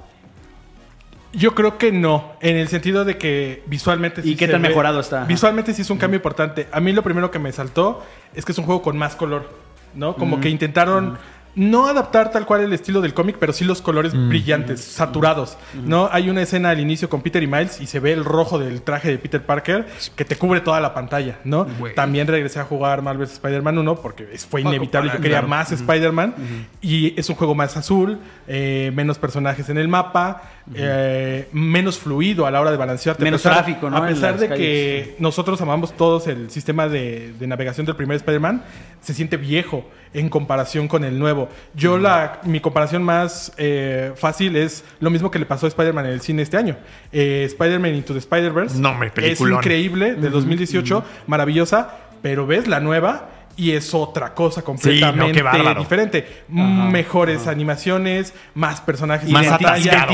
Yo 1.33 1.53
creo 1.53 1.77
que 1.77 1.91
no, 1.91 2.31
en 2.39 2.55
el 2.55 2.69
sentido 2.69 3.03
de 3.03 3.17
que 3.17 3.61
visualmente 3.67 4.21
¿Y 4.23 4.35
qué 4.35 4.45
se 4.45 4.53
tan 4.53 4.61
ve- 4.61 4.69
mejorado 4.69 5.01
está? 5.01 5.25
Visualmente 5.25 5.73
sí 5.73 5.81
es 5.81 5.89
un 5.89 5.97
cambio 5.97 6.15
importante. 6.17 6.67
A 6.71 6.79
mí 6.79 6.93
lo 6.93 7.03
primero 7.03 7.29
que 7.29 7.39
me 7.39 7.51
saltó 7.51 8.05
es 8.33 8.45
que 8.45 8.53
es 8.53 8.57
un 8.57 8.63
juego 8.63 8.81
con 8.81 8.97
más 8.97 9.17
color, 9.17 9.49
¿no? 9.95 10.15
Como 10.15 10.39
que 10.39 10.47
intentaron 10.49 11.17
no 11.56 11.88
adaptar 11.88 12.32
tal 12.32 12.45
cual 12.45 12.62
el 12.62 12.74
estilo 12.74 13.01
del 13.01 13.14
cómic, 13.14 13.38
pero 13.39 13.53
sí 13.53 13.64
los 13.64 13.82
colores 13.82 14.14
brillantes, 14.30 14.82
saturados, 14.84 15.58
¿no? 15.74 16.10
Hay 16.12 16.30
una 16.30 16.41
escena 16.41 16.70
al 16.72 16.80
inicio 16.80 17.10
con 17.10 17.22
Peter 17.22 17.41
y 17.41 17.47
Miles 17.47 17.80
y 17.82 17.88
se 17.88 17.99
ve 17.99 18.12
el 18.14 18.26
rojo 18.26 18.60
del 18.60 18.82
traje 18.82 19.10
de 19.10 19.18
Peter 19.18 19.41
Parker 19.45 19.88
que 20.16 20.26
te 20.26 20.36
cubre 20.36 20.60
toda 20.62 20.80
la 20.82 20.93
pantalla, 20.93 21.39
¿no? 21.45 21.66
También 21.93 22.28
regresé 22.28 22.60
a 22.60 22.66
jugar 22.66 23.01
Marvel 23.01 23.26
vs. 23.26 23.34
Spider-Man 23.34 23.78
1 23.78 23.95
porque 23.95 24.28
es- 24.34 24.45
fue 24.45 24.62
inevitable, 24.62 25.10
yo 25.10 25.22
quería 25.22 25.38
más 25.49 25.72
Spider-Man 25.72 26.36
y 26.82 27.18
es 27.20 27.30
un 27.30 27.36
juego 27.36 27.56
más 27.56 27.78
azul, 27.78 28.20
eh, 28.47 28.91
menos 28.93 29.18
personajes 29.18 29.70
en 29.70 29.78
el 29.78 29.88
mapa, 29.88 30.41
eh, 30.74 31.47
menos 31.51 31.99
fluido 31.99 32.45
a 32.45 32.51
la 32.51 32.59
hora 32.59 32.72
de 32.72 32.78
balancearte. 32.78 33.24
Menos 33.24 33.41
pesar- 33.41 33.53
tráfico, 33.63 33.89
¿no? 33.89 33.97
A 33.97 34.07
pesar 34.07 34.38
de 34.39 34.47
calles. 34.47 34.57
que 34.57 35.16
nosotros 35.20 35.61
amamos 35.61 35.95
todos 35.95 36.28
el 36.28 36.49
sistema 36.49 36.88
de, 36.88 37.34
de 37.38 37.47
navegación 37.47 37.86
del 37.86 37.95
primer 37.95 38.18
Spider-Man, 38.18 38.63
se 39.01 39.13
siente 39.13 39.38
viejo 39.38 39.88
en 40.13 40.30
comparación 40.30 40.88
con 40.88 41.03
el 41.03 41.20
nuevo. 41.20 41.49
Yo 41.76 41.97
la, 41.97 42.39
mi 42.43 42.59
comparación 42.61 43.03
más 43.03 43.53
eh, 43.57 44.13
fácil 44.16 44.55
es 44.55 44.84
lo 44.99 45.09
mismo 45.11 45.30
que 45.30 45.38
le 45.38 45.45
pasó 45.45 45.68
a 45.68 45.70
Spider-Man 45.70 46.05
en 46.07 46.11
el 46.13 46.22
cine 46.22 46.41
este 46.41 46.57
año. 46.57 46.78
Eh, 47.11 47.43
Spider-Man 47.45 47.93
Into 47.93 48.13
the 48.13 48.20
Spider-Verse 48.20 48.80
No, 48.80 48.97
es 49.03 49.39
increíble, 49.41 50.16
de 50.16 50.30
2018, 50.30 51.03
maravillosa, 51.28 51.97
pero 52.22 52.47
ves 52.47 52.68
la 52.68 52.80
nueva 52.80 53.30
y 53.58 53.72
es 53.72 53.93
otra 53.93 54.34
cosa 54.34 54.62
completamente 54.62 55.41
bárbaro. 55.41 55.80
diferente. 55.80 56.43
Mejores 56.49 57.47
animaciones, 57.47 58.34
más 58.53 58.82
personajes. 58.82 59.30
Más 59.30 59.45
identidad 59.45 60.08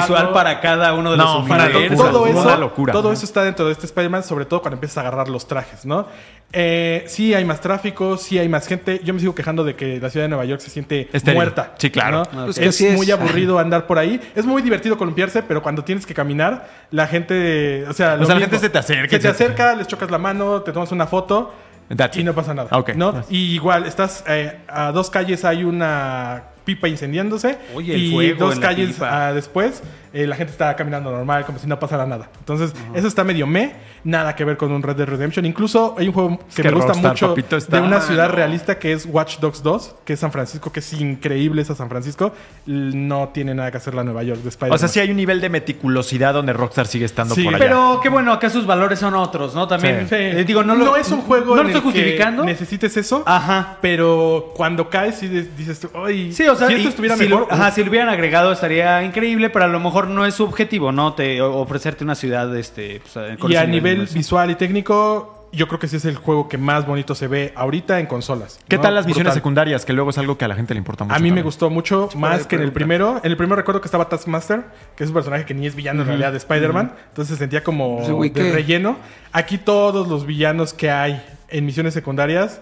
visual 0.00 0.32
para 0.32 0.60
cada 0.60 0.94
uno 0.94 1.12
de 1.12 1.16
No, 1.16 1.38
los 1.40 1.48
para 1.48 1.70
Todo- 1.70 2.22
Una 2.22 2.40
eso, 2.40 2.56
locura, 2.58 2.92
todo 2.92 3.08
¿no? 3.08 3.12
eso 3.12 3.24
está 3.24 3.42
dentro 3.42 3.66
de 3.66 3.72
este 3.72 3.86
Spider-Man, 3.86 4.22
sobre 4.22 4.44
todo 4.44 4.60
cuando 4.62 4.76
empiezas 4.76 4.98
a 4.98 5.00
agarrar 5.00 5.28
los 5.28 5.46
trajes, 5.46 5.84
¿no? 5.84 6.06
Eh, 6.52 7.04
sí 7.06 7.32
hay 7.32 7.44
más 7.44 7.60
tráfico, 7.60 8.16
sí 8.16 8.38
hay 8.38 8.48
más 8.48 8.66
gente. 8.66 9.00
Yo 9.04 9.14
me 9.14 9.20
sigo 9.20 9.34
quejando 9.34 9.62
de 9.62 9.76
que 9.76 10.00
la 10.00 10.10
ciudad 10.10 10.24
de 10.24 10.30
Nueva 10.30 10.44
York 10.44 10.60
se 10.60 10.70
siente 10.70 11.08
Estéril. 11.12 11.36
muerta. 11.36 11.74
Sí, 11.78 11.90
claro. 11.90 12.24
¿no? 12.32 12.44
Pues 12.46 12.58
es, 12.58 12.62
que 12.62 12.68
así 12.70 12.86
es. 12.88 12.96
muy 12.96 13.08
aburrido 13.10 13.58
andar 13.58 13.86
por 13.86 13.98
ahí. 13.98 14.20
Es 14.34 14.44
muy 14.46 14.60
divertido 14.62 14.98
columpiarse, 14.98 15.42
pero 15.44 15.62
cuando 15.62 15.84
tienes 15.84 16.06
que 16.06 16.14
caminar, 16.14 16.68
la 16.90 17.06
gente, 17.06 17.84
o 17.88 17.92
sea, 17.92 18.16
lo 18.16 18.26
sea, 18.26 18.34
la 18.34 18.40
gente 18.40 18.58
se 18.58 18.68
te 18.68 18.78
acerca, 18.78 19.10
Se 19.10 19.18
te 19.20 19.28
acerca, 19.28 19.74
les 19.76 19.86
chocas 19.86 20.10
la 20.10 20.18
mano, 20.18 20.62
te 20.62 20.72
tomas 20.72 20.90
una 20.92 21.06
foto. 21.06 21.54
That's 21.96 22.16
y 22.16 22.20
it. 22.20 22.26
no 22.26 22.34
pasa 22.34 22.54
nada. 22.54 22.76
Ok. 22.78 22.94
¿no? 22.94 23.24
Y 23.28 23.54
igual, 23.54 23.86
estás 23.86 24.24
eh, 24.28 24.58
a 24.68 24.92
dos 24.92 25.10
calles, 25.10 25.44
hay 25.44 25.64
una 25.64 26.44
pipa 26.64 26.88
incendiándose. 26.88 27.58
Oye, 27.74 27.96
y 27.96 28.12
fuego 28.12 28.46
dos 28.46 28.54
en 28.54 28.60
la 28.60 28.66
calles 28.68 28.92
pipa. 28.94 29.32
después, 29.32 29.82
eh, 30.12 30.26
la 30.26 30.36
gente 30.36 30.52
está 30.52 30.74
caminando 30.76 31.10
normal, 31.10 31.44
como 31.44 31.58
si 31.58 31.66
no 31.66 31.78
pasara 31.78 32.06
nada. 32.06 32.28
Entonces, 32.40 32.72
eso 32.94 33.06
está 33.08 33.24
medio 33.24 33.46
me, 33.46 33.72
nada 34.04 34.34
que 34.34 34.44
ver 34.44 34.56
con 34.56 34.72
un 34.72 34.82
Red 34.82 34.96
Dead 34.96 35.06
Redemption. 35.08 35.44
Incluso 35.46 35.94
hay 35.98 36.08
un 36.08 36.14
juego 36.14 36.38
que, 36.54 36.62
que 36.62 36.68
me 36.68 36.74
gusta 36.74 36.88
Rockstar, 36.92 37.10
mucho 37.12 37.28
papito, 37.28 37.56
está- 37.56 37.76
de 37.80 37.82
una 37.86 38.00
ciudad 38.00 38.28
no. 38.28 38.34
realista 38.34 38.78
que 38.78 38.92
es 38.92 39.06
Watch 39.06 39.38
Dogs 39.38 39.62
2, 39.62 39.94
que 40.04 40.14
es 40.14 40.20
San 40.20 40.32
Francisco, 40.32 40.72
que 40.72 40.80
es 40.80 40.92
increíble 40.94 41.62
esa 41.62 41.74
San 41.74 41.88
Francisco. 41.88 42.32
No 42.66 43.28
tiene 43.28 43.54
nada 43.54 43.70
que 43.70 43.76
hacer 43.76 43.94
la 43.94 44.04
Nueva 44.04 44.22
York 44.22 44.40
de 44.42 44.48
Spider-Man. 44.48 44.74
O 44.74 44.78
sea, 44.78 44.88
sí 44.88 45.00
hay 45.00 45.10
un 45.10 45.16
nivel 45.16 45.40
de 45.40 45.48
meticulosidad 45.48 46.34
donde 46.34 46.52
Rockstar 46.52 46.86
sigue 46.86 47.04
estando 47.04 47.34
Sí, 47.34 47.44
por 47.44 47.54
allá. 47.54 47.64
Pero 47.64 48.00
qué 48.02 48.08
bueno, 48.08 48.32
acá 48.32 48.50
sus 48.50 48.66
valores 48.66 48.98
son 48.98 49.14
otros, 49.14 49.54
¿no? 49.54 49.66
También, 49.68 50.06
Sí. 50.08 50.14
eh, 50.16 50.44
digo, 50.46 50.62
no, 50.62 50.74
no, 50.74 50.84
lo, 50.84 50.96
es 50.96 51.10
un 51.10 51.22
juego 51.22 51.54
No 51.54 51.62
en 51.62 51.68
lo 51.68 51.78
estoy 51.78 51.88
el 51.90 51.94
que 51.94 52.00
justificando. 52.00 52.44
necesites 52.44 52.96
eso. 52.96 53.22
Ajá. 53.26 53.78
Pero 53.80 54.52
cuando 54.56 54.88
caes, 54.88 55.16
sí 55.16 55.28
dices 55.28 55.80
tú, 55.80 55.88
"Ay, 55.94 56.32
Sí, 56.32 56.46
o 56.48 56.54
sea, 56.54 56.68
si 56.68 56.74
y 56.74 56.76
esto 56.76 56.88
estuviera 56.90 57.16
si 57.16 57.24
mejor. 57.24 57.40
Lo, 57.48 57.52
ajá, 57.52 57.70
si 57.70 57.82
lo 57.84 57.90
hubieran 57.90 58.08
agregado 58.08 58.52
estaría 58.52 59.02
increíble, 59.02 59.50
pero 59.50 59.64
a 59.64 59.68
lo 59.68 59.80
mejor 59.80 59.99
no 60.08 60.26
es 60.26 60.34
su 60.34 60.44
objetivo, 60.44 60.92
¿no? 60.92 61.14
Te, 61.14 61.40
ofrecerte 61.40 62.04
una 62.04 62.14
ciudad, 62.14 62.54
este... 62.56 63.00
pues, 63.00 63.38
con 63.38 63.50
y 63.50 63.56
a 63.56 63.66
nivel 63.66 64.06
visual 64.06 64.50
y 64.50 64.54
técnico, 64.54 65.48
yo 65.52 65.66
creo 65.66 65.80
que 65.80 65.88
sí 65.88 65.96
es 65.96 66.04
el 66.04 66.16
juego 66.16 66.48
que 66.48 66.58
más 66.58 66.86
bonito 66.86 67.14
se 67.14 67.26
ve 67.26 67.52
ahorita 67.56 67.98
en 67.98 68.06
consolas. 68.06 68.60
¿Qué 68.68 68.76
¿no? 68.76 68.82
tal 68.82 68.94
las 68.94 69.06
misiones 69.06 69.34
secundarias? 69.34 69.84
Que 69.84 69.92
luego 69.92 70.10
es 70.10 70.18
algo 70.18 70.38
que 70.38 70.44
a 70.44 70.48
la 70.48 70.54
gente 70.54 70.74
le 70.74 70.78
importa 70.78 71.04
mucho. 71.04 71.16
A 71.16 71.18
mí 71.18 71.32
me 71.32 71.42
gustó 71.42 71.70
mucho 71.70 72.08
más 72.14 72.46
que 72.46 72.56
en 72.56 72.62
el 72.62 72.72
primero. 72.72 73.20
En 73.22 73.30
el 73.30 73.36
primero 73.36 73.56
recuerdo 73.56 73.80
que 73.80 73.86
estaba 73.86 74.08
Taskmaster, 74.08 74.64
que 74.96 75.04
es 75.04 75.10
un 75.10 75.14
personaje 75.14 75.44
que 75.44 75.54
ni 75.54 75.66
es 75.66 75.74
villano 75.74 76.02
en 76.02 76.08
realidad 76.08 76.32
de 76.32 76.38
Spider-Man. 76.38 76.92
Entonces 77.08 77.34
se 77.34 77.38
sentía 77.38 77.64
como 77.64 77.98
Pues, 77.98 78.32
de 78.32 78.52
relleno. 78.52 78.96
Aquí 79.32 79.58
todos 79.58 80.08
los 80.08 80.26
villanos 80.26 80.72
que 80.72 80.90
hay 80.90 81.22
en 81.48 81.66
misiones 81.66 81.94
secundarias 81.94 82.60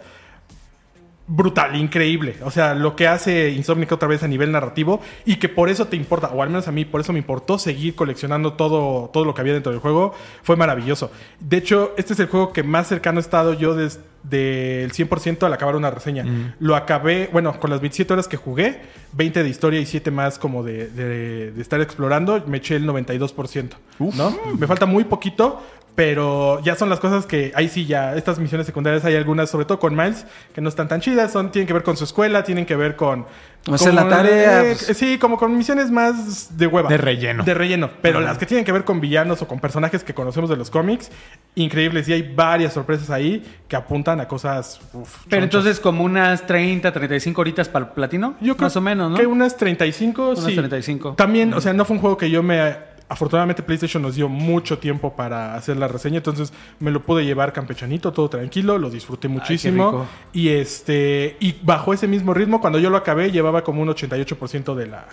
brutal, 1.28 1.76
increíble. 1.76 2.36
O 2.42 2.50
sea, 2.50 2.74
lo 2.74 2.96
que 2.96 3.06
hace 3.06 3.50
Insomniac 3.50 3.92
otra 3.92 4.08
vez 4.08 4.22
a 4.22 4.28
nivel 4.28 4.50
narrativo 4.50 5.00
y 5.26 5.36
que 5.36 5.48
por 5.48 5.68
eso 5.68 5.86
te 5.86 5.94
importa, 5.96 6.28
o 6.28 6.42
al 6.42 6.48
menos 6.48 6.66
a 6.68 6.72
mí, 6.72 6.84
por 6.84 7.00
eso 7.02 7.12
me 7.12 7.18
importó 7.20 7.58
seguir 7.58 7.94
coleccionando 7.94 8.54
todo, 8.54 9.10
todo 9.12 9.24
lo 9.24 9.34
que 9.34 9.42
había 9.42 9.52
dentro 9.52 9.70
del 9.70 9.80
juego, 9.80 10.14
fue 10.42 10.56
maravilloso. 10.56 11.10
De 11.38 11.58
hecho, 11.58 11.92
este 11.98 12.14
es 12.14 12.20
el 12.20 12.26
juego 12.28 12.52
que 12.52 12.62
más 12.62 12.88
cercano 12.88 13.20
he 13.20 13.22
estado 13.22 13.52
yo 13.54 13.74
desde 13.74 14.82
el 14.84 14.92
100% 14.92 15.42
al 15.44 15.52
acabar 15.52 15.76
una 15.76 15.90
reseña. 15.90 16.24
Lo 16.58 16.74
acabé, 16.76 17.28
bueno, 17.32 17.58
con 17.60 17.70
las 17.70 17.80
27 17.80 18.12
horas 18.12 18.26
que 18.28 18.36
jugué, 18.36 18.80
20 19.12 19.42
de 19.42 19.48
historia 19.48 19.80
y 19.80 19.86
7 19.86 20.10
más 20.10 20.38
como 20.38 20.62
de, 20.62 20.88
de- 20.88 21.52
de 21.52 21.62
estar 21.62 21.80
explorando, 21.80 22.42
me 22.46 22.56
eché 22.58 22.76
el 22.76 22.86
92%. 22.86 23.70
¿no? 24.16 24.34
Me 24.58 24.66
falta 24.66 24.86
muy 24.86 25.04
poquito, 25.04 25.62
pero 25.98 26.60
ya 26.62 26.76
son 26.76 26.90
las 26.90 27.00
cosas 27.00 27.26
que 27.26 27.50
ahí 27.56 27.68
sí 27.68 27.84
ya, 27.84 28.14
estas 28.14 28.38
misiones 28.38 28.68
secundarias 28.68 29.04
hay 29.04 29.16
algunas, 29.16 29.50
sobre 29.50 29.64
todo 29.64 29.80
con 29.80 29.96
Miles, 29.96 30.26
que 30.54 30.60
no 30.60 30.68
están 30.68 30.86
tan 30.86 31.00
chidas, 31.00 31.32
son, 31.32 31.50
tienen 31.50 31.66
que 31.66 31.72
ver 31.72 31.82
con 31.82 31.96
su 31.96 32.04
escuela, 32.04 32.44
tienen 32.44 32.66
que 32.66 32.76
ver 32.76 32.94
con... 32.94 33.26
Hacer 33.68 33.94
la 33.94 34.08
tarea, 34.08 34.62
eh, 34.62 34.76
pues. 34.78 34.96
sí, 34.96 35.18
como 35.18 35.36
con 35.36 35.58
misiones 35.58 35.90
más 35.90 36.56
de 36.56 36.68
hueva. 36.68 36.88
De 36.88 36.98
relleno. 36.98 37.42
De 37.42 37.52
relleno. 37.52 37.90
Pero 38.00 38.20
las 38.20 38.38
que 38.38 38.46
tienen 38.46 38.64
que 38.64 38.70
ver 38.70 38.84
con 38.84 39.00
villanos 39.00 39.42
o 39.42 39.48
con 39.48 39.58
personajes 39.58 40.04
que 40.04 40.14
conocemos 40.14 40.48
de 40.48 40.56
los 40.56 40.70
cómics, 40.70 41.10
increíbles. 41.56 42.08
Y 42.08 42.12
hay 42.12 42.22
varias 42.22 42.74
sorpresas 42.74 43.10
ahí 43.10 43.44
que 43.66 43.74
apuntan 43.74 44.20
a 44.20 44.28
cosas... 44.28 44.80
uf, 44.92 45.24
Pero 45.28 45.42
chonchas. 45.42 45.42
entonces 45.42 45.80
como 45.80 46.04
unas 46.04 46.46
30, 46.46 46.92
35 46.92 47.40
horitas 47.40 47.68
para 47.68 47.86
el 47.86 47.90
platino. 47.90 48.36
Yo 48.40 48.56
creo 48.56 48.66
Más 48.66 48.76
o 48.76 48.80
menos, 48.80 49.10
¿no? 49.10 49.16
Que 49.16 49.26
unas 49.26 49.56
35, 49.56 50.28
Unas 50.28 50.44
sí. 50.44 50.54
35. 50.54 51.14
También, 51.16 51.52
o 51.54 51.60
sea, 51.60 51.72
no 51.72 51.84
fue 51.84 51.96
un 51.96 52.00
juego 52.00 52.16
que 52.16 52.30
yo 52.30 52.44
me... 52.44 52.86
Afortunadamente 53.10 53.62
PlayStation 53.62 54.02
nos 54.02 54.16
dio 54.16 54.28
mucho 54.28 54.78
tiempo 54.78 55.14
para 55.16 55.54
hacer 55.54 55.78
la 55.78 55.88
reseña, 55.88 56.18
entonces 56.18 56.52
me 56.78 56.90
lo 56.90 57.02
pude 57.02 57.24
llevar 57.24 57.54
campechanito, 57.54 58.12
todo 58.12 58.28
tranquilo, 58.28 58.76
lo 58.76 58.90
disfruté 58.90 59.28
muchísimo. 59.28 60.06
y 60.32 60.48
este 60.50 61.36
y 61.40 61.56
bajo 61.62 61.94
ese 61.94 62.06
mismo 62.06 62.34
ritmo, 62.34 62.60
cuando 62.60 62.78
yo 62.78 62.90
lo 62.90 62.98
acabé, 62.98 63.32
llevaba 63.32 63.64
como 63.64 63.80
un 63.80 63.88
88% 63.88 64.74
de 64.74 64.86
la, 64.86 65.06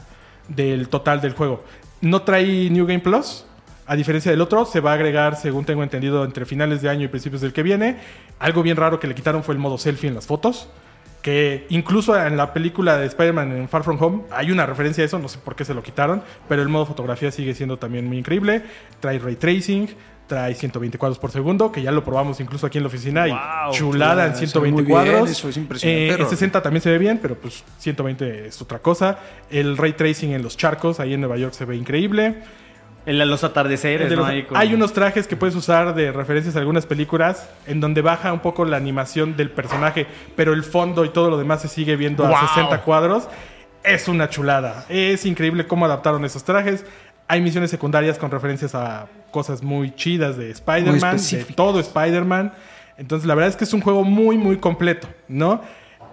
del 0.49 0.89
total 0.89 1.21
del 1.21 1.33
juego. 1.33 1.63
No 2.01 2.23
trae 2.23 2.69
New 2.69 2.85
Game 2.85 2.99
Plus, 2.99 3.45
a 3.87 3.95
diferencia 3.95 4.31
del 4.31 4.41
otro, 4.41 4.65
se 4.65 4.79
va 4.79 4.91
a 4.91 4.93
agregar, 4.95 5.37
según 5.37 5.63
tengo 5.63 5.83
entendido, 5.83 6.25
entre 6.25 6.45
finales 6.45 6.81
de 6.81 6.89
año 6.89 7.05
y 7.05 7.07
principios 7.07 7.41
del 7.41 7.53
que 7.53 7.63
viene. 7.63 7.97
Algo 8.39 8.63
bien 8.63 8.77
raro 8.77 8.99
que 8.99 9.07
le 9.07 9.15
quitaron 9.15 9.43
fue 9.43 9.53
el 9.53 9.59
modo 9.59 9.77
selfie 9.77 10.09
en 10.09 10.15
las 10.15 10.25
fotos. 10.25 10.67
Que 11.25 11.65
incluso 11.69 12.15
en 12.23 12.37
la 12.37 12.53
película 12.53 12.97
de 12.99 13.07
Spider-Man 13.07 13.51
en 13.51 13.67
Far 13.67 13.83
From 13.83 13.97
Home 13.99 14.21
hay 14.29 14.51
una 14.51 14.67
referencia 14.67 15.03
a 15.03 15.07
eso, 15.07 15.17
no 15.17 15.27
sé 15.27 15.39
por 15.39 15.55
qué 15.55 15.65
se 15.65 15.73
lo 15.73 15.81
quitaron, 15.81 16.21
pero 16.47 16.61
el 16.61 16.69
modo 16.69 16.85
fotografía 16.85 17.31
sigue 17.31 17.55
siendo 17.55 17.77
también 17.77 18.05
muy 18.05 18.19
increíble. 18.19 18.61
Trae 18.99 19.17
ray 19.17 19.35
tracing, 19.35 19.89
trae 20.27 20.53
120 20.53 20.99
cuadros 20.99 21.17
por 21.17 21.31
segundo, 21.31 21.71
que 21.71 21.81
ya 21.81 21.89
lo 21.91 22.03
probamos 22.03 22.39
incluso 22.41 22.67
aquí 22.67 22.77
en 22.77 22.83
la 22.83 22.89
oficina 22.89 23.27
y 23.27 23.33
chulada 23.71 24.27
en 24.27 24.35
se 24.35 24.41
ve 24.41 24.47
120 24.49 24.71
muy 24.75 24.83
bien, 24.83 24.91
cuadros. 24.93 25.31
eso 25.31 25.49
es 25.49 25.57
impresionante, 25.57 26.05
Eh, 26.09 26.11
en 26.13 26.19
Ron. 26.19 26.29
60 26.29 26.61
también 26.61 26.81
se 26.83 26.91
ve 26.91 26.99
bien, 26.99 27.17
pero 27.19 27.33
pues 27.33 27.63
120 27.79 28.45
es 28.49 28.61
otra 28.61 28.77
cosa. 28.77 29.17
El 29.49 29.77
ray 29.77 29.93
tracing 29.93 30.31
en 30.33 30.43
los 30.43 30.55
charcos 30.55 30.99
ahí 30.99 31.15
en 31.15 31.21
Nueva 31.21 31.37
York 31.37 31.53
se 31.55 31.65
ve 31.65 31.75
increíble. 31.75 32.35
En 33.05 33.17
la- 33.19 33.25
los 33.25 33.43
atardeceres, 33.43 34.09
De 34.09 34.15
¿no? 34.15 34.21
los- 34.21 34.29
Ahí 34.31 34.43
con- 34.43 34.57
Hay 34.57 34.73
unos 34.73 34.93
trajes 34.93 35.27
que 35.27 35.35
puedes 35.35 35.55
usar 35.55 35.93
de 35.93 36.11
referencias 36.11 36.55
a 36.55 36.59
algunas 36.59 36.85
películas 36.85 37.47
en 37.67 37.79
donde 37.79 38.01
baja 38.01 38.33
un 38.33 38.39
poco 38.39 38.65
la 38.65 38.77
animación 38.77 39.37
del 39.37 39.51
personaje, 39.51 40.07
pero 40.35 40.53
el 40.53 40.63
fondo 40.63 41.05
y 41.05 41.09
todo 41.09 41.29
lo 41.29 41.37
demás 41.37 41.61
se 41.61 41.67
sigue 41.67 41.95
viendo 41.95 42.23
¡Wow! 42.23 42.35
a 42.35 42.47
60 42.47 42.81
cuadros. 42.81 43.27
Es 43.83 44.07
una 44.07 44.29
chulada. 44.29 44.85
Es 44.89 45.25
increíble 45.25 45.67
cómo 45.67 45.85
adaptaron 45.85 46.25
esos 46.25 46.43
trajes. 46.43 46.83
Hay 47.27 47.41
misiones 47.41 47.69
secundarias 47.69 48.17
con 48.17 48.31
referencias 48.31 48.73
a 48.75 49.07
cosas 49.31 49.61
muy 49.61 49.93
chidas 49.93 50.37
de 50.37 50.49
Spider-Man, 50.51 51.17
de 51.17 51.43
todo 51.55 51.79
Spider-Man. 51.79 52.53
Entonces, 52.97 53.27
la 53.27 53.35
verdad 53.35 53.49
es 53.49 53.55
que 53.55 53.63
es 53.65 53.73
un 53.73 53.81
juego 53.81 54.03
muy, 54.03 54.37
muy 54.37 54.57
completo, 54.57 55.07
¿no? 55.27 55.61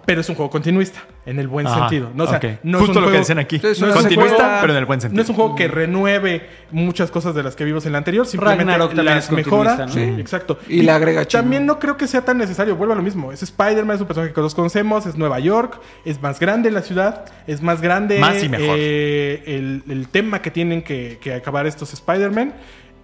Pero 0.04 0.20
es 0.20 0.28
un 0.28 0.34
juego 0.34 0.50
continuista, 0.50 1.00
en 1.24 1.38
el 1.38 1.46
buen 1.46 1.66
Ajá, 1.68 1.80
sentido. 1.88 2.10
¿no? 2.14 2.24
O 2.24 2.26
sea, 2.26 2.40
no 2.64 2.78
es 2.78 2.84
Justo 2.84 2.98
un 2.98 3.04
lo 3.04 3.08
que 3.08 3.12
juego- 3.12 3.18
decían 3.18 3.38
aquí. 3.38 3.58
Sí, 3.60 3.66
es 3.68 3.80
no 3.80 3.88
es 3.88 3.94
Continuista, 3.94 4.36
juego- 4.36 4.56
pero 4.60 4.72
en 4.72 4.78
el 4.80 4.86
buen 4.86 5.00
sentido. 5.00 5.16
No 5.18 5.22
es 5.22 5.28
un 5.28 5.34
juego 5.36 5.54
que 5.54 5.68
renueve 5.68 6.48
muchas 6.72 7.10
cosas 7.12 7.34
de 7.34 7.42
las 7.44 7.54
que 7.54 7.64
vimos 7.64 7.84
en 7.86 7.90
el 7.90 7.96
anterior, 7.96 8.26
simplemente 8.26 8.64
las 9.04 9.24
es 9.26 9.30
mejora. 9.30 9.76
continuista, 9.76 9.86
¿no? 9.86 9.92
Sí. 9.92 10.20
Exacto. 10.20 10.58
Y 10.68 10.82
le 10.82 10.90
agrega. 10.90 11.24
También 11.24 11.64
no 11.66 11.78
creo 11.78 11.96
que 11.96 12.06
sea 12.08 12.24
tan 12.24 12.38
necesario, 12.38 12.74
vuelvo 12.76 12.94
a 12.94 12.96
lo 12.96 13.02
mismo. 13.02 13.30
Es 13.32 13.42
Spider-Man, 13.42 13.94
es 13.96 14.00
un 14.00 14.06
personaje 14.08 14.30
que 14.32 14.34
todos 14.34 14.54
conocemos, 14.54 15.06
es 15.06 15.16
Nueva 15.16 15.38
York, 15.38 15.80
es 16.04 16.20
más 16.20 16.40
grande 16.40 16.70
la 16.72 16.82
ciudad, 16.82 17.24
es 17.46 17.62
más 17.62 17.80
grande 17.80 18.18
Más 18.18 18.42
y 18.42 18.48
mejor. 18.48 18.74
eh, 18.78 19.42
el, 19.46 19.84
el 19.88 20.08
tema 20.08 20.42
que 20.42 20.50
tienen 20.50 20.82
que, 20.82 21.18
que 21.20 21.34
acabar 21.34 21.66
estos 21.66 21.92
Spider-Man. 21.92 22.52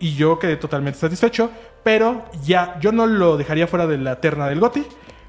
Y 0.01 0.15
yo 0.15 0.39
quedé 0.39 0.57
totalmente 0.57 0.99
satisfecho, 0.99 1.51
pero 1.83 2.25
ya, 2.45 2.79
yo 2.81 2.93
no 2.93 3.07
lo 3.07 3.37
dejaría 3.37 3.67
fuera 3.67 3.87
de 3.89 3.99
la 3.99 4.21
terna 4.21 4.47
del 4.49 4.61
GOTI. 4.61 4.85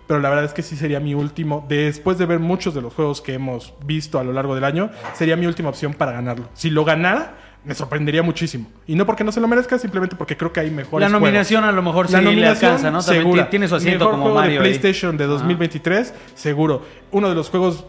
Pero 0.09 0.21
la 0.21 0.29
verdad 0.29 0.45
es 0.45 0.53
que 0.53 0.63
sí 0.63 0.75
sería 0.75 0.99
mi 0.99 1.13
último, 1.13 1.63
después 1.69 2.17
de 2.17 2.25
ver 2.25 2.39
muchos 2.39 2.73
de 2.73 2.81
los 2.81 2.95
juegos 2.95 3.21
que 3.21 3.35
hemos 3.35 3.75
visto 3.85 4.17
a 4.17 4.23
lo 4.23 4.33
largo 4.33 4.55
del 4.55 4.63
año, 4.63 4.89
sería 5.13 5.37
mi 5.37 5.45
última 5.45 5.69
opción 5.69 5.93
para 5.93 6.11
ganarlo. 6.13 6.49
Si 6.55 6.71
lo 6.71 6.83
ganara, 6.83 7.35
me 7.63 7.75
sorprendería 7.75 8.23
muchísimo. 8.23 8.65
Y 8.87 8.95
no 8.95 9.05
porque 9.05 9.23
no 9.23 9.31
se 9.31 9.39
lo 9.39 9.47
merezca, 9.47 9.77
simplemente 9.77 10.15
porque 10.15 10.35
creo 10.35 10.51
que 10.51 10.61
hay 10.61 10.71
mejores 10.71 11.07
La 11.07 11.19
nominación 11.19 11.63
a 11.63 11.71
lo 11.71 11.83
mejor 11.83 12.07
sí 12.07 12.13
la 12.13 12.21
le 12.21 12.25
nominación, 12.25 12.83
alcanza, 12.83 13.49
tiene 13.51 13.67
su 13.67 13.75
asiento 13.75 13.99
Mejor 14.05 14.11
como 14.13 14.23
juego 14.23 14.37
Mario 14.39 14.61
de 14.61 14.67
ahí. 14.67 14.73
PlayStation 14.79 15.15
de 15.15 15.27
2023, 15.27 16.11
seguro. 16.33 16.81
Uno 17.11 17.29
de 17.29 17.35
los 17.35 17.51
juegos, 17.51 17.85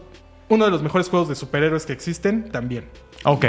uno 0.51 0.66
de 0.66 0.71
los 0.71 0.83
mejores 0.83 1.09
juegos 1.09 1.27
de 1.31 1.35
superhéroes 1.35 1.87
que 1.87 1.95
existen, 1.95 2.51
también. 2.51 2.85
Ok. 3.25 3.47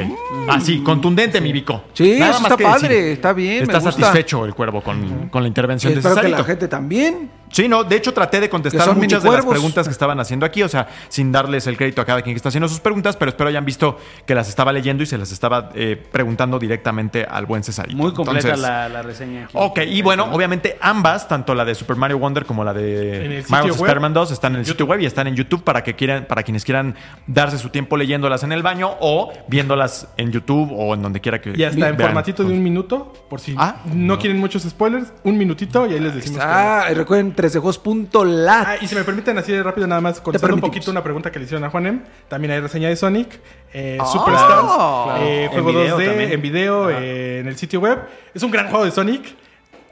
Así, 0.47 0.81
contundente, 0.81 1.41
mi 1.41 1.51
Vico. 1.51 1.83
Sí, 1.91 2.17
Nada 2.19 2.31
eso 2.31 2.41
más 2.41 2.51
está 2.53 2.57
que 2.57 2.63
padre, 2.63 2.95
decir. 2.95 3.11
está 3.11 3.33
bien, 3.33 3.57
me 3.57 3.63
Está 3.63 3.79
gusta. 3.79 3.91
satisfecho 3.91 4.45
el 4.45 4.53
cuervo 4.55 4.81
con, 4.81 5.27
con 5.27 5.41
la 5.41 5.47
intervención 5.49 5.91
Y 5.91 5.95
de 5.95 5.99
espero 5.99 6.21
que 6.21 6.29
la 6.29 6.43
gente 6.45 6.69
también. 6.69 7.40
Sí, 7.51 7.67
no, 7.67 7.83
de 7.83 7.95
hecho 7.95 8.13
traté 8.13 8.39
de 8.39 8.49
contestar 8.49 8.95
muchas 8.95 9.23
de 9.23 9.29
las 9.31 9.45
preguntas 9.45 9.85
que 9.87 9.91
estaban 9.91 10.19
haciendo 10.19 10.45
aquí, 10.45 10.63
o 10.63 10.69
sea, 10.69 10.87
sin 11.09 11.31
darles 11.31 11.67
el 11.67 11.77
crédito 11.77 12.01
a 12.01 12.05
cada 12.05 12.21
quien 12.21 12.33
que 12.33 12.37
está 12.37 12.49
haciendo 12.49 12.67
sus 12.69 12.79
preguntas, 12.79 13.17
pero 13.17 13.29
espero 13.29 13.49
hayan 13.49 13.65
visto 13.65 13.97
que 14.25 14.35
las 14.35 14.47
estaba 14.49 14.71
leyendo 14.71 15.03
y 15.03 15.05
se 15.05 15.17
las 15.17 15.31
estaba 15.31 15.69
eh, 15.75 16.01
preguntando 16.11 16.59
directamente 16.59 17.25
al 17.25 17.45
buen 17.45 17.63
Cesarito. 17.63 17.97
Muy 17.97 18.13
completa 18.13 18.47
Entonces, 18.49 18.61
la, 18.61 18.89
la 18.89 19.01
reseña. 19.01 19.43
aquí. 19.45 19.51
Ok, 19.55 19.79
y 19.87 20.01
bueno, 20.01 20.27
obviamente 20.31 20.77
ambas, 20.81 21.27
tanto 21.27 21.53
la 21.55 21.65
de 21.65 21.75
Super 21.75 21.95
Mario 21.95 22.17
Wonder 22.19 22.45
como 22.45 22.63
la 22.63 22.73
de 22.73 23.43
web. 23.49 23.65
Spider-Man 23.69 24.13
2 24.13 24.31
están 24.31 24.53
en 24.53 24.59
el 24.59 24.65
sitio 24.65 24.85
web 24.85 24.99
y 25.01 25.05
están 25.05 25.27
en 25.27 25.35
YouTube 25.35 25.63
para 25.63 25.83
que 25.83 25.95
quieran, 25.95 26.25
para 26.25 26.43
quienes 26.43 26.63
quieran 26.63 26.95
darse 27.27 27.57
su 27.57 27.69
tiempo 27.69 27.97
leyéndolas 27.97 28.43
en 28.43 28.51
el 28.51 28.63
baño 28.63 28.91
o 28.99 29.31
viéndolas 29.47 30.07
en 30.17 30.31
YouTube 30.31 30.71
o 30.71 30.93
en 30.93 31.01
donde 31.01 31.19
quiera 31.21 31.41
que 31.41 31.53
Y 31.55 31.63
hasta 31.63 31.89
en 31.89 31.97
formatito 31.97 32.43
de 32.43 32.53
un 32.53 32.63
minuto, 32.63 33.13
por 33.29 33.39
si 33.39 33.55
Ah. 33.57 33.77
no 33.93 34.17
quieren 34.19 34.39
muchos 34.39 34.63
spoilers, 34.63 35.11
un 35.23 35.37
minutito 35.37 35.85
y 35.87 35.93
ahí 35.93 35.99
les 35.99 36.15
decimos. 36.15 36.39
que- 36.39 36.45
Ah, 36.47 36.85
recuerden 36.93 37.33
3dejuegos.lat. 37.41 38.65
Ah, 38.67 38.75
y 38.81 38.87
si 38.87 38.95
me 38.95 39.03
permiten 39.03 39.37
así 39.37 39.51
de 39.51 39.63
rápido, 39.63 39.87
nada 39.87 40.01
más 40.01 40.21
contestando 40.21 40.55
un 40.55 40.61
poquito 40.61 40.91
una 40.91 41.03
pregunta 41.03 41.31
que 41.31 41.39
le 41.39 41.45
hicieron 41.45 41.63
a 41.63 41.69
Juanem. 41.69 42.01
También 42.27 42.51
hay 42.51 42.59
reseña 42.59 42.89
de 42.89 42.95
Sonic, 42.95 43.39
eh, 43.73 43.97
Ah. 43.99 44.05
Superstars, 44.05 44.61
Claro. 44.61 45.15
eh, 45.19 45.43
En 45.45 45.49
juego 45.51 45.67
video 45.69 45.97
2D, 45.97 46.05
también. 46.05 46.31
en 46.31 46.41
video, 46.41 46.89
eh, 46.89 47.39
en 47.39 47.47
el 47.47 47.57
sitio 47.57 47.79
web. 47.79 47.99
Es 48.33 48.43
un 48.43 48.51
gran 48.51 48.67
juego 48.69 48.85
de 48.85 48.91
Sonic. 48.91 49.35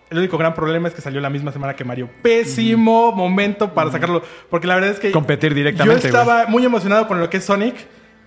El 0.09 0.17
único 0.17 0.37
gran 0.39 0.55
problema 0.55 0.87
es 0.87 0.93
que 0.95 1.01
salió 1.01 1.21
la 1.21 1.29
misma 1.29 1.51
semana 1.51 1.75
que 1.75 1.83
Mario. 1.83 2.09
Pésimo 2.23 3.11
momento 3.11 3.73
para 3.75 3.91
sacarlo. 3.91 4.23
Porque 4.49 4.65
la 4.65 4.75
verdad 4.75 4.89
es 4.91 4.99
que. 4.99 5.11
Competir 5.11 5.51
Yo 5.51 5.55
directamente, 5.55 6.07
estaba 6.07 6.47
muy 6.47 6.65
emocionado 6.65 7.07
con 7.07 7.19
lo 7.19 7.29
que 7.29 7.37
es 7.37 7.45
Sonic. 7.45 7.75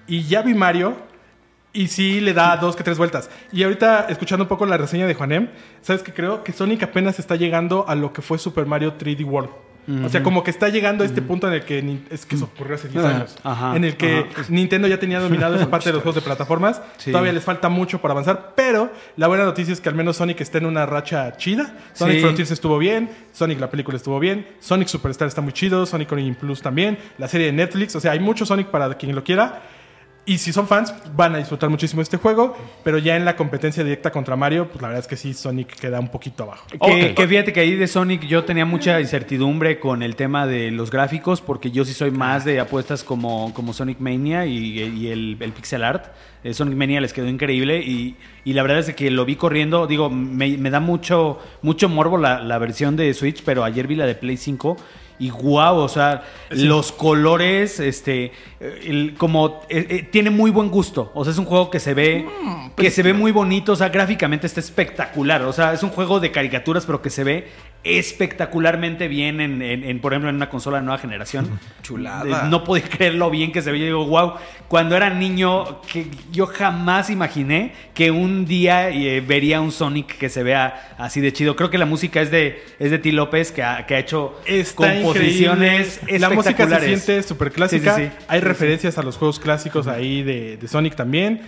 Y 0.06 0.22
ya 0.24 0.42
vi 0.42 0.54
Mario. 0.54 0.94
Y 1.74 1.88
sí 1.88 2.20
le 2.20 2.34
da 2.34 2.56
dos 2.58 2.76
que 2.76 2.84
tres 2.84 2.98
vueltas. 2.98 3.30
Y 3.50 3.62
ahorita, 3.62 4.06
escuchando 4.10 4.44
un 4.44 4.48
poco 4.48 4.66
la 4.66 4.76
reseña 4.76 5.06
de 5.06 5.14
Juanem, 5.14 5.48
¿sabes 5.80 6.02
qué? 6.02 6.12
Creo 6.12 6.44
que 6.44 6.52
Sonic 6.52 6.82
apenas 6.82 7.18
está 7.18 7.36
llegando 7.36 7.86
a 7.88 7.94
lo 7.94 8.12
que 8.12 8.20
fue 8.20 8.38
Super 8.38 8.66
Mario 8.66 8.98
3D 8.98 9.24
World. 9.24 9.50
O 10.04 10.08
sea, 10.08 10.22
como 10.22 10.44
que 10.44 10.52
está 10.52 10.68
llegando 10.68 11.02
a 11.02 11.06
este 11.08 11.22
punto 11.22 11.48
en 11.48 11.54
el 11.54 11.64
que... 11.64 11.82
ni- 11.82 12.04
Es 12.08 12.24
que 12.24 12.36
eso 12.36 12.44
ocurrió 12.44 12.76
hace 12.76 12.86
10 12.88 13.04
Ah, 13.04 13.08
años. 13.08 13.36
ajá, 13.42 13.74
en 13.74 13.82
el 13.82 13.96
que 13.96 14.26
Nintendo 14.48 14.86
ya 14.86 15.00
tenía 15.00 15.18
dominado 15.18 15.56
esa 15.56 15.68
parte 15.70 15.88
de 15.88 15.94
los 15.94 16.02
juegos 16.04 16.14
de 16.14 16.20
plataformas. 16.20 16.80
Sí. 16.98 17.10
Todavía 17.10 17.32
les 17.32 17.42
falta 17.42 17.68
mucho 17.68 18.00
por 18.00 18.12
avanzar. 18.12 18.52
Pero 18.54 18.92
la 19.16 19.26
buena 19.26 19.42
noticia 19.44 19.72
es 19.72 19.80
que 19.80 19.88
al 19.88 19.96
menos 19.96 20.18
Sonic 20.18 20.40
está 20.40 20.58
en 20.58 20.66
una 20.66 20.86
racha 20.86 21.36
chida. 21.36 21.74
Sonic 21.94 22.14
Sí. 22.18 22.20
Frontiers 22.22 22.52
estuvo 22.52 22.78
bien. 22.78 23.10
Sonic 23.32 23.58
la 23.58 23.70
película 23.70 23.96
estuvo 23.96 24.20
bien. 24.20 24.46
Sonic 24.60 24.86
Superstar 24.86 25.26
está 25.26 25.40
muy 25.40 25.52
chido. 25.52 25.84
Sonic 25.84 26.12
Origin 26.12 26.36
Plus 26.36 26.62
también. 26.62 26.96
La 27.18 27.26
serie 27.26 27.46
de 27.48 27.52
Netflix. 27.52 27.96
O 27.96 28.00
sea, 28.00 28.12
hay 28.12 28.20
mucho 28.20 28.46
Sonic 28.46 28.68
para 28.68 28.94
quien 28.94 29.16
lo 29.16 29.24
quiera. 29.24 29.62
Y 30.24 30.38
si 30.38 30.52
son 30.52 30.68
fans, 30.68 30.94
van 31.16 31.34
a 31.34 31.38
disfrutar 31.38 31.68
muchísimo 31.68 32.00
este 32.00 32.16
juego. 32.16 32.56
Pero 32.84 32.98
ya 32.98 33.16
en 33.16 33.24
la 33.24 33.34
competencia 33.34 33.82
directa 33.82 34.12
contra 34.12 34.36
Mario, 34.36 34.68
pues 34.68 34.80
la 34.80 34.86
verdad 34.88 35.00
es 35.00 35.08
que 35.08 35.16
sí, 35.16 35.34
Sonic 35.34 35.74
queda 35.74 35.98
un 35.98 36.10
poquito 36.10 36.44
abajo. 36.44 36.64
Que, 36.70 36.76
Ok. 37.10 37.16
que 37.16 37.26
fíjate 37.26 37.52
que 37.52 37.58
ahí 37.58 37.74
de 37.74 37.88
Sonic 37.88 38.22
yo 38.28 38.44
tenía 38.44 38.64
mucha 38.64 39.00
incertidumbre 39.00 39.80
con 39.80 40.02
el 40.04 40.14
tema 40.14 40.46
de 40.46 40.70
los 40.70 40.92
gráficos, 40.92 41.40
porque 41.40 41.72
yo 41.72 41.84
sí 41.84 41.92
soy 41.92 42.12
más 42.12 42.44
de 42.44 42.60
apuestas 42.60 43.02
como, 43.02 43.52
como 43.52 43.72
Sonic 43.72 43.98
Mania 43.98 44.46
y, 44.46 44.78
y 44.78 45.08
el, 45.08 45.36
el 45.40 45.52
pixel 45.52 45.82
art. 45.82 46.06
Eh, 46.44 46.54
Sonic 46.54 46.76
Mania 46.76 47.00
les 47.00 47.12
quedó 47.12 47.26
increíble 47.28 47.78
y, 47.80 48.16
y 48.44 48.52
la 48.52 48.62
verdad 48.62 48.78
es 48.78 48.94
que 48.94 49.10
lo 49.10 49.24
vi 49.24 49.34
corriendo. 49.34 49.88
Digo, 49.88 50.08
me, 50.08 50.56
me 50.56 50.70
da 50.70 50.78
mucho, 50.78 51.40
mucho 51.62 51.88
morbo 51.88 52.16
la, 52.16 52.38
la 52.40 52.58
versión 52.58 52.94
de 52.94 53.12
Switch, 53.14 53.42
pero 53.44 53.64
ayer 53.64 53.88
vi 53.88 53.96
la 53.96 54.06
de 54.06 54.14
Play 54.14 54.36
5 54.36 54.76
y 55.22 55.30
guau, 55.30 55.76
o 55.78 55.88
sea, 55.88 56.22
los 56.50 56.90
colores, 56.90 57.78
este, 57.78 58.32
el- 58.60 59.14
como 59.16 59.60
eh, 59.68 59.86
eh, 59.88 60.02
tiene 60.10 60.30
muy 60.30 60.50
buen 60.50 60.68
gusto. 60.68 61.12
O 61.14 61.24
sea, 61.24 61.32
es 61.32 61.38
un 61.38 61.44
juego 61.44 61.70
que 61.70 61.78
se 61.78 61.94
ve, 61.94 62.26
que 62.76 62.90
se 62.90 63.02
ve 63.04 63.12
muy 63.12 63.30
bonito, 63.30 63.72
o 63.72 63.76
sea, 63.76 63.88
gráficamente 63.88 64.46
está 64.48 64.58
espectacular. 64.58 65.42
O 65.42 65.52
sea, 65.52 65.72
es 65.74 65.82
un 65.84 65.90
juego 65.90 66.18
de 66.18 66.32
caricaturas, 66.32 66.84
pero 66.86 67.00
que 67.00 67.10
se 67.10 67.22
ve 67.22 67.48
espectacularmente 67.84 69.08
bien 69.08 69.40
en, 69.40 69.60
en- 69.62 69.84
en, 69.84 70.00
por 70.00 70.12
ejemplo, 70.12 70.30
en 70.30 70.36
una 70.36 70.48
consola 70.48 70.78
de 70.78 70.84
nueva 70.84 70.98
generación. 70.98 71.58
Chulada. 71.82 72.44
No 72.48 72.64
podía 72.64 72.84
creer 72.88 73.14
lo 73.14 73.30
bien 73.30 73.52
que 73.52 73.62
se 73.62 73.72
veía. 73.72 73.86
Digo, 73.86 74.06
wow, 74.06 74.34
cuando 74.68 74.96
era 74.96 75.10
niño, 75.10 75.80
que 75.82 76.06
yo 76.30 76.46
jamás 76.46 77.10
imaginé 77.10 77.72
que 77.94 78.10
un 78.10 78.46
día 78.46 78.90
eh, 78.90 79.20
vería 79.20 79.60
un 79.60 79.72
Sonic 79.72 80.16
que 80.18 80.28
se 80.28 80.42
vea 80.42 80.94
así 80.98 81.20
de 81.20 81.32
chido. 81.32 81.56
Creo 81.56 81.70
que 81.70 81.78
la 81.78 81.86
música 81.86 82.20
es 82.20 82.30
de, 82.30 82.62
es 82.78 82.90
de 82.90 82.98
T. 82.98 83.12
López, 83.12 83.52
que 83.52 83.62
ha, 83.62 83.84
que 83.86 83.94
ha 83.94 83.98
hecho 83.98 84.38
Está 84.46 84.94
composiciones 84.94 85.96
increíble. 86.02 86.18
La 86.20 86.30
música 86.30 86.68
se 86.68 86.86
siente 86.86 87.22
súper 87.22 87.52
clásica. 87.52 87.96
Sí, 87.96 88.02
sí, 88.04 88.08
sí. 88.10 88.24
Hay 88.28 88.40
referencias 88.40 88.98
a 88.98 89.02
los 89.02 89.16
juegos 89.16 89.40
clásicos 89.40 89.86
ahí 89.86 90.22
de, 90.22 90.56
de 90.56 90.68
Sonic 90.68 90.94
también. 90.94 91.42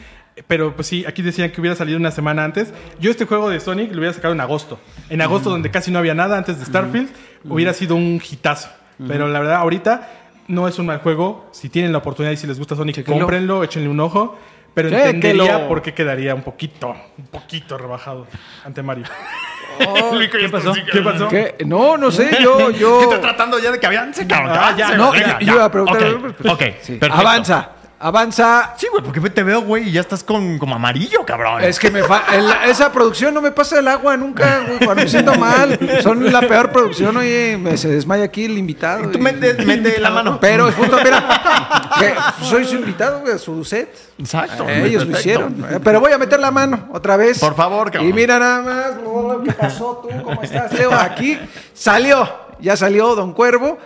Pero 0.48 0.74
pues 0.74 0.88
sí, 0.88 1.04
aquí 1.06 1.22
decían 1.22 1.50
que 1.52 1.60
hubiera 1.60 1.76
salido 1.76 1.98
una 1.98 2.10
semana 2.10 2.44
antes. 2.44 2.72
Yo 2.98 3.10
este 3.10 3.24
juego 3.24 3.50
de 3.50 3.60
Sonic 3.60 3.92
lo 3.92 3.98
hubiera 3.98 4.12
sacado 4.12 4.34
en 4.34 4.40
agosto. 4.40 4.80
En 5.08 5.20
agosto, 5.22 5.48
donde 5.50 5.70
casi 5.70 5.90
no 5.92 5.98
había 6.00 6.14
nada 6.14 6.36
antes 6.36 6.58
de 6.58 6.64
Starfield, 6.64 7.08
hubiera 7.48 7.72
sido 7.72 7.94
un 7.94 8.20
hitazo. 8.28 8.68
Pero 9.06 9.28
la 9.28 9.38
verdad, 9.38 9.56
ahorita 9.56 10.08
no 10.48 10.66
es 10.68 10.78
un 10.78 10.86
mal 10.86 10.98
juego. 10.98 11.48
Si 11.52 11.68
tienen 11.68 11.92
la 11.92 11.98
oportunidad 11.98 12.32
y 12.32 12.36
si 12.36 12.46
les 12.48 12.58
gusta 12.58 12.74
Sonic, 12.76 12.96
Chéquenlo. 12.96 13.20
cómprenlo, 13.20 13.62
échenle 13.64 13.88
un 13.88 14.00
ojo. 14.00 14.36
Pero 14.74 14.88
Chéquenlo. 14.90 15.10
entendería 15.10 15.68
por 15.68 15.82
qué 15.82 15.94
quedaría 15.94 16.34
un 16.34 16.42
poquito, 16.42 16.96
un 17.16 17.26
poquito 17.26 17.78
rebajado 17.78 18.26
ante 18.64 18.82
Mario. 18.82 19.04
¿Qué 19.78 20.48
pasó? 20.48 20.72
¿Qué 20.92 21.00
pasó? 21.00 21.28
¿Qué? 21.28 21.56
No, 21.64 21.96
no 21.96 22.10
sé, 22.10 22.38
yo, 22.42 22.70
yo. 22.72 22.98
¿Qué 22.98 23.04
estoy 23.04 23.20
tratando 23.20 23.58
ya 23.60 23.70
de 23.72 23.78
que 23.80 23.86
avance, 23.86 24.26
cabrón? 24.26 24.52
Ah, 24.54 24.72
Que 24.74 24.78
ya, 24.80 24.96
No, 24.96 25.14
yo, 25.14 25.22
iba 25.40 25.64
a 25.64 25.70
preguntar. 25.70 26.02
Ok, 26.14 26.24
ok, 26.50 26.62
Sí. 26.80 26.92
perfecto. 26.94 27.12
Avanza, 27.14 27.70
avanza. 27.98 28.74
Sí, 28.76 28.86
güey, 28.90 29.02
porque 29.02 29.20
te 29.30 29.42
veo, 29.42 29.62
güey, 29.62 29.88
y 29.88 29.92
ya 29.92 30.00
estás 30.00 30.22
con 30.22 30.58
como 30.58 30.74
amarillo, 30.74 31.24
cabrón. 31.24 31.62
Es 31.64 31.78
que 31.78 31.90
me 31.90 32.02
fa- 32.02 32.24
el- 32.34 32.70
esa 32.70 32.92
producción 32.92 33.32
no 33.32 33.40
me 33.40 33.50
pasa 33.50 33.78
el 33.78 33.88
agua 33.88 34.16
nunca, 34.16 34.60
güey, 34.66 34.78
cuando 34.84 35.02
me 35.04 35.08
siento 35.08 35.34
mal. 35.36 35.78
Son 36.02 36.30
la 36.32 36.40
peor 36.42 36.70
producción, 36.72 37.16
oye, 37.16 37.56
me, 37.60 37.76
se 37.76 37.88
desmaya 37.88 38.24
aquí 38.24 38.44
el 38.44 38.58
invitado. 38.58 39.10
Tú 39.10 39.18
y- 39.18 39.22
mete, 39.22 39.54
mete 39.64 39.98
la 40.00 40.10
mano. 40.10 40.38
Pero 40.40 40.70
justo, 40.72 40.98
mira, 41.02 41.90
que 41.98 42.14
soy 42.44 42.64
su 42.64 42.76
invitado, 42.76 43.20
güey, 43.20 43.38
su 43.38 43.64
set. 43.64 43.88
Exacto. 44.18 44.68
Eh, 44.68 44.86
ellos 44.86 45.06
lo 45.06 45.18
hicieron. 45.18 45.64
Eh, 45.70 45.80
Pero 45.82 46.00
voy 46.00 46.12
a 46.12 46.18
meter 46.18 46.38
la 46.40 46.50
mano 46.50 46.88
otra 46.92 47.16
vez. 47.16 47.38
Por 47.38 47.54
favor, 47.56 47.90
cabrón. 47.90 48.10
Y 48.10 48.12
mira 48.12 48.38
nada 48.38 48.62
más, 48.62 48.86
oh, 49.06 49.40
¿qué 49.44 49.52
pasó 49.52 50.02
tú? 50.02 50.22
¿Cómo 50.22 50.42
estás, 50.42 50.72
Leo? 50.72 50.92
Aquí 50.92 51.38
salió, 51.72 52.28
ya 52.60 52.76
salió 52.76 53.14
Don 53.14 53.32
Cuervo, 53.32 53.78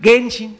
Genshin. 0.00 0.58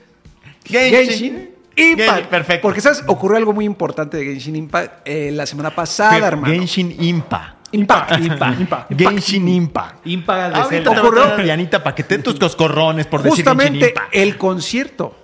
Genshin. 0.64 1.54
Impact. 1.78 2.26
Perfecto. 2.26 2.62
Porque, 2.62 2.80
¿sabes? 2.80 3.02
Ocurrió 3.06 3.36
algo 3.36 3.52
muy 3.52 3.64
importante 3.64 4.16
de 4.16 4.24
Genshin 4.24 4.56
Impact 4.56 5.00
eh, 5.06 5.30
la 5.32 5.46
semana 5.46 5.70
pasada, 5.74 6.26
hermano. 6.26 6.52
Genshin 6.52 6.94
Impa. 7.02 7.56
Impact. 7.70 8.18
Impa, 8.22 8.54
impa. 8.58 8.86
Genshin 8.96 9.46
Impa. 9.48 9.96
Impaga 10.04 10.48
de 10.62 10.64
Zelda. 10.68 10.90
Ocurrió- 11.02 11.36
Dianita, 11.36 11.82
para 11.82 11.94
que 11.94 12.02
te 12.02 12.18
tus 12.18 12.38
coscorrones 12.38 13.06
por 13.06 13.20
decir 13.22 13.36
Justamente 13.44 13.78
Genshin 13.78 13.88
Impa. 13.90 14.08
el 14.12 14.36
concierto. 14.38 15.14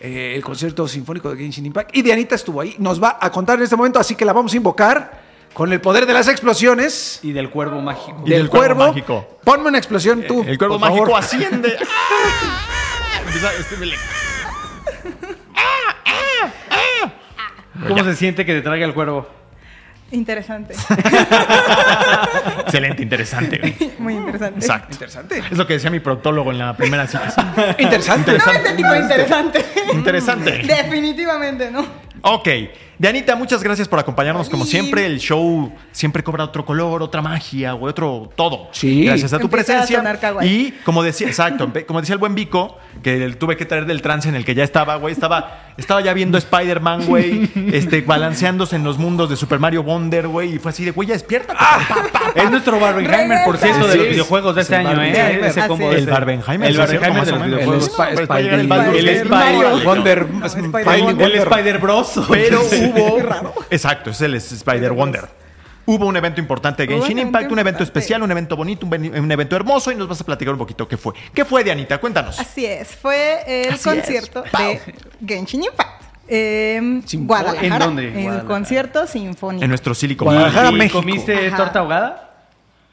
eh, 0.00 0.32
el 0.34 0.42
concierto 0.42 0.88
sinfónico 0.88 1.30
de 1.30 1.36
Genshin 1.36 1.66
Impact. 1.66 1.94
Y 1.94 2.00
Dianita 2.02 2.34
estuvo 2.34 2.60
ahí. 2.62 2.74
Nos 2.78 3.02
va 3.02 3.18
a 3.20 3.30
contar 3.30 3.58
en 3.58 3.64
este 3.64 3.76
momento, 3.76 3.98
así 4.00 4.14
que 4.14 4.24
la 4.24 4.32
vamos 4.32 4.54
a 4.54 4.56
invocar 4.56 5.20
con 5.52 5.70
el 5.74 5.80
poder 5.82 6.06
de 6.06 6.14
las 6.14 6.26
explosiones. 6.28 7.20
Y 7.22 7.32
del 7.32 7.50
cuervo 7.50 7.82
mágico. 7.82 8.22
Y 8.24 8.30
del 8.30 8.48
cuervo 8.48 8.86
mágico. 8.88 9.38
Ponme 9.44 9.68
una 9.68 9.76
explosión 9.76 10.22
tú. 10.26 10.42
El 10.46 10.56
cuervo 10.56 10.78
por 10.78 10.88
favor. 10.88 11.00
mágico 11.10 11.16
asciende. 11.18 11.76
¡Ah! 11.82 13.20
Empieza 13.26 13.52
este 13.54 13.76
mele- 13.76 13.96
¿Cómo 17.88 18.04
se 18.04 18.16
siente 18.16 18.44
que 18.44 18.54
te 18.54 18.62
traiga 18.62 18.86
el 18.86 18.94
cuervo? 18.94 19.28
Interesante. 20.12 20.74
Excelente, 22.60 23.02
interesante. 23.02 23.58
güey. 23.58 23.92
Muy 23.98 24.14
interesante. 24.14 24.58
Exacto. 24.58 24.88
Interesante. 24.92 25.38
Es 25.38 25.56
lo 25.56 25.66
que 25.66 25.74
decía 25.74 25.90
mi 25.90 26.00
proctólogo 26.00 26.50
en 26.50 26.58
la 26.58 26.76
primera 26.76 27.06
cita. 27.06 27.76
Interesante. 27.78 28.32
No 28.32 28.52
este 28.52 28.72
tipo 28.72 28.94
interesante. 28.94 29.64
Interesante. 29.92 30.50
Definitivamente, 30.64 31.70
¿no? 31.70 31.86
Ok. 32.22 32.48
Dianita, 32.98 33.34
muchas 33.34 33.62
gracias 33.62 33.88
por 33.88 33.98
acompañarnos 33.98 34.50
como 34.50 34.66
siempre. 34.66 35.06
El 35.06 35.18
show 35.20 35.72
siempre 35.90 36.22
cobra 36.22 36.44
otro 36.44 36.66
color, 36.66 37.02
otra 37.02 37.22
magia, 37.22 37.72
güey, 37.72 37.90
otro 37.90 38.30
todo. 38.36 38.68
Sí. 38.72 39.06
Gracias 39.06 39.32
a 39.32 39.38
tu 39.38 39.44
Empieza 39.44 39.72
a 39.72 39.74
presencia. 39.76 39.96
sonar 39.96 40.20
kawaii. 40.20 40.48
y 40.50 40.72
como 40.84 41.02
decía, 41.02 41.26
exacto, 41.28 41.72
como 41.86 42.00
decía 42.02 42.12
el 42.12 42.18
buen 42.18 42.34
Vico, 42.34 42.76
que 43.02 43.24
el- 43.24 43.38
tuve 43.38 43.56
que 43.56 43.64
traer 43.64 43.86
del 43.86 44.02
trance 44.02 44.28
en 44.28 44.34
el 44.34 44.44
que 44.44 44.54
ya 44.54 44.64
estaba, 44.64 44.96
güey, 44.96 45.14
estaba, 45.14 45.72
estaba 45.78 46.02
ya 46.02 46.12
viendo 46.12 46.36
Spider-Man, 46.36 47.06
güey, 47.06 47.48
este, 47.72 48.02
balanceándose 48.02 48.76
en 48.76 48.84
los 48.84 48.98
mundos 48.98 49.30
de 49.30 49.36
Super 49.36 49.58
Mario 49.60 49.82
Wonder, 49.82 50.28
güey, 50.28 50.56
y 50.56 50.58
fue 50.58 50.68
así 50.70 50.84
de, 50.84 50.90
güey, 50.90 51.08
ya 51.08 51.14
despierta. 51.14 51.54
Es 52.34 52.50
nuestro 52.50 52.78
Barbenheimer, 52.78 53.44
por 53.46 53.56
cierto, 53.56 53.88
de 53.88 53.96
los 53.96 54.08
videojuegos 54.08 54.54
de 54.56 54.60
este 54.60 54.78
Es 54.78 54.86
año, 54.86 55.02
¿eh? 55.02 55.40
Ese 55.46 55.66
combo 55.66 55.90
es. 55.90 56.00
El 56.00 56.06
Barbenheimer, 56.06 56.68
El 56.70 56.76
Barbenheimer 56.76 57.24
de 57.24 57.32
o 57.32 57.36
los 57.36 57.46
videojuegos. 57.46 57.90
El 58.10 58.26
Baldur's 58.66 58.98
El 58.98 59.06
Gate. 59.06 59.20
Spider- 59.22 59.84
Wonder. 59.86 60.26
Spider- 60.44 60.48
Spidey 60.68 61.00
Wonder. 61.02 61.26
El 61.32 61.38
Wonder. 61.48 61.80
Pero 62.30 62.60
hubo. 62.64 63.54
Exacto, 63.70 64.10
es 64.10 64.20
el 64.20 64.34
Spider 64.34 64.92
Wonder. 64.92 65.28
Hubo 65.86 66.06
un 66.06 66.16
evento 66.16 66.40
importante 66.40 66.86
de 66.86 66.94
un 66.94 67.00
Genshin 67.00 67.18
Impact, 67.18 67.50
un 67.50 67.58
evento 67.58 67.78
importante. 67.82 67.84
especial, 67.84 68.22
un 68.22 68.30
evento 68.30 68.56
bonito, 68.56 68.86
un, 68.86 68.90
ven- 68.90 69.18
un 69.18 69.32
evento 69.32 69.56
hermoso 69.56 69.90
y 69.90 69.96
nos 69.96 70.06
vas 70.06 70.20
a 70.20 70.24
platicar 70.24 70.52
un 70.52 70.58
poquito 70.58 70.86
qué 70.86 70.96
fue. 70.96 71.14
¿Qué 71.34 71.44
fue, 71.44 71.64
Dianita? 71.64 71.98
Cuéntanos. 71.98 72.38
Así 72.38 72.64
es. 72.66 72.88
Fue 72.88 73.42
el 73.64 73.72
Así 73.74 73.82
concierto 73.84 74.44
es. 74.44 74.52
de 74.52 74.80
Genshin 75.26 75.64
Impact. 75.64 76.02
En 76.28 77.02
Sinfónico. 77.08 77.26
Guadalajara. 77.26 77.66
¿En 77.66 77.78
dónde? 77.80 78.04
El 78.08 78.12
Guadalajara. 78.12 78.44
concierto 78.48 79.06
sinfónico. 79.08 79.64
En 79.64 79.68
nuestro 79.70 79.94
Silicon 79.94 80.26
Guadalajara, 80.26 80.64
Valley. 80.66 80.76
¿Y 80.76 80.78
México. 80.78 80.98
comiste 81.00 81.46
Ajá. 81.48 81.56
torta 81.56 81.78
ahogada? 81.80 82.34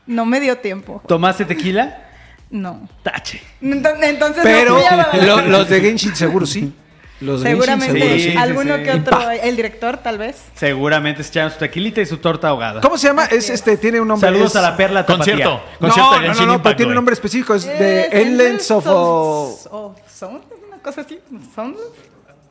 No 0.08 0.26
me 0.26 0.40
dio 0.40 0.58
tiempo. 0.58 1.04
¿Tomaste 1.08 1.46
tequila? 1.46 2.04
No. 2.50 2.88
Tache. 3.04 3.42
Entonces, 3.62 4.42
Pero 4.42 4.72
no 4.72 4.78
fui 4.80 4.86
a 4.88 4.96
Guadalajara. 4.96 5.26
lo- 5.26 5.42
los 5.60 5.70
de 5.70 5.82
Genshin 5.82 6.16
seguro 6.16 6.48
sí. 6.48 6.74
Los 7.20 7.42
Seguramente 7.42 8.20
sí, 8.20 8.38
alguno 8.38 8.78
sí. 8.78 8.84
que 8.84 8.92
otro, 8.92 9.30
el 9.32 9.56
director 9.56 9.98
tal 9.98 10.20
vez. 10.20 10.44
Seguramente 10.54 11.24
se 11.24 11.30
echaron 11.30 11.52
su 11.52 11.58
tequilita 11.58 12.00
y 12.02 12.06
su 12.06 12.18
torta 12.18 12.50
ahogada. 12.50 12.80
¿Cómo 12.82 12.96
se 12.98 13.08
llama? 13.08 13.26
Es, 13.26 13.46
es. 13.46 13.50
este, 13.50 13.76
tiene 13.78 14.00
un 14.00 14.08
nombre. 14.08 14.28
Saludos 14.30 14.52
es- 14.52 14.56
a 14.58 14.62
la 14.62 14.78
perla 14.78 15.04
tapatía. 15.06 15.34
Concierto. 15.34 15.62
No, 15.80 15.88
Concierto 15.88 16.12
no, 16.12 16.18
no, 16.18 16.22
Genshin 16.28 16.46
no, 16.48 16.54
Impact, 16.54 16.64
pero 16.64 16.76
tiene 16.78 16.90
un 16.92 16.96
nombre 16.96 17.14
específico. 17.14 17.56
Es 17.56 17.66
de 17.66 18.02
Es 18.02 18.14
Endless 18.14 18.70
of... 18.72 18.86
of, 18.88 19.68
of 19.72 19.98
Sound, 20.14 20.42
una 20.68 20.78
cosa 20.84 21.02
así. 21.02 21.20
Sound. 21.56 21.76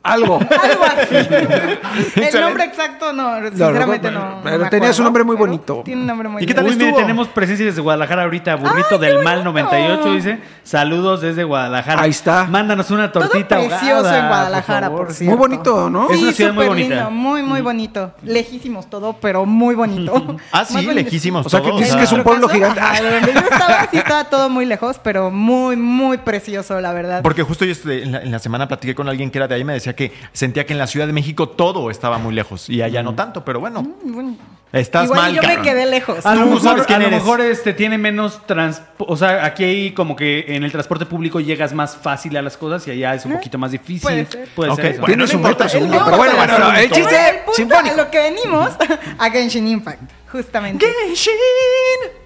Algo. 0.07 0.39
Algo 0.39 0.83
así. 0.85 1.15
el 2.15 2.41
nombre 2.41 2.63
exacto 2.63 3.11
no, 3.11 3.39
sinceramente 3.49 4.09
no. 4.09 4.19
no 4.19 4.41
pero 4.43 4.59
me 4.59 4.69
tenía 4.69 4.93
su 4.93 5.01
acuerdo, 5.01 5.03
nombre 5.03 5.23
muy 5.25 5.35
bonito. 5.35 5.81
Tiene 5.83 6.01
un 6.01 6.07
nombre 6.07 6.29
muy 6.29 6.43
¿Y 6.43 6.45
qué 6.45 6.53
tal 6.53 6.65
Uy, 6.65 6.71
mire, 6.71 6.85
estuvo? 6.85 7.01
tenemos 7.01 7.27
presencia 7.27 7.65
desde 7.65 7.81
Guadalajara 7.81 8.23
ahorita, 8.23 8.55
burrito 8.55 8.87
¡Ay, 8.91 8.99
qué 8.99 9.05
del 9.05 9.23
mal 9.23 9.43
bonito! 9.43 9.71
98, 9.71 10.13
dice. 10.13 10.39
Saludos 10.63 11.21
desde 11.21 11.43
Guadalajara. 11.43 12.01
Ahí 12.01 12.11
está. 12.11 12.45
Mándanos 12.45 12.89
una 12.91 13.11
Todo 13.11 13.27
tortita 13.27 13.57
precioso 13.57 13.95
ahogada, 13.97 14.19
en 14.19 14.27
Guadalajara, 14.27 14.89
por 14.89 15.07
por, 15.07 15.13
cierto. 15.13 15.37
Muy 15.37 15.47
bonito, 15.47 15.89
¿no? 15.89 16.09
Es 16.09 16.21
una 16.21 16.31
ciudad 16.31 16.53
muy 16.53 16.67
bonita. 16.67 16.95
lindo, 16.95 17.11
muy, 17.11 17.43
muy 17.43 17.61
bonito. 17.61 18.11
Lejísimos 18.23 18.89
todo, 18.89 19.13
pero 19.13 19.45
muy 19.45 19.75
bonito. 19.75 20.37
Ah, 20.51 20.63
sí, 20.63 20.75
bonito. 20.75 20.93
lejísimos 20.93 21.45
O 21.45 21.49
sea, 21.49 21.61
que 21.61 21.71
dices 21.71 21.93
o 21.93 21.97
que 21.97 22.03
es 22.03 22.11
un 22.11 22.23
pueblo 22.23 22.47
¿Nuestro 22.47 22.69
gigante. 22.69 22.79
Ajá, 22.79 23.01
de 23.01 23.11
donde 23.11 23.33
yo 23.33 23.39
estaba, 23.39 23.87
sí 23.91 23.97
estaba 23.97 24.23
todo 24.25 24.49
muy 24.49 24.65
lejos, 24.65 24.99
pero 25.03 25.29
muy, 25.29 25.75
muy 25.75 26.17
precioso, 26.17 26.79
la 26.79 26.93
verdad. 26.93 27.21
Porque 27.21 27.43
justo 27.43 27.65
yo 27.65 27.71
este, 27.71 28.03
en 28.03 28.11
la, 28.13 28.21
en 28.21 28.31
la 28.31 28.39
semana 28.39 28.67
platiqué 28.67 28.95
con 28.95 29.09
alguien 29.09 29.29
que 29.29 29.37
era 29.37 29.47
de 29.47 29.55
ahí 29.55 29.61
y 29.61 29.65
me 29.65 29.73
decía 29.73 29.93
que 29.97 30.13
sentía 30.31 30.65
que 30.65 30.71
en 30.71 30.79
la 30.79 30.87
Ciudad 30.87 31.07
de 31.07 31.11
México 31.13 31.49
todo 31.49 31.91
estaba 31.91 32.17
muy 32.17 32.33
lejos 32.33 32.69
y 32.69 32.81
allá 32.81 33.03
no 33.03 33.13
tanto, 33.15 33.43
pero 33.43 33.59
bueno, 33.59 33.81
Muy 33.83 34.13
bonito. 34.13 34.43
estás 34.71 35.05
Igual 35.05 35.19
mal, 35.19 35.35
yo 35.35 35.41
me 35.41 35.47
cabrón. 35.47 35.65
quedé 35.65 35.85
lejos. 35.87 36.25
A 36.25 36.33
lo 36.35 36.41
Tú 36.41 36.45
mejor, 36.47 36.61
sabes 36.61 36.85
quién 36.85 36.99
a 36.99 37.01
lo 37.01 37.07
eres. 37.07 37.19
mejor 37.19 37.41
este, 37.41 37.73
tiene 37.73 37.97
menos 37.97 38.45
trans... 38.47 38.81
O 38.99 39.17
sea, 39.17 39.43
aquí 39.45 39.63
hay 39.65 39.91
como 39.91 40.15
que 40.15 40.45
en 40.55 40.63
el 40.63 40.71
transporte 40.71 41.05
público 41.05 41.39
llegas 41.41 41.73
más 41.73 41.97
fácil 41.97 42.37
a 42.37 42.41
las 42.41 42.55
cosas 42.55 42.87
y 42.87 42.91
allá 42.91 43.15
es 43.15 43.25
un 43.25 43.33
poquito 43.33 43.57
más 43.57 43.71
difícil. 43.71 44.01
Puede 44.01 44.25
ser. 44.25 44.47
Puede 44.55 44.71
Ok, 44.71 44.75
ser 44.77 44.85
eso. 44.85 45.01
bueno, 45.01 45.05
Tiene 45.07 45.23
no 45.23 45.27
su 45.27 45.35
importa. 45.37 45.63
metro 45.65 45.69
segundo. 45.79 45.99
No, 45.99 46.05
Pero 46.05 46.17
bueno, 46.17 46.35
bueno, 46.37 46.71
el 46.71 46.83
el 46.85 46.91
chiste 46.91 47.15
punto 47.45 47.53
sinfónico. 47.55 47.93
a 47.93 47.97
lo 47.97 48.11
que 48.11 48.19
venimos 48.19 48.69
a 49.17 49.29
Genshin 49.29 49.67
Impact, 49.67 50.01
justamente. 50.31 50.85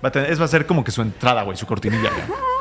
Va 0.04 0.10
a 0.10 0.12
tener- 0.12 0.32
es 0.32 0.40
va 0.40 0.46
a 0.46 0.48
ser 0.48 0.66
como 0.66 0.84
que 0.84 0.92
su 0.92 1.02
entrada, 1.02 1.44
güey, 1.44 1.58
su 1.58 1.66
cortinilla. 1.68 2.10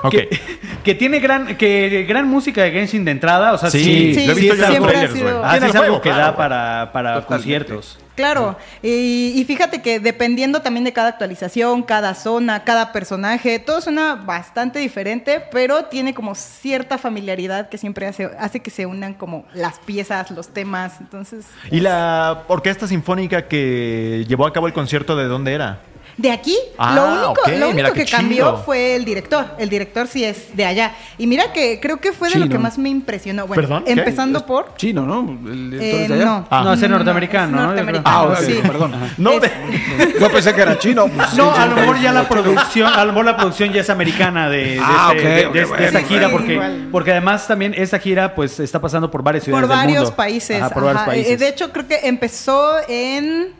Ok. 0.03 0.11
Que, 0.13 0.41
que 0.85 0.95
tiene 0.95 1.21
gran, 1.21 1.57
que 1.57 2.05
gran 2.09 2.27
música 2.29 2.63
de 2.63 2.71
Genshin 2.73 3.05
de 3.05 3.11
entrada. 3.13 3.53
O 3.53 3.59
sea, 3.59 3.71
Sí, 3.71 3.83
sí, 3.83 4.15
Sí, 4.15 4.27
lo 4.27 4.33
he 4.33 4.35
visto 4.37 4.55
yo 4.55 4.55
en 4.55 4.61
los 4.61 4.69
siempre 4.71 4.91
ha 4.91 4.93
trailers, 4.93 5.13
sido- 5.19 5.39
güey. 5.39 5.43
Ah, 5.45 5.51
Tiene 5.53 5.67
sí 5.67 5.71
el 5.71 5.77
es 5.77 5.83
algo 5.83 6.01
que 6.01 6.09
da 6.11 6.37
para, 6.37 6.91
para 6.93 7.21
conciertos. 7.27 7.99
Claro, 8.15 8.57
y, 8.83 9.33
y 9.35 9.45
fíjate 9.45 9.83
que 9.83 10.01
dependiendo 10.01 10.61
también 10.61 10.85
de 10.85 10.93
cada 10.93 11.09
actualización, 11.09 11.83
cada 11.83 12.15
zona, 12.15 12.65
cada 12.65 12.93
personaje, 12.93 13.59
todo 13.59 13.81
suena 13.81 14.15
bastante 14.15 14.79
diferente, 14.79 15.43
pero 15.51 15.85
tiene 15.87 16.13
como 16.15 16.35
cierta 16.35 16.99
familiaridad 16.99 17.69
que 17.69 17.79
siempre 17.79 18.07
hace, 18.07 18.31
hace 18.39 18.61
que 18.61 18.71
se 18.71 18.87
unan 18.87 19.15
como 19.15 19.45
las 19.55 19.79
piezas, 19.79 20.31
los 20.31 20.49
temas, 20.49 21.01
entonces... 21.01 21.47
¿Y 21.71 21.81
la 21.81 22.45
orquesta 22.49 22.87
sinfónica 22.87 23.49
que 23.49 24.25
llevó 24.29 24.47
a 24.47 24.53
cabo 24.53 24.67
el 24.67 24.73
concierto 24.73 25.17
de 25.17 25.25
dónde 25.25 25.55
era? 25.55 25.81
De 26.21 26.31
aquí, 26.31 26.55
Ah, 26.77 26.95
lo 26.95 27.07
único, 27.07 27.31
ok, 27.31 27.49
lo 27.49 27.55
único 27.55 27.73
mira 27.75 27.93
que 27.93 28.05
cambió 28.05 28.59
fue 28.59 28.95
el 28.95 29.07
director. 29.07 29.55
El 29.59 29.71
director 29.71 30.07
sí 30.07 30.23
es 30.23 30.55
de 30.55 30.67
allá. 30.67 30.93
Y 31.17 31.27
mira 31.27 31.51
que 31.55 31.81
creo 31.81 31.97
que 31.99 32.13
fue 32.13 32.29
de 32.29 32.39
lo 32.39 32.47
que 32.49 32.59
más 32.59 32.77
me 32.77 32.91
impresionó. 32.91 33.47
Bueno, 33.47 33.63
¿Perdón? 33.63 33.85
¿Qué? 33.85 33.93
empezando 33.93 34.45
por... 34.45 34.75
Chino, 34.77 35.07
¿no? 35.07 35.21
El 35.51 35.71
director 35.71 35.83
eh, 36.01 36.03
es 36.03 36.09
de 36.11 36.15
allá. 36.17 36.25
no, 36.27 36.47
Ah. 36.51 36.63
No, 36.63 36.73
ese 36.75 36.89
norteamericano, 36.91 37.47
es 37.47 37.53
¿no? 37.53 37.67
Norteamericano, 37.69 38.33
Ah, 38.33 38.37
sí. 38.45 38.61
perdón. 38.63 38.95
No, 39.17 39.31
Es- 39.33 39.41
de- 39.41 40.17
Yo 40.21 40.31
pensé 40.31 40.53
que 40.55 40.61
era 40.61 40.79
chino. 40.79 41.07
pues, 41.09 41.33
No, 41.35 41.55
sí, 41.55 41.59
a 41.61 41.67
lo 41.67 41.77
mejor 41.77 42.01
ya 42.03 42.13
la 42.13 42.29
producción, 42.29 42.93
a 42.93 43.05
lo 43.07 43.13
mejor 43.13 43.25
la 43.25 43.37
producción 43.39 43.73
ya 43.73 43.81
es 43.81 43.89
americana 43.89 44.51
de, 44.51 44.59
de 44.75 44.81
Ah, 44.83 45.13
este- 45.17 45.27
de- 45.29 45.49
de- 45.49 45.65
bueno. 45.65 45.85
esta 45.87 46.03
gira, 46.03 46.27
Sí, 46.27 46.33
porque, 46.33 46.53
igual. 46.53 46.89
porque 46.93 47.11
además 47.13 47.47
también 47.47 47.73
esta 47.75 47.99
gira 47.99 48.35
pues 48.35 48.61
está 48.61 48.79
pasando 48.79 49.11
por 49.11 49.23
varias 49.23 49.45
ciudades 49.45 49.63
por 49.67 49.71
del 49.75 49.79
varios 49.87 50.03
mundo. 50.03 50.17
países. 50.17 50.61
Ajá, 50.61 50.69
por 50.69 50.83
varios 50.85 50.97
ajá. 51.03 51.11
países. 51.13 51.33
Eh, 51.33 51.37
De 51.39 51.49
hecho, 51.49 51.73
creo 51.73 51.89
que 51.89 52.01
empezó 52.03 52.73
en. 52.89 53.59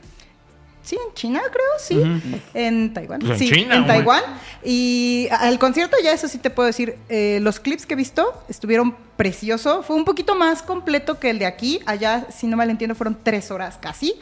Sí, 0.91 0.99
en 1.07 1.15
China, 1.15 1.41
creo, 1.53 1.67
sí. 1.79 2.43
En 2.53 2.93
Taiwán. 2.93 3.21
Pues 3.21 3.31
en 3.31 3.39
sí, 3.39 3.55
China, 3.55 3.77
en. 3.77 3.87
Taiwán. 3.87 4.25
Y 4.65 5.29
al 5.31 5.57
concierto, 5.61 5.97
ya 6.03 6.11
eso 6.11 6.27
sí 6.27 6.39
te 6.39 6.51
puedo 6.51 6.67
decir, 6.67 6.97
eh, 7.09 7.39
los 7.43 7.61
clips 7.61 7.87
que 7.87 7.95
he 7.95 7.97
visto 7.97 8.43
estuvieron 8.49 8.97
precioso. 9.17 9.85
Fue 9.85 9.95
un 9.95 10.05
poquito 10.05 10.35
más 10.35 10.63
completo 10.63 11.21
que 11.21 11.31
el 11.31 11.39
de 11.39 11.47
aquí. 11.47 11.79
Allá, 11.87 12.27
si 12.37 12.49
no 12.49 12.57
mal 12.57 12.71
entiendo, 12.71 12.97
fueron 12.97 13.17
tres 13.23 13.53
horas 13.53 13.79
casi. 13.81 14.17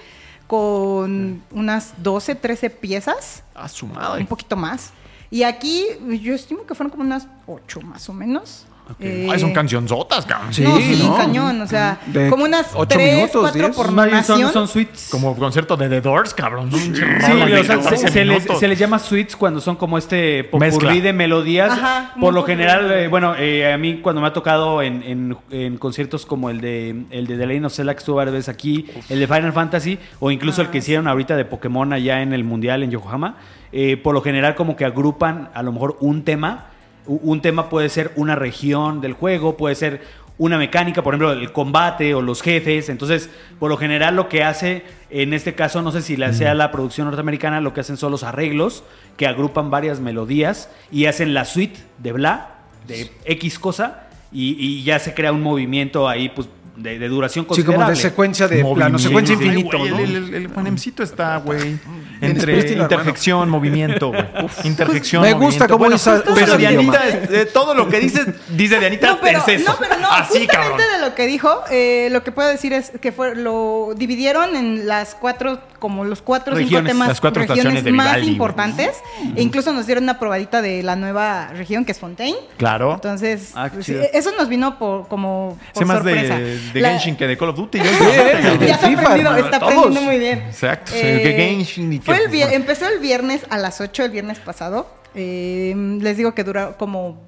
Con 0.47 1.43
unas 1.53 1.95
12, 2.03 2.35
13 2.35 2.69
piezas. 2.69 3.45
A 3.55 3.67
su 3.71 3.87
madre. 3.87 4.21
Un 4.21 4.27
poquito 4.27 4.55
más. 4.55 4.93
Y 5.31 5.45
aquí, 5.45 5.87
yo 6.21 6.35
estimo 6.35 6.67
que 6.67 6.75
fueron 6.75 6.91
como 6.91 7.03
unas 7.03 7.29
8 7.47 7.81
más 7.81 8.11
o 8.11 8.13
menos. 8.13 8.67
Eh, 9.01 9.29
Ay, 9.31 9.39
son 9.39 9.53
cancionzotas, 9.53 10.25
cabrón. 10.27 10.53
Sí, 10.55 10.63
no, 10.63 10.77
sí, 10.79 11.03
¿no? 11.03 11.17
cañón, 11.17 11.61
o 11.61 11.67
sea, 11.67 12.01
De 12.07 12.29
como 12.31 12.45
unas 12.45 12.69
ocho 12.75 12.87
3, 12.89 13.15
minutos, 13.17 13.41
4 13.43 13.63
diez. 13.63 13.77
por 13.77 13.93
Más 13.93 14.11
bien 14.11 14.25
son, 14.25 14.53
son 14.53 14.69
suites. 14.69 15.09
Como 15.11 15.37
concierto 15.37 15.77
de 15.77 15.89
The 15.89 16.01
Doors, 16.01 16.33
cabrón. 16.35 16.71
Sí, 16.73 16.93
Sí, 16.95 17.03
o 17.03 17.65
sea, 17.65 17.83
se, 17.97 18.09
se 18.09 18.25
les, 18.25 18.45
se 18.45 18.69
les 18.69 18.79
llama 18.79 18.99
suites 18.99 19.37
cuando 19.37 19.61
son 19.61 19.77
como 19.77 19.99
este 19.99 20.45
popurrí 20.45 20.71
Mezcla. 20.71 20.93
de 20.95 21.13
melodías. 21.13 21.71
Ajá, 21.73 22.13
Por 22.19 22.33
lo 22.35 22.41
popurrí. 22.41 22.57
general, 22.57 22.91
eh, 22.93 23.09
bueno, 23.09 23.35
eh, 23.39 23.73
a 23.73 23.79
mí 23.79 24.01
cuando 24.03 24.21
me 24.21 24.27
ha 24.29 24.33
tocado 24.33 24.83
en, 24.83 25.03
en- 25.03 25.37
en 25.51 25.77
conciertos 25.79 26.25
como 26.27 26.51
el 26.51 26.61
de 26.61 27.05
el 27.11 27.27
de 27.27 27.65
of 27.65 27.73
Zelda 27.75 27.93
que 27.95 27.99
estuvo 27.99 28.17
varias 28.17 28.33
veces 28.35 28.49
aquí, 28.49 28.87
el 29.09 29.19
de 29.21 29.27
Final 29.27 29.53
Fantasy 29.53 29.99
o 30.21 30.31
incluso 30.31 30.63
el 30.63 30.69
que 30.69 30.79
hicieron 30.79 31.07
ahorita 31.09 31.37
de 31.37 31.45
Pokémon 31.45 31.93
allá 31.93 32.23
en 32.23 32.33
el 32.33 32.45
Mundial 32.45 32.83
en 32.83 32.91
Yokohama, 32.91 33.37
eh, 33.73 33.97
por 33.97 34.15
lo 34.15 34.23
general 34.23 34.55
como 34.55 34.77
que 34.77 34.85
agrupan 34.85 35.51
a 35.55 35.63
lo 35.63 35.73
mejor 35.73 35.97
un 36.01 36.23
tema. 36.25 36.67
Un 37.09 37.41
tema 37.41 37.69
puede 37.69 37.89
ser 37.89 38.13
una 38.17 38.35
región 38.35 39.01
del 39.01 39.15
juego, 39.15 39.57
puede 39.57 39.75
ser 39.75 40.03
una 40.39 40.57
mecánica, 40.57 41.03
por 41.03 41.15
ejemplo, 41.15 41.33
el 41.33 41.53
combate 41.53 42.15
o 42.15 42.23
los 42.23 42.43
jefes. 42.43 42.89
Entonces, 42.89 43.29
por 43.59 43.71
lo 43.71 43.77
general 43.77 44.15
lo 44.15 44.29
que 44.29 44.45
hace, 44.45 44.85
en 45.11 45.35
este 45.35 45.55
caso, 45.55 45.83
no 45.83 45.91
sé 45.91 46.03
si 46.03 46.17
la, 46.17 46.33
sea 46.33 46.55
la 46.55 46.71
producción 46.71 47.07
norteamericana, 47.07 47.61
lo 47.61 47.75
que 47.75 47.81
hacen 47.81 47.97
son 47.97 48.13
los 48.13 48.23
arreglos 48.23 48.85
que 49.17 49.27
agrupan 49.27 49.71
varias 49.71 50.01
melodías 50.01 50.71
y 50.93 51.07
hacen 51.07 51.35
la 51.35 51.45
suite 51.45 51.81
de 51.99 52.13
bla, 52.13 52.59
de 52.87 53.11
X 53.25 53.59
cosa, 53.59 54.05
y, 54.31 54.57
y 54.59 54.85
ya 54.85 54.99
se 54.99 55.15
crea 55.15 55.33
un 55.33 55.43
movimiento 55.43 56.09
ahí, 56.09 56.29
pues, 56.29 56.49
de, 56.79 56.99
de 56.99 57.09
duración 57.09 57.45
Sí, 57.45 57.49
como 57.49 57.57
considerable. 57.57 57.95
de 57.95 58.01
secuencia 58.01 58.49
de 58.49 58.65
plano, 58.65 58.99
secuencia 58.99 59.37
Ay, 59.39 59.45
infinito, 59.47 59.79
güey, 59.79 59.91
¿no? 59.91 59.99
El, 59.99 60.49
Juanemcito 60.49 61.03
está, 61.03 61.37
güey. 61.39 61.77
Entre 62.21 62.73
interjección, 62.73 63.49
movimiento, 63.49 64.09
güey. 64.13 64.25
Interjección, 64.65 65.23
Me 65.23 65.33
gusta 65.33 65.67
movimiento. 65.67 65.67
cómo 65.69 65.79
Bueno, 65.79 65.97
usa- 65.97 66.23
usa 66.25 66.35
Pero 66.35 66.57
Dianita, 66.57 67.09
eh, 67.09 67.49
todo 67.53 67.75
lo 67.75 67.89
que 67.89 68.01
dices, 68.01 68.27
dice 68.51 68.79
Dianita, 68.79 69.09
No, 69.13 69.21
pero, 69.21 69.39
es 69.41 69.49
eso. 69.49 69.73
no, 69.73 69.79
pero 69.79 69.99
no, 69.99 70.09
Así, 70.11 70.39
justamente 70.41 70.47
cabrón. 70.57 70.79
de 70.79 71.09
lo 71.09 71.15
que 71.15 71.27
dijo, 71.27 71.63
eh, 71.71 72.09
lo 72.11 72.25
que 72.25 72.33
puedo 72.33 72.49
decir 72.49 72.73
es 72.73 72.91
que 73.01 73.13
fue, 73.13 73.35
lo 73.37 73.93
dividieron 73.97 74.57
en 74.57 74.87
las 74.89 75.15
cuatro, 75.15 75.61
como 75.79 76.05
los 76.05 76.23
cuatro 76.23 76.55
o 76.55 76.59
cinco 76.59 76.83
temas, 76.83 77.09
las 77.09 77.21
cuatro 77.21 77.45
regiones 77.45 77.85
más 77.93 78.17
güey. 78.19 78.29
importantes. 78.29 78.91
E 79.37 79.43
incluso 79.43 79.73
nos 79.73 79.87
dieron 79.87 80.05
una 80.05 80.19
probadita 80.19 80.61
de 80.63 80.83
la 80.83 80.97
nueva 80.97 81.49
región, 81.53 81.85
que 81.85 81.93
es 81.93 81.99
Fontaine. 82.01 82.37
Claro. 82.57 82.95
Entonces, 82.95 83.53
Ah, 83.55 83.69
pues, 83.73 83.89
eso 83.89 84.31
nos 84.37 84.49
vino 84.49 84.79
por, 84.79 85.07
como 85.09 85.59
por 85.75 85.87
sorpresa. 85.87 86.39
de, 86.39 86.59
de 86.73 86.81
La- 86.81 86.91
Genshin 86.91 87.17
que 87.17 87.27
de 87.27 87.37
Call 87.37 87.49
of 87.51 87.57
Duty. 87.57 87.79
yo- 87.79 87.85
de 87.85 88.67
ya 88.67 88.75
está 88.75 88.89
FIFA, 88.89 89.01
aprendido, 89.03 89.37
está 89.37 89.57
aprendiendo 89.57 90.01
muy 90.03 90.19
bien. 90.19 90.39
Exacto, 90.41 90.93
sí, 90.93 91.01
que 91.01 91.35
Genshin 91.37 91.93
y 91.93 91.99
fue 92.01 92.17
que- 92.17 92.25
el 92.25 92.31
vier- 92.31 92.53
empezó 92.53 92.87
el 92.89 92.99
viernes 93.01 93.43
a 93.51 93.59
las 93.59 93.81
8, 93.81 94.05
el 94.05 94.11
viernes 94.11 94.39
pasado. 94.39 94.87
Eh, 95.15 95.75
les 96.01 96.17
digo 96.17 96.35
que 96.35 96.45
dura 96.45 96.77
como 96.79 97.27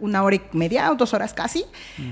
una 0.00 0.24
hora 0.24 0.34
y 0.36 0.42
media 0.52 0.90
o 0.90 0.96
dos 0.96 1.14
horas 1.14 1.32
casi. 1.32 1.64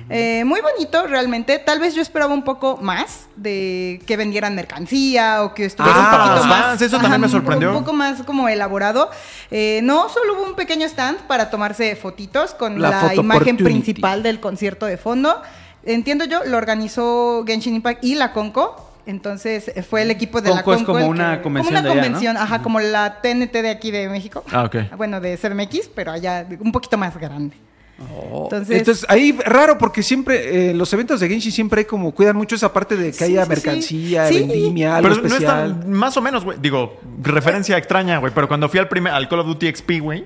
Eh, 0.08 0.44
muy 0.46 0.60
bonito 0.60 1.04
realmente. 1.08 1.58
Tal 1.58 1.80
vez 1.80 1.94
yo 1.96 2.00
esperaba 2.00 2.32
un 2.32 2.44
poco 2.44 2.78
más 2.80 3.26
de 3.34 4.00
que 4.06 4.16
vendieran 4.16 4.54
mercancía 4.54 5.42
o 5.42 5.52
que 5.52 5.64
estuviera 5.64 5.98
Eso 5.98 6.06
es 6.08 6.12
un 6.12 6.18
poquito 6.18 6.36
los 6.36 6.46
más. 6.46 6.60
fans, 6.64 6.82
eso 6.82 6.98
también 6.98 7.20
me 7.20 7.28
sorprendió. 7.28 7.70
Un 7.72 7.78
poco 7.80 7.92
más 7.92 8.22
como 8.22 8.48
elaborado. 8.48 9.10
Eh, 9.50 9.80
no, 9.82 10.08
solo 10.08 10.34
hubo 10.34 10.44
un 10.44 10.54
pequeño 10.54 10.86
stand 10.86 11.18
para 11.26 11.50
tomarse 11.50 11.96
fotitos 11.96 12.54
con 12.54 12.80
La 12.80 13.14
imagen 13.16 13.56
principal 13.56 14.22
del 14.22 14.38
concierto 14.38 14.86
de 14.86 14.96
fondo. 14.96 15.42
Entiendo 15.84 16.24
yo, 16.24 16.40
lo 16.44 16.56
organizó 16.56 17.44
Genshin 17.46 17.74
Impact 17.74 18.04
y 18.04 18.14
la 18.14 18.32
Conco. 18.32 18.88
Entonces 19.04 19.72
eh, 19.74 19.82
fue 19.82 20.02
el 20.02 20.10
equipo 20.12 20.40
de 20.40 20.50
la 20.50 20.62
Conco 20.62 20.72
es 20.74 20.78
Conco. 20.84 20.92
como 20.92 21.06
una 21.08 21.36
que- 21.38 21.42
convención 21.42 21.74
Como 21.74 21.80
una 21.80 21.82
de 21.82 21.90
allá, 21.90 22.00
¿no? 22.00 22.06
convención, 22.06 22.36
ajá, 22.36 22.62
como 22.62 22.78
la 22.80 23.20
TNT 23.20 23.52
de 23.62 23.70
aquí 23.70 23.90
de 23.90 24.08
México. 24.08 24.44
Ah, 24.52 24.64
ok. 24.64 24.76
Bueno, 24.96 25.20
de 25.20 25.36
CDMX, 25.36 25.88
pero 25.94 26.12
allá 26.12 26.46
un 26.60 26.70
poquito 26.72 26.96
más 26.96 27.16
grande. 27.18 27.56
Entonces, 27.98 28.68
Oh. 28.74 28.78
Entonces, 28.78 29.06
ahí 29.08 29.36
raro 29.44 29.78
porque 29.78 30.02
siempre 30.02 30.70
eh, 30.70 30.74
los 30.74 30.92
eventos 30.92 31.20
de 31.20 31.28
Genshin 31.28 31.52
siempre 31.52 31.80
hay 31.80 31.84
como 31.84 32.10
cuidan 32.12 32.36
mucho 32.36 32.56
esa 32.56 32.72
parte 32.72 32.96
de 32.96 33.06
que 33.06 33.12
Sí, 33.12 33.24
haya 33.24 33.44
sí, 33.44 33.48
mercancía, 33.48 34.26
Sí. 34.26 34.38
vendimia, 34.40 34.96
algo 34.96 35.08
Pero 35.10 35.20
no 35.22 35.26
especial. 35.28 35.70
está 35.78 35.86
más 35.88 36.16
o 36.16 36.20
menos, 36.22 36.44
güey. 36.44 36.58
Digo, 36.60 36.98
referencia 37.22 37.76
extraña, 37.76 38.18
güey. 38.18 38.32
Pero 38.34 38.48
cuando 38.48 38.68
fui 38.68 38.80
al 38.80 38.88
primer, 38.88 39.12
al 39.12 39.28
Call 39.28 39.40
of 39.40 39.46
Duty 39.46 39.68
XP, 39.74 40.00
güey. 40.00 40.24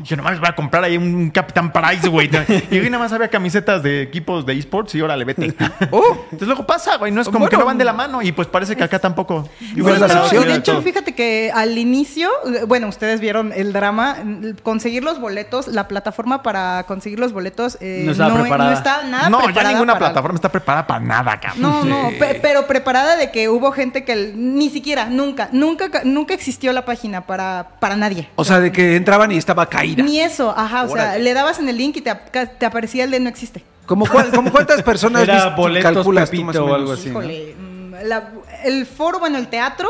Dije, 0.00 0.16
nomás 0.16 0.38
voy 0.38 0.48
a 0.48 0.54
comprar 0.54 0.84
ahí 0.84 0.96
un 0.96 1.30
Capitán 1.30 1.72
Price, 1.72 2.08
güey. 2.08 2.30
Y 2.70 2.78
ahí 2.78 2.84
nada 2.90 2.98
más 3.04 3.12
había 3.12 3.28
camisetas 3.28 3.82
de 3.82 4.02
equipos 4.02 4.44
de 4.46 4.52
esports 4.58 4.94
y 4.94 5.00
órale, 5.00 5.24
vete. 5.24 5.54
Oh. 5.90 6.12
Entonces 6.24 6.46
luego 6.48 6.66
pasa, 6.66 6.96
güey. 6.96 7.12
No 7.12 7.20
es 7.20 7.28
como 7.28 7.46
que 7.48 7.56
Bueno. 7.56 7.60
no 7.60 7.66
van 7.66 7.78
de 7.78 7.84
la 7.84 7.92
mano. 7.92 8.22
Y 8.22 8.32
pues 8.32 8.48
parece 8.48 8.76
que 8.76 8.84
acá 8.84 8.98
tampoco. 8.98 9.48
Sí, 9.58 9.72
Igual 9.76 10.00
las 10.00 10.14
no, 10.14 10.22
opciones, 10.24 10.48
de 10.48 10.54
hecho, 10.56 10.80
fíjate 10.82 11.14
que 11.14 11.50
al 11.54 11.76
inicio, 11.78 12.28
bueno, 12.66 12.88
ustedes 12.88 13.20
vieron 13.20 13.52
el 13.54 13.72
drama, 13.72 14.16
conseguir 14.62 15.04
los 15.04 15.20
boletos, 15.20 15.68
la 15.68 15.88
plataforma 15.88 16.42
para 16.42 16.84
conseguir 16.84 17.18
los 17.18 17.32
boletos 17.32 17.78
eh, 17.80 18.02
No 18.04 18.12
estaba 18.12 18.40
preparada. 18.40 18.70
no 18.70 18.76
está 18.76 19.02
nada 19.04 19.30
no, 19.30 19.38
ya 19.40 19.44
preparada 19.46 19.72
ninguna 19.72 19.92
para- 19.94 20.06
plataforma 20.06 20.36
está 20.36 20.48
preparada 20.50 20.86
para 20.86 21.00
nada, 21.00 21.40
cabrón. 21.40 21.62
No, 21.62 21.84
no, 21.84 22.10
pe- 22.18 22.38
pero 22.42 22.66
preparada 22.66 23.16
de 23.16 23.30
que 23.30 23.48
hubo 23.48 23.72
gente 23.72 24.04
que 24.04 24.12
el- 24.12 24.32
ni 24.56 24.70
siquiera, 24.70 25.06
nunca, 25.06 25.48
nunca, 25.52 25.90
ca- 25.90 26.02
nunca 26.04 26.34
existió 26.34 26.72
la 26.72 26.84
página 26.84 27.22
para, 27.26 27.68
para 27.80 27.96
nadie. 27.96 28.28
O 28.36 28.44
sea, 28.44 28.60
de 28.60 28.72
que 28.72 28.96
entraban 28.96 29.32
y 29.32 29.36
estaba 29.62 29.66
caída. 29.82 30.02
Ni 30.04 30.20
eso, 30.20 30.52
ajá, 30.56 30.82
o 30.84 30.86
sea, 30.88 30.94
Órale. 31.04 31.24
le 31.24 31.34
dabas 31.34 31.58
en 31.58 31.68
el 31.68 31.76
link 31.76 31.96
y 31.96 32.00
te, 32.00 32.14
te 32.14 32.66
aparecía 32.66 33.04
el 33.04 33.10
de 33.10 33.20
no 33.20 33.28
existe. 33.28 33.64
¿Cómo, 33.86 34.06
cuál- 34.06 34.30
cómo 34.30 34.50
cuántas 34.52 34.82
personas 34.82 35.22
Era 35.28 35.50
boletos 35.50 35.92
calculas 35.94 36.30
tú 36.30 36.44
más 36.44 36.56
o 36.56 36.62
o 36.62 36.66
menos? 36.66 36.78
algo 36.80 36.92
así. 36.92 37.10
¿no? 37.10 37.20
Híjole, 37.22 37.54
mm, 37.58 37.94
la- 38.04 38.28
el 38.64 38.86
foro, 38.86 39.18
bueno, 39.18 39.38
el 39.38 39.48
teatro 39.48 39.88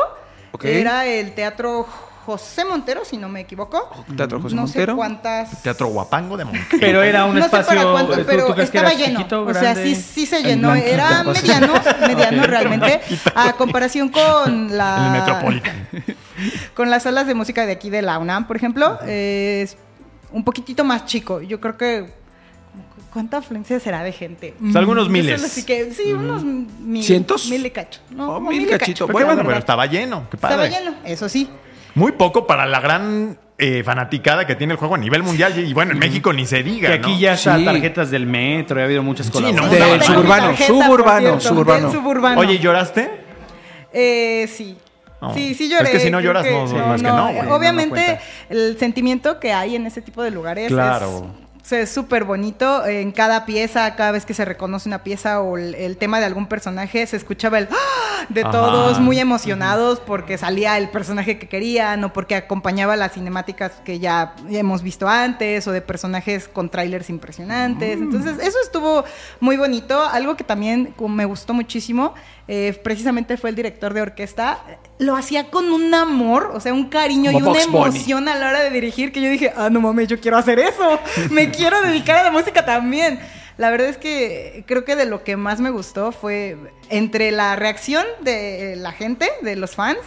Ok. 0.52 0.64
era 0.64 1.06
el 1.06 1.32
teatro 1.34 1.86
José 2.24 2.64
Montero, 2.64 3.04
si 3.04 3.16
no 3.16 3.28
me 3.28 3.40
equivoco. 3.40 3.90
Teatro 4.16 4.40
José 4.40 4.54
no 4.54 4.62
Montero. 4.62 4.92
sé 4.92 4.96
cuántas. 4.96 5.60
Teatro 5.62 5.88
Guapango 5.88 6.36
de 6.36 6.44
Monclova. 6.44 6.68
Pero 6.80 7.02
era 7.02 7.24
un 7.24 7.34
no 7.34 7.40
sé 7.40 7.46
espacio. 7.46 7.66
para 7.66 7.90
cuánto, 7.90 8.16
¿tú- 8.16 8.24
pero 8.24 8.46
tú 8.46 8.54
crees 8.54 8.70
que 8.70 8.78
estaba 8.78 8.92
era 8.94 9.06
lleno. 9.06 9.18
chiquito, 9.18 9.42
o 9.44 9.52
sea, 9.54 9.74
sí, 9.74 9.96
sí 9.96 10.24
se 10.26 10.40
llenó. 10.42 10.72
Era 10.74 11.22
mediano, 11.24 11.74
mediano 12.06 12.42
realmente. 12.44 13.00
A 13.34 13.52
comparación 13.54 14.08
con 14.08 14.76
la. 14.76 15.06
El 15.06 15.12
Metropolitan. 15.20 15.88
Con 16.74 16.90
las 16.90 17.02
salas 17.04 17.26
de 17.26 17.34
música 17.34 17.66
de 17.66 17.72
aquí 17.72 17.90
de 17.90 18.02
la 18.02 18.18
UNAM, 18.18 18.46
por 18.46 18.56
ejemplo, 18.56 18.98
es 19.06 19.76
un 20.32 20.44
poquitito 20.44 20.84
más 20.84 21.04
chico. 21.06 21.40
Yo 21.42 21.60
creo 21.60 21.76
que. 21.76 22.22
¿Cuánta 23.12 23.36
afluencia 23.38 23.78
será 23.78 24.02
de 24.02 24.12
gente? 24.12 24.54
Pues 24.58 24.74
algunos 24.74 25.10
miles. 25.10 25.42
sí 25.42 25.62
sí, 25.94 26.12
unos 26.14 26.42
mil. 26.44 27.04
¿Cientos? 27.04 27.46
Mil 27.50 27.66
y 27.66 27.70
cacho. 27.70 28.00
No, 28.10 28.36
Oh, 28.36 28.40
mil 28.40 28.58
mil 28.60 28.62
y 28.62 28.70
cachito. 28.70 29.06
cacho. 29.06 29.12
Bueno, 29.12 29.36
pero 29.44 29.58
estaba 29.58 29.84
lleno. 29.84 30.26
Qué 30.30 30.38
padre. 30.38 30.66
Estaba 30.68 30.80
lleno, 30.84 30.96
eso 31.04 31.28
sí. 31.28 31.46
Muy 31.94 32.12
poco 32.12 32.46
para 32.46 32.64
la 32.64 32.80
gran 32.80 33.38
eh, 33.58 33.82
fanaticada 33.84 34.46
que 34.46 34.54
tiene 34.54 34.72
el 34.72 34.78
juego 34.78 34.94
a 34.94 34.98
nivel 34.98 35.22
mundial. 35.22 35.52
Y 35.58 35.74
bueno, 35.74 35.92
en 35.92 35.98
México 35.98 36.32
ni 36.32 36.46
se 36.46 36.62
diga. 36.62 36.88
Que 36.88 36.94
aquí 36.94 37.12
¿no? 37.12 37.18
ya 37.18 37.34
está 37.34 37.58
Sí. 37.58 37.64
tarjetas 37.66 38.10
del 38.10 38.24
metro, 38.24 38.80
ha 38.80 38.84
habido 38.84 39.02
muchas 39.02 39.26
no, 39.26 39.32
colaboraciones. 39.32 39.78
Del 39.78 39.88
Tengo 39.88 39.98
mi 39.98 40.04
suburbano, 40.06 40.46
tarjeta, 40.46 40.66
suburbano, 40.72 41.20
cierto, 41.20 41.40
suburbano. 41.48 41.82
del 41.88 41.92
suburbano. 41.98 42.40
Oye, 42.40 42.58
¿lloraste? 42.60 43.10
Eh, 43.92 44.48
sí. 44.50 44.78
No. 45.22 45.32
Sí, 45.34 45.54
sí 45.54 45.64
Es 45.64 45.70
lloré. 45.70 45.90
que 45.92 46.00
si 46.00 46.10
no 46.10 46.20
lloras, 46.20 46.44
no- 46.44 46.66
no 46.66 46.94
es 46.94 47.02
que 47.02 47.08
no, 47.08 47.32
güey, 47.32 47.48
Obviamente, 47.48 48.18
el 48.50 48.76
sentimiento 48.78 49.38
que 49.40 49.52
hay 49.52 49.76
en 49.76 49.86
ese 49.86 50.02
tipo 50.02 50.22
de 50.22 50.30
lugares 50.32 50.68
Claro. 50.68 51.26
es 51.64 51.72
es 51.72 51.90
súper 51.90 52.24
bonito. 52.24 52.84
En 52.86 53.12
cada 53.12 53.46
pieza, 53.46 53.94
cada 53.94 54.10
vez 54.10 54.26
que 54.26 54.34
se 54.34 54.44
reconoce 54.44 54.88
una 54.88 55.04
pieza 55.04 55.40
o 55.40 55.56
el, 55.56 55.76
el 55.76 55.96
tema 55.96 56.18
de 56.18 56.26
algún 56.26 56.46
personaje, 56.46 57.06
se 57.06 57.16
escuchaba 57.16 57.56
el 57.58 57.68
¡ah! 57.70 58.26
de 58.28 58.42
Ajá. 58.42 58.50
todos 58.50 58.98
muy 58.98 59.18
emocionados 59.20 60.00
porque 60.00 60.36
salía 60.38 60.76
el 60.76 60.88
personaje 60.90 61.38
que 61.38 61.48
querían 61.48 62.02
o 62.02 62.12
porque 62.12 62.34
acompañaba 62.34 62.96
las 62.96 63.12
cinemáticas 63.12 63.72
que 63.84 64.00
ya 64.00 64.34
hemos 64.50 64.82
visto 64.82 65.08
antes 65.08 65.66
o 65.68 65.72
de 65.72 65.80
personajes 65.80 66.48
con 66.48 66.68
trailers 66.68 67.08
impresionantes. 67.10 67.96
Mm. 67.98 68.02
Entonces, 68.02 68.38
eso 68.40 68.58
estuvo 68.64 69.04
muy 69.38 69.56
bonito. 69.56 70.02
Algo 70.04 70.36
que 70.36 70.42
también 70.44 70.92
me 71.08 71.24
gustó 71.26 71.54
muchísimo, 71.54 72.12
eh, 72.48 72.78
precisamente 72.82 73.36
fue 73.36 73.50
el 73.50 73.56
director 73.56 73.94
de 73.94 74.02
orquesta. 74.02 74.58
Lo 74.98 75.16
hacía 75.16 75.50
con 75.50 75.70
un 75.72 75.94
amor, 75.94 76.50
o 76.54 76.60
sea, 76.60 76.72
un 76.74 76.88
cariño 76.88 77.32
Como 77.32 77.38
y 77.38 77.50
una 77.50 77.66
Bunny. 77.66 77.86
emoción 77.88 78.28
a 78.28 78.36
la 78.36 78.48
hora 78.48 78.60
de 78.62 78.70
dirigir 78.70 79.12
que 79.12 79.20
yo 79.20 79.28
dije, 79.30 79.52
ah, 79.56 79.70
no 79.70 79.80
mames, 79.80 80.08
yo 80.08 80.20
quiero 80.20 80.36
hacer 80.36 80.58
eso. 80.58 80.98
Me 81.30 81.50
quiero 81.50 81.80
dedicar 81.82 82.18
a 82.18 82.24
la 82.24 82.30
música 82.30 82.64
también. 82.64 83.20
La 83.58 83.70
verdad 83.70 83.88
es 83.88 83.98
que 83.98 84.64
creo 84.66 84.84
que 84.84 84.96
de 84.96 85.04
lo 85.06 85.22
que 85.24 85.36
más 85.36 85.60
me 85.60 85.70
gustó 85.70 86.10
fue 86.10 86.56
entre 86.88 87.30
la 87.30 87.54
reacción 87.54 88.04
de 88.22 88.74
la 88.76 88.92
gente, 88.92 89.28
de 89.42 89.56
los 89.56 89.74
fans, 89.76 89.98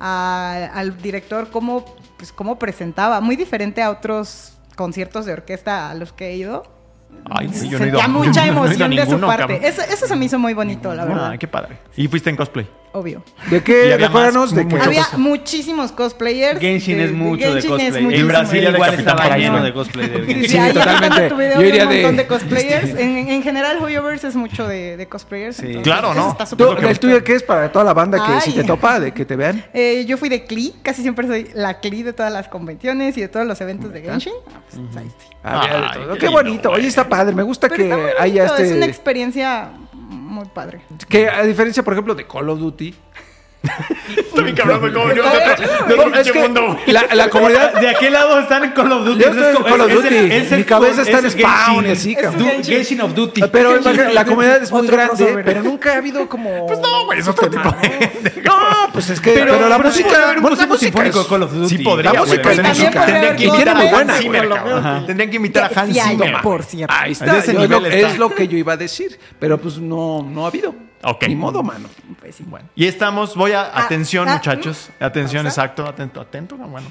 a- 0.00 0.70
al 0.72 0.96
director, 1.02 1.50
cómo, 1.50 1.84
pues, 2.16 2.32
cómo 2.32 2.58
presentaba. 2.58 3.20
Muy 3.20 3.36
diferente 3.36 3.82
a 3.82 3.90
otros 3.90 4.52
conciertos 4.76 5.26
de 5.26 5.32
orquesta 5.32 5.90
a 5.90 5.94
los 5.94 6.12
que 6.12 6.28
he 6.28 6.36
ido. 6.36 6.72
Ay, 7.30 7.50
sí, 7.52 7.68
yo 7.68 7.78
no 7.78 7.84
he 7.84 7.88
ido 7.88 7.98
Sentía 7.98 8.08
mucha 8.08 8.46
no 8.46 8.52
emoción 8.52 8.90
de 8.90 9.06
su 9.06 9.20
parte. 9.20 9.66
Eso, 9.66 9.82
eso 9.82 10.06
se 10.06 10.16
me 10.16 10.26
hizo 10.26 10.38
muy 10.38 10.54
bonito, 10.54 10.94
la 10.94 11.04
verdad. 11.04 11.30
Ay, 11.30 11.38
qué 11.38 11.48
padre. 11.48 11.78
¿Y 11.96 12.08
fuiste 12.08 12.30
en 12.30 12.36
cosplay? 12.36 12.68
Obvio. 12.96 13.24
¿De 13.50 13.60
qué? 13.60 13.96
Recuérdanos 13.96 14.54
de 14.54 14.68
qué. 14.68 14.76
Había 14.76 15.04
muchísimos 15.16 15.90
cosplayers. 15.90 16.60
Genshin 16.60 16.98
de- 16.98 17.04
es 17.06 17.12
mucho 17.12 17.52
de 17.52 17.60
Genshin 17.60 17.80
es 17.80 17.92
cosplay. 17.92 18.20
En. 18.20 18.28
Brasil 18.28 18.68
igual 18.72 18.94
estaba 18.94 19.36
lleno 19.36 19.62
de 19.64 19.72
cosplay 19.72 20.08
de 20.08 20.18
Sí, 20.20 20.26
Genshin. 20.26 20.48
Sí, 20.50 20.58
ahí 20.58 20.72
totalmente. 20.72 21.08
totalmente. 21.08 21.28
Tu 21.28 21.36
video 21.36 21.60
Yo 21.60 21.66
iría 21.66 21.82
un 21.88 21.92
montón 21.92 22.16
de- 22.16 22.22
de, 22.22 22.28
cosplayers. 22.28 22.90
En, 22.90 23.16
en 23.30 23.42
general, 23.42 23.78
Hoyoverse 23.82 24.28
es 24.28 24.36
mucho 24.36 24.68
de, 24.68 24.96
de 24.96 25.08
cosplayers. 25.08 25.56
Sí. 25.56 25.66
entonces, 25.66 25.92
Claro, 25.92 26.14
¿no? 26.14 26.30
está 26.30 26.46
súper 26.46 26.66
¿Tú, 26.68 26.72
bonito. 26.72 26.88
¿El 26.88 26.98
tuyo 27.00 27.24
qué 27.24 27.34
es 27.34 27.42
para 27.42 27.72
toda 27.72 27.84
la 27.84 27.94
banda 27.94 28.24
que 28.24 28.32
Ay. 28.32 28.40
si 28.42 28.52
te 28.52 28.62
topa, 28.62 29.00
de 29.00 29.12
que 29.12 29.24
te 29.24 29.34
vean? 29.34 29.64
Eh, 29.74 30.04
yo 30.06 30.16
fui 30.16 30.28
de 30.28 30.44
Klee, 30.44 30.72
casi 30.84 31.02
siempre 31.02 31.26
soy 31.26 31.48
la 31.52 31.80
Klee 31.80 32.04
de 32.04 32.12
todas 32.12 32.32
las 32.32 32.46
convenciones 32.46 33.16
y 33.18 33.20
de 33.22 33.26
todos 33.28 33.44
los 33.44 33.60
eventos 33.60 33.92
de 33.92 34.02
Genshin. 34.02 34.32
Ah, 34.46 34.60
pues, 34.70 34.96
ahí 34.96 35.06
estoy. 35.08 35.36
Ay, 35.42 36.18
qué 36.20 36.28
bonito. 36.28 36.70
Oye, 36.70 36.86
está 36.86 37.08
padre. 37.08 37.34
Me 37.34 37.42
gusta 37.42 37.68
que 37.68 37.92
haya 38.20 38.44
bonito, 38.44 38.62
Es 38.62 38.70
una 38.70 38.78
este... 38.78 38.84
experiencia 38.86 39.70
muy 40.14 40.46
padre. 40.46 40.82
Que 41.08 41.28
a 41.28 41.42
diferencia, 41.42 41.82
por 41.82 41.92
ejemplo, 41.92 42.14
de 42.14 42.26
Call 42.26 42.48
of 42.48 42.58
Duty... 42.58 42.94
Está 44.16 44.42
bien 44.42 44.54
cabrón, 44.56 44.80
güey, 44.80 44.92
cómo 44.92 45.06
venimos 45.06 45.32
de 45.32 45.94
otro- 45.94 46.12
pinche 46.12 46.32
que 46.32 46.38
mundo, 46.40 46.66
güey. 46.66 46.78
la, 46.92 47.06
la 47.14 47.30
comunidad... 47.30 47.72
De 47.74 47.88
aquel 47.88 48.12
lado 48.12 48.40
están 48.40 48.64
en 48.64 48.70
Call 48.72 48.92
of 48.92 49.04
Duty. 49.06 49.22
Yo 49.22 49.30
Es 49.30 49.36
estoy 49.36 49.56
en 49.56 49.62
Call 49.62 49.80
of 49.80 49.88
es- 49.90 49.94
es 49.96 50.02
Duty. 50.02 50.16
el- 50.16 50.32
es 50.32 50.52
el- 50.52 50.58
Mi 50.58 50.64
cabeza 50.64 51.02
está 51.02 51.18
en 51.20 51.30
Spawn 51.30 51.86
y 51.86 51.90
así, 51.90 52.14
cabrón. 52.14 52.38
Du- 52.38 52.64
Genshin. 52.64 53.00
Of 53.00 53.14
Duty. 53.14 53.42
Pero 53.50 53.78
la 54.12 54.24
comunidad 54.24 54.62
es 54.62 54.70
muy 54.70 54.80
Otro 54.82 54.96
grande, 54.96 55.16
crossover. 55.16 55.44
pero 55.44 55.62
nunca 55.62 55.92
ha 55.94 55.96
habido 55.96 56.28
como... 56.28 56.66
Pues 56.66 56.78
no, 56.80 57.04
güey, 57.06 57.18
es 57.20 57.28
otro 57.28 57.48
tipo 57.50 57.70
de... 57.70 58.42
No, 58.44 58.52
pues 58.92 59.10
es 59.10 59.20
que... 59.20 59.30
Pero, 59.32 59.54
Pero- 59.54 59.68
la 59.68 59.78
música... 59.78 60.08
bueno, 60.40 60.56
la 60.56 60.66
música 60.66 61.02
de 61.02 61.10
Call 61.10 61.42
of 61.42 61.52
Duty. 61.52 61.68
Sí 61.76 61.78
podría, 61.82 62.12
La 62.12 62.20
música 62.20 62.52
es 62.52 62.62
música. 62.62 63.06
Tendrían 63.06 63.36
que 63.36 63.48
buena. 63.48 65.04
Tendrían 65.06 65.30
que 65.30 65.36
invitar 65.36 65.72
a 65.74 65.80
Hans 65.80 65.96
Zimmer. 66.02 66.36
por 66.42 66.62
cierto. 66.62 66.94
Ahí 66.96 67.12
está, 67.12 67.38
es, 67.38 68.18
lo, 68.18 68.34
que 68.34 68.48
yo 68.48 68.56
iba 68.58 68.72
a 68.74 68.76
decir, 68.76 69.18
pero 69.38 69.58
pues 69.58 69.78
no, 69.78 70.22
no 70.22 70.44
ha 70.44 70.48
habido. 70.48 70.74
Ok. 71.04 71.24
Ni 71.28 71.36
modo, 71.36 71.62
mano. 71.62 71.88
Pues 72.20 72.36
sí. 72.36 72.44
Bueno, 72.46 72.68
y 72.74 72.86
estamos, 72.86 73.36
voy 73.36 73.52
a, 73.52 73.78
atención 73.78 74.28
ah, 74.28 74.34
muchachos, 74.34 74.90
atención, 75.00 75.44
pausa. 75.44 75.60
exacto, 75.62 75.86
atento, 75.86 76.20
atento, 76.20 76.56
no, 76.56 76.66
bueno. 76.68 76.90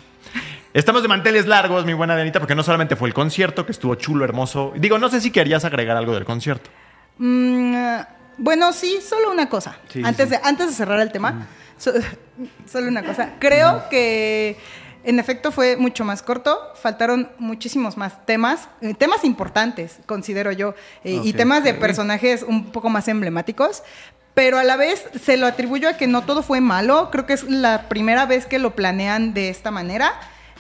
Estamos 0.74 1.02
de 1.04 1.08
manteles 1.08 1.46
largos, 1.46 1.86
mi 1.86 1.94
buena 1.94 2.16
Dianita, 2.16 2.40
porque 2.40 2.56
no 2.56 2.64
solamente 2.64 2.96
fue 2.96 3.08
el 3.08 3.14
concierto, 3.14 3.66
que 3.66 3.72
estuvo 3.72 3.94
chulo, 3.96 4.26
hermoso. 4.26 4.74
Digo, 4.76 4.98
no 4.98 5.10
sé 5.10 5.22
si 5.22 5.32
querías 5.32 5.66
agregar 5.66 5.98
algo 5.98 6.14
del 6.14 6.26
concierto. 6.26 6.70
Mm, 7.18 7.76
ah, 7.76 8.08
bueno, 8.38 8.74
sí, 8.74 9.00
solo 9.08 9.32
una 9.32 9.50
cosa. 9.50 9.78
Sí, 9.90 10.02
antes, 10.04 10.30
sí. 10.30 10.36
De, 10.36 10.42
antes 10.44 10.68
de 10.68 10.74
cerrar 10.74 11.00
el 11.00 11.12
tema, 11.12 11.48
so- 11.78 11.94
solo 12.66 12.88
una 12.88 13.04
cosa. 13.04 13.34
Creo 13.40 13.88
que 13.90 14.58
en 15.04 15.20
efecto 15.20 15.52
fue 15.52 15.78
mucho 15.78 16.06
más 16.06 16.22
corto. 16.22 16.60
Faltaron 16.76 17.30
muchísimos 17.38 17.98
más 17.98 18.26
temas, 18.26 18.70
eh, 18.82 18.94
temas 18.94 19.24
importantes, 19.24 20.00
considero 20.06 20.52
yo, 20.52 20.76
eh, 21.04 21.20
y 21.24 21.34
temas 21.34 21.64
de 21.64 21.74
personajes 21.74 22.44
un 22.44 22.72
poco 22.72 22.90
más 22.90 23.08
emblemáticos. 23.08 23.84
Pero 24.34 24.58
a 24.58 24.64
la 24.64 24.78
vez 24.78 25.06
se 25.22 25.38
lo 25.38 25.46
atribuyo 25.46 25.90
a 25.90 25.94
que 25.94 26.08
no 26.08 26.24
todo 26.24 26.42
fue 26.42 26.60
malo. 26.60 27.10
Creo 27.12 27.26
que 27.26 27.34
es 27.34 27.44
la 27.44 27.88
primera 27.88 28.26
vez 28.26 28.46
que 28.46 28.58
lo 28.58 28.76
planean 28.76 29.34
de 29.34 29.50
esta 29.50 29.70
manera. 29.70 30.14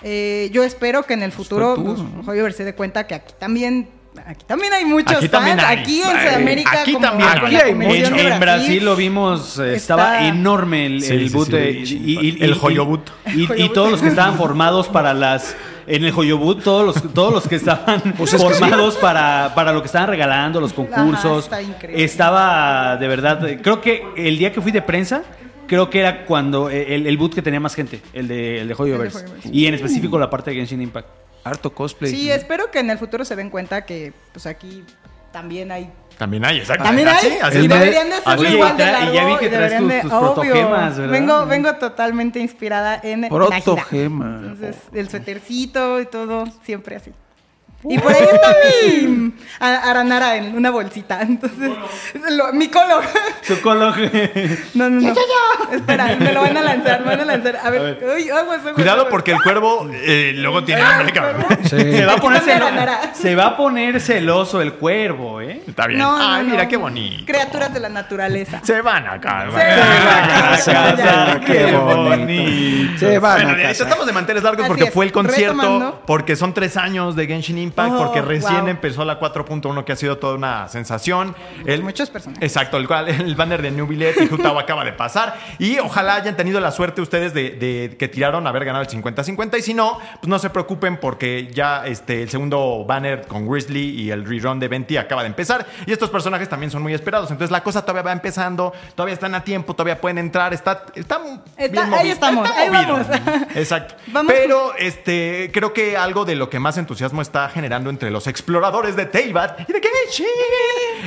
Eh, 0.03 0.49
yo 0.51 0.63
espero 0.63 1.03
que 1.03 1.13
en 1.13 1.23
el 1.23 1.31
futuro 1.31 1.75
Suertudo, 1.75 1.95
pues, 1.95 2.25
Javier 2.25 2.53
se 2.53 2.65
dé 2.65 2.75
cuenta 2.75 3.07
que 3.07 3.15
aquí 3.15 3.33
también, 3.39 3.89
aquí 4.26 4.45
también 4.48 4.73
hay 4.73 4.85
muchos 4.85 5.18
Aquí 5.18 5.27
fans. 5.27 5.31
también 5.31 5.60
hay. 5.60 5.77
Aquí 5.80 6.02
en 6.02 6.07
Ay, 6.18 6.27
Sudamérica, 6.27 6.81
aquí 6.81 6.94
como 6.94 7.06
también 7.07 7.30
hay. 7.30 7.35
la 7.40 7.45
Aquí 7.48 7.56
hay 7.56 7.72
convención 7.72 8.19
En, 8.19 8.40
Brasil 8.40 8.85
lo 8.85 8.95
vimos, 8.95 9.60
eh, 9.60 9.61
Está- 9.64 9.76
estaba 9.76 10.27
enorme 10.27 10.85
el, 10.85 11.02
Sí, 11.02 11.14
el 11.14 11.30
sí, 11.30 11.35
boot 11.35 11.48
sí, 11.49 12.02
y, 12.06 12.19
y- 12.40 12.44
El 12.44 12.53
Joyobut. 12.56 13.10
Y, 13.35 13.64
y 13.64 13.69
todos 13.69 13.91
los 13.91 14.02
que 14.02 14.07
estaban 14.10 14.35
formados 14.38 14.88
para 14.88 15.14
las 15.14 15.56
en 15.85 16.06
el 16.06 16.11
Joyobut, 16.14 16.64
todos 16.64 16.85
los, 16.85 17.14
todos 17.14 17.34
los 17.34 17.48
que 17.48 17.56
estaban 17.56 18.02
Pues 18.18 18.34
es 18.34 18.41
que 18.41 18.49
formados 18.53 18.95
para, 18.95 19.52
para 19.53 19.73
lo 19.73 19.81
que 19.81 19.88
estaban 19.88 20.07
regalando, 20.10 20.61
los 20.61 20.72
concursos. 20.73 21.44
está 21.45 21.61
increíble. 21.61 22.03
Estaba 22.06 22.95
de 22.98 23.07
verdad, 23.07 23.45
eh, 23.48 23.60
creo 23.61 23.81
que 23.81 24.03
el 24.15 24.38
día 24.38 24.53
que 24.53 24.61
fui 24.61 24.72
de 24.72 24.81
prensa, 24.81 25.23
creo 25.68 25.90
que 25.90 25.99
era 25.99 26.23
cuando 26.26 26.69
eh, 26.69 26.95
el, 26.95 27.06
el 27.07 27.18
boot 27.18 27.34
que 27.35 27.41
tenía 27.41 27.60
más 27.60 27.76
gente, 27.76 27.99
el 28.14 28.27
de, 28.30 28.61
el 28.61 28.68
de 28.69 28.76
Hoyoverse. 28.77 29.26
Y 29.52 29.65
en 29.65 29.73
específico 29.73 30.18
la 30.18 30.30
parte 30.30 30.52
de 30.52 30.56
Genshin 30.57 30.81
Impact. 30.81 31.07
Harto 31.43 31.73
cosplay. 31.73 32.11
Sí, 32.11 32.31
espero 32.31 32.71
que 32.71 32.79
en 32.79 32.89
el 32.89 32.97
futuro 32.97 33.25
se 33.25 33.35
den 33.35 33.49
cuenta 33.49 33.85
que 33.85 34.13
pues 34.31 34.45
aquí 34.45 34.83
también 35.31 35.71
hay 35.71 35.91
También 36.17 36.45
hay, 36.45 36.59
exacto. 36.59 36.83
También 36.83 37.07
hay. 37.07 37.37
así 37.41 37.57
y 37.59 37.67
deberían 37.67 38.09
de 38.09 38.15
Oye, 38.37 38.51
igual 38.51 38.77
de 38.77 38.85
largo. 38.85 39.11
y 39.11 39.15
ya 39.15 39.25
vi 39.25 39.37
que 39.37 39.49
traes 39.49 39.77
tus- 39.79 39.89
de- 39.89 40.01
tus 40.01 40.11
obvio. 40.13 40.33
protogemas, 40.33 40.97
¿verdad? 40.97 41.11
Vengo, 41.11 41.45
vengo 41.47 41.75
totalmente 41.75 42.39
inspirada 42.39 42.99
en 43.03 43.27
Protogema. 43.29 44.37
Entonces, 44.41 44.77
el 44.93 45.09
suétercito 45.09 45.99
y 45.99 46.05
todo, 46.05 46.45
siempre 46.63 46.95
así. 46.97 47.11
Y 47.89 47.99
por 47.99 48.11
ahí 48.14 48.23
está 48.31 48.55
mi 48.97 49.34
a- 49.60 49.89
aranara 49.91 50.38
en 50.38 50.55
una 50.55 50.69
bolsita. 50.72 51.22
Entonces, 51.22 51.69
lo- 52.31 52.53
mi 52.53 52.68
colo. 52.69 53.01
Su 53.41 53.60
color. 53.61 53.93
No, 54.73 54.89
no, 54.89 55.01
no. 55.01 55.14
Espera, 55.72 56.15
me 56.18 56.31
lo 56.31 56.41
van 56.41 56.55
a 56.57 56.61
lanzar, 56.61 57.01
me 57.01 57.07
van 57.07 57.22
a 57.22 57.26
lanzar. 57.26 57.60
A 57.64 57.69
ver, 57.69 57.99
uy, 58.15 58.30
aguas, 58.30 58.60
aguas, 58.60 58.73
Cuidado 58.73 58.99
aguas. 59.01 59.11
porque 59.11 59.31
el 59.31 59.41
cuervo 59.41 59.89
eh, 59.93 60.34
luego 60.35 60.64
tiene 60.64 60.81
hambre, 60.81 61.11
cabrón. 61.14 61.45
Se 61.64 62.05
va 62.05 62.14
a 62.14 62.18
poner 62.18 62.43
se 63.14 63.35
va 63.35 63.45
a 63.47 63.57
poner 63.57 63.99
celoso 64.01 64.61
el 64.61 64.73
cuervo, 64.73 65.41
¿eh? 65.41 65.61
Está 65.68 65.88
bien. 65.88 65.99
No, 65.99 66.15
Ay, 66.18 66.43
no. 66.45 66.51
mira 66.51 66.68
qué 66.68 66.77
bonito. 66.77 67.23
Criaturas 67.26 67.73
de 67.73 67.80
la 67.80 67.89
naturaleza. 67.89 68.61
Se 68.64 68.81
van 68.81 69.07
acá. 69.07 69.47
van 69.51 69.61
a 69.61 70.49
casa, 70.57 71.39
qué 71.45 71.72
bonito. 71.76 72.99
Se 72.99 73.19
van 73.19 73.34
Bueno, 73.34 73.49
a 73.49 73.55
Dianita, 73.55 73.69
casa. 73.69 73.84
estamos 73.84 74.05
de 74.05 74.14
manteles 74.14 74.43
largos 74.43 74.64
Así 74.64 74.68
porque 74.69 74.84
es, 74.85 74.93
fue 74.93 75.05
el 75.05 75.11
concierto, 75.11 75.53
retomando. 75.61 76.01
porque 76.05 76.35
son 76.35 76.53
tres 76.53 76.77
años 76.77 77.15
de 77.15 77.27
Genshin 77.27 77.57
Impact. 77.57 77.72
Impact 77.73 77.93
Oh, 77.93 78.03
porque 78.05 78.21
recién 78.21 78.61
wow. 78.61 78.67
empezó 78.69 79.03
la 79.05 79.19
4.1 79.19 79.83
que 79.83 79.91
ha 79.91 79.95
sido 79.95 80.17
toda 80.17 80.35
una 80.35 80.67
sensación. 80.69 81.35
El- 81.65 81.81
Muchos 81.83 82.09
personajes. 82.09 82.43
Exacto, 82.43 82.77
el, 82.77 82.87
cual- 82.87 83.09
el 83.09 83.35
banner 83.35 83.61
de 83.61 83.71
New 83.71 83.87
Billet 83.87 84.15
y 84.21 84.27
Jutao 84.27 84.59
acaba 84.59 84.85
de 84.85 84.93
pasar. 84.93 85.35
Y 85.59 85.79
ojalá 85.79 86.15
hayan 86.15 86.35
tenido 86.37 86.59
la 86.59 86.71
suerte 86.71 87.01
ustedes 87.01 87.33
de, 87.33 87.51
de 87.51 87.95
que 87.97 88.07
tiraron 88.07 88.45
haber 88.47 88.63
ganado 88.65 88.83
el 88.83 88.89
50-50. 88.89 89.57
Y 89.57 89.61
si 89.63 89.73
no, 89.73 89.97
pues 90.19 90.27
no 90.27 90.37
se 90.39 90.49
preocupen 90.51 90.97
porque 90.97 91.49
ya 91.51 91.85
este, 91.87 92.21
el 92.23 92.29
segundo 92.29 92.85
banner 92.87 93.25
con 93.27 93.47
Grizzly 93.49 93.89
y 94.01 94.11
el 94.11 94.25
rerun 94.25 94.59
de 94.59 94.67
Venti 94.67 94.97
acaba 94.97 95.23
de 95.23 95.27
empezar. 95.29 95.65
Y 95.87 95.91
estos 95.91 96.09
personajes 96.09 96.47
también 96.49 96.69
son 96.71 96.81
muy 96.83 96.93
esperados. 96.93 97.31
Entonces 97.31 97.51
la 97.51 97.63
cosa 97.63 97.81
todavía 97.81 98.03
va 98.03 98.11
empezando, 98.11 98.71
todavía 98.95 99.13
están 99.15 99.33
a 99.35 99.43
tiempo, 99.43 99.73
todavía 99.73 99.99
pueden 99.99 100.17
entrar. 100.19 100.53
Está, 100.53 100.83
está, 100.95 101.19
Está- 101.57 101.81
bien 101.81 101.83
ahí 101.85 101.89
movido, 101.89 102.13
estamos, 102.13 102.47
está 102.49 102.61
ahí 102.61 102.69
vamos. 102.69 103.07
Exacto. 103.55 103.95
Vamos 104.13 104.31
Pero 104.31 104.75
este, 104.77 105.49
creo 105.53 105.73
que 105.73 105.97
algo 105.97 106.23
de 106.25 106.35
lo 106.35 106.49
que 106.49 106.59
más 106.59 106.77
entusiasmo 106.77 107.21
está 107.21 107.49
generando 107.49 107.62
entre 107.68 108.11
los 108.11 108.27
exploradores 108.27 108.95
de 108.95 109.06
Teyvat 109.06 109.61
y 109.69 109.73
de 109.73 109.81
Genshin 109.81 110.26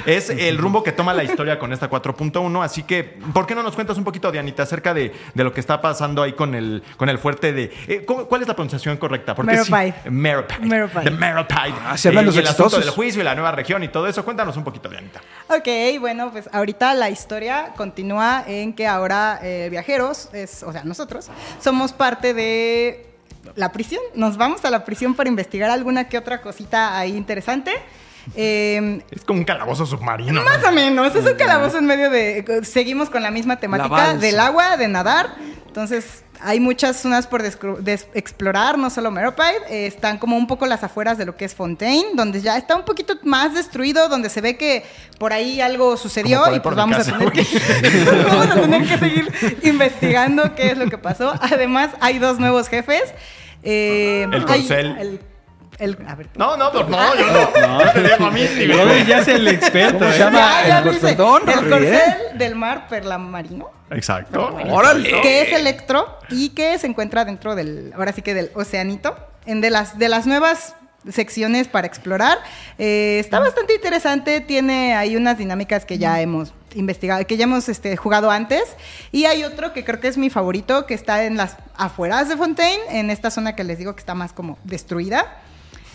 es 0.07 0.31
el 0.31 0.59
rumbo 0.59 0.83
que 0.83 0.93
toma 0.93 1.13
la 1.15 1.25
historia 1.25 1.59
con 1.59 1.73
esta 1.73 1.89
4.1. 1.91 2.63
Así 2.65 2.83
que, 2.83 3.05
¿por 3.05 3.47
qué 3.47 3.55
no 3.55 3.63
nos 3.63 3.75
cuentas 3.75 3.97
un 3.99 4.05
poquito, 4.05 4.31
Dianita, 4.33 4.63
acerca 4.63 4.95
de, 4.95 5.13
de 5.35 5.45
lo 5.45 5.53
que 5.53 5.61
está 5.61 5.81
pasando 5.81 6.23
ahí 6.23 6.33
con 6.33 6.55
el, 6.55 6.83
con 6.97 7.09
el 7.09 7.19
fuerte 7.19 7.53
de. 7.53 7.73
eh, 7.89 8.05
¿cómo- 8.07 8.27
¿Cuál 8.27 8.43
es 8.43 8.49
la 8.49 8.55
pronunciación 8.55 8.97
correcta? 8.97 9.35
Porque 9.35 9.57
sí- 9.65 9.71
Meropide. 9.71 10.11
Meropide. 10.11 10.61
Meropide. 10.67 11.05
The 11.05 11.11
Meropide. 11.11 11.75
Ah, 11.85 11.97
se 11.97 12.09
hablan 12.09 12.25
Eh, 12.25 12.27
los 12.27 12.37
y 12.37 12.39
el 12.41 12.47
asunto 12.47 12.79
del 12.79 12.91
juicio 12.91 13.21
y 13.21 13.25
la 13.25 13.35
nueva 13.35 13.53
región 13.53 13.83
y 13.83 13.89
todo 13.89 14.07
eso. 14.07 14.25
Cuéntanos 14.25 14.57
un 14.57 14.65
poquito, 14.65 14.89
Dianita. 14.89 15.21
Ok, 15.49 15.69
bueno, 16.01 16.31
pues 16.31 16.49
ahorita 16.53 16.95
la 16.95 17.11
historia 17.11 17.73
continúa 17.77 18.45
en 18.47 18.73
que 18.75 18.87
ahora 18.87 19.39
eh, 19.43 19.69
viajeros, 19.71 20.29
es, 20.33 20.63
o 20.63 20.73
sea, 20.73 20.85
nosotros, 20.85 21.29
somos 21.61 21.93
parte 21.93 22.35
de 22.35 23.06
la 23.55 23.73
prisión. 23.73 24.03
Nos 24.15 24.37
vamos 24.37 24.65
a 24.65 24.71
la 24.71 24.85
prisión 24.85 25.15
para 25.15 25.29
investigar 25.29 25.71
alguna 25.71 26.09
que 26.09 26.19
otra 26.19 26.41
cosita 26.41 26.99
ahí 26.99 27.17
interesante. 27.17 27.73
Eh, 28.35 29.03
Es 29.11 29.25
como 29.25 29.39
un 29.39 29.45
calabozo 29.45 29.87
submarino. 29.87 30.33
¿no? 30.33 30.43
más 30.43 30.65
o 30.65 30.73
menos, 30.73 31.15
es 31.15 31.25
un 31.25 31.35
calabozo 31.35 31.79
en 31.79 31.87
medio 31.87 32.11
de... 32.11 32.63
Seguimos 32.65 33.09
con 33.11 33.23
la 33.23 33.31
misma 33.31 33.59
temática 33.59 34.15
del 34.15 34.41
agua, 34.41 34.77
de 34.77 34.89
nadar. 34.89 35.35
Entonces, 35.67 36.25
hay 36.41 36.61
muchas 36.61 36.97
zonas 37.01 37.27
por 37.27 37.43
explorar, 37.45 38.79
no 38.79 38.91
solo 38.91 39.11
Meropide. 39.11 39.57
eh, 39.69 39.87
están 39.87 40.19
como 40.19 40.37
un 40.37 40.47
poco 40.47 40.67
las 40.67 40.83
afueras 40.85 41.19
de 41.19 41.25
lo 41.27 41.37
que 41.37 41.45
es 41.45 41.55
Fontaine, 41.55 42.09
donde 42.15 42.41
ya 42.41 42.57
está 42.57 42.77
un 42.77 42.85
poquito 42.85 43.15
más 43.23 43.55
destruido, 43.55 44.09
donde 44.09 44.29
se 44.29 44.41
ve 44.41 44.57
que 44.57 44.85
por 45.19 45.33
ahí 45.33 45.61
algo 45.61 45.97
sucedió 45.97 46.55
y 46.55 46.61
pues 46.61 46.75
vamos 46.77 46.99
a, 46.99 47.05
tener 47.05 47.33
que, 47.33 47.45
vamos 48.29 48.47
a 48.51 48.61
tener 48.61 48.87
que 48.89 48.99
seguir 48.99 49.33
investigando 49.63 50.55
qué 50.55 50.69
es 50.73 50.79
lo 50.79 50.89
que 50.89 50.99
pasó. 50.99 51.35
Además, 51.41 51.91
hay 52.01 52.19
dos 52.19 52.39
nuevos 52.39 52.69
jefes. 52.69 53.03
eh, 53.63 54.23
El 54.31 54.35
hay- 54.35 54.43
corcel. 54.43 54.97
el- 54.99 55.21
el- 55.79 55.99
a 56.07 56.15
ver, 56.15 56.29
No, 56.37 56.57
no, 56.57 56.73
no, 56.73 56.89
no, 56.89 57.15
yo 57.15 57.27
no. 57.27 57.69
No 57.85 57.93
te 57.93 58.03
dejo 58.03 58.25
a 58.27 58.31
mí. 58.31 58.47
ya 59.07 59.19
es 59.19 59.29
el 59.29 59.47
experto. 59.49 59.99
¿Cómo 59.99 60.11
se 60.11 60.17
¿eh? 60.17 60.21
llama? 60.21 60.39
Ya, 60.39 60.69
ya 60.69 60.79
el 60.79 60.89
el 60.89 61.17
corcel 61.71 62.15
del 62.35 62.55
mar 62.55 62.87
perlamarino. 62.89 63.71
Exacto. 63.91 64.57
¡Órale! 64.71 65.21
que 65.21 65.43
es 65.43 65.53
Electro 65.53 66.19
y 66.31 66.51
que 66.51 66.79
se 66.79 66.87
encuentra 66.87 67.25
dentro 67.25 67.55
del, 67.55 67.93
ahora 67.97 68.13
sí 68.13 68.23
que 68.23 68.35
del 68.35 68.51
oceanito, 68.55 69.17
en 69.47 69.61
de 69.61 69.71
las, 69.71 69.99
de 69.99 70.09
las 70.09 70.27
nuevas 70.27 70.75
secciones 71.11 71.69
para 71.69 71.87
explorar. 71.87 72.39
Eh, 72.79 73.19
está 73.21 73.39
bastante 73.39 73.75
interesante, 73.75 74.41
tiene 74.41 74.95
ahí 74.95 75.17
unas 75.17 75.39
dinámicas 75.39 75.85
que 75.85 75.99
ya 75.99 76.21
hemos 76.21 76.53
investigado, 76.75 77.25
que 77.27 77.37
ya 77.37 77.45
hemos 77.45 77.69
este, 77.69 77.97
jugado 77.97 78.31
antes. 78.31 78.63
Y 79.13 79.27
hay 79.27 79.45
otro 79.45 79.73
que 79.73 79.85
creo 79.85 80.01
que 80.01 80.09
es 80.09 80.19
mi 80.19 80.31
favorito, 80.31 80.87
que 80.87 80.95
está 80.95 81.25
en 81.25 81.37
las 81.37 81.57
afueras 81.77 82.29
de 82.29 82.37
Fontaine, 82.37 82.83
en 82.91 83.11
esta 83.11 83.31
zona 83.31 83.55
que 83.55 83.65
les 83.65 83.79
digo 83.79 83.95
que 83.95 84.01
está 84.01 84.15
más 84.15 84.33
como 84.33 84.59
destruida. 84.65 85.39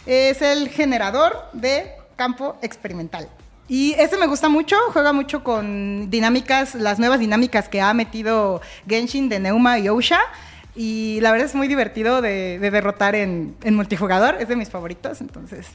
Es 0.06 0.41
el 0.41 0.69
generador 0.69 1.38
de 1.53 1.91
campo 2.15 2.57
experimental. 2.61 3.28
Y 3.68 3.94
ese 3.94 4.18
me 4.18 4.28
gusta 4.28 4.49
mucho, 4.49 4.76
juega 4.91 5.14
mucho 5.14 5.44
con 5.44 6.10
dinámicas, 6.10 6.76
las 6.76 6.99
nuevas 6.99 7.19
dinámicas 7.19 7.69
que 7.69 7.80
ha 7.82 7.94
metido 7.94 8.61
Genshin 8.88 9.30
de 9.30 9.40
Neuma 9.40 9.80
y 9.80 9.88
Osha. 9.88 10.19
Y 10.76 11.19
la 11.22 11.32
verdad 11.32 11.48
es 11.48 11.56
muy 11.56 11.68
divertido 11.68 12.22
de, 12.22 12.60
de 12.60 12.72
derrotar 12.72 13.15
en, 13.15 13.56
en 13.64 13.76
multijugador, 13.76 14.38
es 14.40 14.48
de 14.48 14.56
mis 14.56 14.69
favoritos, 14.69 15.22
entonces. 15.22 15.68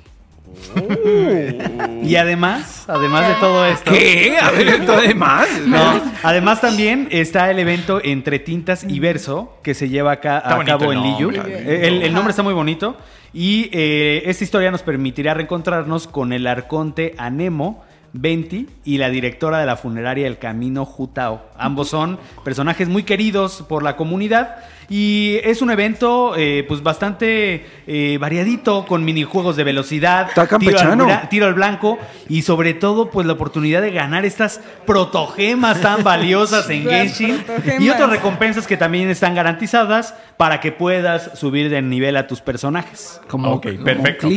Y 2.03 2.17
además, 2.17 2.85
además 2.87 3.29
de 3.29 3.35
todo 3.35 3.67
esto. 3.67 3.91
¿Qué? 3.91 4.37
A 4.41 4.51
ver, 4.51 4.69
entonces 4.69 5.17
más. 5.17 5.49
No, 5.67 6.01
además 6.23 6.61
también 6.61 7.09
está 7.11 7.51
el 7.51 7.59
evento 7.59 8.01
entre 8.03 8.39
tintas 8.39 8.85
y 8.85 9.01
verso 9.01 9.59
que 9.63 9.75
se 9.75 9.89
lleva 9.89 10.13
acá 10.13 10.39
a 10.39 10.57
bonito 10.57 10.79
cabo 10.79 10.93
en 10.93 11.03
Liyu. 11.03 11.31
Eh, 11.31 11.87
El, 11.89 12.03
el 12.03 12.13
nombre 12.13 12.31
está 12.31 12.43
muy 12.43 12.55
bonito 12.55 12.97
y 13.39 13.69
eh, 13.73 14.23
esta 14.25 14.45
historia 14.45 14.71
nos 14.71 14.83
permitirá 14.83 15.35
reencontrarnos 15.35 16.07
con 16.07 16.33
el 16.33 16.47
arconte 16.47 17.15
Anemo. 17.19 17.85
Venti 18.19 18.67
y 18.85 18.99
la 18.99 19.11
directora 19.11 19.59
de 19.59 19.67
la 19.67 19.77
funeraria 19.77 20.27
El 20.27 20.39
Camino 20.39 20.85
Jutao. 20.85 21.45
Ambos 21.59 21.89
son 21.89 22.19
personajes 22.45 22.89
muy 22.89 23.03
queridos 23.03 23.63
por 23.69 23.83
la 23.83 23.97
comunidad 23.97 24.57
y 24.89 25.39
es 25.43 25.63
un 25.63 25.71
evento 25.71 26.35
eh, 26.37 26.65
pues 26.67 26.83
bastante 26.83 27.67
eh, 27.87 28.19
variadito 28.19 28.87
con 28.87 29.05
minijuegos 29.05 29.57
de 29.57 29.65
velocidad, 29.65 30.29
tiro 30.59 30.79
al, 30.79 31.29
tiro 31.29 31.55
blanco 31.55 31.99
y 32.29 32.43
sobre 32.43 32.73
todo 32.73 33.11
pues 33.11 33.27
la 33.27 33.35
oportunidad 33.35 33.83
de 33.83 33.91
ganar 33.91 34.25
estas 34.25 34.61
protogemas 34.87 35.81
tan 35.81 36.03
valiosas 36.05 36.71
en 36.71 36.85
Genshin 36.89 37.45
y 37.81 37.91
otras 37.91 38.11
recompensas 38.11 38.67
que 38.67 38.77
también 38.77 39.11
están 39.11 39.35
garantizadas 39.35 40.15
para 40.37 40.61
que 40.61 40.73
puedas 40.73 41.39
subir 41.39 41.69
de 41.69 41.83
nivel 41.83 42.17
a 42.17 42.27
tus 42.27 42.41
personajes. 42.41 43.21
Como, 43.29 43.55
Ok, 43.55 43.67
como 43.73 43.85
perfecto. 43.85 44.29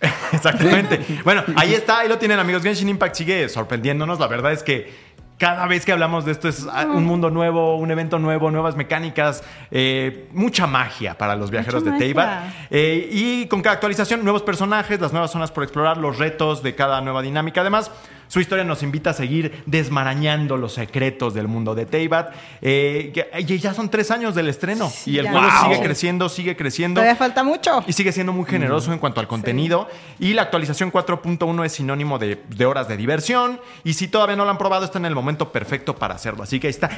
Exactamente. 0.32 1.00
Bueno, 1.24 1.42
ahí 1.56 1.74
está, 1.74 2.00
ahí 2.00 2.08
lo 2.08 2.18
tienen 2.18 2.38
amigos. 2.38 2.62
Genshin 2.62 2.88
Impact 2.88 3.14
sigue 3.14 3.48
sorprendiéndonos. 3.48 4.18
La 4.18 4.26
verdad 4.26 4.52
es 4.52 4.62
que 4.62 5.10
cada 5.40 5.66
vez 5.66 5.86
que 5.86 5.92
hablamos 5.92 6.26
de 6.26 6.32
esto 6.32 6.48
es 6.48 6.66
ah, 6.70 6.84
un 6.84 7.04
mundo 7.04 7.30
nuevo, 7.30 7.76
un 7.76 7.90
evento 7.90 8.18
nuevo, 8.18 8.50
nuevas 8.50 8.76
mecánicas, 8.76 9.42
eh, 9.70 10.28
mucha 10.32 10.66
magia 10.66 11.16
para 11.16 11.34
los 11.34 11.50
viajeros 11.50 11.82
Mucha 11.82 11.96
de 11.96 11.98
magia. 11.98 12.52
Eh, 12.70 13.08
y 13.10 13.46
con 13.46 13.62
cada 13.62 13.74
actualización, 13.74 14.22
nuevos 14.22 14.42
personajes, 14.42 15.00
las 15.00 15.12
nuevas 15.12 15.30
zonas 15.30 15.50
por 15.50 15.64
explorar, 15.64 15.96
los 15.96 16.18
retos 16.18 16.62
de 16.62 16.74
cada 16.74 17.00
nueva 17.00 17.22
dinámica. 17.22 17.62
Además, 17.62 17.90
su 18.30 18.38
historia 18.38 18.64
nos 18.64 18.84
invita 18.84 19.10
a 19.10 19.12
seguir 19.12 19.64
desmarañando 19.66 20.56
los 20.56 20.74
secretos 20.74 21.34
del 21.34 21.48
mundo 21.48 21.74
de 21.74 21.84
Teyvat. 21.84 22.32
Eh, 22.62 23.12
ya 23.60 23.74
son 23.74 23.90
tres 23.90 24.12
años 24.12 24.36
del 24.36 24.48
estreno 24.48 24.88
y 25.04 25.18
el 25.18 25.28
juego 25.28 25.40
Wow. 25.50 25.72
sigue 25.72 25.82
creciendo, 25.84 26.28
sigue 26.28 26.56
creciendo. 26.56 27.00
Todavía 27.00 27.16
falta 27.16 27.42
mucho. 27.42 27.82
Y 27.88 27.92
sigue 27.92 28.12
siendo 28.12 28.32
muy 28.32 28.44
generoso 28.44 28.92
en 28.92 29.00
cuanto 29.00 29.18
al 29.18 29.26
contenido. 29.26 29.88
Y 30.20 30.32
la 30.34 30.42
actualización 30.42 30.92
4.1 30.92 31.64
es 31.64 31.72
sinónimo 31.72 32.20
de, 32.20 32.40
de 32.48 32.66
horas 32.66 32.86
de 32.86 32.96
diversión. 32.96 33.60
Y 33.82 33.94
si 33.94 34.06
todavía 34.06 34.36
no 34.36 34.44
lo 34.44 34.50
han 34.52 34.58
probado, 34.58 34.84
está 34.84 34.98
en 34.98 35.06
el 35.06 35.14
momento 35.16 35.50
perfecto 35.50 35.96
para 35.96 36.14
hacerlo. 36.14 36.44
Así 36.44 36.60
que 36.60 36.68
ahí 36.68 36.70
está. 36.70 36.88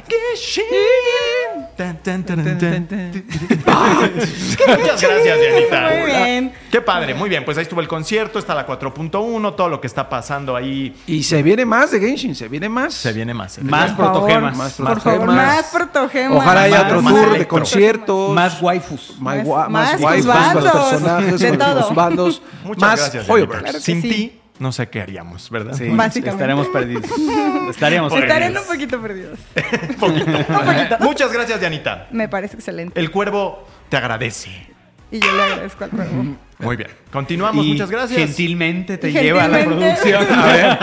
Muchas 4.69 5.01
gracias, 5.03 5.41
Dianita. 5.41 5.91
Muy 5.91 6.07
bien. 6.07 6.53
Qué 6.71 6.81
padre, 6.81 7.15
muy 7.15 7.29
bien. 7.29 7.45
Pues 7.45 7.57
ahí 7.57 7.63
estuvo 7.63 7.81
el 7.81 7.89
concierto, 7.89 8.39
está 8.39 8.55
la 8.55 8.67
4.1, 8.67 9.55
todo 9.57 9.69
lo 9.69 9.81
que 9.81 9.87
está 9.87 10.09
pasando 10.09 10.57
ahí. 10.57 10.95
Y 11.07 11.22
se 11.23 11.43
viene 11.43 11.65
más 11.67 11.91
de 11.91 12.01
Genshin, 12.01 12.35
se 12.35 12.49
viene 12.49 12.69
más. 12.69 12.95
Se 12.95 13.13
viene 13.13 13.35
más. 13.35 13.59
Más 13.63 13.93
Por 13.93 14.07
protogemas. 14.13 14.57
más 14.57 14.73
Por 14.73 14.87
favor, 15.01 15.03
protogemas. 15.03 15.37
más 15.37 15.67
protogemas. 15.67 16.37
Ojalá 16.39 16.63
haya 16.63 16.83
otro 16.83 17.03
más 17.03 17.15
tour 17.15 17.39
de 17.39 17.47
conciertos. 17.49 18.35
Más 18.35 18.61
waifus. 18.63 19.17
Más, 19.21 19.37
Más- 19.39 19.47
gua- 19.47 19.69
más 19.69 20.01
waifus, 20.01 20.27
más 20.27 20.55
bandos, 20.55 20.73
personajes, 20.73 21.41
de 21.41 21.51
más 21.51 21.59
todo. 21.59 21.81
los 21.81 21.95
bandos, 21.95 22.43
Muchas 22.65 22.81
más 22.83 23.01
gracias. 23.01 23.27
Claro 23.27 23.81
Sin 23.81 24.03
sí. 24.03 24.09
ti, 24.09 24.41
no 24.59 24.73
sé 24.73 24.89
qué 24.89 25.01
haríamos, 25.01 25.51
¿verdad? 25.51 25.75
Sí, 25.75 25.89
Básicamente. 25.91 26.31
estaremos 26.31 26.69
perdidos. 26.69 27.05
Estaríamos 27.71 28.13
Estarían 28.13 28.39
perdidos. 28.39 28.63
un 28.63 28.69
poquito 28.75 29.01
perdidos. 29.03 29.39
Un 29.91 29.95
poquito. 29.97 30.97
Muchas 31.01 31.33
gracias, 31.33 31.61
Dianita. 31.61 32.09
Me 32.11 32.29
parece 32.29 32.57
excelente. 32.57 32.99
El 32.99 33.11
cuervo 33.11 33.67
te 33.89 33.97
agradece. 33.97 34.51
Y 35.11 35.19
yo 35.21 35.31
le 35.37 35.43
agradezco 35.43 35.85
al 35.85 35.91
cuervo. 35.91 36.37
Muy 36.63 36.77
bien. 36.77 36.91
Continuamos, 37.11 37.65
Y 37.67 37.73
muchas 37.73 37.91
gracias. 37.91 38.19
Gentilmente 38.19 38.97
te 38.97 39.11
lleva 39.13 39.45
a 39.45 39.49
la 39.49 39.65
producción. 39.65 40.27
A 40.33 40.47
ver. 40.47 40.79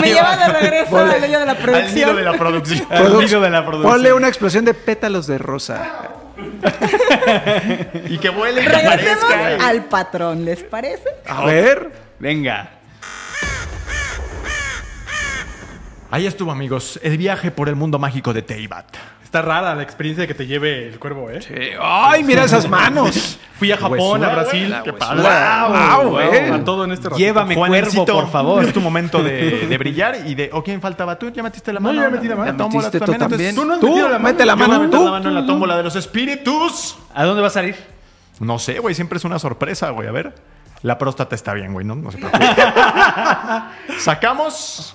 Me 0.00 0.08
lleva 0.08 0.36
de 0.36 0.48
regreso 0.60 0.96
al 0.96 1.20
niño 1.20 1.40
de 1.40 1.46
la 1.46 1.52
Al 1.52 1.58
nido 1.58 1.62
producción. 1.62 2.16
de 2.16 2.22
la 2.22 2.32
producción. 2.34 2.86
Al 2.90 3.22
hilo 3.22 3.40
de 3.40 3.50
la 3.50 3.66
producción. 3.66 3.92
Ponle 3.92 4.12
una 4.12 4.28
explosión 4.28 4.64
de 4.64 4.74
pétalos 4.74 5.26
de 5.26 5.38
rosa. 5.38 6.10
y 8.08 8.18
que 8.18 8.28
vuele 8.28 8.62
y 8.62 8.66
que 8.66 8.76
aparezca. 8.76 9.66
al 9.66 9.84
patrón, 9.86 10.44
¿les 10.44 10.62
parece? 10.62 11.08
A 11.26 11.44
ver. 11.44 11.90
Venga. 12.20 12.70
Ahí 16.10 16.26
estuvo, 16.26 16.52
amigos. 16.52 17.00
El 17.02 17.18
viaje 17.18 17.50
por 17.50 17.68
el 17.68 17.74
mundo 17.74 17.98
mágico 17.98 18.32
de 18.32 18.42
Teyvat. 18.42 18.86
Está 19.26 19.42
rara 19.42 19.74
la 19.74 19.82
experiencia 19.82 20.22
de 20.22 20.28
que 20.28 20.34
te 20.34 20.46
lleve 20.46 20.86
el 20.86 21.00
cuervo, 21.00 21.28
¿eh? 21.30 21.40
¡Ay, 21.82 22.22
mira 22.22 22.44
esas 22.44 22.68
manos! 22.70 23.40
Fui 23.58 23.72
a 23.72 23.76
Japón, 23.76 24.22
a 24.22 24.28
Brasil. 24.28 24.72
Qué 24.84 24.92
padre. 24.92 25.16
huesuda. 25.22 25.96
Wow, 25.96 26.20
eh. 26.20 26.50
A 26.54 26.62
todo 26.64 26.84
en 26.84 26.92
este 26.92 27.08
ratito. 27.08 27.18
Llévame 27.18 27.56
Juancito, 27.56 28.04
cuervo, 28.04 28.20
por 28.22 28.30
favor. 28.30 28.64
Es 28.64 28.72
tu 28.72 28.80
momento 28.80 29.20
de, 29.24 29.66
de 29.68 29.78
brillar 29.78 30.18
y 30.26 30.36
de. 30.36 30.50
¿O 30.52 30.62
quién 30.62 30.80
faltaba? 30.80 31.18
¿Tú 31.18 31.28
ya 31.30 31.42
metiste 31.42 31.72
la 31.72 31.80
No, 31.80 31.88
mano? 31.88 31.96
yo 31.96 32.02
ya 32.04 32.10
metí 32.10 32.28
la 32.28 32.36
mano. 32.36 32.52
La 32.52 32.56
tómbola 32.56 32.84
Metiste 32.86 33.04
tú 33.04 33.12
también. 33.18 33.54
Tú 33.56 33.64
no 33.64 33.74
has 33.74 33.80
Tú, 33.80 33.88
metido 33.88 34.08
la 34.08 34.18
mano. 34.20 34.24
mete 34.28 34.46
la 34.46 34.52
Yo 34.52 34.56
voy 34.58 34.64
a 34.64 34.68
mano 34.68 34.80
meter 34.84 34.98
tú. 35.00 35.04
la 35.04 35.10
mano 35.10 35.28
en 35.28 35.34
la 35.34 35.46
tómbola 35.46 35.76
de 35.76 35.82
los 35.82 35.96
espíritus. 35.96 36.96
¿A 37.12 37.24
dónde 37.24 37.40
va 37.42 37.48
a 37.48 37.50
salir? 37.50 37.74
No 38.38 38.60
sé, 38.60 38.78
güey. 38.78 38.94
Siempre 38.94 39.18
es 39.18 39.24
una 39.24 39.40
sorpresa, 39.40 39.90
güey. 39.90 40.06
A 40.06 40.12
ver. 40.12 40.34
La 40.82 40.98
próstata 40.98 41.34
está 41.34 41.52
bien, 41.52 41.72
güey, 41.72 41.84
¿no? 41.84 41.96
No 41.96 42.12
se 42.12 42.18
preocupe. 42.20 42.46
Sacamos. 43.98 44.94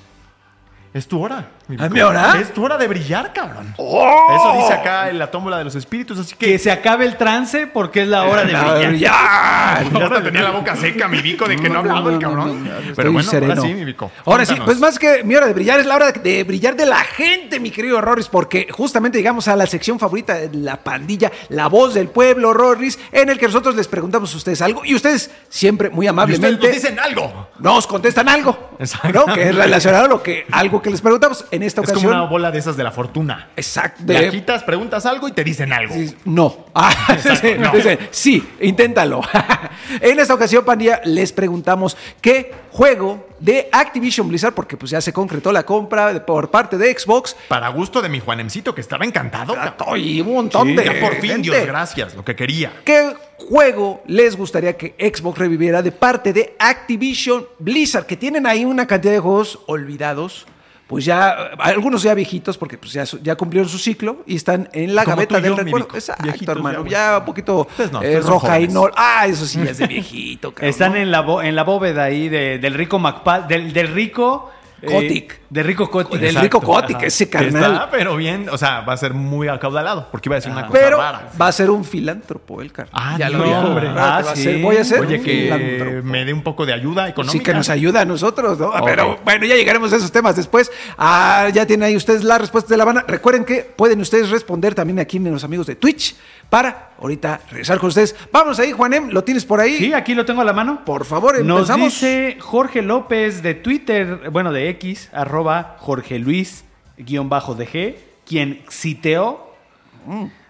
Es 0.94 1.08
tu 1.08 1.22
hora. 1.22 1.48
Mi 1.72 1.76
¿Es 1.77 1.81
Vico. 1.84 1.93
mi 1.95 2.02
hora? 2.02 2.39
Es 2.39 2.53
tu 2.53 2.64
hora 2.64 2.77
de 2.77 2.88
brillar, 2.88 3.31
cabrón. 3.34 3.73
Eso 3.77 4.53
dice 4.57 4.73
acá 4.73 5.10
en 5.10 5.18
la 5.19 5.31
tómbola 5.31 5.57
de 5.57 5.64
los 5.64 5.76
espíritus, 5.76 6.19
así 6.19 6.35
que. 6.35 6.45
Que 6.52 6.60
se 6.60 6.72
acabe 6.72 7.06
el 7.06 7.15
trance 7.18 7.68
porque 7.68 8.02
es 8.03 8.07
la 8.07 8.23
hora 8.23 8.43
de 8.43 8.56
Ah, 8.56 8.73
brillar. 8.88 8.93
ya. 8.95 9.89
Ya 9.91 10.06
hasta 10.06 10.23
tenía 10.23 10.41
la 10.41 10.52
boca 10.52 10.76
seca, 10.76 11.07
mi 11.07 11.22
Vico, 11.22 11.48
de 11.48 11.56
que 11.56 11.69
no 11.69 11.80
hablaba 11.80 12.11
el 12.11 12.19
cabrón. 12.19 12.69
Pero 12.95 13.11
bueno, 13.11 13.30
ahora 13.31 13.56
sí, 13.61 13.73
mi 13.73 13.85
Vico. 13.85 14.11
Ahora 14.26 14.45
sí, 14.45 14.56
pues 14.65 14.80
más 14.80 14.99
que 14.99 15.23
mi 15.23 15.35
hora 15.35 15.48
de 15.48 15.53
brillar 15.53 15.80
es 15.80 15.85
la 15.85 15.95
hora 15.95 16.11
de 16.11 16.43
brillar 16.43 16.76
de 16.76 16.85
la 16.85 16.99
gente, 16.99 17.60
mi 17.60 17.72
querido 17.72 18.02
Rorris, 18.02 18.27
porque 18.27 18.68
justamente 18.72 19.18
llegamos 19.18 19.48
a 19.48 19.56
la 19.56 19.65
sección 19.65 19.98
favorita 19.99 20.34
de 20.35 20.49
la 20.57 20.77
pandilla, 20.77 21.31
la 21.49 21.68
voz 21.68 21.93
del 21.93 22.10
pueblo, 22.10 22.53
Rorris, 22.53 22.99
en 23.11 23.30
el 23.30 23.38
que 23.39 23.45
nosotros 23.48 23.76
les 23.76 23.88
preguntamos 23.88 24.34
a 24.34 24.38
ustedes 24.38 24.61
algo 24.61 24.81
y 24.84 24.93
ustedes 24.95 25.31
siempre 25.49 25.89
muy 25.89 26.06
Y 26.06 26.10
ustedes 26.10 26.10
amablemente 26.10 26.68
nos 26.68 26.76
dicen 26.76 26.99
algo. 26.99 27.49
nos 27.60 27.88
contestan 27.88 28.27
algo, 28.30 28.72
Exacto. 28.80 29.26
¿no? 29.27 29.34
Que 29.34 29.49
es 29.49 29.56
relacionado 29.56 30.06
a 30.06 30.07
lo 30.07 30.22
que 30.23 30.45
algo 30.52 30.81
que 30.81 30.89
les 30.89 31.02
preguntamos 31.02 31.45
en 31.52 31.61
esta 31.64 31.82
Es 31.82 31.88
como 31.88 32.00
ocasión. 32.00 32.14
una 32.22 32.30
bola 32.30 32.52
de 32.52 32.60
esas 32.60 32.78
de 32.78 32.84
la 32.84 32.92
fortuna. 32.92 33.50
Exacto. 33.56 34.04
Le 34.06 34.20
de- 34.20 34.28
agitas, 34.28 34.64
preguntas 34.64 35.06
algo 35.06 35.28
y 35.28 35.32
te 35.32 35.44
dicen 35.44 35.72
algo. 35.74 35.96
No. 36.26 36.66
Ah, 36.74 37.18
no. 37.60 37.72
dicen, 37.74 38.00
sí, 38.12 38.48
inténtalo. 38.62 39.20
en 40.00 40.20
esta 40.22 40.34
ocasión, 40.34 40.64
pandilla, 40.64 41.02
les 41.04 41.34
preguntamos 41.34 41.98
qué 42.22 42.54
juego 42.72 43.28
de 43.40 43.68
Activision 43.74 44.30
Blizzard, 44.30 44.54
porque 44.54 44.78
pues 44.78 44.92
ya 44.92 45.02
se 45.02 45.12
concretó 45.12 45.52
la 45.52 45.64
compra 45.64 46.14
de- 46.14 46.22
por 46.22 46.50
parte 46.50 46.78
de 46.78 46.98
Xbox. 46.98 47.36
Para 47.50 47.68
gusto 47.70 48.02
de 48.02 48.08
mi 48.08 48.22
Juanemcito, 48.22 48.74
que 48.74 48.80
estaba 48.80 49.04
encantado. 49.04 49.54
cabrón. 49.54 50.00
Y 50.00 50.22
un 50.22 50.34
montón 50.34 50.70
Sí, 50.70 50.76
de 50.76 50.86
ya 50.86 51.00
por 51.02 51.16
fin, 51.16 51.32
gente. 51.32 51.50
Dios 51.52 51.66
gracias, 51.66 52.16
lo 52.16 52.24
que 52.24 52.36
quería. 52.38 52.72
¿Qué 52.86 53.14
juego 53.38 54.02
les 54.08 54.38
gustaría 54.38 54.78
que 54.78 54.96
Xbox 54.98 55.38
reviviera 55.40 55.82
de 55.82 55.92
parte 55.92 56.32
de 56.32 56.56
Activision 56.58 57.46
Blizzard? 57.60 58.06
Que 58.06 58.16
tienen 58.16 58.46
ahí 58.48 58.64
una 58.64 58.88
cantidad 58.88 59.12
de 59.14 59.20
juegos 59.20 59.60
olvidados. 59.68 60.46
Pues 60.91 61.05
ya, 61.05 61.30
algunos 61.57 62.03
ya 62.03 62.13
viejitos, 62.13 62.57
porque 62.57 62.77
pues 62.77 62.91
ya, 62.93 63.05
ya 63.23 63.35
cumplieron 63.35 63.68
su 63.69 63.80
ciclo 63.80 64.23
y 64.27 64.35
están 64.35 64.69
en 64.73 64.93
la 64.93 65.05
Como 65.05 65.15
gaveta 65.15 65.39
del 65.41 65.55
recuerdo. 65.57 65.88
Exacto, 65.95 66.22
Viejitos 66.23 66.55
hermano. 66.57 66.84
ya, 66.85 66.91
Ya, 67.13 67.18
un 67.19 67.26
poquito 67.26 67.68
no, 67.91 68.03
eh, 68.03 68.19
roja 68.19 68.59
y 68.59 68.68
no. 68.68 68.88
Ah, 68.95 69.26
eso 69.26 69.45
sí, 69.47 69.59
ya 69.63 69.72
es 69.72 69.77
de 69.80 69.88
viejito, 69.88 70.51
cabrón. 70.53 70.69
Están 70.69 70.91
¿no? 70.91 70.97
en 70.99 71.09
la, 71.09 71.22
bo- 71.22 71.41
en 71.41 71.55
la 71.55 71.63
bóveda 71.63 72.03
ahí 72.03 72.30
de- 72.30 72.59
del 72.59 72.73
rico 72.76 72.99
MacPal, 72.99 73.47
del, 73.47 73.73
del 73.73 73.88
rico... 73.88 74.51
eh, 74.82 74.86
Kotick. 74.88 75.40
del 75.49 75.64
rico 75.66 75.90
Kotick. 75.90 76.20
Del 76.20 76.36
rico 76.36 76.60
Kotick, 76.62 76.98
Ajá. 76.98 77.06
ese 77.06 77.30
carnal. 77.30 77.74
Está, 77.74 77.90
pero 77.91 78.16
bien, 78.16 78.48
o 78.49 78.58
sea, 78.58 78.82
va 78.82 78.94
a 78.94 78.98
ser 78.98 79.14
muy 79.14 79.48
acaudalado, 79.48 80.08
porque 80.12 80.30
iba 80.30 80.36
a 80.36 80.40
decir 80.40 80.52
una 80.52 80.68
cosa 80.68 80.80
Pero 80.80 80.98
rara. 80.98 81.30
va 81.40 81.48
a 81.48 81.52
ser 81.52 81.70
un 81.70 81.86
filántropo 81.86 82.62
el 82.62 82.72
carnal. 82.72 82.91
Ah, 82.95 83.16
ya 83.20 83.30
lo 83.30 83.44
hombre. 83.60 83.88
Ah, 83.90 84.22
va 84.26 84.32
a 84.32 84.36
sí. 84.36 84.44
ser- 84.44 84.62
voy 84.62 84.78
a 84.78 84.84
ser 84.84 85.02
Oye, 85.02 85.18
un 85.18 85.24
que 85.24 85.32
filántropo. 85.44 86.08
me 86.08 86.26
dé 86.26 86.34
un 86.34 86.41
poco 86.44 86.66
de 86.66 86.74
ayuda 86.74 87.08
económica. 87.10 87.32
Sí, 87.38 87.44
que 87.44 87.53
nos 87.53 87.70
ayuda 87.70 88.02
a 88.02 88.06
nosotros, 88.06 88.60
¿no? 88.60 88.72
Pero 88.86 89.20
bueno, 89.24 89.45
ya 89.45 89.56
llegaremos 89.56 89.91
a 89.94 89.98
esos 89.98 90.12
temas 90.12 90.36
después. 90.36 90.72
Ah, 90.98 91.48
ya 91.53 91.66
tienen 91.66 91.88
ahí 91.88 91.95
ustedes 91.95 92.24
la 92.24 92.38
respuesta 92.38 92.70
de 92.70 92.78
la 92.78 92.84
Habana. 92.84 93.03
Recuerden 93.08 93.45
que 93.45 93.62
pueden 93.64 94.02
ustedes 94.02 94.30
responder 94.30 94.74
también 94.76 94.99
aquí 94.99 95.18
en 95.18 95.32
los 95.32 95.44
amigos 95.44 95.68
de 95.68 95.76
Twitch 95.76 96.16
para 96.49 96.90
ahorita 96.99 97.40
regresar 97.49 97.80
con 97.80 97.88
ustedes. 97.90 98.16
Vamos 98.32 98.60
ahí, 98.60 98.72
Juanem, 98.74 99.10
¿lo 99.10 99.24
tienes 99.24 99.45
por 99.45 99.60
ahí? 99.60 99.78
Sí, 99.78 99.94
aquí 99.94 100.14
lo 100.14 100.26
tengo 100.26 100.41
a 100.41 100.45
la 100.45 100.53
mano. 100.53 100.84
Por 100.86 101.06
favor, 101.06 101.44
Nos 101.44 101.60
empezamos. 101.62 101.94
dice 101.94 102.38
Jorge 102.40 102.82
López 102.82 103.41
de 103.41 103.53
Twitter, 103.56 104.30
bueno, 104.32 104.52
de 104.52 104.70
X, 104.72 105.10
arroba 105.14 105.76
Jorge 105.80 106.19
Luis, 106.19 106.64
guion 106.98 107.30
bajo 107.30 107.56
DG, 107.56 107.98
quien 108.26 108.61
citeó 108.69 109.52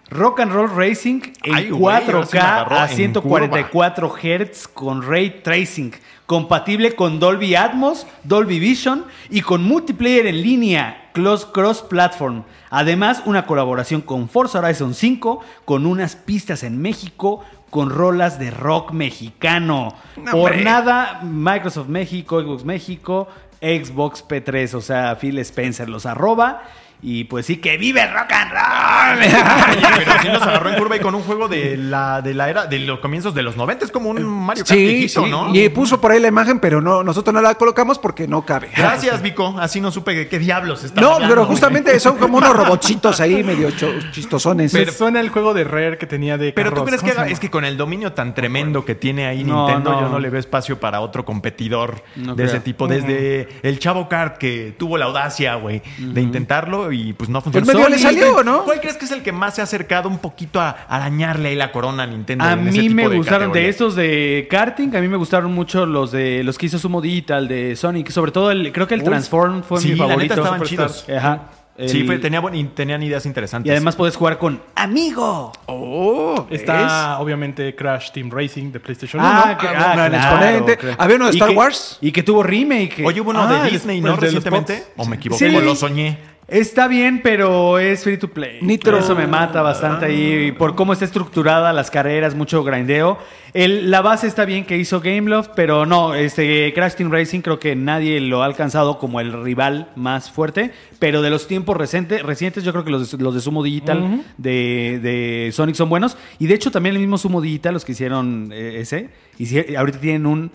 Rock 0.08 0.40
and 0.40 0.52
Roll 0.52 0.70
Racing 0.70 1.20
en 1.42 1.54
Ay, 1.54 1.70
güey, 1.70 1.96
ahora 1.96 2.26
sí 2.26 2.36
me 2.36 2.40
4K 2.40 2.42
agarró 2.42 2.76
a 2.78 2.90
en 2.90 2.96
144 2.96 4.14
Hz 4.14 4.68
con 4.68 5.02
Ray 5.02 5.40
Tracing, 5.42 5.92
compatible 6.26 6.94
con 6.94 7.18
Dolby 7.18 7.54
Atmos, 7.54 8.06
Dolby 8.24 8.58
Vision 8.58 9.06
y 9.30 9.40
con 9.40 9.62
multiplayer 9.64 10.26
en 10.26 10.42
línea, 10.42 11.10
close 11.12 11.46
cross 11.52 11.82
platform. 11.82 12.44
Además, 12.70 13.22
una 13.24 13.46
colaboración 13.46 14.02
con 14.02 14.28
Forza 14.28 14.58
Horizon 14.58 14.94
5 14.94 15.40
con 15.64 15.86
unas 15.86 16.16
pistas 16.16 16.62
en 16.62 16.80
México 16.80 17.44
con 17.72 17.88
rolas 17.88 18.38
de 18.38 18.50
rock 18.50 18.92
mexicano. 18.92 19.94
No, 20.18 20.30
Por 20.30 20.50
hombre. 20.50 20.62
nada, 20.62 21.20
Microsoft 21.22 21.88
México, 21.88 22.38
Xbox 22.42 22.66
México, 22.66 23.28
Xbox 23.62 24.26
P3, 24.26 24.74
o 24.74 24.80
sea, 24.80 25.16
Phil 25.16 25.38
Spencer 25.38 25.88
los 25.88 26.04
arroba. 26.04 26.64
Y 27.04 27.24
pues 27.24 27.46
sí, 27.46 27.56
que 27.56 27.76
vive 27.78 28.00
el 28.00 28.12
rock 28.12 28.32
and 28.32 28.52
roll. 28.52 29.18
Oye, 29.18 29.86
pero 30.04 30.12
sí 30.22 30.28
nos 30.28 30.42
agarró 30.42 30.70
en 30.70 30.76
curva 30.76 30.96
y 30.96 31.00
con 31.00 31.14
un 31.16 31.22
juego 31.22 31.48
de 31.48 31.76
la, 31.76 32.22
de 32.22 32.32
la 32.32 32.48
era, 32.48 32.66
de 32.66 32.78
los 32.78 33.00
comienzos 33.00 33.34
de 33.34 33.42
los 33.42 33.56
90, 33.56 33.86
es 33.86 33.90
como 33.90 34.10
un 34.10 34.22
Mario 34.24 34.64
Kart 34.64 34.78
Sí, 34.78 34.84
viejito, 34.86 35.24
sí. 35.24 35.30
¿no? 35.30 35.52
Y 35.52 35.68
puso 35.70 36.00
por 36.00 36.12
ahí 36.12 36.20
la 36.20 36.28
imagen, 36.28 36.60
pero 36.60 36.80
no, 36.80 37.02
nosotros 37.02 37.34
no 37.34 37.42
la 37.42 37.56
colocamos 37.56 37.98
porque 37.98 38.28
no 38.28 38.46
cabe. 38.46 38.70
Gracias, 38.76 39.20
Vico. 39.20 39.56
Así 39.58 39.80
no 39.80 39.90
supe 39.90 40.14
de 40.14 40.28
qué 40.28 40.38
diablos 40.38 40.84
está 40.84 41.00
No, 41.00 41.18
pero 41.28 41.44
justamente 41.44 41.98
son 41.98 42.18
como 42.18 42.38
unos 42.38 42.54
robotcitos 42.56 43.18
ahí 43.20 43.42
medio 43.42 43.70
chistosones. 44.12 44.72
Me 44.72 44.86
suena 44.86 45.18
el 45.20 45.30
juego 45.30 45.54
de 45.54 45.64
Rare 45.64 45.98
que 45.98 46.06
tenía 46.06 46.38
de 46.38 46.52
Pero 46.52 46.70
tú 46.70 46.84
carros. 46.84 47.00
crees 47.00 47.14
¿Cómo 47.16 47.26
que 47.26 47.32
es 47.32 47.40
que 47.40 47.50
con 47.50 47.64
el 47.64 47.76
dominio 47.76 48.12
tan 48.12 48.32
tremendo 48.34 48.84
que 48.84 48.94
tiene 48.94 49.26
ahí 49.26 49.42
No, 49.42 49.66
Nintendo, 49.66 49.90
no. 49.92 50.00
yo 50.02 50.08
no 50.08 50.18
le 50.20 50.30
veo 50.30 50.38
espacio 50.38 50.78
para 50.78 51.00
otro 51.00 51.24
competidor 51.24 52.02
No 52.14 52.36
de 52.36 52.44
creo. 52.44 52.46
ese 52.56 52.60
tipo. 52.60 52.86
Desde 52.86 53.48
el 53.62 53.80
Chavo 53.80 54.08
Kart 54.08 54.38
que 54.38 54.74
tuvo 54.78 54.96
la 54.98 55.06
audacia, 55.06 55.56
güey, 55.56 55.82
de 55.98 56.20
intentarlo 56.20 56.91
y 56.92 57.12
pues 57.12 57.30
no 57.30 57.40
funcionó. 57.40 57.64
Pues 57.66 57.76
medio 57.76 57.88
le 57.88 57.98
salió, 57.98 58.42
¿no? 58.44 58.64
¿Cuál 58.64 58.80
crees 58.80 58.96
que 58.96 59.04
es 59.04 59.10
el 59.12 59.22
que 59.22 59.32
más 59.32 59.54
se 59.54 59.60
ha 59.60 59.64
acercado 59.64 60.08
un 60.08 60.18
poquito 60.18 60.60
a 60.60 60.70
arañarle 60.88 61.50
ahí 61.50 61.56
la 61.56 61.72
corona 61.72 62.02
a 62.04 62.06
Nintendo? 62.06 62.44
A 62.44 62.52
en 62.52 62.68
ese 62.68 62.78
mí 62.78 62.88
tipo 62.88 62.94
me 62.94 63.08
de 63.08 63.16
gustaron 63.16 63.52
de 63.52 63.68
estos 63.68 63.94
de 63.96 64.46
karting, 64.50 64.94
a 64.96 65.00
mí 65.00 65.08
me 65.08 65.16
gustaron 65.16 65.52
mucho 65.52 65.86
los 65.86 66.12
de 66.12 66.42
los 66.44 66.58
que 66.58 66.66
hizo 66.66 66.78
Sumo 66.78 67.00
Digital 67.00 67.48
de 67.48 67.74
Sonic, 67.76 68.10
sobre 68.10 68.32
todo 68.32 68.50
el 68.50 68.72
creo 68.72 68.86
que 68.86 68.94
el 68.94 69.00
Uy, 69.00 69.06
Transform 69.06 69.62
fue 69.62 69.80
sí, 69.80 69.92
mi 69.92 69.96
la 69.96 70.06
neta 70.16 70.34
favorito. 70.34 70.34
estaban 70.42 70.62
chidos. 70.62 71.06
Ajá. 71.08 71.42
Sí, 71.86 72.04
fue- 72.04 72.18
tenía 72.18 72.42
tenían 72.74 73.02
ideas 73.02 73.24
interesantes. 73.24 73.66
y 73.68 73.72
además 73.72 73.96
puedes 73.96 74.14
jugar 74.14 74.36
con 74.38 74.60
amigo. 74.74 75.52
Oh, 75.66 76.46
Está 76.50 77.18
obviamente 77.18 77.74
Crash 77.74 78.10
Team 78.10 78.30
Racing 78.30 78.70
de 78.72 78.78
PlayStation 78.78 79.22
Ah, 79.24 79.44
1. 79.46 79.58
que- 79.58 79.66
Ah, 79.66 79.70
ah, 79.70 79.74
un 79.74 79.96
gran 79.96 80.10
claro, 80.10 80.16
exponente. 80.36 80.76
claro. 80.76 80.96
Había 81.00 81.16
uno 81.16 81.24
de 81.26 81.30
Y 81.32 81.36
Star 81.36 81.48
que- 81.48 81.56
Wars. 81.56 81.98
y 82.02 82.12
que 82.12 82.22
tuvo 82.22 82.42
remake. 82.42 83.02
Oye, 83.04 83.20
hubo 83.22 83.30
uno 83.30 83.42
Ah, 83.48 83.64
de 83.64 83.70
Disney, 83.70 84.02
¿no? 84.02 84.08
los 84.08 84.20
Recientemente. 84.20 84.84
¿O 84.98 85.06
me 85.06 85.16
equivoqué? 85.16 85.48
Sí. 85.50 85.56
¿O 85.56 85.60
lo 85.62 85.74
soñé? 85.74 86.18
Está 86.52 86.86
bien, 86.86 87.20
pero 87.22 87.78
es 87.78 88.04
free 88.04 88.18
to 88.18 88.28
play. 88.28 88.58
Nitro. 88.60 88.98
Eso 88.98 89.14
me 89.16 89.26
mata 89.26 89.62
bastante 89.62 90.04
ahí. 90.04 90.52
Por 90.52 90.74
cómo 90.74 90.92
está 90.92 91.06
estructurada 91.06 91.72
las 91.72 91.90
carreras, 91.90 92.34
mucho 92.34 92.62
grindeo. 92.62 93.18
El- 93.54 93.90
la 93.90 94.02
base 94.02 94.26
está 94.26 94.44
bien 94.44 94.64
que 94.66 94.76
hizo 94.76 95.00
Gameloft, 95.00 95.50
pero 95.56 95.86
no, 95.86 96.14
este 96.14 96.72
Crash 96.74 96.94
Team 96.94 97.10
Racing 97.10 97.40
creo 97.40 97.58
que 97.58 97.74
nadie 97.74 98.20
lo 98.20 98.42
ha 98.42 98.46
alcanzado 98.46 98.98
como 98.98 99.20
el 99.20 99.32
rival 99.42 99.88
más 99.96 100.30
fuerte. 100.30 100.72
Pero 100.98 101.22
de 101.22 101.30
los 101.30 101.46
tiempos 101.48 101.76
reciente- 101.76 102.22
recientes, 102.22 102.64
yo 102.64 102.72
creo 102.72 102.84
que 102.84 102.90
los, 102.90 103.10
de- 103.16 103.22
los 103.22 103.34
de 103.34 103.40
Sumo 103.40 103.62
Digital 103.62 104.22
de, 104.36 105.00
de 105.02 105.50
Sonic 105.52 105.74
son 105.74 105.88
buenos. 105.88 106.18
Y 106.38 106.48
de 106.48 106.54
hecho, 106.54 106.70
también 106.70 106.94
el 106.96 107.00
mismo 107.00 107.16
Sumo 107.16 107.40
Digital, 107.40 107.72
los 107.72 107.84
que 107.86 107.92
hicieron 107.92 108.50
eh, 108.52 108.80
ese, 108.80 109.08
hici- 109.38 109.74
ahorita 109.74 109.98
tienen 110.00 110.26
un, 110.26 110.50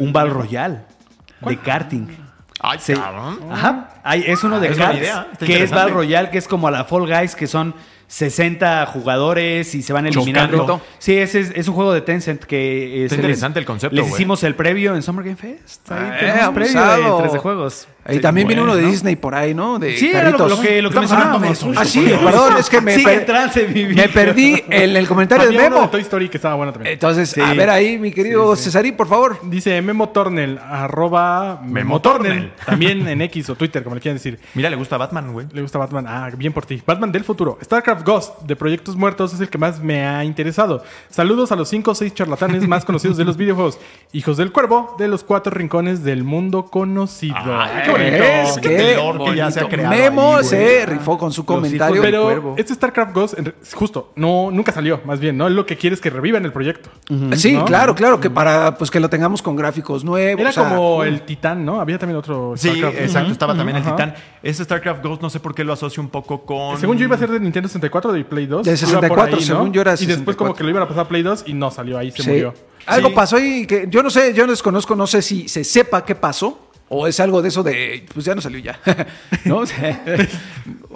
un 0.00 0.12
Battle 0.12 0.32
Royale 0.34 0.78
de 1.46 1.56
karting. 1.58 2.06
Ay, 2.70 2.78
Sí. 2.80 2.92
cabrón. 2.94 3.38
Ajá. 3.50 3.88
Hay- 4.04 4.24
es 4.26 4.44
uno 4.44 4.60
de 4.60 4.68
es 4.68 4.72
buena 4.76 4.86
karts, 4.92 5.00
idea, 5.00 5.26
que 5.38 5.62
es. 5.62 5.70
Battle 5.70 5.94
Royale, 5.94 6.30
que 6.30 6.38
es 6.38 6.46
como 6.48 6.68
a 6.68 6.70
la 6.70 6.84
Fall 6.84 7.06
Guys, 7.06 7.34
que 7.34 7.46
son 7.46 7.74
60 8.08 8.86
jugadores 8.86 9.74
y 9.74 9.82
se 9.82 9.92
van 9.92 10.06
eliminando. 10.06 10.56
Chocando. 10.56 10.80
Sí, 10.98 11.16
ese 11.18 11.40
es, 11.40 11.52
es 11.54 11.68
un 11.68 11.74
juego 11.74 11.92
de 11.92 12.00
Tencent 12.00 12.42
que... 12.44 12.56
eh, 13.00 13.04
Está 13.04 13.16
se 13.16 13.20
interesante 13.20 13.60
les- 13.60 13.62
el 13.62 13.66
concepto, 13.66 13.94
Les 13.96 14.04
güey. 14.04 14.14
hicimos 14.14 14.42
el 14.44 14.54
previo 14.54 14.94
en 14.96 15.02
Summer 15.02 15.24
Game 15.24 15.36
Fest. 15.36 15.90
Ahí 15.92 15.98
Eh, 16.12 16.16
tenemos 16.20 16.54
previo 16.54 17.16
de 17.16 17.22
13 17.22 17.38
juegos. 17.38 17.88
Y 18.08 18.14
Sí, 18.14 18.20
también 18.20 18.46
viene 18.48 18.62
uno 18.62 18.74
de 18.74 18.80
bueno. 18.80 18.92
Disney 18.92 19.16
por 19.16 19.34
ahí, 19.34 19.54
¿no? 19.54 19.78
De 19.78 19.96
Sí, 19.96 20.08
era 20.10 20.30
lo, 20.30 20.38
que, 20.38 20.80
lo 20.82 20.88
que 20.90 20.98
Estamos 20.98 21.12
hablando 21.12 21.38
de 21.40 21.46
mencionábamos. 21.48 21.86
Ah, 21.86 21.90
sí, 21.90 22.00
perdón, 22.24 22.54
es 22.58 22.70
que 22.70 22.80
me, 22.80 22.98
per- 22.98 23.26
trance, 23.26 23.68
me 23.68 24.08
perdí 24.08 24.62
en 24.70 24.96
el 24.96 25.06
comentario 25.06 25.46
de 25.48 25.56
Había 25.56 25.68
Memo. 25.70 25.82
de 25.82 25.88
Toy 25.88 26.00
Story 26.00 26.28
que 26.28 26.38
estaba 26.38 26.54
bueno 26.54 26.72
también. 26.72 26.94
Entonces, 26.94 27.28
Sí. 27.30 27.40
a 27.40 27.52
ver 27.52 27.68
ahí, 27.70 27.98
mi 27.98 28.10
querido 28.10 28.56
Cesarí, 28.56 28.92
por 28.92 29.08
favor. 29.08 29.38
Dice 29.42 29.80
Memo 29.82 30.08
Tornel, 30.08 30.58
arroba 30.58 31.60
Memo 31.64 32.00
Tornel. 32.00 32.52
También 32.64 33.06
en 33.06 33.20
X 33.22 33.50
o 33.50 33.54
Twitter, 33.56 33.82
como 33.84 33.94
le 33.94 34.00
quieran 34.00 34.16
decir. 34.16 34.38
Mira, 34.54 34.70
le 34.70 34.76
gusta 34.76 34.96
Batman, 34.96 35.32
güey. 35.32 35.46
Le 35.52 35.60
gusta 35.62 35.78
Batman. 35.78 36.06
Ah, 36.08 36.30
bien 36.36 36.52
por 36.52 36.64
ti. 36.64 36.82
Batman 36.86 37.12
del 37.12 37.24
futuro. 37.24 37.58
StarCraft 37.62 38.06
Ghost 38.06 38.42
de 38.42 38.56
Proyectos 38.56 38.96
Muertos 38.96 39.34
es 39.34 39.40
el 39.40 39.48
que 39.50 39.58
más 39.58 39.80
me 39.80 40.06
ha 40.06 40.24
interesado. 40.24 40.82
Saludos 41.10 41.52
a 41.52 41.56
los 41.56 41.68
5 41.68 41.90
o 41.90 41.94
6 41.94 42.14
charlatanes 42.14 42.66
más 42.66 42.84
conocidos 42.84 43.16
de 43.18 43.24
los 43.24 43.36
videojuegos. 43.36 43.78
Hijos 44.12 44.36
del 44.38 44.50
Cuervo 44.50 44.96
de 44.98 45.08
los 45.08 45.24
cuatro 45.24 45.52
rincones 45.52 46.02
del 46.04 46.24
mundo 46.24 46.64
conocido. 46.64 47.36
Ay. 47.36 47.82
Es 47.98 48.58
que 48.58 48.96
ya 49.36 49.50
se 49.50 49.60
ha 49.60 49.68
creado 49.68 49.90
Memo 49.94 50.36
ahí, 50.36 50.44
se 50.44 50.86
rifó 50.86 51.18
con 51.18 51.32
su 51.32 51.44
comentario. 51.44 52.00
Pero 52.00 52.54
este 52.56 52.74
StarCraft 52.74 53.14
Ghost, 53.14 53.34
justo, 53.74 54.12
no, 54.16 54.50
nunca 54.50 54.72
salió, 54.72 55.00
más 55.04 55.20
bien, 55.20 55.36
¿no? 55.36 55.48
Lo 55.48 55.66
que 55.66 55.76
quiere 55.76 55.94
es 55.94 56.00
que 56.00 56.10
revivan 56.10 56.44
el 56.44 56.52
proyecto. 56.52 56.90
Sí, 57.36 57.52
¿no? 57.54 57.64
claro, 57.64 57.94
claro, 57.94 58.20
que 58.20 58.30
para 58.30 58.76
pues 58.76 58.90
que 58.90 59.00
lo 59.00 59.10
tengamos 59.10 59.42
con 59.42 59.56
gráficos 59.56 60.04
nuevos. 60.04 60.40
Era 60.40 60.50
o 60.50 60.52
sea, 60.52 60.68
como 60.68 61.04
el 61.04 61.22
Titán, 61.22 61.64
¿no? 61.64 61.80
Había 61.80 61.98
también 61.98 62.16
otro 62.18 62.54
Sí, 62.56 62.68
StarCraft. 62.68 62.98
exacto, 63.00 63.26
Ujú. 63.26 63.32
estaba 63.32 63.54
también 63.56 63.76
el. 63.78 63.82
Titán. 63.84 64.14
Ese 64.42 64.64
StarCraft 64.64 65.02
Ghost 65.04 65.20
no 65.22 65.30
sé 65.30 65.40
por 65.40 65.54
qué 65.54 65.64
lo 65.64 65.72
asocio 65.72 66.02
un 66.02 66.08
poco 66.08 66.42
con... 66.46 66.78
Según 66.78 66.96
yo 66.96 67.04
iba 67.04 67.16
a 67.16 67.18
ser 67.18 67.30
de 67.30 67.40
Nintendo 67.40 67.68
64 67.68 67.88
64 67.98 68.12
de 68.12 68.24
Play 68.24 68.46
2. 68.46 68.64
De 68.66 68.70
iba 68.72 68.78
por 68.78 68.86
64, 69.28 69.40
según 69.40 69.72
yo 69.72 69.80
era 69.80 69.92
Y 69.92 70.06
después 70.06 70.36
64. 70.36 70.36
como 70.38 70.54
que 70.54 70.62
lo 70.64 70.70
iban 70.70 70.82
a 70.82 70.88
pasar 70.88 71.04
a 71.04 71.08
Play 71.08 71.22
2 71.22 71.44
y 71.46 71.54
no 71.54 71.70
salió 71.70 71.98
ahí, 71.98 72.10
se 72.10 72.22
Sí. 72.22 72.28
murió. 72.30 72.54
Algo 72.86 73.08
Sí. 73.08 73.14
pasó 73.14 73.36
ahí 73.36 73.66
que 73.66 73.86
yo 73.90 74.02
no 74.02 74.10
sé, 74.10 74.32
yo 74.34 74.46
no 74.46 74.52
desconozco, 74.52 74.94
no 74.94 75.06
sé 75.06 75.20
si 75.22 75.48
se 75.48 75.64
sepa 75.64 76.04
qué 76.04 76.14
pasó. 76.14 76.67
O 76.90 77.06
es 77.06 77.20
algo 77.20 77.42
de 77.42 77.48
eso 77.48 77.62
de, 77.62 78.06
pues 78.14 78.24
ya 78.24 78.34
no 78.34 78.40
salió 78.40 78.58
ya. 78.60 78.78
¿No? 79.44 79.58
O 79.62 79.66
sea, 79.66 80.02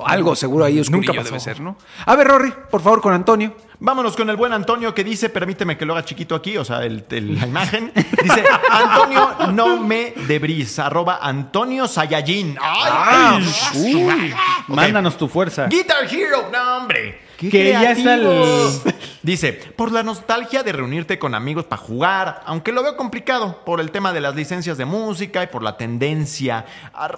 algo 0.07 0.35
seguro 0.35 0.65
ahí 0.65 0.81
oscurillo 0.81 1.13
Nunca 1.13 1.25
debe 1.25 1.39
ser, 1.41 1.61
¿no? 1.61 1.77
A 2.07 2.17
ver, 2.17 2.27
Rory, 2.29 2.53
por 2.71 2.81
favor, 2.83 3.01
con 3.01 3.13
Antonio. 3.13 3.55
Vámonos 3.79 4.17
con 4.17 4.31
el 4.31 4.37
buen 4.37 4.53
Antonio 4.53 4.95
que 4.95 5.03
dice, 5.05 5.29
permíteme 5.29 5.77
que 5.77 5.85
lo 5.85 5.95
haga 5.95 6.05
chiquito 6.05 6.35
aquí, 6.35 6.57
o 6.57 6.65
sea, 6.65 6.85
el- 6.85 7.05
el- 7.11 7.39
la 7.39 7.47
imagen. 7.47 7.93
Dice, 7.95 8.45
Antonio 8.71 9.35
no 9.53 9.79
me 9.83 10.15
debris, 10.29 10.79
arroba 10.79 11.19
Antonio 11.21 11.87
Sayajin. 11.89 12.57
¡Ay! 12.61 13.45
Uy, 13.77 14.33
Ok. 14.33 14.69
Mándanos 14.69 15.17
tu 15.19 15.29
fuerza. 15.29 15.67
Guitar 15.67 16.05
Hero, 16.13 16.49
no 16.53 16.77
hombre. 16.79 17.21
Qué 17.51 17.51
Que 17.51 17.71
ya 17.71 17.93
está 17.93 18.15
el-. 18.15 18.95
Dice, 19.23 19.53
por 19.53 19.93
la 19.93 20.03
nostalgia 20.03 20.63
de 20.63 20.73
reunirte 20.73 21.19
con 21.19 21.35
amigos 21.35 21.65
para 21.65 21.81
jugar, 21.81 22.43
aunque 22.45 22.73
lo 22.73 22.83
veo 22.83 22.97
complicado 22.97 23.65
por 23.65 23.81
el 23.81 23.91
tema 23.91 24.13
de 24.13 24.21
las 24.21 24.35
licencias 24.35 24.79
de 24.79 24.85
música 24.85 25.43
y 25.43 25.47
por 25.47 25.63
la 25.63 25.77
tendencia 25.77 26.65
a, 26.93 27.09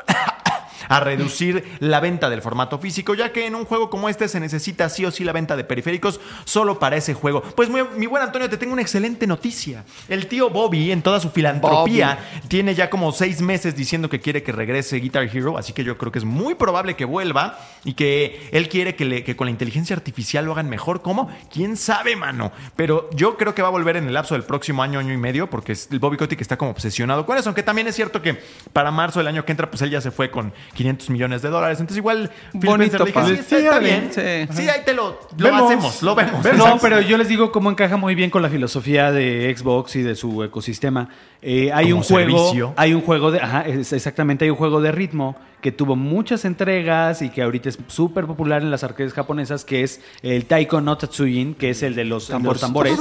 a 0.89 1.01
reducir 1.01 1.65
la 1.81 2.01
venta 2.01 2.31
del 2.31 2.43
formato 2.43 2.79
físico, 2.79 3.15
ya 3.15 3.33
que 3.33 3.47
en 3.47 3.55
un 3.55 3.65
juego 3.65 3.91
como 3.91 4.09
este 4.09 4.29
se 4.29 4.41
necesita 4.41 4.89
sí 4.89 5.05
o 5.05 5.11
sí 5.11 5.25
la 5.25 5.33
venta 5.33 5.57
de 5.57 5.65
periféricos 5.65 6.21
solo 6.45 6.79
para 6.79 6.97
ese 6.97 7.15
juego. 7.15 7.43
Pues 7.43 7.69
muy- 7.69 7.85
mi 7.97 8.07
buen 8.07 8.23
Antonio, 8.23 8.49
te 8.51 8.57
tengo 8.57 8.73
una 8.73 8.83
excelente 8.83 9.27
noticia. 9.27 9.85
El 10.09 10.27
tío 10.27 10.51
Bobby, 10.51 10.91
en 10.93 11.03
toda 11.03 11.21
su 11.21 11.31
filantropía, 11.31 12.19
tiene 12.49 12.75
ya 12.75 12.91
como 12.91 13.13
seis 13.13 13.41
meses 13.41 13.77
diciendo 13.77 14.09
que 14.09 14.21
quiere 14.21 14.43
que 14.43 14.53
regrese 14.53 14.97
Guitar 14.97 15.25
Hero, 15.25 15.59
así 15.59 15.73
que 15.73 15.85
yo 15.85 15.97
creo 15.99 16.13
que 16.13 16.19
es 16.19 16.25
muy 16.25 16.55
probable 16.55 16.97
que 16.97 17.05
vuelva 17.05 17.59
y 17.85 17.95
que 17.95 18.49
él 18.53 18.69
quiere 18.69 18.95
que, 18.97 19.05
le- 19.05 19.25
que 19.25 19.37
con 19.37 19.47
la 19.47 19.51
inteligencia 19.51 19.95
artificial 19.97 20.45
lo 20.45 20.53
hagan 20.53 20.69
mejor. 20.69 21.03
¿Cómo? 21.03 21.31
¿Quién 21.53 21.77
sabe, 21.77 22.17
mano? 22.17 22.53
Pero 22.77 23.09
yo 23.15 23.37
creo 23.37 23.55
que 23.55 23.63
va 23.63 23.69
a 23.69 23.71
volver 23.73 23.97
en 23.97 24.07
el 24.07 24.15
lapso 24.15 24.35
del 24.35 24.45
próximo 24.45 24.83
año, 24.83 24.99
año 24.99 25.13
y 25.13 25.17
medio, 25.17 25.49
porque 25.51 25.73
es- 25.73 25.89
el 25.91 25.99
Bobby 25.99 26.17
Kotick 26.17 26.41
está 26.41 26.57
como 26.57 26.71
obsesionado 26.71 27.27
con 27.27 27.37
eso, 27.39 27.49
aunque 27.49 27.63
también 27.63 27.87
es 27.89 27.95
cierto 27.95 28.23
que 28.23 28.41
para 28.73 28.91
marzo 28.91 29.19
del 29.21 29.29
año 29.29 29.45
que 29.45 29.53
entra, 29.53 29.71
pues 29.71 29.83
él 29.83 29.91
ya 29.91 30.01
se 30.01 30.11
fue 30.11 30.31
con 30.31 30.53
500 30.75 31.11
millones 31.11 31.41
de 31.43 31.49
dólares. 31.49 31.81
Entonces 31.81 31.99
igual 31.99 32.31
Phil 32.53 32.61
Bonito, 32.63 33.05
Spencer 33.07 33.31
dije, 33.37 33.43
sí, 33.49 33.55
está, 33.57 33.79
bien. 33.79 34.11
Sí. 34.13 34.63
Sí, 34.63 34.69
ahí 34.69 34.81
te 34.85 34.93
lo, 34.95 35.19
lo 35.39 35.45
Vemos. 35.45 35.63
hacemos, 35.63 36.03
lo 36.03 36.15
vemos. 36.15 36.45
No, 36.57 36.79
pero 36.81 37.01
yo 37.01 37.17
les 37.17 37.29
digo 37.29 37.51
cómo 37.53 37.71
encaja 37.71 37.97
muy 37.97 38.15
bien 38.15 38.31
con 38.31 38.43
la 38.43 38.49
filosofía 38.51 39.11
de 39.13 39.55
Xbox 39.57 39.97
y 39.97 40.03
de 40.03 40.15
su 40.17 40.43
ecosistema. 40.45 41.09
Eh, 41.41 41.71
hay 41.73 41.87
Como 41.91 41.99
un 41.99 42.03
juego, 42.03 42.39
servicio. 42.39 42.75
hay 42.77 42.95
un 42.95 43.01
juego 43.03 43.31
de, 43.31 43.41
ajá, 43.41 43.63
es- 43.63 43.93
exactamente, 43.93 44.45
hay 44.45 44.51
un 44.51 44.57
juego 44.57 44.81
de 44.81 44.93
ritmo 44.93 45.37
que 45.61 45.73
tuvo 45.73 45.97
muchas 45.97 46.45
entregas 46.45 47.23
y 47.23 47.31
que 47.31 47.41
ahorita 47.43 47.69
es 47.71 47.79
súper 47.87 48.27
popular 48.27 48.63
en 48.63 48.71
las 48.71 48.85
arcades 48.85 49.13
japonesas, 49.15 49.65
que 49.65 49.83
es 49.83 50.01
el 50.23 50.45
Taiko 50.45 50.81
no 50.83 50.99
Tatsujin, 50.99 51.55
que 51.55 51.71
es 51.71 51.83
el 51.83 51.95
de 51.95 52.05
los 52.05 52.29
los 52.29 52.61
tambores. 52.61 52.99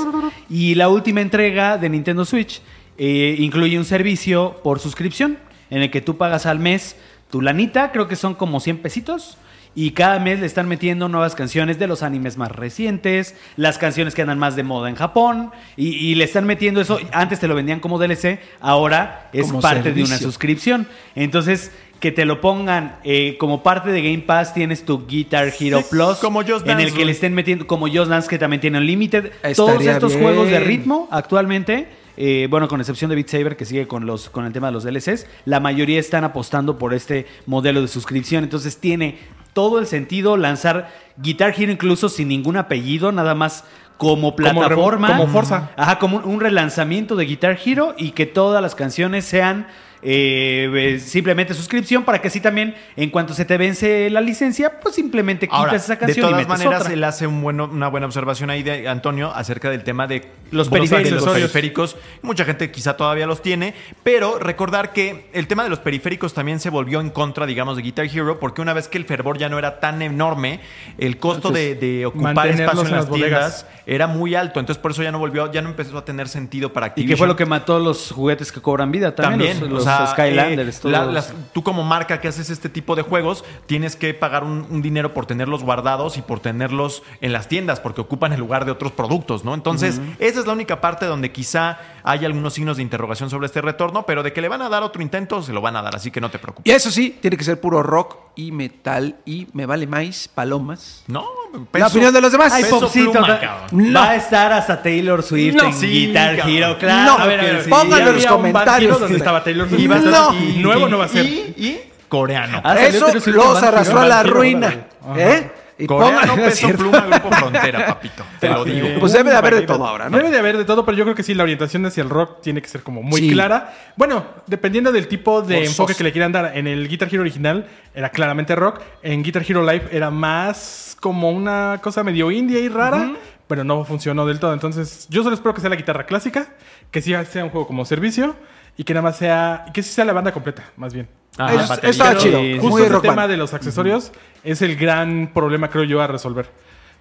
Y 0.49 0.75
la 0.75 0.87
última 0.89 1.21
entrega 1.21 1.77
de 1.77 1.89
Nintendo 1.89 2.23
Switch 2.25 2.61
eh, 2.97 3.35
incluye 3.39 3.77
un 3.77 3.85
servicio 3.85 4.57
por 4.63 4.79
suscripción 4.79 5.37
en 5.69 5.81
el 5.81 5.89
que 5.91 5.99
tú 6.01 6.15
pagas 6.17 6.45
al 6.45 6.59
mes 6.59 6.95
tu 7.33 7.41
lanita, 7.41 7.91
creo 7.91 8.07
que 8.07 8.15
son 8.15 8.35
como 8.35 8.59
100 8.59 8.77
pesitos. 8.83 9.39
Y 9.73 9.89
cada 9.93 10.19
mes 10.19 10.39
le 10.39 10.45
están 10.45 10.67
metiendo 10.67 11.09
nuevas 11.09 11.33
canciones 11.33 11.79
de 11.79 11.87
los 11.87 12.03
animes 12.03 12.37
más 12.37 12.51
recientes, 12.51 13.35
las 13.55 13.79
canciones 13.79 14.13
que 14.13 14.21
andan 14.21 14.37
más 14.37 14.55
de 14.55 14.61
moda 14.61 14.87
en 14.87 14.93
Japón, 14.93 15.49
y, 15.75 15.87
y 15.95 16.13
le 16.13 16.25
están 16.25 16.45
metiendo 16.45 16.79
eso. 16.79 16.99
Antes 17.11 17.39
te 17.39 17.47
lo 17.47 17.55
vendían 17.55 17.79
como 17.79 17.97
DLC, 17.97 18.39
ahora 18.61 19.31
es 19.33 19.47
Como 19.47 19.61
parte 19.61 19.93
de 19.93 20.03
una 20.03 20.19
suscripción. 20.19 20.87
Entonces, 21.15 21.71
que 21.99 22.11
te 22.11 22.25
lo 22.25 22.39
pongan 22.39 22.97
eh, 23.03 23.35
como 23.39 23.63
parte 23.63 23.89
de 23.89 24.03
Game 24.03 24.19
Pass, 24.19 24.53
tienes 24.53 24.85
tu 24.85 25.07
Guitar 25.07 25.51
Hero 25.59 25.79
Sí, 25.79 25.85
Plus, 25.89 26.17
como 26.17 26.43
Just 26.43 26.67
en 26.67 26.77
el 26.77 26.85
Dance, 26.85 26.93
que 26.95 27.05
le 27.05 27.11
estén 27.13 27.33
metiendo, 27.33 27.65
como 27.65 27.87
Just 27.87 28.09
Dance, 28.09 28.29
que 28.29 28.37
también 28.37 28.61
tiene 28.61 28.77
Unlimited. 28.77 29.25
Estaría 29.41 29.55
Todos 29.55 29.83
estos 29.83 30.11
bien. 30.11 30.23
juegos 30.23 30.51
de 30.51 30.59
ritmo 30.59 31.07
actualmente, 31.09 31.87
eh, 32.17 32.47
bueno, 32.49 32.67
con 32.67 32.79
excepción 32.79 33.09
de 33.09 33.15
Beat 33.15 33.29
Saber, 33.29 33.57
que 33.57 33.65
sigue 33.65 33.87
con, 33.87 34.05
los, 34.05 34.29
con 34.29 34.45
el 34.45 34.53
tema 34.53 34.67
de 34.67 34.73
los 34.73 34.83
DLCs, 34.83 35.25
la 35.45 35.59
mayoría 35.59 35.99
están 35.99 36.23
apostando 36.23 36.77
por 36.77 36.93
este 36.93 37.25
modelo 37.45 37.81
de 37.81 37.87
suscripción. 37.87 38.43
Entonces 38.43 38.77
tiene 38.77 39.17
todo 39.53 39.79
el 39.79 39.87
sentido 39.87 40.37
lanzar 40.37 40.89
Guitar 41.17 41.53
Hero 41.57 41.71
incluso 41.71 42.09
sin 42.09 42.27
ningún 42.27 42.57
apellido, 42.57 43.11
nada 43.11 43.35
más 43.35 43.63
como 43.97 44.33
Como 44.33 44.35
plataforma. 44.35 45.07
remo- 45.09 45.17
como 45.17 45.27
Forza. 45.31 45.69
Ajá, 45.77 45.99
como 45.99 46.17
un 46.17 46.39
relanzamiento 46.39 47.15
de 47.15 47.25
Guitar 47.25 47.57
Hero 47.63 47.93
y 47.97 48.11
que 48.11 48.25
todas 48.25 48.61
las 48.61 48.73
canciones 48.75 49.25
sean 49.25 49.67
eh, 50.05 50.69
eh, 50.95 50.99
simplemente 50.99 51.53
suscripción 51.53 52.03
para 52.03 52.19
que 52.21 52.27
así 52.27 52.39
también, 52.41 52.75
en 52.95 53.09
cuanto 53.09 53.33
se 53.33 53.45
te 53.45 53.57
vence 53.57 54.09
la 54.09 54.21
licencia, 54.21 54.79
pues 54.79 54.95
simplemente 54.95 55.47
quitas 55.47 55.59
Ahora, 55.59 55.75
esa 55.75 55.93
de 55.93 55.99
canción 55.99 56.17
y 56.17 56.29
todas 56.29 56.35
metes 56.47 56.49
maneras, 56.49 56.81
otra. 56.81 56.93
él 56.93 57.03
hace 57.03 57.27
un 57.27 57.41
bueno- 57.41 57.69
una 57.71 57.87
buena 57.87 58.05
observación 58.07 58.49
ahí 58.49 58.63
de 58.63 58.87
Antonio 58.87 59.31
acerca 59.33 59.69
del 59.69 59.83
tema 59.83 60.07
de 60.07 60.25
Los 60.51 60.69
de 60.69 60.73
periféricos. 60.77 61.21
los 61.25 61.33
periféricos. 61.33 61.97
Mucha 62.21 62.45
gente 62.45 62.69
quizá 62.71 62.97
todavía 62.97 63.25
los 63.27 63.41
tiene, 63.41 63.73
pero 64.03 64.39
recordar 64.39 64.91
que 64.93 65.27
el 65.33 65.47
tema 65.47 65.63
de 65.63 65.69
los 65.69 65.79
periféricos 65.79 66.33
también 66.33 66.59
se 66.59 66.69
volvió 66.69 66.99
en 66.99 67.09
contra, 67.09 67.45
digamos, 67.45 67.77
de 67.77 67.83
Guitar 67.83 68.05
Hero, 68.05 68.39
porque 68.39 68.61
una 68.61 68.73
vez 68.73 68.87
que 68.87 68.97
el 68.97 69.05
fervor 69.05 69.37
ya 69.37 69.49
no 69.49 69.57
era 69.57 69.79
tan 69.79 70.01
enorme, 70.01 70.59
el 70.97 71.17
costo 71.17 71.49
de, 71.49 71.75
de 71.75 72.05
ocupar 72.05 72.47
espacio 72.47 72.81
en 72.81 72.87
en 72.87 72.95
las 72.95 73.07
bodegas. 73.09 73.65
era 73.85 74.07
muy 74.07 74.35
alto. 74.35 74.59
Entonces, 74.59 74.81
por 74.81 74.91
eso 74.91 75.03
ya 75.03 75.11
no 75.11 75.19
volvió, 75.19 75.51
ya 75.51 75.61
no 75.61 75.69
empezó 75.69 75.97
a 75.97 76.05
tener 76.05 76.27
sentido 76.29 76.71
para 76.73 76.87
Y 76.87 76.89
Activision. 76.89 77.09
que 77.13 77.17
fue 77.17 77.27
lo 77.27 77.35
que 77.35 77.45
mató 77.45 77.79
los 77.79 78.11
juguetes 78.11 78.51
que 78.51 78.61
cobran 78.61 78.91
vida 78.91 79.15
también, 79.15 79.53
También, 79.57 79.59
los, 79.59 79.69
o 79.69 79.73
los 79.73 79.92
sea, 79.97 80.07
Skylanders. 80.07 80.77
eh, 80.77 80.79
todos 80.81 80.91
la- 80.91 81.05
los- 81.05 81.13
las- 81.13 81.33
tú 81.53 81.63
como 81.63 81.83
marca 81.83 82.19
que 82.21 82.27
haces 82.27 82.49
este 82.49 82.69
tipo 82.69 82.95
de 82.95 83.01
juegos, 83.01 83.43
tienes 83.65 83.95
que 83.95 84.13
pagar 84.13 84.43
un, 84.43 84.65
un 84.69 84.81
dinero 84.81 85.13
por 85.13 85.25
tenerlos 85.25 85.63
guardados 85.63 86.17
y 86.17 86.21
por 86.21 86.39
tenerlos 86.39 87.03
en 87.21 87.33
las 87.33 87.47
tiendas, 87.47 87.79
porque 87.79 88.01
ocupan 88.01 88.33
el 88.33 88.39
lugar 88.39 88.65
de 88.65 88.71
otros 88.71 88.91
productos, 88.91 89.43
¿no? 89.45 89.53
Entonces, 89.53 90.01
esa 90.19 90.39
es 90.39 90.45
la 90.47 90.53
única 90.53 90.81
parte 90.81 91.05
donde 91.05 91.31
quizá 91.31 91.79
hay 92.03 92.25
algunos 92.25 92.53
signos 92.53 92.77
de 92.77 92.83
interrogación 92.83 93.29
sobre 93.29 93.45
este 93.47 93.61
retorno, 93.61 94.05
pero 94.05 94.23
de 94.23 94.33
que 94.33 94.41
le 94.41 94.49
van 94.49 94.61
a 94.61 94.69
dar 94.69 94.83
otro 94.83 95.01
intento, 95.01 95.41
se 95.41 95.53
lo 95.53 95.61
van 95.61 95.75
a 95.75 95.81
dar, 95.81 95.95
así 95.95 96.11
que 96.11 96.19
no 96.21 96.29
te 96.29 96.37
Y 96.37 96.41
preocupes. 96.41 96.73
eso 96.73 96.91
sí, 96.91 97.17
tiene 97.21 97.37
que 97.37 97.43
ser 97.43 97.59
puro 97.61 97.81
rock 97.83 98.17
y 98.35 98.51
metal 98.51 99.17
y 99.25 99.47
me 99.53 99.65
vale 99.65 99.87
más, 99.87 100.27
palomas. 100.27 101.03
No, 101.07 101.25
la 101.73 101.87
opinión 101.87 102.13
de 102.13 102.21
los 102.21 102.31
demás. 102.31 102.51
Ay, 102.53 102.63
peso 102.63 102.79
Popcito, 102.79 103.11
pluma, 103.11 103.27
va- 103.27 103.39
cabrón. 103.39 103.95
va 103.95 104.09
a 104.09 104.15
estar 104.15 104.53
hasta 104.53 104.81
Taylor 104.81 105.21
Swift 105.23 105.55
No, 105.55 105.65
en 105.65 105.73
sí, 105.73 105.87
Guitar 105.87 106.35
cabrón. 106.37 106.55
Hero, 106.55 106.77
claro. 106.79 107.17
No, 107.17 107.23
a 107.23 107.27
ver, 107.27 107.39
a 107.39 107.43
ver, 107.43 107.63
sí. 107.63 107.69
pónganlo 107.69 108.09
en 108.09 108.15
los 108.15 108.25
comentarios. 108.25 108.99
donde 108.99 109.17
estaba 109.17 109.43
Taylor 109.43 109.69
Swift. 109.69 109.79
Y 109.79 109.83
Entonces, 109.85 110.11
no. 110.11 110.33
y 110.33 110.57
nuevo 110.59 110.87
no 110.89 110.97
va 110.97 111.05
a 111.05 111.09
ser. 111.09 111.25
Y, 111.25 111.53
y 111.57 111.81
coreano. 112.09 112.61
Ah, 112.63 112.75
Eso 112.79 113.07
los 113.27 113.63
arrastró 113.63 113.99
a 113.99 114.05
la 114.07 114.23
ruina. 114.23 114.87
¿Eh? 115.17 115.51
Y 115.77 115.87
coreano, 115.87 116.19
pónganlo, 116.19 116.43
peso 116.45 116.57
¿cierto? 116.67 116.77
pluma, 116.83 116.99
grupo 117.01 117.31
frontera, 117.31 117.85
papito. 117.87 118.23
Te 118.39 118.49
lo 118.49 118.63
digo. 118.63 118.87
Pues 118.99 119.13
debe 119.13 119.31
de 119.31 119.35
haber 119.37 119.55
de 119.55 119.61
todo 119.63 119.85
ahora, 119.87 120.09
¿no? 120.09 120.17
Debe 120.17 120.29
de 120.29 120.37
haber 120.39 120.57
de 120.57 120.65
todo, 120.65 120.85
pero 120.85 120.97
yo 120.97 121.03
creo 121.03 121.15
que 121.15 121.23
sí, 121.23 121.33
la 121.33 121.43
orientación 121.43 121.85
hacia 121.85 122.03
el 122.03 122.09
rock 122.09 122.41
tiene 122.41 122.61
que 122.61 122.67
ser 122.67 122.83
como 122.83 123.01
muy 123.01 123.19
Sí. 123.21 123.31
clara. 123.31 123.73
Bueno, 123.95 124.25
dependiendo 124.47 124.91
del 124.91 125.07
tipo 125.07 125.41
de 125.41 125.65
enfoque 125.65 125.95
que 125.95 126.03
le 126.03 126.11
quieran 126.11 126.31
dar. 126.31 126.51
En 126.55 126.67
el 126.67 126.87
Guitar 126.87 127.07
Hero 127.11 127.21
original 127.21 127.67
era 127.95 128.09
claramente 128.09 128.55
rock. 128.55 128.81
En 129.01 129.23
Guitar 129.23 129.43
Hero 129.47 129.61
Live 129.63 129.87
era 129.91 130.11
más 130.11 130.95
como 130.99 131.31
una 131.31 131.79
cosa 131.81 132.03
medio 132.03 132.29
indie 132.31 132.59
y 132.59 132.69
rara. 132.69 133.11
Pero 133.47 133.63
no 133.65 133.83
funcionó 133.83 134.25
del 134.25 134.39
todo. 134.39 134.53
Entonces, 134.53 135.05
yo 135.09 135.21
solo 135.21 135.35
espero 135.35 135.53
que 135.53 135.61
sea 135.61 135.69
la 135.69 135.75
guitarra 135.75 136.05
clásica, 136.05 136.47
que 136.91 137.01
sí 137.01 137.13
sea 137.29 137.43
un 137.43 137.49
juego 137.49 137.67
como 137.67 137.83
servicio 137.85 138.35
y 138.77 138.83
que 138.85 138.93
nada 138.93 139.03
más 139.03 139.17
sea. 139.17 139.65
que 139.73 139.83
sí 139.83 139.91
sea 139.91 140.05
la 140.05 140.13
banda 140.13 140.31
completa, 140.31 140.63
más 140.77 140.93
bien. 140.93 141.07
Ah, 141.37 141.53
estaba 141.81 142.11
Pero 142.11 142.19
chido. 142.21 142.39
sí, 142.39 142.53
Justo 142.59 142.69
Muy 142.69 142.87
rock 142.87 143.01
tema 143.01 143.15
band. 143.15 143.31
de 143.31 143.37
los 143.37 143.53
accesorios 143.53 144.11
es 144.43 144.61
el 144.61 144.75
gran 144.75 145.31
problema, 145.33 145.69
creo 145.69 145.83
yo, 145.83 146.01
a 146.01 146.07
resolver. 146.07 146.49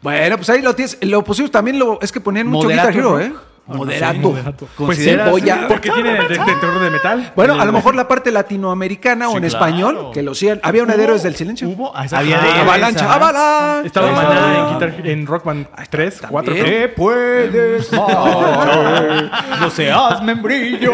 Bueno, 0.01 0.37
pues 0.37 0.49
ahí 0.51 0.63
lo 0.63 0.75
tienes. 0.75 0.99
Lo 1.03 1.23
pusimos 1.23 1.51
también, 1.51 1.79
lo, 1.79 2.01
es 2.01 2.11
que 2.11 2.21
ponían 2.21 2.47
mucho 2.47 2.65
Moderato, 2.65 2.89
Guitar 2.89 3.01
Hero, 3.01 3.11
¿no? 3.13 3.21
¿eh? 3.21 3.33
Moderato. 3.67 4.33
Pues 4.77 4.99
sí, 4.99 5.05
¿Consideras- 5.07 5.31
voy 5.31 5.49
a- 5.49 5.69
porque 5.69 5.89
tiene 5.91 6.15
detector 6.29 6.81
de 6.81 6.91
metal. 6.91 7.33
Bueno, 7.37 7.61
a 7.61 7.65
lo 7.65 7.73
mejor 7.73 7.95
la 7.95 8.09
parte 8.09 8.31
latinoamericana 8.33 9.29
o 9.29 9.37
en 9.39 9.45
claro. 9.45 9.47
español, 9.55 10.11
que 10.13 10.23
lo 10.23 10.33
hacían. 10.33 10.61
Había 10.65 10.83
una 10.83 10.97
de 10.97 11.05
Héroes 11.05 11.23
del 11.23 11.37
Silencio. 11.37 11.69
Hubo, 11.69 11.97
ah, 11.97 12.05
Había 12.13 12.41
de- 12.41 12.51
Avalancha, 12.51 13.05
esa. 13.05 13.15
avalancha. 13.15 13.87
Estaba 13.87 14.13
Maná 14.13 14.59
en, 14.59 14.75
Guitar- 14.75 15.07
en 15.07 15.27
Rock 15.27 15.45
Band 15.45 15.67
3, 15.91 16.21
4, 16.29 16.53
también. 16.55 16.67
creo. 16.67 16.89
¿Qué 16.89 16.95
puedes 16.95 17.93
matar? 17.93 19.31
No 19.61 19.71
seas 19.71 20.23
membrillo. 20.23 20.93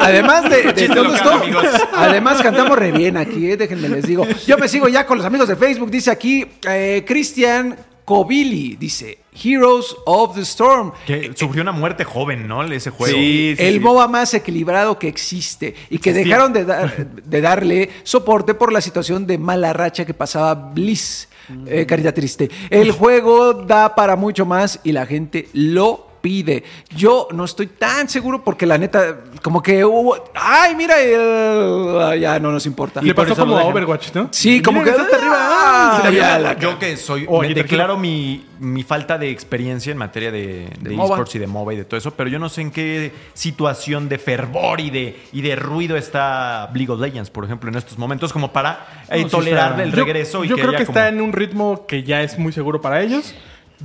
Además 0.00 0.44
de, 0.50 0.62
de 0.62 0.74
Chiste 0.74 0.94
todo 0.94 1.04
local, 1.04 1.16
esto, 1.16 1.30
amigos. 1.32 1.64
además 1.96 2.42
cantamos 2.42 2.78
re 2.78 2.92
bien 2.92 3.16
aquí, 3.16 3.50
eh, 3.50 3.56
déjenme 3.56 3.88
les 3.88 4.06
digo. 4.06 4.26
Yo 4.46 4.58
me 4.58 4.68
sigo 4.68 4.88
ya 4.88 5.06
con 5.06 5.18
los 5.18 5.26
amigos 5.26 5.48
de 5.48 5.56
Facebook, 5.56 5.90
dice 5.90 6.10
aquí 6.10 6.44
eh, 6.68 7.04
Cristian 7.06 7.76
Cobili, 8.04 8.76
dice 8.76 9.18
Heroes 9.42 9.96
of 10.04 10.34
the 10.36 10.42
Storm. 10.42 10.92
Que 11.06 11.32
sufrió 11.34 11.62
una 11.62 11.72
muerte 11.72 12.04
joven, 12.04 12.46
¿no? 12.46 12.62
Ese 12.64 12.90
juego. 12.90 13.14
Sí, 13.16 13.54
sí, 13.56 13.62
el 13.62 13.74
sí. 13.74 13.80
MOBA 13.80 14.08
más 14.08 14.34
equilibrado 14.34 14.98
que 14.98 15.08
existe 15.08 15.74
y 15.90 15.98
que 15.98 16.12
dejaron 16.12 16.52
de, 16.52 16.64
dar- 16.64 17.06
de 17.06 17.40
darle 17.40 17.90
soporte 18.02 18.54
por 18.54 18.72
la 18.72 18.80
situación 18.80 19.26
de 19.26 19.38
mala 19.38 19.72
racha 19.72 20.04
que 20.04 20.14
pasaba 20.14 20.54
Bliss. 20.54 21.28
Eh, 21.66 21.84
carita 21.86 22.12
triste. 22.12 22.50
El 22.70 22.90
juego 22.92 23.52
da 23.52 23.94
para 23.94 24.16
mucho 24.16 24.46
más 24.46 24.80
y 24.82 24.92
la 24.92 25.04
gente 25.04 25.48
lo 25.52 26.06
pide. 26.24 26.64
Yo 26.96 27.28
no 27.32 27.44
estoy 27.44 27.66
tan 27.66 28.08
seguro 28.08 28.42
porque 28.42 28.64
la 28.64 28.78
neta, 28.78 29.18
como 29.42 29.62
que 29.62 29.84
hubo. 29.84 30.16
¡Ay, 30.34 30.74
mira! 30.74 30.98
el- 31.02 32.18
ya 32.18 32.38
no 32.40 32.50
nos 32.50 32.64
importa. 32.64 33.02
Le 33.02 33.14
por 33.14 33.28
pasó 33.28 33.38
como 33.42 33.58
a. 33.58 33.64
Overwatch, 33.64 34.14
¿no? 34.14 34.28
Sí, 34.30 34.62
como 34.62 34.82
que 34.82 34.88
está 34.88 35.02
hasta 35.02 35.16
arriba. 35.18 35.36
Ah, 35.38 36.00
Ah, 36.02 36.10
ya 36.10 36.36
yo, 36.38 36.42
la 36.42 36.58
yo 36.58 36.78
que 36.78 36.96
soy, 36.96 37.26
Oye, 37.28 37.50
me 37.50 37.54
declaro 37.54 37.98
mi, 37.98 38.46
mi 38.58 38.82
falta 38.84 39.18
de 39.18 39.28
experiencia 39.30 39.92
en 39.92 39.98
materia 39.98 40.30
de, 40.32 40.68
De 40.80 40.90
de 40.90 40.96
MOBA. 40.96 41.14
esports 41.14 41.34
y 41.34 41.38
de 41.38 41.46
MOBA 41.46 41.74
y 41.74 41.76
de 41.76 41.84
todo 41.84 41.98
eso, 41.98 42.12
pero 42.12 42.30
yo 42.30 42.38
no 42.38 42.48
sé 42.48 42.62
en 42.62 42.70
qué 42.70 43.12
situación 43.34 44.08
de 44.08 44.18
fervor 44.18 44.80
y 44.80 44.88
de, 44.90 45.20
y 45.32 45.42
de 45.42 45.56
ruido 45.56 45.96
está 45.98 46.70
League 46.74 46.90
of 46.90 47.00
Legends, 47.00 47.28
por 47.30 47.44
ejemplo, 47.44 47.68
en 47.70 47.76
estos 47.76 47.98
momentos, 47.98 48.32
como 48.32 48.50
para 48.52 49.04
eh, 49.10 49.22
No, 49.22 49.28
tolerar 49.28 49.78
el 49.80 49.92
Yo- 49.92 50.04
regreso. 50.04 50.42
y 50.44 50.48
Yo, 50.48 50.56
que 50.56 50.62
creo 50.62 50.72
que 50.78 50.86
como- 50.86 50.98
está 50.98 51.08
en 51.08 51.20
un 51.20 51.32
ritmo 51.32 51.86
que 51.86 52.02
ya 52.02 52.22
es 52.22 52.38
muy 52.38 52.52
seguro 52.52 52.80
para 52.80 53.02
ellos. 53.02 53.34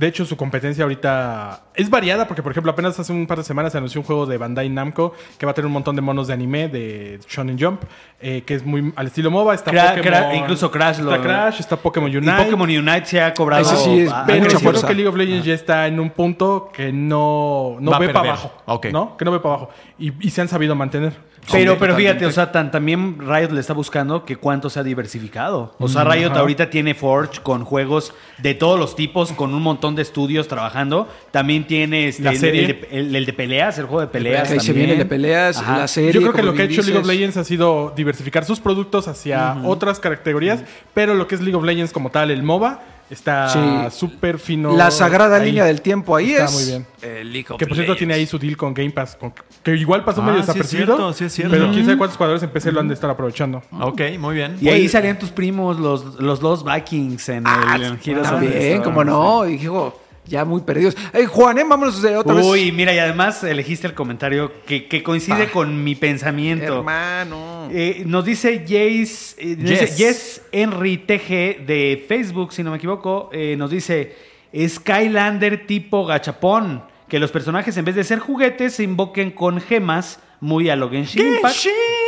De 0.00 0.06
hecho, 0.06 0.24
su 0.24 0.34
competencia 0.34 0.82
ahorita 0.82 1.64
es 1.74 1.90
variada 1.90 2.26
porque, 2.26 2.42
por 2.42 2.52
ejemplo, 2.52 2.72
apenas 2.72 2.98
hace 2.98 3.12
un 3.12 3.26
par 3.26 3.36
de 3.36 3.44
semanas 3.44 3.72
se 3.72 3.76
anunció 3.76 4.00
un 4.00 4.06
juego 4.06 4.24
de 4.24 4.38
Bandai 4.38 4.70
Namco 4.70 5.12
que 5.36 5.44
va 5.44 5.52
a 5.52 5.54
tener 5.54 5.66
un 5.66 5.74
montón 5.74 5.94
de 5.94 6.00
monos 6.00 6.26
de 6.26 6.32
anime 6.32 6.68
de 6.68 7.20
Shonen 7.28 7.58
Jump, 7.60 7.82
eh, 8.18 8.42
que 8.46 8.54
es 8.54 8.64
muy 8.64 8.94
al 8.96 9.08
estilo 9.08 9.30
MOBA. 9.30 9.54
Está 9.54 9.70
Cra- 9.70 9.94
Pokémon, 9.96 10.20
Cra- 10.22 10.36
incluso 10.38 10.70
Crash 10.70 11.00
lo- 11.00 11.10
Está 11.14 11.22
Crash, 11.22 11.60
está 11.60 11.76
Pokémon 11.76 12.10
Y 12.10 12.16
Unite. 12.16 12.32
Pokémon 12.44 12.70
Unite 12.70 13.04
se 13.04 13.20
ha 13.20 13.34
cobrado. 13.34 13.60
Ese 13.62 13.76
sí 13.76 14.00
es 14.00 14.10
ah, 14.10 14.24
Pero 14.26 14.38
mucha 14.40 14.52
yo 14.58 14.70
creo 14.70 14.82
que 14.86 14.94
League 14.94 15.08
of 15.08 15.16
Legends 15.16 15.44
ya 15.44 15.52
está 15.54 15.86
en 15.86 16.00
un 16.00 16.08
punto 16.08 16.70
que 16.72 16.90
no, 16.94 17.76
no 17.78 17.90
Va 17.90 17.98
ve 17.98 18.08
para 18.08 18.20
abajo. 18.30 18.52
¿no? 18.90 19.18
Que 19.18 19.24
no 19.26 19.32
ve 19.32 19.40
para 19.40 19.54
abajo. 19.56 19.70
Y, 19.98 20.14
y 20.26 20.30
se 20.30 20.40
han 20.40 20.48
sabido 20.48 20.74
mantener. 20.74 21.12
Pero, 21.52 21.78
pero 21.78 21.94
fíjate, 21.96 22.26
o 22.26 22.30
sea, 22.30 22.52
tan- 22.52 22.70
también 22.70 23.16
Riot 23.20 23.50
le 23.52 23.60
está 23.60 23.72
buscando 23.72 24.24
que 24.24 24.36
cuánto 24.36 24.70
se 24.70 24.78
ha 24.80 24.82
diversificado. 24.82 25.74
O 25.78 25.88
sea, 25.88 26.04
Riot 26.04 26.30
Ajá. 26.30 26.40
ahorita 26.40 26.70
tiene 26.70 26.94
Forge 26.94 27.40
con 27.42 27.64
juegos 27.64 28.12
de 28.38 28.54
todos 28.54 28.78
los 28.78 28.96
tipos, 28.96 29.32
con 29.32 29.54
un 29.54 29.62
montón 29.62 29.94
de 29.94 30.02
estudios 30.02 30.48
trabajando. 30.48 31.08
También 31.30 31.66
tiene 31.66 32.08
este, 32.08 32.22
La 32.22 32.30
el- 32.32 32.38
serie. 32.38 32.60
El, 32.64 32.66
de, 32.80 32.88
el- 32.90 33.16
el 33.16 33.26
de 33.26 33.32
peleas, 33.32 33.78
el 33.78 33.86
juego 33.86 34.00
de 34.00 34.06
peleas. 34.06 34.50
Ahí 34.50 34.60
se 34.60 34.72
viene 34.72 34.92
el 34.92 34.98
de 34.98 35.06
peleas, 35.06 35.58
Ajá. 35.58 35.78
la 35.78 35.88
serie. 35.88 36.12
Yo 36.12 36.20
creo 36.20 36.32
que 36.32 36.42
lo 36.42 36.54
que 36.54 36.62
ha 36.62 36.64
hecho 36.66 36.82
League 36.82 36.98
of. 36.98 37.06
Legends 37.06 37.36
ha 37.36 37.44
sido 37.44 37.92
diversificar 37.96 38.44
sus 38.44 38.60
productos 38.60 39.08
hacia 39.08 39.56
otras 39.64 40.00
categorías, 40.00 40.62
pero 40.94 41.14
lo 41.14 41.26
que 41.26 41.34
es 41.34 41.40
League 41.40 41.56
of 41.56 41.64
Legends 41.64 41.92
como 41.92 42.10
tal, 42.10 42.30
el 42.30 42.42
MOBA, 42.42 42.80
está 43.10 43.48
Sí. 43.48 43.58
súper 43.98 44.38
fino. 44.38 44.76
La 44.76 44.90
sagrada 44.90 45.36
ahí. 45.36 45.46
línea 45.46 45.64
del 45.64 45.80
tiempo 45.82 46.14
ahí 46.16 46.30
Está 46.32 46.44
es. 46.46 46.52
muy 46.52 46.64
bien. 46.64 46.86
eh, 47.02 47.22
League 47.24 47.46
of 47.50 47.58
Que 47.58 47.66
por 47.66 47.74
cierto 47.76 47.92
Legends. 47.92 47.98
tiene 47.98 48.14
ahí 48.14 48.26
su 48.26 48.38
deal 48.38 48.56
con 48.56 48.72
Game 48.72 48.90
Pass, 48.90 49.16
con- 49.16 49.32
que 49.62 49.74
igual 49.76 50.04
pasó 50.04 50.22
Ah, 50.22 50.24
medio 50.26 50.36
sí 50.38 50.40
es 50.42 50.46
desapercibido. 50.48 50.86
cierto, 50.96 51.12
sí 51.12 51.24
es 51.24 51.32
cierto. 51.32 51.52
Pero 51.52 51.70
quién 51.70 51.84
sabe 51.84 51.98
cuántos 51.98 52.16
jugadores 52.16 52.42
en 52.42 52.50
PC 52.50 52.72
lo 52.72 52.80
han 52.80 52.88
de 52.88 52.94
estar 52.94 53.10
aprovechando. 53.10 53.62
Ok, 53.80 54.00
muy 54.18 54.34
bien. 54.34 54.56
Y 54.60 54.68
ahí 54.68 54.88
salían 54.88 55.18
tus 55.18 55.30
primos, 55.30 55.78
los, 55.78 56.18
los 56.20 56.40
dos 56.40 56.64
Vikings 56.64 57.28
en 57.28 57.46
Ah, 57.46 57.74
el 57.76 57.98
Heroes 58.02 58.28
the 58.40 58.80
como 58.82 59.04
no. 59.04 59.46
Y 59.46 59.58
dijo, 59.58 59.99
ya 60.26 60.44
muy 60.44 60.60
perdidos. 60.62 60.96
Ey, 61.12 61.26
Juan, 61.26 61.58
¿eh? 61.58 61.64
vámonos 61.68 62.00
de 62.02 62.16
otra 62.16 62.34
Uy, 62.34 62.66
vez. 62.66 62.74
mira, 62.74 62.94
y 62.94 62.98
además 62.98 63.42
elegiste 63.42 63.86
el 63.86 63.94
comentario 63.94 64.52
que, 64.66 64.86
que 64.86 65.02
coincide 65.02 65.44
Ah. 65.44 65.50
con 65.52 65.82
mi 65.82 65.94
pensamiento. 65.96 66.78
Hermano. 66.78 67.68
Eh, 67.72 68.04
nos 68.06 68.24
dice 68.24 68.60
Jace, 68.60 69.34
eh, 69.38 69.56
dice 69.56 69.86
Yes. 69.96 70.42
Henry 70.52 70.98
TG 70.98 71.64
de 71.66 72.04
Facebook, 72.08 72.52
si 72.52 72.62
no 72.62 72.70
me 72.70 72.76
equivoco, 72.76 73.28
eh, 73.32 73.56
nos 73.56 73.70
dice 73.70 74.14
Skylander 74.56 75.66
tipo 75.66 76.04
gachapón, 76.06 76.84
que 77.08 77.18
los 77.18 77.32
personajes 77.32 77.76
en 77.76 77.84
vez 77.84 77.94
de 77.96 78.04
ser 78.04 78.18
juguetes 78.20 78.74
se 78.74 78.84
invoquen 78.84 79.30
con 79.32 79.60
gemas 79.60 80.20
muy 80.40 80.70
a 80.70 80.76
lo 80.76 80.88
Genshin 80.90 81.26
Impact. 81.26 81.56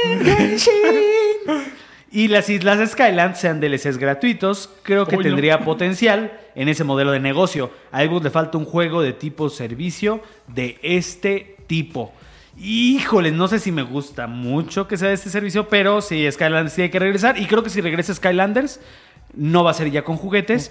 Y 2.13 2.29
las 2.29 2.51
islas 2.51 2.91
Skyland 2.91 3.37
sean 3.37 3.59
DLCs 3.59 3.97
gratuitos, 3.97 4.69
creo 4.83 5.07
que 5.07 5.17
Uy, 5.17 5.25
no. 5.25 5.31
tendría 5.31 5.61
potencial 5.61 6.39
en 6.55 6.69
ese 6.69 6.85
modelo 6.85 7.11
de 7.11 7.21
negocio. 7.21 7.71
A 7.91 8.05
Xbox 8.05 8.25
le 8.25 8.31
falta 8.31 8.59
un 8.59 8.67
juego 8.67 9.01
de 9.01 9.15
tipo 9.15 9.49
servicio 9.49 10.21
de 10.47 10.79
este 10.83 11.57
tipo. 11.67 12.13
Híjole, 12.59 13.31
no 13.31 13.49
sé 13.49 13.59
si 13.59 13.73
me 13.73 13.83
gusta 13.83 14.27
mucho 14.27 14.87
que 14.87 14.99
sea 14.99 15.09
de 15.09 15.15
este 15.15 15.31
servicio, 15.31 15.71
pero 15.71 16.03
si 16.03 16.31
Skylanders 16.31 16.75
tiene 16.75 16.91
que 16.91 16.99
regresar. 16.99 17.39
Y 17.39 17.47
creo 17.47 17.63
que 17.63 17.71
si 17.71 17.81
regresa 17.81 18.15
Skylanders, 18.15 18.81
no 19.35 19.65
va 19.65 19.71
a 19.71 19.75
ser 19.75 19.91
ya 19.91 20.05
con 20.05 20.19
juguetes. 20.19 20.71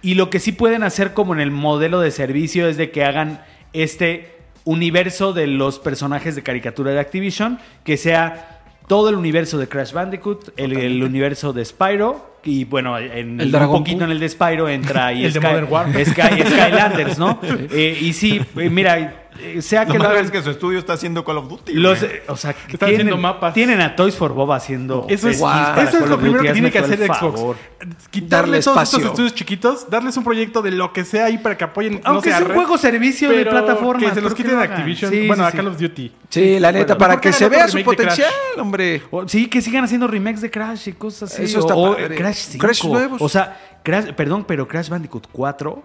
Y 0.00 0.14
lo 0.14 0.30
que 0.30 0.40
sí 0.40 0.52
pueden 0.52 0.82
hacer 0.84 1.12
como 1.12 1.34
en 1.34 1.40
el 1.40 1.50
modelo 1.50 2.00
de 2.00 2.10
servicio 2.12 2.66
es 2.66 2.78
de 2.78 2.90
que 2.90 3.04
hagan 3.04 3.42
este 3.74 4.38
universo 4.64 5.32
de 5.34 5.46
los 5.46 5.78
personajes 5.78 6.34
de 6.34 6.42
caricatura 6.42 6.92
de 6.92 7.00
Activision, 7.00 7.58
que 7.84 7.96
sea 7.96 8.57
todo 8.88 9.10
el 9.10 9.14
universo 9.14 9.58
de 9.58 9.68
Crash 9.68 9.92
Bandicoot, 9.92 10.52
el, 10.56 10.76
el 10.76 11.02
universo 11.04 11.52
de 11.52 11.64
Spyro, 11.64 12.37
y 12.48 12.64
bueno, 12.64 12.98
en 12.98 13.40
El 13.40 13.54
un 13.54 13.68
poquito 13.72 14.04
en 14.04 14.10
el 14.10 14.18
de 14.20 14.28
Spyro 14.28 14.68
entra 14.68 15.12
y 15.12 15.24
El 15.24 15.32
de 15.32 15.40
Sky- 15.40 15.46
Modern 15.48 15.66
Warfare. 15.70 16.04
Sky- 16.04 16.42
Skylanders, 16.46 17.18
¿no? 17.18 17.38
Eh, 17.70 17.98
y 18.00 18.12
sí, 18.12 18.40
eh, 18.56 18.70
mira, 18.70 18.98
eh, 19.40 19.62
sea 19.62 19.84
Lo 19.84 19.92
que 19.92 19.98
lo 19.98 20.08
hagan- 20.08 20.24
es 20.24 20.30
que 20.30 20.42
su 20.42 20.50
estudio 20.50 20.78
está 20.78 20.94
haciendo 20.94 21.24
Call 21.24 21.38
of 21.38 21.48
Duty. 21.48 21.72
los, 21.74 22.02
eh, 22.02 22.22
o 22.28 22.36
sea, 22.36 22.50
están 22.52 22.78
tienen, 22.78 22.94
haciendo 22.96 23.16
mapas. 23.18 23.54
tienen 23.54 23.80
a 23.80 23.94
Toys 23.94 24.14
for 24.16 24.32
Bob 24.32 24.50
haciendo 24.52 25.06
Eso 25.08 25.28
es, 25.28 25.36
eso 25.38 26.04
es 26.04 26.08
lo 26.08 26.18
primero 26.18 26.42
que 26.42 26.52
tiene 26.52 26.70
que 26.70 26.78
hacer 26.78 26.98
Xbox. 26.98 27.18
favor. 27.20 27.56
Darle 27.78 27.96
Quitarle 28.10 28.60
todos 28.60 28.82
estos 28.82 29.04
estudios 29.04 29.34
chiquitos, 29.34 29.88
darles 29.88 30.16
un 30.16 30.24
proyecto 30.24 30.62
de 30.62 30.72
lo 30.72 30.92
que 30.92 31.04
sea 31.04 31.26
ahí 31.26 31.38
para 31.38 31.56
que 31.56 31.62
apoyen. 31.64 31.94
no 31.94 32.00
Aunque 32.04 32.30
sé, 32.30 32.36
sea 32.36 32.38
a 32.38 32.40
un 32.42 32.48
Red, 32.48 32.54
juego 32.56 32.78
servicio 32.78 33.30
de 33.30 33.46
plataforma. 33.46 34.08
Que 34.08 34.14
se 34.14 34.20
los 34.20 34.34
quiten 34.34 34.58
de 34.58 34.64
Activision. 34.64 35.12
bueno, 35.28 35.44
a 35.46 35.52
Call 35.52 35.68
of 35.68 35.78
Duty. 35.78 36.12
Sí, 36.30 36.58
la 36.58 36.72
neta, 36.72 36.94
Bueno, 36.94 36.98
para 36.98 37.20
que 37.20 37.32
se 37.32 37.48
vea 37.48 37.68
su 37.68 37.78
de 37.78 37.84
potencial, 37.84 38.30
hombre. 38.58 39.02
Sí, 39.28 39.46
que 39.46 39.62
sigan 39.62 39.84
haciendo 39.84 40.06
remakes 40.08 40.40
de 40.40 40.50
Crash 40.50 40.88
y 40.88 40.92
cosas 40.92 41.32
así. 41.32 41.44
Eso 41.44 41.60
está 41.60 41.74
o, 41.76 41.94
padre. 41.96 42.16
Crash 42.16 42.37
5. 42.40 42.66
Crash 42.66 42.84
nuevos. 42.84 43.22
O 43.22 43.28
sea, 43.28 43.58
Crash, 43.82 44.12
perdón, 44.12 44.44
pero 44.46 44.68
Crash 44.68 44.88
Bandicoot 44.88 45.28
4 45.30 45.82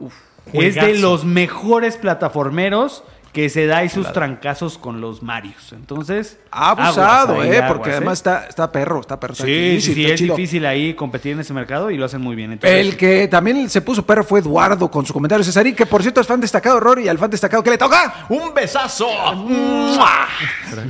es 0.53 0.75
de 0.75 0.97
los 0.97 1.25
mejores 1.25 1.97
plataformeros 1.97 3.03
que 3.33 3.49
se 3.49 3.65
da 3.65 3.83
y 3.83 3.89
sus 3.89 4.13
trancazos 4.13 4.77
con 4.77 5.01
los 5.01 5.23
Marios. 5.23 5.73
Entonces, 5.73 6.37
Ha 6.51 6.69
abusado, 6.69 7.33
aguas 7.33 7.47
ahí, 7.47 7.51
¿eh? 7.53 7.57
aguas, 7.57 7.71
Porque 7.71 7.91
además 7.91 8.19
está, 8.19 8.45
está 8.47 8.71
perro, 8.71 9.01
está 9.01 9.19
perro. 9.19 9.33
está 9.33 9.43
Sí, 9.45 9.51
sí, 9.51 9.69
difícil, 9.71 9.93
sí, 9.95 10.01
está 10.03 10.13
es 10.13 10.19
chido. 10.19 10.35
difícil 10.35 10.65
ahí 10.67 10.93
competir 10.93 11.31
en 11.33 11.39
ese 11.39 11.51
mercado 11.53 11.89
y 11.89 11.97
lo 11.97 12.05
hacen 12.05 12.21
muy 12.21 12.35
bien. 12.35 12.51
Entonces, 12.53 12.79
El 12.79 12.95
que 12.95 13.27
también 13.27 13.67
se 13.71 13.81
puso 13.81 14.05
perro 14.05 14.23
fue 14.23 14.39
Eduardo 14.39 14.89
con 14.91 15.05
su 15.05 15.13
comentario 15.13 15.43
Cesarín, 15.43 15.75
que 15.75 15.87
por 15.87 16.01
cierto 16.03 16.21
es 16.21 16.27
fan 16.27 16.39
destacado, 16.39 16.79
Rory, 16.79 17.05
y 17.05 17.07
al 17.09 17.17
fan 17.17 17.31
destacado, 17.31 17.63
¿qué 17.63 17.71
le 17.71 17.77
toca? 17.79 18.27
¡Un 18.29 18.53
besazo! 18.53 19.07
¡Mua! 19.35 20.27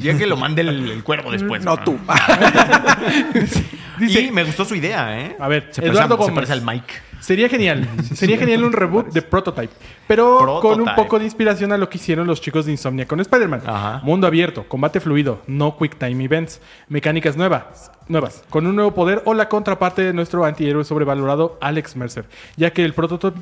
Ya 0.02 0.18
que 0.18 0.28
lo 0.28 0.36
mande 0.36 0.64
el, 0.64 0.92
el 0.92 1.04
cuervo 1.04 1.32
después. 1.32 1.64
No 1.64 1.78
tú. 1.78 1.98
Dice, 4.00 4.32
me 4.32 4.44
gustó 4.44 4.66
su 4.66 4.76
idea, 4.76 5.18
¿eh? 5.20 5.36
A 5.40 5.48
ver, 5.48 5.70
se 5.72 5.86
Eduardo 5.86 6.18
parece, 6.18 6.32
se 6.32 6.36
parece 6.36 6.54
al 6.54 6.62
Mike. 6.62 6.94
Sería 7.24 7.48
genial. 7.48 7.88
Sería 8.16 8.38
genial 8.38 8.64
un 8.66 8.74
reboot 8.74 9.08
de 9.14 9.22
Prototype. 9.22 9.74
Pero 10.08 10.60
con 10.62 10.72
un 10.72 10.86
Prototype. 10.86 10.96
poco 10.96 11.20
de 11.20 11.26
inspiración 11.26 11.72
a 11.72 11.78
lo 11.78 11.88
que 11.90 11.98
hicieron 11.98 12.28
los 12.28 12.42
chicos 12.42 12.66
de 12.66 12.72
Insomnia 12.74 13.08
con 13.08 13.20
Spider-Man. 13.22 13.62
Ajá. 13.66 14.02
Mundo 14.04 14.28
abierto, 14.28 14.66
combate 14.68 15.00
fluido, 15.00 15.42
no 15.48 15.78
quick 15.78 15.98
time 15.98 16.22
events, 16.24 16.60
mecánicas 16.90 17.38
nuevas, 17.38 17.92
nuevas, 18.10 18.44
con 18.50 18.68
un 18.68 18.76
nuevo 18.76 18.94
poder 18.94 19.22
o 19.26 19.34
la 19.34 19.48
contraparte 19.48 20.02
de 20.04 20.12
nuestro 20.14 20.44
antihéroe 20.44 20.84
sobrevalorado 20.84 21.58
Alex 21.62 21.96
Mercer, 21.96 22.26
ya 22.58 22.72
que 22.72 22.84
el 22.84 22.94
Prototype, 22.94 23.40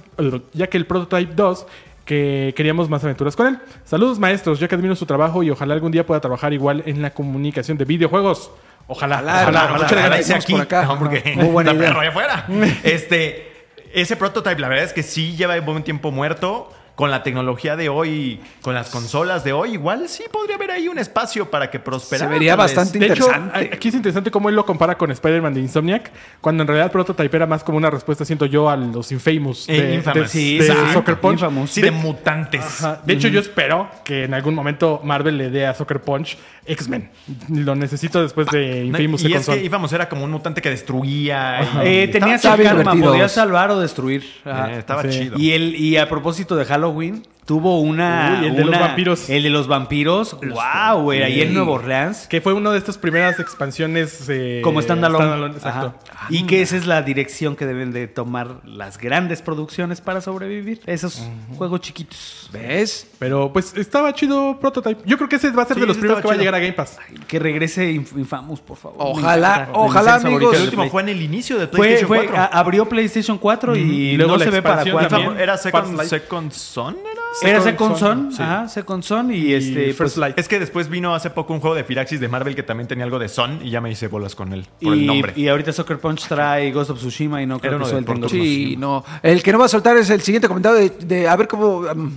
ya 0.53 0.67
que 0.67 0.77
el 0.77 0.85
Prototype 0.85 1.33
2 1.33 1.65
que 2.05 2.53
queríamos 2.57 2.89
más 2.89 3.03
aventuras 3.03 3.35
con 3.35 3.47
él. 3.47 3.59
Saludos 3.85 4.19
maestros, 4.19 4.59
ya 4.59 4.67
que 4.67 4.75
admiro 4.75 4.95
su 4.95 5.05
trabajo 5.05 5.43
y 5.43 5.49
ojalá 5.49 5.73
algún 5.73 5.91
día 5.91 6.05
pueda 6.05 6.19
trabajar 6.19 6.51
igual 6.53 6.83
en 6.85 7.01
la 7.01 7.11
comunicación 7.11 7.77
de 7.77 7.85
videojuegos. 7.85 8.51
Ojalá, 8.87 9.17
Ojalá, 9.21 9.41
ojalá, 9.43 9.63
ojalá. 9.63 9.85
ojalá. 9.85 9.85
Ojalá 10.19 10.35
aquí, 10.35 10.51
por 10.53 10.61
acá. 10.61 10.83
no, 10.85 10.99
porque 10.99 11.33
Muy 11.35 11.45
buena 11.45 11.71
está 11.71 11.79
idea. 11.83 11.89
perro 11.89 12.01
allá 12.01 12.09
afuera. 12.09 12.45
Este, 12.83 13.50
ese 13.93 14.15
prototype, 14.15 14.59
la 14.59 14.67
verdad 14.67 14.85
es 14.85 14.93
que 14.93 15.03
sí 15.03 15.35
lleva 15.35 15.59
buen 15.59 15.83
tiempo 15.83 16.11
muerto. 16.11 16.71
Con 16.95 17.09
la 17.09 17.23
tecnología 17.23 17.75
de 17.75 17.89
hoy, 17.89 18.39
con 18.61 18.75
las 18.75 18.89
consolas 18.89 19.43
de 19.43 19.53
hoy, 19.53 19.73
igual 19.73 20.07
sí 20.07 20.23
podría 20.31 20.55
haber 20.57 20.71
ahí 20.71 20.87
un 20.87 20.99
espacio 20.99 21.49
para 21.49 21.71
que 21.71 21.79
prosperara. 21.79 22.27
Se 22.27 22.31
vería 22.33 22.55
bastante 22.55 22.99
De 22.99 23.05
hecho, 23.07 23.25
interesante. 23.27 23.69
aquí 23.73 23.87
es 23.87 23.95
interesante 23.95 24.29
cómo 24.29 24.49
él 24.49 24.55
lo 24.55 24.65
compara 24.65 24.97
con 24.97 25.09
Spider-Man 25.09 25.53
de 25.53 25.61
Insomniac, 25.61 26.11
cuando 26.41 26.61
en 26.63 26.67
realidad 26.67 26.91
Prototype 26.91 27.35
era 27.35 27.47
más 27.47 27.63
como 27.63 27.77
una 27.77 27.89
respuesta, 27.89 28.23
siento 28.25 28.45
yo, 28.45 28.69
a 28.69 28.75
los 28.75 29.11
Infamous 29.11 29.67
Eh, 29.69 29.81
de, 29.81 29.95
Infamous. 29.95 30.21
de- 30.23 30.27
Sí, 30.27 30.57
de. 30.59 30.93
Soccer 30.93 31.19
Punch. 31.19 31.33
Infamous. 31.39 31.71
Sí, 31.71 31.81
de 31.81 31.91
mutantes. 31.91 32.61
Ajá. 32.83 33.01
De 33.03 33.13
hecho, 33.13 33.29
yo 33.29 33.39
espero 33.39 33.89
que 34.03 34.25
en 34.25 34.33
algún 34.35 34.53
momento 34.53 34.99
Marvel 35.03 35.37
le 35.37 35.49
dé 35.49 35.65
a 35.65 35.73
Soccer 35.73 36.01
Punch 36.01 36.37
X-Men. 36.65 37.09
Lo 37.49 37.73
necesito 37.75 38.21
después 38.21 38.45
de 38.51 38.81
No, 38.85 38.97
Infamous 38.99 39.23
y 39.23 39.29
de 39.29 39.39
es 39.39 39.45
que 39.47 39.63
íbamos, 39.63 39.91
era 39.93 40.07
como 40.07 40.25
un 40.25 40.31
mutante 40.31 40.61
que 40.61 40.69
destruía. 40.69 41.61
y- 41.83 41.87
eh, 41.87 42.07
divertido. 42.07 43.11
podías 43.11 43.31
salvar 43.31 43.71
o 43.71 43.79
destruir. 43.79 44.23
Eh, 44.45 44.75
estaba 44.77 45.01
Sí. 45.03 45.09
chido. 45.09 45.37
Y, 45.39 45.51
el, 45.53 45.75
y 45.75 45.97
a 45.97 46.07
propósito 46.07 46.55
de 46.55 46.65
Halloween, 46.65 46.80
Halloween 46.81 47.23
tuvo 47.45 47.79
una. 47.81 48.37
Uy, 48.41 48.47
el 48.47 48.55
de 48.55 48.65
los 48.65 48.79
vampiros. 48.79 49.29
El 49.29 49.43
de 49.43 49.49
los 49.49 49.67
vampiros. 49.67 50.37
¡Wow! 50.41 51.01
güey! 51.03 51.23
Ahí 51.23 51.41
en 51.41 51.53
Nueva 51.53 51.71
Orleans. 51.71 52.27
Que 52.27 52.41
fue 52.41 52.53
una 52.53 52.71
de 52.71 52.77
estas 52.77 52.97
primeras 52.97 53.39
expansiones 53.39 54.25
eh, 54.29 54.61
Como 54.63 54.81
standalone. 54.81 55.47
exacto. 55.55 55.93
Ajá. 56.11 56.27
Y 56.29 56.43
que 56.45 56.61
esa 56.61 56.77
es 56.77 56.85
la 56.85 57.01
dirección 57.01 57.55
que 57.55 57.65
deben 57.65 57.91
de 57.91 58.07
tomar 58.07 58.57
las 58.65 58.97
grandes 58.97 59.41
producciones 59.41 60.01
para 60.01 60.21
sobrevivir. 60.21 60.81
Esos 60.85 61.27
juegos 61.57 61.81
chiquitos. 61.81 62.49
¿Ves? 62.53 63.07
Pero 63.19 63.51
pues 63.51 63.75
estaba 63.75 64.13
chido 64.13 64.59
Prototype. 64.59 65.01
Yo 65.05 65.17
creo 65.17 65.27
que 65.29 65.35
ese 65.37 65.49
va 65.51 65.63
a 65.63 65.65
ser 65.65 65.75
Sí, 65.75 65.81
de 65.81 65.87
los 65.87 65.97
primeros 65.97 66.21
que 66.21 66.27
va 66.27 66.33
a 66.33 66.37
llegar 66.37 66.55
a 66.55 66.59
Game 66.59 66.73
Pass. 66.73 66.97
Que 67.27 67.39
regrese 67.39 67.91
Inf- 67.91 68.17
Infamous, 68.17 68.59
por 68.61 68.77
favor. 68.77 68.97
Ojalá, 68.99 69.69
ojalá, 69.73 70.15
amigos. 70.15 70.55
el 70.55 70.63
último 70.63 70.89
fue 70.89 71.01
en 71.01 71.09
el 71.09 71.21
inicio 71.21 71.57
de 71.57 71.67
PlayStation 71.67 72.07
fue, 72.07 72.25
4. 72.27 72.37
a- 72.37 72.45
abrió 72.59 72.87
PlayStation 72.87 73.37
4 73.37 73.75
y 73.75 74.15
Luego 74.17 74.37
no 74.37 74.39
se 74.43 74.49
ve 74.49 74.61
para 74.61 74.83
cuándo. 74.91 75.35
¿Era 75.37 75.57
Second. 75.57 76.01
Second 76.03 76.51
Son? 76.51 76.97
¿Era? 77.41 77.61
Second 77.61 77.95
Son, 77.97 78.31
sí. 78.31 78.41
ajá, 78.41 78.67
Second 78.67 79.03
Son 79.03 79.33
y, 79.33 79.37
Y 79.37 79.53
este 79.53 79.85
First 79.93 79.97
pues, 79.97 80.17
Light. 80.17 80.37
Es 80.39 80.47
que 80.47 80.59
después 80.59 80.89
vino 80.89 81.15
hace 81.15 81.29
poco 81.29 81.53
un 81.53 81.59
juego 81.59 81.75
de 81.75 81.83
Firaxis 81.83 82.19
de 82.19 82.27
Marvel 82.27 82.55
que 82.55 82.63
también 82.63 82.87
tenía 82.87 83.05
algo 83.05 83.19
de 83.19 83.29
Son 83.29 83.59
y 83.65 83.69
ya 83.69 83.79
me 83.81 83.89
hice 83.91 84.07
bolas 84.07 84.35
con 84.35 84.51
él 84.53 84.67
por 84.81 84.93
el 84.93 85.05
nombre. 85.05 85.33
y 85.35 85.47
ahorita 85.47 85.71
Soccer 85.71 85.97
Punch 85.99 86.27
trae 86.27 86.71
Ghost 86.71 86.89
of 86.91 86.97
Tsushima 86.99 87.41
y 87.41 87.45
no 87.45 87.59
creo 87.59 87.75
Era 87.75 87.83
que 87.85 87.89
suelten 87.89 88.29
Sí, 88.29 88.75
no. 88.77 89.03
El 89.23 89.41
que 89.41 89.51
no 89.51 89.59
va 89.59 89.65
a 89.65 89.69
soltar 89.69 89.95
es 89.97 90.09
el 90.09 90.21
siguiente 90.21 90.47
comentario 90.47 90.77
de, 90.79 90.89
de- 91.05 91.27
a 91.29 91.35
ver 91.35 91.47
cómo. 91.47 91.77
um, 91.79 92.11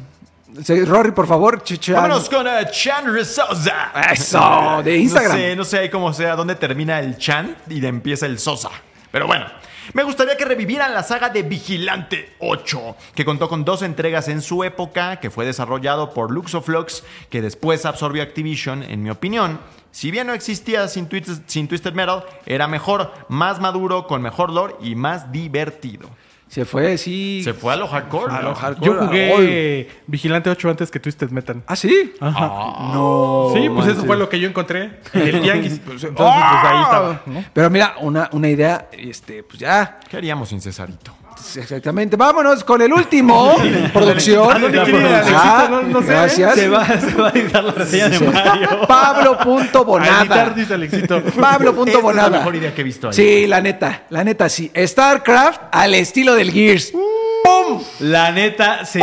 Rory, 0.87 1.11
por 1.11 1.27
favor. 1.27 1.63
Chichan. 1.65 1.97
Vámonos 1.97 2.29
con 2.29 2.47
eh, 2.47 2.67
Chan 2.71 3.13
Resosa. 3.13 3.93
Eso, 4.13 4.83
de 4.85 4.97
Instagram. 4.99 5.37
No 5.37 5.43
sé, 5.43 5.57
no 5.57 5.65
sé 5.65 5.79
ahí 5.79 5.89
cómo 5.91 6.13
sea, 6.13 6.37
dónde 6.37 6.55
termina 6.55 7.01
el 7.01 7.19
Chan 7.19 7.57
y 7.69 7.81
de 7.81 7.89
empieza 7.89 8.27
el 8.27 8.39
Sosa. 8.39 8.71
Pero 9.11 9.27
bueno, 9.27 9.47
me 9.93 10.03
gustaría 10.03 10.37
que 10.37 10.45
revivieran 10.45 10.95
la 10.95 11.03
saga 11.03 11.29
de 11.29 11.43
Vigilante 11.43 12.35
8, 12.41 12.97
que 13.15 13.25
contó 13.25 13.49
con 13.49 13.65
dos 13.65 13.83
entregas 13.83 14.29
en 14.29 14.41
su 14.43 14.65
época, 14.65 15.21
que 15.21 15.31
fue 15.31 15.45
desarrollado 15.45 16.15
por 16.15 16.31
Luxoflux, 16.31 17.05
que 17.31 17.43
después 17.43 17.85
absorbió 17.85 18.23
Activision, 18.23 18.83
en 18.83 19.03
mi 19.03 19.11
opinión. 19.11 19.61
Si 19.91 20.11
bien 20.11 20.27
no 20.27 20.33
existía 20.33 20.89
sin, 20.89 21.09
Twisted- 21.09 21.93
Metal, 21.93 22.25
era 22.47 22.67
mejor, 22.67 23.13
más 23.29 23.61
maduro, 23.61 24.07
con 24.09 24.23
mejor 24.23 24.51
lore 24.51 24.75
y 24.81 24.95
más 24.97 25.31
divertido. 25.31 26.09
Se 26.55 26.65
fue, 26.65 26.97
sí. 26.99 27.41
Se 27.43 27.53
fue 27.53 27.73
a 27.73 27.77
lo 27.77 27.89
hardcore. 27.89 28.33
A 28.33 28.37
¿no? 28.37 28.51
lo 28.51 28.55
hardcore. 28.55 28.87
Yo 28.87 29.07
jugué 29.07 29.89
Vigilante 30.07 30.51
8 30.51 30.71
antes 30.71 30.89
que 30.89 31.01
Twisted 31.01 31.31
Metal. 31.31 31.61
¿Ah, 31.67 31.75
sí? 31.75 32.13
No. 32.21 33.51
Sí, 33.53 33.69
pues 33.71 33.89
eso 33.89 34.05
fue 34.05 34.17
lo 34.17 34.29
que 34.29 34.39
yo 34.39 34.49
encontré 34.49 35.01
en 35.15 35.23
el 35.23 35.41
Tianguis. 35.43 35.73
Entonces, 35.73 36.13
pues 36.15 36.29
ahí 36.29 36.83
estaba. 36.83 37.23
¿no? 37.27 37.45
Pero 37.53 37.71
mira, 37.71 37.97
una, 38.01 38.29
una 38.31 38.49
idea, 38.49 38.89
este, 38.93 39.43
pues 39.43 39.59
ya. 39.59 39.99
¿Qué 40.09 40.17
haríamos 40.17 40.49
sin 40.49 40.61
Cesarito? 40.61 41.13
Exactamente. 41.57 42.17
Vámonos 42.17 42.65
con 42.65 42.81
el 42.83 42.93
último. 42.93 43.55
producción. 43.93 44.51
¿A 44.51 44.59
dónde 44.59 44.77
La 44.79 44.85
quiere 44.85 44.99
ir, 45.01 45.07
producción. 45.07 45.37
Alexito? 45.41 45.69
No- 45.71 45.83
no 45.83 46.01
sé. 46.01 46.07
Gracias. 46.07 46.55
Se 46.55 46.69
va, 46.69 46.87
se 46.87 47.15
va 47.15 47.29
a 47.29 47.31
editar 47.31 47.65
la 47.65 47.73
reseña 47.73 48.09
de 48.09 48.19
Sí. 48.19 48.25
Mario. 48.25 48.71
A 48.83 48.87
Pablo.bonada. 48.87 50.21
editar, 50.23 50.55
dice 50.55 50.75
Alexito. 50.75 51.17
Esta 51.19 51.29
es 51.31 51.35
Pablo.bonada. 51.37 52.31
la 52.31 52.39
mejor 52.39 52.57
idea 52.57 52.75
que 52.75 52.81
he 52.81 52.85
visto 52.85 53.09
ahí. 53.09 53.15
Sí, 53.15 53.47
la 53.47 53.61
neta, 53.61 54.03
la 54.11 54.25
neta 54.25 54.49
sí. 54.49 54.71
StarCraft 54.77 55.61
al 55.73 55.95
estilo 55.95 56.35
del 56.35 56.51
Gears. 56.53 56.93
¡Pum! 56.93 57.83
La 58.01 58.31
neta, 58.33 58.85
sí. 58.85 59.01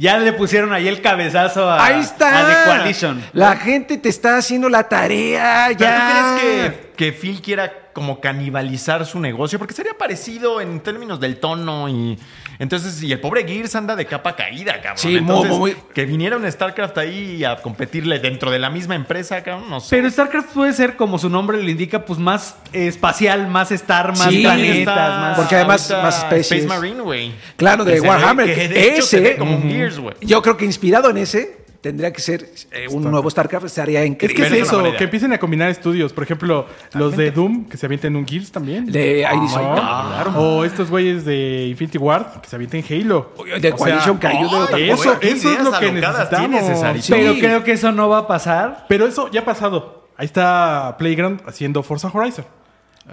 Ya 0.00 0.18
le 0.18 0.32
pusieron 0.32 0.72
ahí 0.72 0.88
el 0.88 1.02
cabezazo 1.02 1.70
a, 1.70 1.84
Ahí 1.84 2.00
está. 2.00 2.38
a 2.40 2.46
The 2.64 2.70
Coalition. 2.70 3.22
La 3.34 3.54
gente 3.56 3.98
te 3.98 4.08
está 4.08 4.38
haciendo 4.38 4.70
la 4.70 4.88
tarea 4.88 5.66
¿Pero 5.68 5.78
ya. 5.78 5.98
tú 5.98 6.40
crees 6.40 6.72
que, 6.72 6.92
que 6.96 7.12
Phil 7.12 7.42
quiera 7.42 7.70
como 7.92 8.18
canibalizar 8.18 9.04
su 9.04 9.20
negocio? 9.20 9.58
Porque 9.58 9.74
sería 9.74 9.92
parecido 9.98 10.62
en 10.62 10.80
términos 10.80 11.20
del 11.20 11.38
tono 11.38 11.86
y... 11.90 12.18
Entonces, 12.60 13.02
y 13.02 13.10
el 13.10 13.18
pobre 13.18 13.44
Gears 13.48 13.74
anda 13.74 13.96
de 13.96 14.04
capa 14.06 14.36
caída, 14.36 14.74
cabrón. 14.74 14.98
Sí, 14.98 15.08
muy, 15.08 15.18
Entonces, 15.18 15.52
muy- 15.58 15.76
Que 15.94 16.04
viniera 16.04 16.36
un 16.36 16.48
StarCraft 16.48 16.96
ahí 16.98 17.42
a 17.42 17.56
competirle 17.56 18.18
dentro 18.20 18.50
de 18.52 18.58
la 18.60 18.70
misma 18.70 18.94
empresa, 18.94 19.42
cabrón, 19.42 19.68
no 19.70 19.80
sé. 19.80 19.96
Pero 19.96 20.08
StarCraft 20.10 20.50
puede 20.52 20.72
ser, 20.74 20.94
como 20.96 21.18
su 21.18 21.28
nombre 21.30 21.60
lo 21.62 21.68
indica, 21.68 22.04
pues 22.04 22.18
más 22.20 22.56
eh, 22.72 22.86
espacial, 22.86 23.48
más 23.48 23.72
star, 23.72 24.08
más 24.16 24.28
Sí, 24.28 24.42
planetas, 24.42 24.78
Está 24.78 24.94
más... 25.20 25.36
Porque 25.38 25.56
además 25.56 25.90
más 26.02 26.18
especies. 26.18 26.62
Space 26.64 26.66
Marine, 26.80 27.00
güey. 27.00 27.32
Claro, 27.56 27.84
de 27.84 27.94
Que 27.94 28.00
ve- 28.02 28.08
Warhammer. 28.08 28.54
que 28.54 28.68
de 28.68 28.88
hecho 28.94 29.02
se 29.06 29.18
ese, 29.18 29.30
ve 29.30 29.36
como 29.36 29.56
un 29.56 29.62
Gears, 29.62 29.98
güey. 29.98 30.14
yo 30.20 30.42
creo 30.42 30.56
que 30.58 30.66
inspirado 30.66 31.08
en 31.08 31.16
ese, 31.16 31.59
tendría 31.80 32.12
que 32.12 32.20
ser 32.20 32.48
eh, 32.72 32.86
un 32.90 33.02
nuevo 33.10 33.30
StarCraft. 33.30 33.66
Estaría 33.66 34.02
Es 34.02 34.08
increíble. 34.08 34.36
que 34.36 34.42
es 34.42 34.48
Pero 34.50 34.62
es 34.62 34.68
eso, 34.68 34.96
que 34.98 35.04
empiecen 35.04 35.32
a 35.32 35.38
combinar 35.38 35.70
estudios. 35.70 36.12
Por 36.12 36.24
ejemplo, 36.24 36.66
los 36.94 37.16
de 37.16 37.30
Doom, 37.30 37.68
que 37.68 37.76
se 37.76 37.86
avienten 37.86 38.16
un 38.16 38.26
Gears 38.26 38.52
también. 38.52 38.86
De 38.86 39.24
ahí 39.26 39.40
dice, 39.40 39.56
¿No? 39.56 40.38
O 40.38 40.64
estos 40.64 40.90
güeyes 40.90 41.24
de 41.24 41.66
Infinity 41.68 41.98
Ward, 41.98 42.40
que 42.42 42.48
se 42.48 42.56
avienten 42.56 42.84
Halo. 42.88 43.32
de 43.60 43.72
Coalition 43.72 44.18
que 44.18 44.26
ayude 44.26 44.56
a 44.56 44.58
otra 44.60 44.76
ay, 44.76 44.90
eso, 44.90 45.16
eso 45.20 45.52
es 45.52 45.62
lo 45.64 45.72
que 45.78 45.92
necesitamos. 45.92 47.06
Pero 47.08 47.34
creo 47.34 47.64
que 47.64 47.72
eso 47.72 47.92
no 47.92 48.08
va 48.08 48.18
a 48.18 48.26
pasar. 48.26 48.86
Pero 48.88 49.06
eso 49.06 49.30
ya 49.30 49.40
ha 49.40 49.44
pasado. 49.44 50.08
Ahí 50.16 50.26
está 50.26 50.96
Playground 50.98 51.40
haciendo 51.46 51.82
Forza 51.82 52.10
Horizon. 52.12 52.44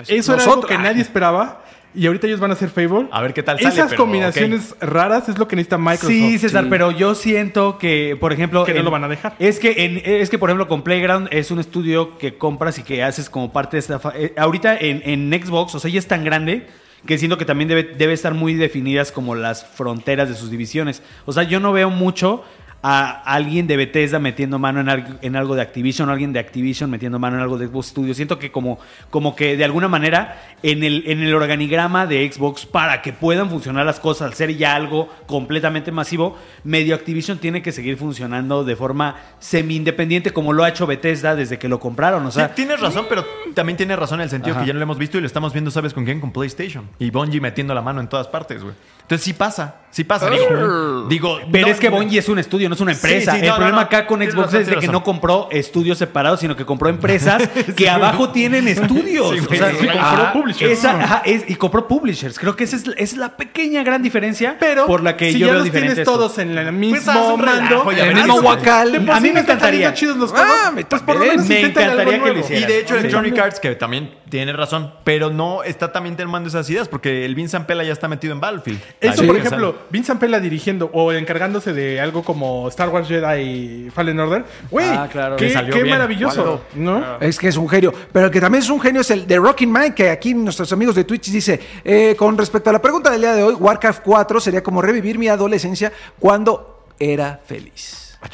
Eso 0.07 0.33
era 0.33 0.43
algo 0.43 0.55
Nosotros- 0.57 0.71
que 0.71 0.77
nadie 0.77 1.01
esperaba. 1.01 1.63
Y 1.97 2.05
ahorita 2.05 2.27
ellos 2.27 2.39
van 2.39 2.51
a 2.51 2.53
hacer 2.53 2.69
Fable. 2.69 3.07
A 3.11 3.21
ver 3.21 3.33
qué 3.33 3.41
tal 3.41 3.57
sale, 3.57 3.73
Esas 3.73 3.89
pero, 3.89 4.03
combinaciones 4.03 4.75
raras 4.79 5.27
es 5.29 5.37
lo 5.39 5.47
que 5.47 5.55
necesita 5.55 5.77
Microsoft. 5.79 6.09
Sí, 6.09 6.37
César, 6.37 6.67
pero 6.69 6.91
yo 6.91 7.15
siento 7.15 7.79
que, 7.79 8.15
por 8.19 8.31
ejemplo... 8.31 8.63
Que 8.65 8.73
no 8.73 8.79
en- 8.79 8.85
lo 8.85 8.91
van 8.91 9.03
a 9.03 9.07
dejar. 9.07 9.35
Es 9.39 9.59
que, 9.59 9.83
en- 9.83 10.01
es 10.05 10.29
que, 10.29 10.37
por 10.37 10.49
ejemplo, 10.49 10.67
con 10.67 10.83
Playground 10.83 11.27
es 11.31 11.49
un 11.49 11.59
estudio 11.59 12.17
que 12.19 12.37
compras 12.37 12.77
y 12.77 12.83
que 12.83 13.01
haces 13.03 13.29
como 13.29 13.51
parte 13.51 13.77
de 13.77 13.79
esta... 13.79 13.99
fa- 13.99 14.13
eh, 14.15 14.33
ahorita 14.37 14.77
en, 14.77 15.01
en 15.05 15.43
Xbox, 15.43 15.73
o 15.73 15.79
sea, 15.79 15.89
ya 15.89 15.97
es 15.99 16.07
tan 16.07 16.23
grande 16.23 16.67
que 17.05 17.17
siento 17.17 17.37
que 17.37 17.45
también 17.45 17.67
debe, 17.67 17.83
debe 17.83 18.13
estar 18.13 18.33
muy 18.33 18.53
definidas 18.53 19.11
como 19.11 19.33
las 19.33 19.65
fronteras 19.65 20.29
de 20.29 20.35
sus 20.35 20.51
divisiones. 20.51 21.01
O 21.25 21.33
sea, 21.33 21.43
yo 21.43 21.59
no 21.59 21.71
veo 21.73 21.89
mucho 21.89 22.43
a 22.89 23.21
alguien 23.33 23.67
de 23.67 23.75
Bethesda 23.75 24.17
metiendo 24.17 24.59
mano 24.59 24.79
en, 24.79 24.87
algo- 24.87 25.15
en 25.21 25.35
algo 25.35 25.55
de 25.55 25.61
Activision 25.61 26.07
o 26.07 26.13
alguien 26.13 26.31
de 26.31 26.39
Activision 26.39 26.89
metiendo 26.89 27.19
mano 27.19 27.35
en 27.35 27.41
algo 27.41 27.57
de 27.57 27.67
Xbox 27.67 27.87
Studios. 27.87 28.15
Siento 28.15 28.39
que 28.39 28.49
como, 28.49 28.79
como 29.09 29.35
que 29.35 29.57
de 29.57 29.65
alguna 29.65 29.89
manera 29.89 30.41
en 30.63 30.83
el, 30.85 31.03
en 31.05 31.21
el 31.21 31.35
organigrama 31.35 32.07
de 32.07 32.31
Xbox 32.31 32.65
para 32.65 33.01
que 33.01 33.11
puedan 33.11 33.49
funcionar 33.49 33.85
las 33.85 33.99
cosas, 33.99 34.27
al 34.29 34.33
ser 34.35 34.55
ya 34.55 34.73
algo 34.73 35.09
completamente 35.25 35.91
masivo, 35.91 36.37
medio 36.63 36.95
Activision 36.95 37.39
tiene 37.39 37.61
que 37.61 37.73
seguir 37.73 37.97
funcionando 37.97 38.63
de 38.63 38.75
forma 38.77 39.17
semi-independiente 39.39 40.31
como 40.31 40.53
lo 40.53 40.63
ha 40.63 40.69
hecho 40.69 40.87
Bethesda 40.87 41.35
desde 41.35 41.59
que 41.59 41.67
lo 41.67 41.81
compraron. 41.81 42.25
O 42.25 42.31
sea, 42.31 42.47
Sí, 42.49 42.53
tienes 42.55 42.79
razón, 42.79 43.05
pero 43.09 43.25
también 43.53 43.75
tienes 43.75 43.99
razón 43.99 44.19
en 44.21 44.25
el 44.25 44.29
sentido 44.29 44.55
Ajá. 44.55 44.61
que 44.63 44.67
ya 44.67 44.73
no 44.73 44.79
lo 44.79 44.83
hemos 44.83 44.97
visto 44.97 45.17
y 45.17 45.21
lo 45.21 45.27
estamos 45.27 45.51
viendo, 45.51 45.71
¿sabes 45.71 45.93
con 45.93 46.05
quién? 46.05 46.21
Con 46.21 46.31
PlayStation. 46.31 46.87
Y 46.99 47.09
Bungie 47.09 47.41
metiendo 47.41 47.73
la 47.73 47.81
mano 47.81 47.99
en 47.99 48.07
todas 48.07 48.27
partes, 48.27 48.63
güey. 48.63 48.75
Entonces 49.07 49.23
sí 49.23 49.31
pasa, 49.31 49.75
sí 49.89 50.03
pasa. 50.03 50.29
Digo, 50.29 51.05
digo 51.07 51.39
Pero 51.49 51.67
no- 51.67 51.73
es 51.73 51.79
que 51.79 51.87
Bungie 51.87 52.19
es 52.19 52.27
un 52.27 52.39
estudio, 52.39 52.67
no 52.67 52.75
es 52.75 52.81
una 52.81 52.91
empresa. 52.91 53.31
Sí, 53.31 53.37
sí, 53.39 53.43
el 53.45 53.49
no, 53.51 53.55
problema 53.55 53.77
no, 53.77 53.85
acá 53.87 54.05
con 54.05 54.19
Xbox 54.21 54.35
razón, 54.47 54.61
es 54.61 54.67
de 54.67 54.75
que 54.75 54.87
no 54.89 55.01
compró 55.01 55.47
estudios 55.49 55.97
separados, 55.97 56.41
sino 56.41 56.57
que 56.57 56.65
compró 56.65 56.89
empresas 56.89 57.41
que 57.77 57.89
abajo 57.89 58.31
tienen 58.31 58.67
estudios. 58.67 59.31
Sí, 59.33 59.39
O 59.49 59.55
sea, 59.55 59.71
sí, 59.71 59.77
compró 59.87 60.01
ajá, 60.01 60.33
publishers. 60.33 60.71
esa- 60.79 61.01
ajá, 61.01 61.21
es- 61.23 61.45
y 61.49 61.55
compró 61.55 61.87
publishers. 61.87 62.37
Creo 62.37 62.57
que 62.57 62.65
esa 62.65 62.75
es, 62.97 63.15
la 63.15 63.37
pequeña 63.37 63.81
gran 63.81 64.03
diferencia 64.03 64.57
Pero 64.59 64.85
por 64.87 65.01
la 65.01 65.15
que 65.15 65.31
si 65.31 65.39
yo 65.39 65.45
ya 65.47 65.51
veo 65.53 65.59
los 65.59 65.63
diferente 65.63 65.93
tienes 65.95 66.07
esto. 66.09 66.19
todos 66.19 66.37
en 66.37 66.57
el 66.57 66.73
mismo 66.73 66.97
Pues 67.05 67.07
un 67.17 67.39
relajo 67.39 67.85
mando, 67.85 67.91
y 67.93 67.99
a 68.01 68.05
el 68.07 68.13
mismo 68.15 68.41
guacal. 68.41 68.93
A 69.09 69.19
mí 69.21 69.31
me 69.31 69.39
encantaría. 69.39 69.93
chidos 69.93 70.17
los 70.17 70.31
juegos. 70.31 70.49
Ah, 70.65 70.71
me- 70.71 70.83
pues 70.83 71.01
por 71.01 71.15
lo 71.15 71.21
también. 71.21 71.37
menos 71.37 71.47
Me 71.47 71.55
intenten 71.61 71.83
algo 71.91 72.01
encantaría 72.01 72.23
que 72.25 72.33
lo 72.33 72.39
hicieran. 72.41 72.63
Y 72.69 72.73
de 72.73 72.79
hecho. 72.81 72.95
Electronic 72.97 73.39
Arts, 73.39 73.59
que 73.61 73.75
también 73.75 74.13
tiene 74.29 74.51
razón, 74.51 74.93
pero 75.05 75.29
no 75.29 75.63
está 75.63 75.93
también 75.93 76.17
tomando 76.17 76.49
esas 76.49 76.69
ideas, 76.69 76.89
porque 76.89 77.23
el 77.23 77.33
Vince 77.35 77.51
Zampella 77.53 77.83
ya 77.83 77.93
está 77.93 78.09
metido 78.09 78.33
en 78.33 78.41
Battlefield. 78.41 78.81
Eso, 78.99 79.25
por 79.25 79.37
ejemplo, 79.37 79.75
Vince 79.89 80.07
Zampella 80.07 80.39
dirigiendo 80.39 80.89
o 80.91 81.11
encargándose 81.11 81.73
de 81.73 82.01
algo 82.01 82.23
como 82.23 82.67
Star 82.69 82.89
Wars 82.89 83.07
Jedi 83.07 83.89
Fallen 83.93 84.19
Order. 84.19 84.43
Güey, 84.71 84.87
Ah, 84.89 85.07
claro. 85.11 85.35
qué, 85.35 85.85
maravilloso. 85.85 86.61
¿no? 86.73 87.19
Es 87.19 87.37
que 87.37 87.47
es 87.49 87.57
un 87.57 87.69
genio. 87.69 87.93
Pero 88.11 88.25
el 88.27 88.31
que 88.31 88.41
también 88.41 88.63
es 88.63 88.69
un 88.69 88.81
genio 88.81 89.01
es 89.01 89.11
el 89.11 89.27
de 89.27 89.37
Rocking 89.37 89.71
Mike, 89.71 89.93
que 89.93 90.09
aquí 90.09 90.33
nuestros 90.33 90.71
amigos 90.73 90.95
de 90.95 91.03
Twitch 91.03 91.29
dice, 91.31 91.59
eh, 91.83 92.15
con 92.17 92.37
respecto 92.37 92.69
a 92.69 92.73
la 92.73 92.81
pregunta 92.81 93.11
del 93.11 93.21
día 93.21 93.33
de 93.33 93.43
hoy, 93.43 93.53
Warcraft 93.53 94.01
4 94.03 94.39
sería 94.39 94.63
como 94.63 94.81
revivir 94.81 95.19
mi 95.19 95.27
adolescencia 95.27 95.91
cuando 96.19 96.85
era 96.99 97.39
feliz. 97.45 98.06
Ah. 98.19 98.27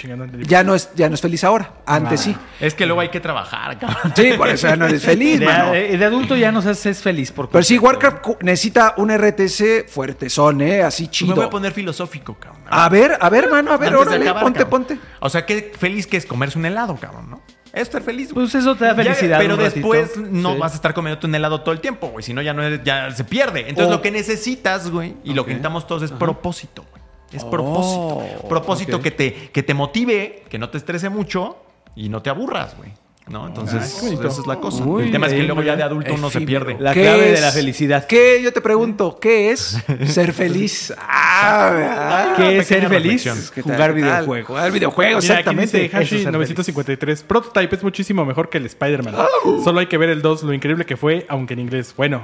Ya 0.47 0.63
no 0.63 0.75
es, 0.75 0.89
ya 0.95 1.09
no 1.09 1.15
es 1.15 1.21
feliz 1.21 1.43
ahora. 1.43 1.73
Antes 1.85 2.21
sí. 2.21 2.35
Es 2.61 2.73
que 2.73 2.85
luego 2.85 3.01
hay 3.01 3.09
que 3.09 3.19
trabajar, 3.19 3.77
cabrón. 3.77 4.13
Sí, 4.15 4.31
por 4.37 4.47
eso 4.47 4.67
ya 4.67 4.75
no 4.77 4.85
eres 4.85 5.03
feliz, 5.03 5.39
De, 5.39 5.45
mano. 5.45 5.71
de- 5.73 5.97
de 5.97 6.05
adulto 6.05 6.35
ya 6.37 6.51
no 6.51 6.61
seas 6.61 6.85
es 6.85 7.01
feliz. 7.01 7.31
Por 7.31 7.49
Pero 7.49 7.63
sí. 7.63 7.77
Warcraft 7.77 8.41
necesita 8.41 8.93
un 8.97 9.09
RTS 9.11 9.85
fuertezón, 9.89 10.61
¿eh? 10.61 10.81
Así 10.83 11.03
Me 11.03 11.09
chido. 11.11 11.35
voy 11.35 11.45
a 11.45 11.49
poner 11.49 11.73
filosófico, 11.73 12.35
cabrón. 12.35 12.61
A 12.69 12.87
ver, 12.89 13.17
a 13.19 13.29
ver, 13.29 13.49
mano, 13.49 13.71
a 13.71 13.77
ver, 13.77 13.93
órale, 13.95 14.23
acabar, 14.23 14.43
ponte, 14.43 14.59
cabrón. 14.59 14.85
ponte. 14.85 14.99
O 15.19 15.29
sea, 15.29 15.45
qué 15.45 15.73
feliz 15.77 16.07
que 16.07 16.15
es 16.17 16.25
comerse 16.25 16.57
un 16.57 16.65
helado, 16.65 16.95
cabrón, 16.95 17.29
¿no? 17.29 17.41
Es 17.73 17.81
estar 17.83 18.01
feliz, 18.03 18.31
güey. 18.31 18.45
Pues 18.45 18.55
eso 18.55 18.75
te 18.75 18.85
da 18.85 18.91
Ya, 18.95 19.03
felicidad. 19.03 19.37
pero 19.39 19.55
un 19.55 19.59
ratito. 19.59 19.75
después 19.75 20.17
no 20.17 20.53
Sí. 20.53 20.59
vas 20.59 20.71
a 20.71 20.75
estar 20.75 20.93
comiendo 20.93 21.27
un 21.27 21.35
helado 21.35 21.59
todo 21.61 21.73
el 21.73 21.81
tiempo, 21.81 22.07
güey. 22.07 22.23
Si 22.23 22.33
no, 22.33 22.41
ya, 22.41 22.53
no 22.53 22.63
eres- 22.63 22.81
ya 22.85 23.11
se 23.11 23.23
pierde. 23.25 23.67
Entonces, 23.67 23.91
lo 23.91 24.01
que 24.01 24.11
necesitas, 24.11 24.89
güey, 24.91 25.15
y 25.23 25.33
lo 25.33 25.43
que 25.43 25.49
necesitamos 25.51 25.87
todos 25.87 26.03
es 26.03 26.11
propósito, 26.11 26.85
güey. 26.89 27.02
Es 27.33 27.43
propósito. 27.43 28.47
Propósito 28.47 29.01
que, 29.01 29.11
te, 29.11 29.33
que 29.51 29.63
te 29.63 29.73
motive, 29.73 30.43
que 30.49 30.57
no 30.57 30.69
te 30.69 30.77
estrese 30.77 31.09
mucho 31.09 31.57
y 31.95 32.09
no 32.09 32.21
te 32.21 32.29
aburras, 32.29 32.77
güey. 32.77 32.91
¿No? 33.27 33.47
Entonces, 33.47 33.99
qué 34.01 34.07
bonito. 34.07 34.27
esa 34.27 34.41
es 34.41 34.47
la 34.47 34.57
cosa. 34.57 34.83
El 34.99 35.09
tema 35.09 35.27
es 35.27 35.33
que 35.33 35.43
luego 35.43 35.61
ya 35.61 35.77
de 35.77 35.83
adulto 35.83 36.13
uno 36.13 36.29
se 36.29 36.41
pierde. 36.41 36.75
La 36.77 36.93
¿Qué 36.93 37.03
clave 37.03 37.31
de 37.31 37.39
la 37.39 37.51
felicidad. 37.51 38.05
¿Qué? 38.05 38.41
Yo 38.43 38.51
te 38.51 38.59
pregunto, 38.59 39.17
¿qué 39.17 39.51
es 39.51 39.77
ser 40.07 40.33
feliz? 40.33 40.93
Ah, 41.45 42.35
¿Qué 42.37 42.59
es 42.59 42.67
ser 42.67 42.87
feliz? 42.87 43.25
reflexión. 43.25 43.37
¿qué 43.53 43.63
tal, 43.63 43.73
Jugar 43.73 43.93
videojuegos. 43.93 44.47
Jugar 44.47 44.71
videojuegos, 44.71 45.25
exactamente. 45.25 45.77
dice 45.79 45.97
Hashi 45.97 46.05
Eso 46.05 46.15
es 46.15 46.23
ser 46.23 46.31
953. 46.31 47.23
Prototype 47.23 47.75
es 47.75 47.83
muchísimo 47.83 48.23
mejor 48.23 48.49
que 48.49 48.59
el 48.59 48.65
Spider-Man. 48.67 49.15
Solo 49.63 49.79
hay 49.79 49.87
que 49.87 49.97
ver 49.97 50.09
el 50.09 50.21
2, 50.21 50.43
lo 50.43 50.53
increíble 50.53 50.85
que 50.85 50.95
fue, 50.95 51.25
aunque 51.27 51.53
en 51.55 51.59
inglés. 51.61 51.93
Bueno. 51.97 52.21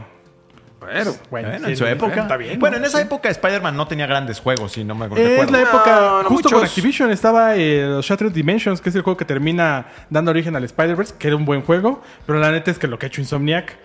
Bueno, 0.92 1.12
Bueno, 1.30 1.48
Bueno, 1.50 1.66
sí, 1.66 1.72
en 1.72 1.78
su 1.78 1.86
época. 1.86 2.22
Está 2.22 2.38
bien. 2.38 2.60
bueno, 2.60 2.78
¿no? 2.78 2.84
en 2.84 2.88
esa 2.90 3.02
época 3.02 3.30
Spider-Man 3.30 3.76
no 3.78 3.88
tenía 3.88 4.06
grandes 4.08 4.40
juegos, 4.40 4.72
si 4.74 4.84
no 4.84 4.96
me 4.96 5.06
Es 5.06 5.12
recuerdo. 5.12 5.52
la 5.52 5.62
época, 5.62 6.00
No, 6.02 6.24
no 6.24 6.30
justo 6.30 6.50
con. 6.50 6.64
Activision 6.64 7.12
estaba 7.12 7.56
el 7.56 8.02
Shattered 8.02 8.32
Dimensions, 8.32 8.82
que 8.82 8.90
es 8.90 8.96
el 8.96 9.02
juego 9.02 9.18
que 9.18 9.26
termina 9.26 9.86
dando 10.10 10.32
origen 10.32 10.56
al 10.56 10.64
Spider-Verse, 10.64 11.16
que 11.18 11.28
era 11.28 11.36
un 11.36 11.46
buen 11.46 11.62
juego, 11.62 12.02
pero 12.26 12.40
la 12.40 12.52
neta 12.52 12.72
es 12.72 12.80
que 12.80 12.88
lo 12.88 12.98
que 13.00 13.06
ha 13.06 13.10
hecho 13.10 13.22
Insomniac 13.22 13.78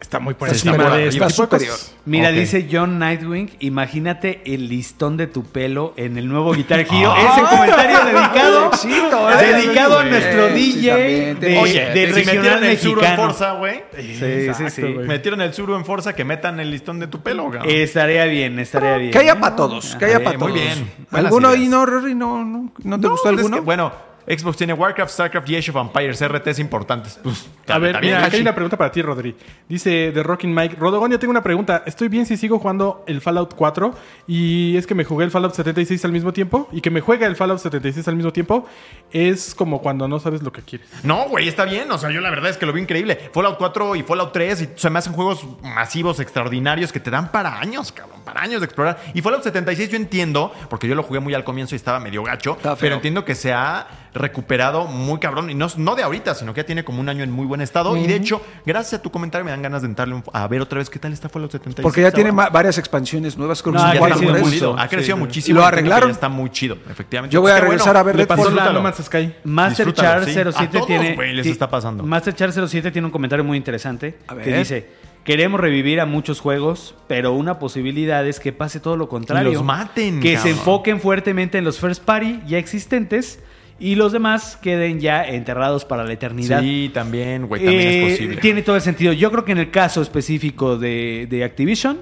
está 0.00 0.18
muy 0.18 0.34
por 0.34 0.48
encima 0.48 0.96
de 0.96 1.12
superior. 1.12 1.48
cosas. 1.48 1.94
Mira, 2.04 2.30
dice 2.30 2.66
John 2.70 2.98
Nightwing, 2.98 3.50
imagínate 3.60 4.40
el 4.46 4.68
listón 4.68 5.16
de 5.16 5.26
tu 5.26 5.44
pelo 5.44 5.92
en 5.96 6.16
el 6.16 6.28
nuevo 6.28 6.52
Guitar 6.52 6.80
Hero. 6.80 7.12
Ah. 7.16 7.32
Ese 7.36 7.56
comentario 7.56 7.98
dedicado, 8.04 8.70
¿eh? 9.40 9.52
dedicado 9.54 9.98
a 9.98 10.04
nuestro 10.04 10.48
sí, 10.48 10.54
DJ 10.54 11.34
de, 11.34 11.58
Oye, 11.58 11.84
de 11.90 12.06
si 12.06 12.12
regional 12.12 12.34
metieron 12.36 12.64
el 12.64 12.78
suru 12.78 13.02
en. 13.04 13.16
Forza, 13.16 13.52
güey. 13.52 13.82
Sí, 13.96 14.14
sí, 14.18 14.24
Exacto, 14.24 14.70
sí. 14.70 14.82
Metieron 14.82 15.40
el 15.42 15.54
suru 15.54 15.74
en 15.76 15.84
Forza 15.84 16.14
que 16.14 16.24
metan 16.24 16.58
el 16.60 16.70
listón 16.70 16.98
de 16.98 17.06
tu 17.06 17.20
pelo, 17.22 17.44
güey. 17.50 17.60
Estaría 17.82 18.24
bien, 18.24 18.58
estaría 18.58 18.96
bien. 18.96 19.10
Que 19.12 19.18
haya 19.18 19.38
para 19.38 19.54
todos, 19.56 19.96
que 19.96 20.06
haya 20.06 20.16
Ajá, 20.16 20.24
para 20.24 20.38
muy 20.38 20.52
todos. 20.52 20.62
bien. 20.64 20.90
Buenas 21.10 21.26
¿Alguno 21.28 21.48
ahí 21.48 21.68
no, 21.68 21.86
Rory? 21.86 22.14
¿No, 22.14 22.44
no, 22.44 22.72
¿no 22.82 22.96
te 23.00 23.06
No, 23.06 23.10
gustó 23.12 23.30
es 23.30 23.36
alguno? 23.38 23.56
que, 23.58 23.60
bueno, 23.60 23.92
Xbox 24.38 24.56
tiene 24.58 24.72
Warcraft, 24.72 25.12
Starcraft 25.12 25.48
y 25.50 25.56
Age 25.56 25.70
of 25.72 25.76
Empires, 25.76 26.24
RTs 26.26 26.58
importantes. 26.60 27.18
Pues, 27.22 27.48
A 27.66 27.78
ver, 27.78 27.98
mira, 28.00 28.24
aquí 28.24 28.36
hay 28.36 28.42
una 28.42 28.54
pregunta 28.54 28.76
para 28.76 28.92
ti, 28.92 29.02
Rodri. 29.02 29.34
Dice 29.68 30.10
The 30.14 30.22
Rocking 30.22 30.54
Mike. 30.54 30.76
Rodogón, 30.78 31.10
yo 31.10 31.18
tengo 31.18 31.30
una 31.32 31.42
pregunta. 31.42 31.82
Estoy 31.86 32.08
bien 32.08 32.26
si 32.26 32.36
sigo 32.36 32.58
jugando 32.58 33.04
el 33.06 33.20
Fallout 33.20 33.54
4 33.54 33.94
y 34.28 34.76
es 34.76 34.86
que 34.86 34.94
me 34.94 35.04
jugué 35.04 35.24
el 35.24 35.30
Fallout 35.30 35.54
76 35.54 36.04
al 36.04 36.12
mismo 36.12 36.32
tiempo 36.32 36.68
y 36.72 36.80
que 36.80 36.90
me 36.90 37.00
juega 37.00 37.26
el 37.26 37.34
Fallout 37.36 37.58
76 37.60 38.06
al 38.08 38.16
mismo 38.16 38.32
tiempo 38.32 38.66
es 39.10 39.54
como 39.54 39.80
cuando 39.82 40.06
no 40.06 40.20
sabes 40.20 40.42
lo 40.42 40.52
que 40.52 40.62
quieres. 40.62 40.88
No, 41.02 41.28
güey, 41.28 41.48
está 41.48 41.64
bien. 41.64 41.90
O 41.90 41.98
sea, 41.98 42.10
yo 42.10 42.20
la 42.20 42.30
verdad 42.30 42.50
es 42.50 42.56
que 42.56 42.66
lo 42.66 42.72
vi 42.72 42.80
increíble. 42.82 43.30
Fallout 43.32 43.58
4 43.58 43.96
y 43.96 44.02
Fallout 44.04 44.32
3 44.32 44.62
y 44.62 44.68
se 44.76 44.90
me 44.90 44.98
hacen 45.00 45.12
juegos 45.12 45.44
masivos, 45.62 46.20
extraordinarios 46.20 46.92
que 46.92 47.00
te 47.00 47.10
dan 47.10 47.32
para 47.32 47.58
años, 47.58 47.90
cabrón, 47.92 48.20
para 48.24 48.42
años 48.42 48.60
de 48.60 48.66
explorar. 48.66 49.00
Y 49.14 49.22
Fallout 49.22 49.42
76 49.42 49.90
yo 49.90 49.96
entiendo, 49.96 50.52
porque 50.68 50.86
yo 50.86 50.94
lo 50.94 51.02
jugué 51.02 51.20
muy 51.20 51.34
al 51.34 51.44
comienzo 51.44 51.74
y 51.74 51.76
estaba 51.76 51.98
medio 52.00 52.22
gacho, 52.22 52.52
Está 52.52 52.76
feo. 52.76 52.80
pero 52.80 52.94
entiendo 52.96 53.24
que 53.24 53.34
se 53.34 53.52
ha 53.52 53.86
recuperado 54.14 54.86
muy 54.86 55.18
cabrón. 55.20 55.50
Y 55.50 55.54
no, 55.54 55.68
no 55.76 55.94
de 55.96 56.02
ahorita, 56.02 56.34
sino 56.34 56.52
que 56.54 56.60
ya 56.60 56.66
tiene 56.66 56.84
como 56.84 57.00
un 57.00 57.08
año 57.08 57.22
en 57.24 57.30
muy 57.30 57.46
buen 57.46 57.60
estado. 57.60 57.96
Y 57.96 58.06
de 58.06 58.16
hecho, 58.16 58.42
gracias 58.66 59.00
a 59.00 59.02
tu 59.02 59.10
comentario 59.10 59.44
me 59.44 59.50
dan 59.50 59.62
ganas 59.62 59.82
de 59.82 59.88
entrarle 59.88 60.14
un- 60.14 60.24
a 60.32 60.46
ver 60.48 60.60
otra 60.60 60.78
vez 60.78 60.90
qué 60.90 60.98
tal 60.98 61.12
está 61.12 61.28
Fallout 61.28 61.52
76. 61.52 61.82
Porque 61.82 62.02
ya 62.02 62.10
tiene 62.10 62.30
varias 62.30 62.78
expansiones 62.78 63.36
nuevas. 63.38 63.62
Creo 63.62 63.72
que 63.72 63.78
No, 63.78 63.84
son 63.84 63.92
ya 63.92 63.98
está 64.00 64.08
crecido 64.14 64.32
muy 64.32 64.40
pulido, 64.42 64.78
ha 64.78 64.88
crecido 64.88 65.16
Sí, 65.16 65.20
muchísimo. 65.20 65.60
¿Lo 65.60 65.64
Entiendo 65.64 65.70
que 65.70 65.78
arreglaron? 65.80 66.08
ya 66.10 66.12
Está 66.14 66.28
muy 66.28 66.50
chido, 66.50 66.76
efectivamente. 66.90 67.34
Yo 67.34 67.40
voy 67.40 67.52
a 67.52 67.60
regresar 67.60 67.96
a 67.96 68.02
ver 68.02 68.16
Le 68.16 68.26
pasó 68.26 68.50
la. 68.50 68.72
No 68.72 68.80
Man's 68.82 68.96
Sky. 69.04 69.34
Masterchar 69.44 70.24
Disfrútalo, 70.24 70.52
sí. 70.52 70.58
07 70.58 70.64
A 70.64 70.70
todos, 70.80 70.86
tiene. 70.86 71.32
les 71.34 71.44
ti- 71.44 71.50
está 71.50 71.68
pasando. 71.70 72.04
Masterchar 72.04 72.52
07 72.52 72.90
tiene 72.90 73.06
un 73.06 73.12
comentario 73.12 73.44
muy 73.44 73.56
interesante 73.56 74.18
A 74.28 74.34
que 74.36 74.56
dice: 74.58 74.88
Queremos 75.24 75.60
revivir 75.60 76.00
a 76.00 76.06
muchos 76.06 76.40
juegos, 76.40 76.94
pero 77.06 77.32
una 77.32 77.58
posibilidad 77.58 78.26
es 78.26 78.40
que 78.40 78.52
pase 78.52 78.80
todo 78.80 78.96
lo 78.96 79.08
contrario. 79.08 79.50
Y 79.50 79.54
los 79.54 79.62
maten, 79.64 80.20
Que 80.20 80.36
se 80.38 80.50
enfoquen 80.50 81.00
fuertemente 81.00 81.58
en 81.58 81.64
los 81.64 81.78
first 81.78 82.02
party 82.04 82.40
ya 82.46 82.58
existentes 82.58 83.38
y 83.80 83.94
los 83.96 84.12
demás 84.12 84.56
queden 84.62 85.00
ya 85.00 85.26
enterrados 85.26 85.84
para 85.84 86.04
la 86.04 86.12
eternidad. 86.12 86.60
Sí, 86.60 86.90
también, 86.94 87.48
güey, 87.48 87.64
también 87.64 87.82
Eh, 87.82 88.06
es 88.06 88.12
posible. 88.18 88.36
Tiene 88.36 88.62
todo 88.62 88.76
el 88.76 88.82
sentido. 88.82 89.12
Yo 89.14 89.30
creo 89.32 89.44
que 89.44 89.52
en 89.52 89.58
el 89.58 89.70
caso 89.70 90.02
específico 90.02 90.76
de, 90.76 91.26
de 91.28 91.42
Activision, 91.44 91.98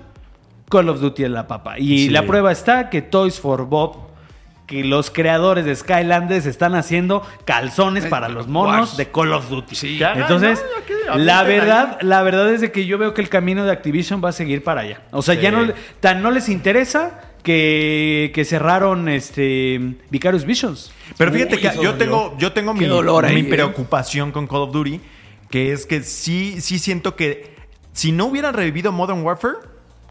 Call 0.68 0.88
of 0.90 1.00
Duty 1.00 1.24
es 1.24 1.30
la 1.30 1.46
papa. 1.46 1.78
Y 1.78 1.98
Sí. 2.06 2.08
la 2.10 2.26
prueba 2.26 2.52
está 2.52 2.90
que 2.90 3.00
Toys 3.00 3.40
for 3.40 3.64
Bob, 3.66 4.08
que 4.66 4.84
los 4.84 5.10
creadores 5.10 5.64
de 5.64 5.74
Skylanders 5.74 6.44
están 6.44 6.74
haciendo 6.74 7.22
calzones 7.46 8.04
para 8.04 8.28
los 8.28 8.48
monos 8.48 8.98
de 8.98 9.06
Call 9.10 9.32
of 9.32 9.48
Duty. 9.48 10.02
Hagan, 10.02 10.20
Entonces, 10.20 10.62
la 11.16 11.42
verdad, 11.44 11.98
la 12.02 12.22
verdad 12.22 12.52
es 12.52 12.60
de 12.60 12.70
que 12.70 12.84
yo 12.84 12.98
veo 12.98 13.14
que 13.14 13.22
el 13.22 13.30
camino 13.30 13.64
de 13.64 13.72
Activision 13.72 14.20
va 14.22 14.28
a 14.28 14.32
seguir 14.32 14.62
para 14.62 14.82
allá. 14.82 15.00
O 15.12 15.22
sea, 15.22 15.36
Sí. 15.36 15.40
ya 15.40 15.50
no 15.52 15.72
tan 16.00 16.22
no 16.22 16.30
les 16.30 16.50
interesa 16.50 17.20
que, 17.42 18.30
que 18.34 18.44
cerraron 18.44 19.08
este 19.08 19.96
Vicarious 20.10 20.44
Visions. 20.44 20.92
Pero 21.16 21.32
fíjate 21.32 21.56
Uy, 21.56 21.60
que 21.60 21.70
yo 21.82 21.94
tengo, 21.94 22.36
yo 22.38 22.52
tengo 22.52 22.74
mi, 22.74 22.86
dolor 22.86 23.24
ahí, 23.24 23.42
mi 23.42 23.48
¿eh? 23.48 23.50
preocupación 23.50 24.32
con 24.32 24.46
Call 24.46 24.62
of 24.62 24.72
Duty, 24.72 25.00
que 25.50 25.72
es 25.72 25.86
que 25.86 26.02
sí, 26.02 26.60
sí 26.60 26.78
siento 26.78 27.16
que 27.16 27.56
si 27.92 28.12
no 28.12 28.26
hubieran 28.26 28.54
revivido 28.54 28.92
Modern 28.92 29.22
Warfare, 29.22 29.56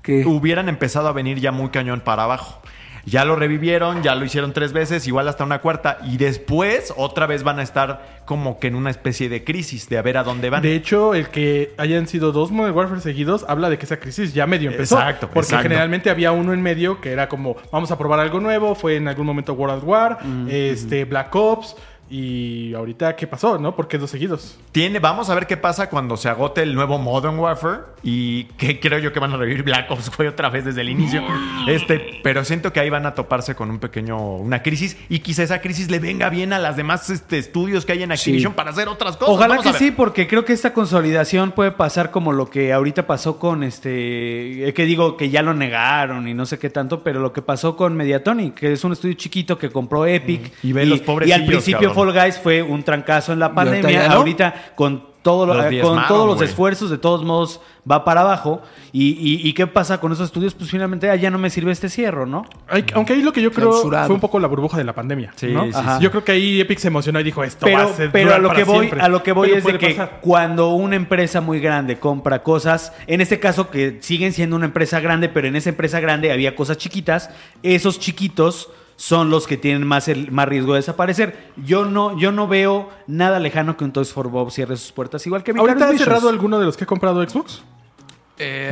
¿Qué? 0.02 0.26
hubieran 0.26 0.70
empezado 0.70 1.08
a 1.08 1.12
venir 1.12 1.40
ya 1.40 1.52
muy 1.52 1.70
cañón 1.70 2.02
para 2.02 2.24
abajo. 2.24 2.62
Ya 3.08 3.24
lo 3.24 3.38
revivieron, 3.38 4.04
ya 4.04 4.16
lo 4.16 4.26
hicieron 4.26 4.52
tres 4.52 4.74
veces, 4.74 5.08
igual 5.08 5.28
hasta 5.30 5.46
una 5.46 5.60
cuarta, 5.60 6.00
y 6.04 6.18
después 6.18 6.94
otra 6.98 7.26
vez 7.26 7.44
van 7.44 7.60
a 7.60 7.64
estar 7.64 8.22
como 8.26 8.60
que 8.60 8.68
en 8.68 8.76
una 8.76 8.90
especie 8.90 9.30
de 9.30 9.46
crisis 9.46 9.88
de 9.88 9.98
a 9.98 10.02
ver 10.02 10.18
a 10.18 10.24
dónde 10.24 10.50
van. 10.50 10.62
De 10.62 10.76
hecho, 10.76 11.16
el 11.16 11.30
que 11.30 11.74
hayan 11.78 12.08
sido 12.08 12.34
dos 12.34 12.52
Modern 12.52 12.76
Warfare 12.76 13.00
seguidos 13.00 13.46
habla 13.48 13.70
de 13.70 13.78
que 13.78 13.86
esa 13.86 13.98
crisis 13.98 14.34
ya 14.34 14.46
medio 14.46 14.72
empezó. 14.72 14.98
Exacto, 14.98 15.28
Porque 15.28 15.48
exacto. 15.48 15.64
generalmente 15.64 16.10
había 16.10 16.34
uno 16.34 16.54
en 16.54 16.62
medio 16.62 17.00
que 17.00 17.12
era 17.12 17.30
como, 17.30 17.56
vamos 17.72 17.92
a 17.92 17.98
probar 17.98 18.20
algo 18.20 18.42
nuevo. 18.42 18.76
Fue 18.76 18.98
en 18.98 19.08
algún 19.08 19.26
momento 19.26 19.54
World 19.54 19.84
War, 19.84 20.20
este, 20.50 21.06
Black 21.06 21.34
Ops. 21.34 21.76
Y 22.10 22.74
ahorita, 22.74 23.16
¿qué 23.16 23.28
pasó? 23.28 23.58
¿No? 23.58 23.76
¿Por 23.76 23.88
qué 23.88 23.98
dos 23.98 24.12
seguidos? 24.12 24.58
Tiene, 24.72 25.00
vamos 25.00 25.30
a 25.30 25.36
ver 25.36 25.46
qué 25.46 25.58
pasa 25.58 25.90
cuando 25.90 26.16
se 26.16 26.30
agote 26.30 26.62
el 26.64 26.74
nuevo 26.74 26.98
Modern 26.98 27.38
Warfare 27.38 27.82
y 28.02 28.46
que 28.58 28.80
creo 28.80 29.00
yo 29.00 29.12
que 29.12 29.20
van 29.20 29.34
a 29.34 29.38
revivir 29.38 29.64
Black 29.64 29.92
Ops 29.92 30.10
güey, 30.18 30.30
otra 30.30 30.50
vez 30.50 30.64
desde 30.64 30.82
el 30.82 30.90
inicio. 30.90 31.22
Este, 31.68 32.20
pero 32.24 32.46
siento 32.46 32.72
que 32.72 32.80
ahí 32.80 32.90
van 32.90 33.06
a 33.06 33.14
toparse 33.14 33.56
con 33.56 33.70
un 33.70 33.80
pequeño 33.80 34.36
una 34.38 34.64
crisis 34.64 34.98
y 35.10 35.20
quizá 35.20 35.44
esa 35.44 35.60
crisis 35.60 35.92
le 35.92 36.00
venga 36.00 36.30
bien 36.30 36.54
a 36.54 36.60
las 36.60 36.78
demás 36.78 37.10
este, 37.10 37.38
estudios 37.38 37.86
que 37.86 37.92
hay 37.92 38.04
en 38.04 38.12
Activision 38.12 38.54
para 38.54 38.72
hacer 38.72 38.88
otras 38.88 39.18
cosas. 39.18 39.34
Ojalá 39.34 39.58
Vamos 39.58 39.74
que 39.74 39.78
sí, 39.78 39.92
porque 39.92 40.28
creo 40.28 40.46
que 40.46 40.54
esta 40.54 40.74
consolidación 40.74 41.52
puede 41.52 41.72
pasar 41.72 42.12
como 42.12 42.32
lo 42.32 42.50
que 42.50 42.72
ahorita 42.72 43.08
pasó 43.08 43.40
con 43.40 43.64
este, 43.64 44.70
eh, 44.70 44.74
que 44.74 44.86
digo 44.86 45.18
que 45.18 45.30
ya 45.30 45.42
lo 45.42 45.54
negaron 45.54 46.28
y 46.28 46.34
no 46.34 46.46
sé 46.46 46.60
qué 46.60 46.70
tanto, 46.70 47.04
pero 47.04 47.20
lo 47.20 47.34
que 47.34 47.42
pasó 47.42 47.76
con 47.76 47.96
Mediatonic, 47.96 48.54
que 48.54 48.72
es 48.72 48.84
un 48.84 48.94
estudio 48.94 49.16
chiquito 49.16 49.58
que 49.58 49.70
compró 49.70 50.06
Epic 50.06 50.54
Y 50.64 50.74
ve 50.74 50.86
los 50.86 51.00
y 51.00 51.02
al 51.02 51.06
pobrecillos, 51.06 51.48
principio 51.48 51.90
cabrón. 51.90 51.96
Fall 51.98 52.14
Guys 52.14 52.40
fue 52.40 52.62
un 52.62 52.84
trancazo 52.84 53.34
en 53.34 53.40
la 53.40 53.54
pandemia, 53.54 54.08
no. 54.10 54.16
ahorita 54.16 54.54
con 54.76 55.18
todo 55.24 55.46
lo- 55.46 55.56
Los 55.56 55.66
eh, 55.74 55.82
con 55.82 56.08
todos 56.08 56.26
los 56.26 56.42
esfuerzos, 56.42 56.90
de 56.90 56.98
todos 56.98 57.22
modos 57.26 57.60
va 57.90 58.06
para 58.06 58.22
abajo. 58.22 58.62
Y, 58.94 59.10
y- 59.10 59.46
y 59.46 59.52
qué 59.54 59.68
pasa 59.68 60.00
con 60.00 60.14
esos 60.14 60.28
estudios? 60.28 60.54
Pues 60.54 60.70
finalmente 60.72 61.10
ya 61.20 61.30
no 61.30 61.38
me 61.38 61.50
sirve 61.50 61.74
este 61.74 61.90
cierro, 61.90 62.26
¿no? 62.26 62.46
Hay- 62.70 62.86
aunque 62.94 63.12
ahí 63.12 63.22
lo 63.22 63.34
que 63.34 63.42
yo 63.42 63.52
creo 63.52 63.74
fue 63.74 64.08
un 64.16 64.22
poco 64.22 64.40
la 64.40 64.48
burbuja 64.48 64.78
de 64.78 64.86
la 64.86 64.94
pandemia. 64.94 65.34
Sí, 65.36 65.48
¿no? 65.48 65.66
sí, 65.66 65.74
sí. 65.74 65.80
Yo 66.00 66.12
creo 66.12 66.24
que 66.24 66.32
ahí 66.32 66.62
Epic 66.62 66.80
se 66.80 66.88
emocionó 66.88 67.20
y 67.20 67.24
dijo 67.24 67.44
esto 67.44 67.66
va 67.66 67.72
pero, 67.74 67.90
a 67.90 67.94
ser 67.94 68.12
pero 68.14 68.34
a 68.36 68.38
lo 68.38 68.48
para 68.48 68.58
que 68.60 68.64
voy 68.64 68.78
siempre". 68.86 69.02
a 69.02 69.10
lo 69.10 69.22
que 69.22 69.32
voy 69.34 69.48
Pero 69.50 69.58
es 69.60 69.66
de 69.66 69.78
que 69.78 69.90
pasar. 69.96 70.20
cuando 70.22 70.70
una 70.70 70.96
empresa 70.96 71.42
muy 71.42 71.60
grande 71.60 72.00
compra 72.00 72.42
cosas 72.42 72.94
en 73.08 73.20
este 73.20 73.38
caso 73.42 73.70
que 73.70 73.98
siguen 74.00 74.32
siendo 74.32 74.56
una 74.56 74.66
empresa 74.68 75.02
grande 75.02 75.28
pero 75.28 75.50
en 75.50 75.58
esa 75.58 75.68
empresa 75.70 76.00
grande 76.00 76.32
había 76.32 76.56
cosas 76.56 76.78
chiquitas 76.78 77.30
esos 77.64 78.00
chiquitos 78.00 78.70
son 78.98 79.30
los 79.30 79.48
que 79.48 79.56
tienen 79.56 79.88
más 79.88 80.10
el 80.10 80.32
más 80.32 80.50
riesgo 80.50 80.74
de 80.74 80.80
desaparecer 80.80 81.52
yo 81.56 81.86
no 81.86 82.18
yo 82.20 82.32
no 82.32 82.48
veo 82.48 82.90
nada 83.06 83.40
lejano 83.40 83.78
que 83.78 83.86
un 83.86 83.94
Toys 83.94 84.12
for 84.12 84.30
Bob 84.30 84.52
cierre 84.52 84.76
sus 84.76 84.92
puertas 84.92 85.26
igual 85.26 85.44
que 85.44 85.52
¿Ahorita 85.52 85.74
Vicarious 85.76 86.02
ha 86.02 86.04
cerrado 86.04 86.30
alguno 86.30 86.60
de 86.60 86.66
los 86.66 86.76
que 86.76 86.84
ha 86.84 86.88
comprado 86.88 87.28
Xbox? 87.28 87.64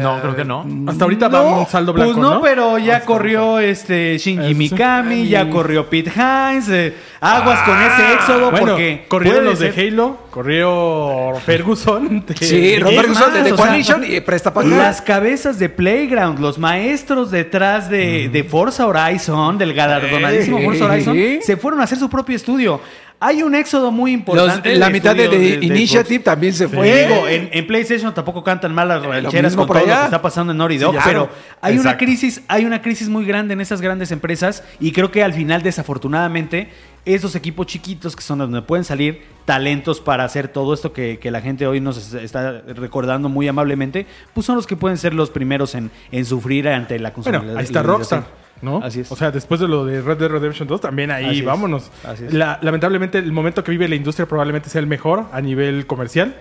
No, 0.02 0.22
creo 0.22 0.36
que 0.36 0.46
no. 0.46 0.64
Hasta 0.88 1.06
ahorita 1.06 1.28
va 1.28 1.42
un 1.60 1.66
saldo 1.66 1.92
blanco, 1.92 2.14
pues 2.14 2.22
no, 2.22 2.36
¿no? 2.36 2.42
pero 2.42 2.78
ya 2.78 2.98
Hasta 2.98 3.06
corrió 3.08 3.60
este 3.60 4.18
Shinji. 4.18 4.54
Mikami, 4.54 5.28
ya 5.28 5.50
corrió 5.50 5.90
Pete 5.90 6.12
Hines, 6.16 6.70
eh, 6.70 6.94
aguas 7.20 7.62
con 7.64 7.76
ese 7.82 8.14
éxodo 8.14 8.52
Bueno, 8.52 8.68
porque 8.68 9.06
corrieron 9.08 9.46
los 9.46 9.58
de 9.60 9.70
Halo, 9.70 10.18
corrió 10.30 11.34
Ferguson. 11.46 12.24
de- 12.28 12.36
Sí, 12.38 12.76
Ferguson 12.80 13.34
de 13.34 13.42
The 13.42 13.54
o 13.54 13.58
sea, 13.58 13.66
Coalition 13.66 14.04
y 14.08 14.20
presta 14.22 14.54
para. 14.54 14.68
Las 14.68 15.02
cabezas 15.02 15.58
de 15.58 15.70
Playground, 15.70 16.40
los 16.40 16.60
maestros 16.60 17.32
detrás 17.32 17.90
de, 17.90 18.30
de 18.30 18.44
Forza 18.44 18.86
Horizon, 18.86 19.58
del 19.58 19.74
galardonadísimo 19.74 20.60
Eh, 20.60 20.66
Forza 20.66 20.86
Horizon, 20.86 21.18
eh. 21.18 21.40
se 21.42 21.58
fueron 21.58 21.82
a 21.82 21.86
hacer 21.86 21.98
su 21.98 22.10
propio 22.10 22.36
estudio. 22.36 22.82
Hay 23.20 23.42
un 23.44 23.56
éxodo 23.56 23.92
muy 23.92 24.12
Los- 24.12 24.20
importante. 24.20 24.76
la 24.76 24.90
mitad 24.90 25.16
de, 25.16 25.28
The 25.30 25.66
Initiative 25.66 26.16
Xbox. 26.18 26.24
también 26.26 26.54
se 26.54 26.68
fue. 26.68 27.08
Digo, 27.08 27.28
en, 27.28 27.50
en 27.52 27.66
PlayStation 27.68 28.14
tampoco 28.14 28.44
cantan 28.44 28.74
mal 28.76 28.88
las 28.90 29.04
rancheras 29.04 29.56
con 29.56 29.66
por 29.68 29.78
todo 29.78 29.86
lo 29.86 29.92
allá. 29.92 30.02
que 30.02 30.06
está 30.08 30.22
pasando 30.22 30.52
en 30.52 30.58
Naughty 30.58 30.78
Dog, 30.78 30.96
Sí, 30.96 31.02
pero 31.06 31.30
hay 31.62 31.78
una 31.78 31.98
crisis, 31.98 32.42
hay 32.48 32.66
una 32.66 32.82
crisis 32.82 33.08
muy 33.10 33.26
grande 33.26 33.54
en 33.54 33.62
esas 33.62 33.82
grandes 33.82 34.12
empresas 34.12 34.64
y 34.80 34.92
creo 34.92 35.12
que 35.12 35.24
al 35.24 35.34
final, 35.34 35.64
desafortunadamente, 35.64 36.70
esos 37.06 37.36
equipos 37.36 37.68
chiquitos 37.68 38.16
que 38.16 38.22
son 38.22 38.40
donde 38.40 38.62
pueden 38.62 38.84
salir 38.84 39.24
talentos 39.46 40.02
para 40.02 40.24
hacer 40.24 40.48
todo 40.48 40.74
esto 40.74 40.92
que, 40.92 41.20
que 41.20 41.32
la 41.32 41.40
gente 41.42 41.66
hoy 41.68 41.80
nos 41.80 42.14
está 42.16 42.62
recordando 42.68 43.30
muy 43.30 43.48
amablemente, 43.48 44.08
pues 44.34 44.46
son 44.46 44.56
los 44.56 44.68
que 44.68 44.76
pueden 44.76 44.98
ser 44.98 45.14
los 45.14 45.30
primeros 45.30 45.74
en, 45.76 45.90
en 46.12 46.26
sufrir 46.26 46.68
ante 46.68 47.00
la 47.00 47.12
Bueno, 47.12 47.24
consolidación. 47.24 47.58
ahí 47.58 47.64
está 47.64 47.82
Rockstar. 47.84 48.45
¿No? 48.62 48.80
Así 48.84 49.02
es. 49.02 49.12
O 49.12 49.16
sea, 49.16 49.32
después 49.32 49.60
de 49.60 49.68
lo 49.68 49.86
de 49.86 50.02
Red 50.02 50.18
Dead 50.18 50.30
Redemption 50.30 50.68
2, 50.68 50.82
también 50.82 51.12
ahí 51.12 51.26
Así 51.26 51.40
es. 51.40 51.46
vámonos. 51.46 51.92
Así 52.04 52.26
es. 52.26 52.34
La- 52.34 52.60
lamentablemente, 52.62 53.18
el 53.20 53.32
momento 53.32 53.64
que 53.64 53.72
vive 53.72 53.88
la 53.88 53.96
industria 53.96 54.26
probablemente 54.28 54.70
sea 54.70 54.80
el 54.82 54.88
mejor 54.88 55.26
a 55.32 55.42
nivel 55.42 55.86
comercial. 55.88 56.36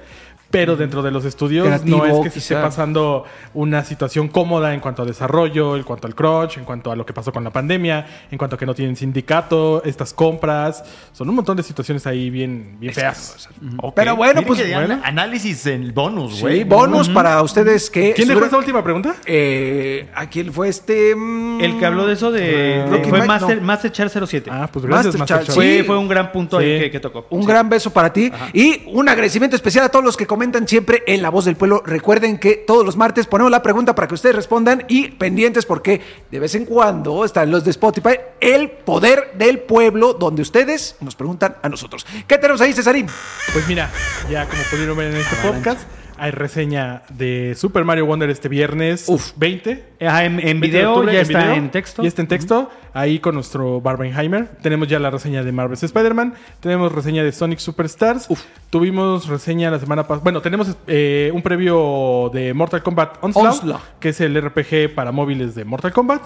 Pero 0.54 0.76
dentro 0.76 1.02
de 1.02 1.10
los 1.10 1.24
estudios 1.24 1.66
Creativo, 1.66 1.98
no 1.98 2.06
es 2.06 2.20
que 2.22 2.30
se 2.30 2.38
esté 2.38 2.54
pasando 2.54 3.24
una 3.54 3.82
situación 3.84 4.28
cómoda 4.28 4.72
en 4.72 4.80
cuanto 4.80 5.02
a 5.02 5.04
desarrollo, 5.04 5.76
en 5.76 5.82
cuanto 5.82 6.06
al 6.06 6.14
crunch, 6.14 6.56
en 6.58 6.64
cuanto 6.64 6.92
a 6.92 6.96
lo 6.96 7.04
que 7.04 7.12
pasó 7.12 7.32
con 7.32 7.42
la 7.42 7.50
pandemia, 7.50 8.06
en 8.30 8.38
cuanto 8.38 8.54
a 8.54 8.58
que 8.58 8.64
no 8.66 8.74
tienen 8.74 8.94
sindicato, 8.96 9.82
estas 9.84 10.14
compras. 10.14 10.84
Son 11.12 11.28
un 11.28 11.34
montón 11.34 11.56
de 11.56 11.62
situaciones 11.64 12.06
ahí 12.06 12.30
bien, 12.30 12.76
bien 12.78 12.94
feas. 12.94 13.48
Pero 13.96 14.14
bueno, 14.16 14.34
Miren 14.42 14.46
pues, 14.46 14.62
que 14.62 14.68
dan 14.70 14.86
bueno. 14.86 15.02
Análisis 15.04 15.66
en 15.66 15.92
bonus, 15.92 16.40
güey. 16.40 16.58
Sí, 16.58 16.64
bonus 16.64 17.08
para 17.08 17.42
ustedes 17.42 17.90
que... 17.90 18.12
¿Quién 18.14 18.28
dejó 18.28 18.40
estuvieron- 18.44 18.46
esa 18.48 18.56
última 18.58 18.84
pregunta? 18.84 19.16
Eh, 19.26 20.08
¿A 20.14 20.28
quién 20.30 20.52
fue 20.52 20.68
este? 20.68 21.16
mm, 21.16 21.60
El 21.62 21.78
que 21.80 21.86
habló 21.86 22.06
de 22.06 22.12
eso 22.12 22.30
de, 22.30 22.40
de- 22.42 22.86
Rocky 22.86 23.08
fue 23.10 23.26
Master, 23.26 23.56
no. 23.58 23.64
Masterchar 23.64 24.08
07. 24.08 24.50
Ah, 24.52 24.68
pues 24.72 24.84
gracias, 24.86 25.16
Master 25.16 25.18
Master 25.18 25.36
Char- 25.38 25.46
Char. 25.46 25.54
fue, 25.56 25.78
sí. 25.78 25.82
fue 25.84 25.98
un 25.98 26.06
gran 26.08 26.30
punto 26.30 26.58
ahí 26.58 26.78
que, 26.78 26.90
que 26.92 27.00
tocó. 27.00 27.26
Un 27.30 27.42
Sí. 27.42 27.48
gran 27.48 27.68
beso 27.68 27.90
para 27.92 28.12
ti 28.12 28.30
y 28.52 28.82
un 28.92 29.08
agradecimiento 29.08 29.56
especial 29.56 29.84
a 29.84 29.88
todos 29.88 30.04
los 30.04 30.16
que 30.16 30.26
comentaron 30.26 30.43
comentan 30.44 30.68
siempre 30.68 31.02
en 31.06 31.22
La 31.22 31.30
Voz 31.30 31.46
del 31.46 31.56
Pueblo. 31.56 31.82
Recuerden 31.86 32.36
que 32.36 32.56
todos 32.56 32.84
los 32.84 32.98
martes 32.98 33.26
ponemos 33.26 33.50
la 33.50 33.62
pregunta 33.62 33.94
para 33.94 34.06
que 34.08 34.14
ustedes 34.14 34.36
respondan 34.36 34.84
y 34.88 35.08
pendientes 35.08 35.64
porque 35.64 36.02
de 36.30 36.38
vez 36.38 36.54
en 36.54 36.66
cuando 36.66 37.24
están 37.24 37.50
los 37.50 37.64
de 37.64 37.70
Spotify, 37.70 38.16
el 38.42 38.68
poder 38.70 39.32
del 39.38 39.60
pueblo, 39.60 40.12
donde 40.12 40.42
ustedes 40.42 40.96
nos 41.00 41.16
preguntan 41.16 41.56
a 41.62 41.70
nosotros. 41.70 42.04
¿Qué 42.28 42.36
tenemos 42.36 42.60
ahí, 42.60 42.74
Cesarín? 42.74 43.06
Pues 43.54 43.66
mira, 43.66 43.90
ya 44.30 44.46
como 44.46 44.60
pudieron 44.70 44.98
ver 44.98 45.14
en 45.14 45.16
este 45.22 45.34
podcast, 45.36 45.80
hay 46.18 46.30
reseña 46.30 47.04
de 47.08 47.54
Super 47.56 47.84
Mario 47.84 48.04
Wonder 48.04 48.28
este 48.28 48.50
viernes 48.50 49.04
Uf. 49.08 49.32
20. 49.36 49.82
Ah, 50.02 50.24
en, 50.26 50.40
en 50.40 50.60
20 50.60 50.60
de 50.60 50.68
video 50.68 50.90
octubre, 50.92 51.12
ya 51.14 51.20
en 51.20 51.26
está 51.26 51.38
video. 51.38 51.54
en 51.54 51.70
texto. 51.70 52.02
Ya 52.02 52.08
está 52.08 52.20
en 52.20 52.28
texto. 52.28 52.70
Ahí 52.94 53.18
con 53.18 53.34
nuestro 53.34 53.80
Barbenheimer. 53.80 54.46
Tenemos 54.62 54.88
ya 54.88 54.98
la 54.98 55.10
reseña 55.10 55.42
de 55.42 55.50
Marvel's 55.52 55.82
Spider-Man. 55.82 56.34
Tenemos 56.60 56.92
reseña 56.92 57.22
de 57.24 57.32
Sonic 57.32 57.58
Superstars. 57.58 58.28
Tuvimos 58.70 59.28
reseña 59.28 59.70
la 59.70 59.78
semana 59.80 60.04
pasada. 60.04 60.22
Bueno, 60.22 60.40
tenemos 60.40 60.76
eh, 60.86 61.30
un 61.34 61.42
previo 61.42 62.30
de 62.32 62.54
Mortal 62.54 62.82
Kombat 62.82 63.18
Onslaught, 63.20 63.50
Onslaught. 63.62 63.82
que 64.00 64.10
es 64.10 64.20
el 64.20 64.40
RPG 64.40 64.94
para 64.94 65.10
móviles 65.12 65.54
de 65.54 65.64
Mortal 65.64 65.92
Kombat. 65.92 66.22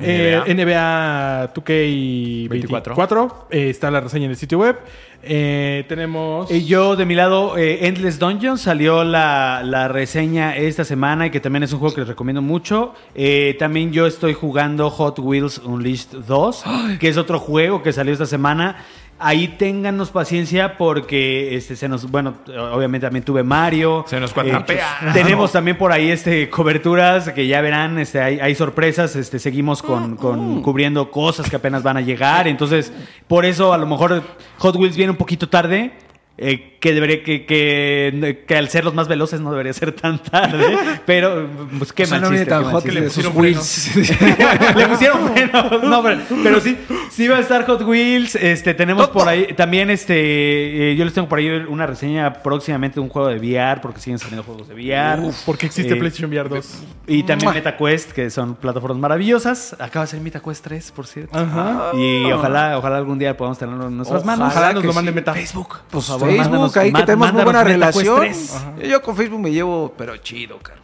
Eh, 0.00 0.40
NBA 0.46 1.52
2K24. 1.54 3.32
eh, 3.50 3.70
está 3.70 3.90
la 3.90 4.00
reseña 4.00 4.26
en 4.26 4.30
el 4.32 4.36
sitio 4.36 4.58
web. 4.58 4.76
Eh, 5.22 5.84
tenemos. 5.86 6.50
Y 6.50 6.64
yo, 6.64 6.96
de 6.96 7.04
mi 7.04 7.14
lado, 7.14 7.58
eh, 7.58 7.86
Endless 7.86 8.18
Dungeon 8.18 8.56
salió 8.56 9.04
la, 9.04 9.60
la 9.62 9.86
reseña 9.88 10.56
esta 10.56 10.82
semana 10.84 11.26
y 11.26 11.30
que 11.30 11.40
también 11.40 11.62
es 11.62 11.72
un 11.74 11.78
juego 11.78 11.94
que 11.94 12.00
les 12.00 12.08
recomiendo 12.08 12.40
mucho. 12.40 12.94
Eh, 13.14 13.54
también 13.58 13.92
yo 13.92 14.06
estoy 14.06 14.32
jugando 14.32 14.88
Hot 14.88 15.18
Wheels 15.18 15.58
Unleashed 15.58 16.09
2, 16.12 16.64
que 16.98 17.08
es 17.08 17.16
otro 17.16 17.38
juego 17.38 17.82
que 17.82 17.92
salió 17.92 18.12
esta 18.12 18.26
semana. 18.26 18.84
Ahí 19.22 19.48
ténganos 19.48 20.10
paciencia 20.10 20.78
porque 20.78 21.54
este 21.54 21.76
se 21.76 21.90
nos, 21.90 22.10
bueno, 22.10 22.36
obviamente 22.72 23.06
también 23.06 23.22
tuve 23.22 23.42
Mario. 23.42 24.04
Se 24.08 24.18
nos 24.18 24.32
cuatrapea. 24.32 25.10
tenemos 25.12 25.52
también 25.52 25.76
por 25.76 25.92
ahí 25.92 26.10
este 26.10 26.48
coberturas 26.48 27.28
que 27.30 27.46
ya 27.46 27.60
verán, 27.60 27.98
este 27.98 28.22
hay, 28.22 28.40
hay 28.40 28.54
sorpresas, 28.54 29.16
este 29.16 29.38
seguimos 29.38 29.82
con, 29.82 30.16
con 30.16 30.62
cubriendo 30.62 31.10
cosas 31.10 31.50
que 31.50 31.56
apenas 31.56 31.82
van 31.82 31.98
a 31.98 32.00
llegar, 32.00 32.48
entonces 32.48 32.94
por 33.28 33.44
eso 33.44 33.74
a 33.74 33.78
lo 33.78 33.86
mejor 33.86 34.22
Hot 34.56 34.76
Wheels 34.76 34.96
viene 34.96 35.10
un 35.10 35.18
poquito 35.18 35.50
tarde. 35.50 35.92
Eh, 36.42 36.78
que 36.80 36.94
debería 36.94 37.22
que, 37.22 37.44
que, 37.44 38.44
que 38.48 38.56
al 38.56 38.70
ser 38.70 38.84
los 38.86 38.94
más 38.94 39.06
veloces 39.08 39.42
no 39.42 39.50
debería 39.50 39.74
ser 39.74 39.92
tan 39.92 40.18
tarde, 40.22 40.78
pero 41.06 41.46
pues 41.78 41.92
qué 41.92 42.04
O 42.04 42.06
sea, 42.06 42.16
mal 42.18 42.22
no 42.22 42.30
viene 42.30 42.44
chiste, 42.46 42.50
tan 42.50 42.60
qué 42.60 42.64
mal 42.64 42.72
hot 42.74 42.82
chiste. 42.82 42.94
que 42.94 43.00
le 43.00 43.06
pusieron 43.06 43.36
wheels. 43.36 43.96
Le 44.76 44.86
pusieron. 44.88 45.20
No, 45.90 46.02
pero, 46.02 46.20
pero 46.42 46.60
sí, 46.60 46.78
sí 47.10 47.28
va 47.28 47.36
a 47.36 47.40
estar 47.40 47.66
Hot 47.66 47.82
Wheels. 47.82 48.34
Este, 48.36 48.74
tenemos 48.74 49.08
por 49.08 49.28
ahí 49.28 49.52
también, 49.54 49.90
este, 49.90 50.92
eh, 50.92 50.96
yo 50.96 51.04
les 51.04 51.12
tengo 51.12 51.28
por 51.28 51.38
ahí 51.38 51.48
una 51.68 51.86
reseña 51.86 52.32
próximamente 52.42 52.94
de 52.94 53.00
un 53.00 53.08
juego 53.08 53.28
de 53.28 53.36
VR, 53.38 53.80
porque 53.80 54.00
siguen 54.00 54.18
saliendo 54.18 54.42
juegos 54.42 54.68
de 54.68 54.74
VR. 54.74 55.20
Uf, 55.22 55.42
porque 55.44 55.66
existe 55.66 55.92
Eh, 55.92 55.96
PlayStation 55.96 56.30
VR 56.30 56.48
2. 56.48 56.82
Y 57.08 57.22
también 57.24 57.52
MetaQuest, 57.52 58.12
que 58.12 58.30
son 58.30 58.54
plataformas 58.54 58.98
maravillosas. 58.98 59.76
Acaba 59.78 60.04
de 60.06 60.10
salir 60.12 60.24
MetaQuest 60.24 60.64
3, 60.64 60.92
por 60.92 61.06
cierto. 61.06 61.36
Ajá. 61.38 61.90
Y 61.94 62.30
ojalá, 62.32 62.78
ojalá 62.78 62.96
algún 62.96 63.18
día 63.18 63.36
podamos 63.36 63.58
tenerlo 63.58 63.88
en 63.88 63.96
nuestras 63.96 64.22
Ojalá 64.22 64.36
manos. 64.36 64.54
Ojalá 64.54 64.72
nos 64.72 64.84
lo 64.84 64.92
mande 64.92 65.10
sí. 65.10 65.14
Meta. 65.16 65.34
Facebook, 65.34 65.78
Pues 65.90 66.06
por 66.06 66.20
favor, 66.20 66.29
Facebook, 66.36 66.52
mándanos- 66.52 66.76
ahí 66.76 66.92
que 66.92 67.02
tenemos 67.02 67.32
muy 67.32 67.42
buena 67.44 67.64
relación. 67.64 68.20
3. 68.20 68.54
Yo 68.88 69.02
con 69.02 69.16
Facebook 69.16 69.40
me 69.40 69.50
llevo, 69.52 69.94
pero 69.96 70.16
chido, 70.18 70.58
carnal. 70.58 70.80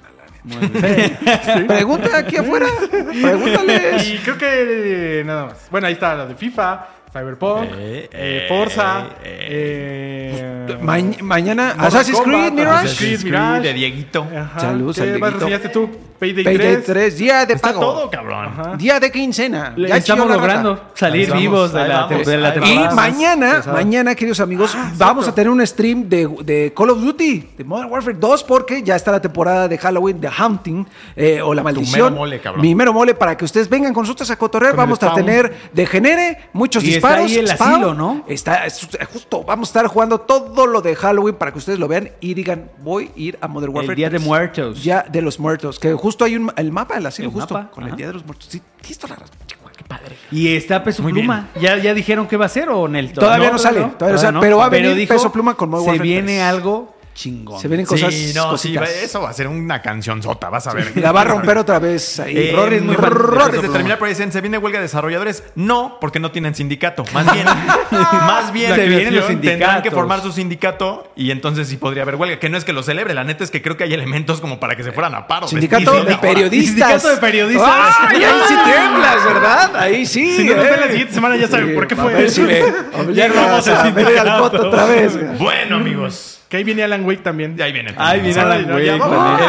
Pregunta 1.67 2.19
aquí 2.19 2.37
afuera. 2.37 2.67
Pregúntales. 2.91 4.09
Y 4.09 4.19
creo 4.19 4.39
que 4.39 5.23
nada 5.27 5.47
más. 5.47 5.67
Bueno, 5.71 5.87
ahí 5.89 5.95
está 5.95 6.15
la 6.15 6.27
de 6.27 6.35
FIFA, 6.35 6.87
Cyberpunk, 7.21 7.69
Eh, 7.79 8.09
eh, 8.13 8.45
Forza, 8.49 9.07
eh, 9.25 10.67
eh, 10.69 10.79
Ma- 10.83 10.99
mañana, 11.23 11.75
Assassin's 11.79 12.21
Creed, 12.21 12.53
Mirage. 12.53 12.87
Assassin's 12.89 13.21
Creed, 13.21 13.25
Mirage. 13.25 13.63
de 13.63 13.73
Dieguito. 13.73 14.27
Ajá. 14.37 14.61
Saludos 14.61 14.99
al 14.99 15.05
¿Qué 15.13 15.19
más 15.19 15.21
Dieguito. 15.31 15.39
reseñaste 15.47 15.69
tú? 15.71 15.91
Payday, 16.19 16.45
Payday 16.45 16.73
3. 16.77 16.85
3, 16.87 17.19
día 17.19 17.45
de 17.45 17.53
Está 17.55 17.69
pago. 17.69 17.81
todo, 17.81 18.11
cabrón. 18.11 18.47
Ajá. 18.47 18.77
Día 18.79 18.99
de 18.99 19.11
quincena. 19.13 19.75
Le- 19.77 19.89
Ya 19.91 19.97
Estamos 19.99 20.27
rata. 20.27 20.41
logrando 20.41 20.85
salir 20.95 21.29
vamos, 21.29 21.43
vivos 21.43 21.73
de 21.75 21.87
la, 21.89 22.07
vamos, 22.07 22.27
de 22.27 22.37
la 22.39 22.49
ahí 22.49 22.57
Y 22.57 22.61
temporada. 22.61 22.87
más 22.87 22.95
mañana, 23.13 23.63
mañana, 23.71 24.15
queridos 24.15 24.41
amigos, 24.41 24.75
vamos 24.97 25.29
a 25.29 25.35
tener 25.35 25.51
un 25.51 25.65
stream 25.67 26.09
de, 26.09 26.27
de 26.43 26.73
Call 26.75 26.89
of 26.89 27.03
Duty, 27.03 27.51
de 27.59 27.65
Modern 27.65 27.91
Warfare 27.93 28.17
2, 28.19 28.45
porque 28.45 28.83
ya 28.83 28.97
está 28.97 29.13
la 29.13 29.21
temporada 29.21 29.69
de 29.69 29.77
Halloween, 29.77 30.19
de 30.19 30.31
Hunting, 30.31 30.87
eh, 31.17 31.43
o 31.43 31.53
la 31.53 31.63
maldición. 31.63 32.05
mero 32.05 32.17
mole, 32.17 32.41
cabrón. 32.41 32.63
Mi 32.63 32.75
mero 32.75 32.95
mole, 32.95 33.15
para 33.15 33.37
que 33.37 33.45
ustedes 33.45 33.69
vengan 33.69 33.93
con 33.93 34.05
nosotros 34.05 34.31
a 34.31 34.37
cotorrear. 34.37 34.73
Con 34.73 34.79
vamos 34.79 35.03
a 35.03 35.13
tener 35.13 35.55
de 35.71 35.85
genere, 35.87 36.39
muchos 36.55 36.83
Está 37.09 37.25
ahí 37.25 37.35
el 37.37 37.51
asilo, 37.51 37.95
¿no? 37.95 38.25
Está, 38.29 38.67
es- 38.67 38.89
justo, 39.13 39.45
vamos 39.45 39.69
a 39.69 39.71
estar 39.71 39.87
jugando 39.87 40.21
todo 40.21 40.67
lo 40.67 40.83
de 40.83 40.95
Halloween 40.97 41.35
para 41.37 41.53
que 41.53 41.59
ustedes 41.59 41.79
lo 41.79 41.89
vean 41.89 42.11
y 42.21 42.35
digan, 42.35 42.71
voy 42.83 43.11
a 43.17 43.19
ir 43.21 43.39
a 43.41 43.49
Modern 43.49 43.75
Warfare 43.75 43.93
El 43.93 43.97
Día 43.97 44.11
de 44.11 44.17
3. 44.19 44.27
Muertos. 44.27 44.83
Ya 44.85 45.03
de 45.09 45.23
los 45.23 45.39
muertos, 45.41 45.79
que 45.79 45.93
justo 45.95 46.25
hay 46.25 46.37
un, 46.37 46.53
el 46.57 46.73
mapa 46.73 46.95
del 46.95 47.07
asilo, 47.07 47.29
El 47.29 47.35
justo, 47.35 47.55
mapa, 47.55 47.71
con 47.71 47.85
el. 47.85 47.97
Día 47.97 48.07
de 48.09 48.13
los 48.15 48.25
Muertos. 48.25 48.49
Sí, 48.51 48.61
toda 48.97 49.15
la 49.15 49.21
razón, 49.21 49.37
qué 49.47 49.57
padre. 49.87 50.17
Y 50.33 50.55
está 50.57 50.83
Peso 50.83 51.03
Muy 51.03 51.13
Pluma. 51.13 51.49
¿Ya, 51.61 51.77
¿Ya 51.79 51.93
dijeron 51.95 52.27
qué 52.27 52.37
va 52.37 52.47
a 52.47 52.49
ser 52.49 52.69
o 52.71 52.89
Nel? 52.89 53.13
Todavía 53.13 53.51
no 53.51 53.59
sale, 53.59 53.81
todavía 53.99 54.17
no 54.17 54.19
sale, 54.19 54.39
pero 54.41 54.57
va 54.59 54.65
a 54.67 54.69
venir 54.69 55.07
Peso 55.07 55.31
Pluma 55.31 55.55
con 55.55 55.69
Modern 55.71 55.85
Se 55.85 55.91
Warfare 55.91 56.09
viene 56.09 56.33
3. 56.37 56.43
algo 56.43 56.96
chingón. 57.17 57.61
Se 57.61 57.67
vienen 57.67 57.87
cosas, 57.87 58.15
sí, 58.15 58.33
no, 58.35 58.57
sí, 58.57 58.77
eso 59.03 59.23
va 59.23 59.31
a 59.31 59.33
ser 59.33 59.49
una 59.49 59.81
canción 59.83 60.23
sota, 60.23 60.51
vas 60.51 60.67
a 60.67 60.75
ver. 60.75 60.93
La 60.97 61.11
va 61.13 61.23
a 61.23 61.25
romper 61.25 61.59
otra 61.59 61.79
vez 61.79 62.21
ahí. 62.21 62.37
Eh, 62.37 62.53
Rory 62.55 62.77
es 62.77 62.83
muy 62.83 62.95
fan. 62.95 63.13
De 63.51 63.69
terminar, 63.69 63.99
por 63.99 64.07
ahí 64.07 64.15
dicen, 64.15 64.31
¿se 64.31 64.41
viene 64.41 64.59
huelga 64.59 64.79
de 64.79 64.85
desarrolladores? 64.85 65.43
No, 65.55 65.99
porque 66.01 66.21
no 66.21 66.31
tienen 66.31 66.55
sindicato. 66.55 67.05
Más 67.13 67.33
bien, 67.33 67.47
más 67.91 68.53
bien 68.53 68.75
Se 68.75 68.87
vienen 68.87 69.17
los 69.17 69.27
tendrán 69.27 69.83
que 69.83 69.91
formar 69.91 70.21
su 70.21 70.31
sindicato 70.31 71.11
y 71.17 71.31
entonces 71.31 71.69
sí 71.69 71.79
podría 71.79 72.03
haber 72.03 72.17
huelga. 72.17 72.39
Que 72.39 72.51
no 72.51 72.59
es 72.59 72.65
que 72.65 72.73
lo 72.73 72.83
celebre, 72.83 73.15
la 73.15 73.25
neta 73.25 73.43
es 73.43 73.51
que 73.51 73.63
creo 73.63 73.77
que 73.77 73.85
hay 73.85 73.95
elementos 73.95 74.41
como 74.41 74.61
para 74.61 74.77
que 74.77 74.85
se 74.85 74.93
fueran 74.93 75.15
a 75.15 75.27
paro. 75.27 75.49
Sindicato 75.49 76.05
de 76.05 76.17
periodistas. 76.19 76.67
Sindicato 76.67 77.09
de 77.09 77.17
periodistas. 77.17 77.97
¡Ay, 78.01 78.25
ahí 78.25 78.41
sí 78.47 78.55
tiemblas, 78.65 79.25
¿verdad? 79.25 79.77
Ahí 79.77 80.07
sí. 80.07 80.37
Si 80.37 80.45
no 80.45 80.53
eh. 80.53 80.77
la 80.79 80.89
siguiente 80.89 81.15
semana 81.15 81.37
ya 81.37 81.49
saben 81.49 81.75
por 81.75 81.87
qué 81.87 81.97
fue. 81.97 82.13
ver 82.13 82.31
si 82.31 82.43
Ya 83.15 83.29
robamos 83.29 83.67
el 83.67 83.75
a 83.75 83.83
venir 83.85 84.07
al 84.07 84.15
sindicato. 84.15 84.43
voto 84.43 84.69
otra 84.69 84.85
vez. 84.85 85.39
Bueno, 85.39 85.77
amigos. 85.77 86.36
Que 86.49 86.59
ahí 86.59 86.65
viene 86.65 86.85
Alan 86.85 87.05
Wake 87.05 87.23
también. 87.23 87.57
Y 87.59 87.63
ahí 87.63 87.73
viene. 87.73 87.93
Ay, 87.97 88.21
viene 88.21 88.41
Alan 88.41 88.71
Wake, 88.71 88.99
vale. 88.99 89.45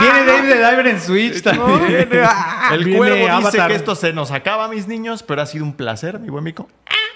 Viene 0.00 0.24
David 0.24 0.48
the 0.50 0.70
Diver 0.70 0.86
en 0.86 1.00
Switch 1.00 1.42
también. 1.42 2.08
El 2.72 2.84
Viene 2.84 2.98
cuervo 2.98 3.38
dice 3.40 3.58
que 3.66 3.74
esto 3.74 3.94
se 3.96 4.12
nos 4.12 4.30
acaba, 4.30 4.68
mis 4.68 4.86
niños, 4.86 5.22
pero 5.22 5.42
ha 5.42 5.46
sido 5.46 5.64
un 5.64 5.72
placer, 5.74 6.18
mi 6.20 6.28
buen 6.28 6.44
mico. 6.44 6.68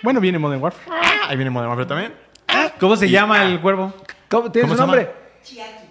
Bueno, 0.02 0.18
viene 0.20 0.38
Modern 0.38 0.60
Warfare. 0.62 0.84
Ah, 0.90 1.28
Ahí 1.28 1.36
viene 1.36 1.50
Modern 1.50 1.68
Warfare 1.70 1.88
también. 1.88 2.14
¿Cómo 2.80 2.96
se 2.96 3.08
llama 3.08 3.44
el 3.44 3.60
cuervo? 3.60 3.94
¿Cómo 4.28 4.50
tiene 4.50 4.66
¿Cómo 4.68 4.74
su 4.74 4.80
se 4.82 4.86
nombre? 4.86 5.10
Chiaki. 5.44 5.81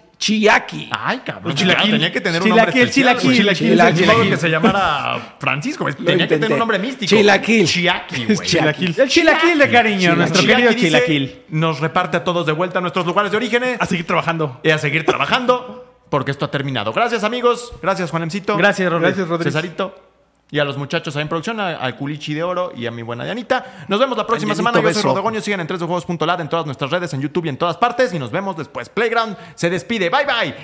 Ay, 0.90 1.18
cabrón. 1.24 1.54
Chilaquil. 1.54 1.90
Tenía 1.90 2.12
que 2.12 2.20
tener 2.20 2.40
un 2.42 2.48
Chilaquil, 2.48 2.64
nombre 2.64 2.82
especial. 2.84 3.18
chilaquil, 3.18 3.56
chilaquil, 3.56 3.96
chilaquil. 4.06 4.30
que 4.30 4.36
se 4.36 4.48
llamara 4.48 5.36
Francisco. 5.38 5.84
Tenía 5.86 6.28
que 6.28 6.34
tener 6.38 6.52
un 6.52 6.58
nombre 6.58 6.78
místico. 6.78 7.08
Chilaquil. 7.08 7.66
Chiaki, 7.66 8.24
güey. 8.26 8.38
Chilaquil. 8.48 8.94
El 8.98 9.08
chilaquil 9.08 9.58
de 9.58 9.70
cariño, 9.70 10.14
nuestro 10.14 10.42
Chiaki 10.42 10.54
querido 10.54 10.74
dice, 10.74 10.86
chilaquil. 10.86 11.42
Nos 11.48 11.80
reparte 11.80 12.16
a 12.18 12.24
todos 12.24 12.46
de 12.46 12.52
vuelta 12.52 12.78
a 12.78 12.82
nuestros 12.82 13.04
lugares 13.06 13.30
de 13.32 13.36
origen 13.36 13.62
A 13.78 13.86
seguir 13.86 14.06
trabajando. 14.06 14.60
y 14.62 14.70
a 14.70 14.78
seguir 14.78 15.04
trabajando 15.04 15.88
porque 16.08 16.30
esto 16.30 16.44
ha 16.44 16.50
terminado. 16.50 16.92
Gracias, 16.92 17.24
amigos. 17.24 17.72
Gracias, 17.82 18.10
Juanemcito. 18.10 18.56
Gracias, 18.56 18.90
Rodri. 18.90 19.06
Gracias, 19.06 19.28
Rodri. 19.28 19.44
Cesarito. 19.44 20.11
Y 20.52 20.58
a 20.58 20.64
los 20.64 20.76
muchachos 20.76 21.16
ahí 21.16 21.22
en 21.22 21.28
producción, 21.28 21.58
al 21.58 21.96
Culichi 21.96 22.34
de 22.34 22.42
Oro 22.42 22.72
y 22.76 22.84
a 22.84 22.90
mi 22.90 23.00
buena 23.00 23.24
Dianita. 23.24 23.86
Nos 23.88 23.98
vemos 23.98 24.18
la 24.18 24.26
próxima 24.26 24.54
semana. 24.54 24.82
Yo 24.82 24.92
soy. 24.92 25.02
Rodogonio. 25.02 25.40
Sigan 25.40 25.60
en 25.60 25.66
3dejuegos.lat 25.66 26.40
en 26.40 26.48
todas 26.50 26.66
nuestras 26.66 26.90
redes, 26.90 27.14
en 27.14 27.22
YouTube 27.22 27.46
y 27.46 27.48
en 27.48 27.56
todas 27.56 27.78
partes. 27.78 28.12
Y 28.12 28.18
nos 28.18 28.30
vemos 28.30 28.54
después. 28.54 28.90
Playground 28.90 29.34
se 29.54 29.70
despide. 29.70 30.10
Bye, 30.10 30.26
bye. 30.26 30.54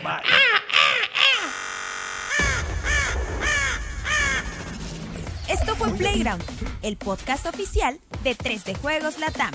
Esto 5.49 5.75
fue 5.75 5.89
Playground, 5.95 6.45
el 6.83 6.99
podcast 6.99 7.47
oficial 7.47 7.99
de 8.23 8.37
3D 8.37 8.77
Juegos 8.77 9.19
Latam. 9.19 9.55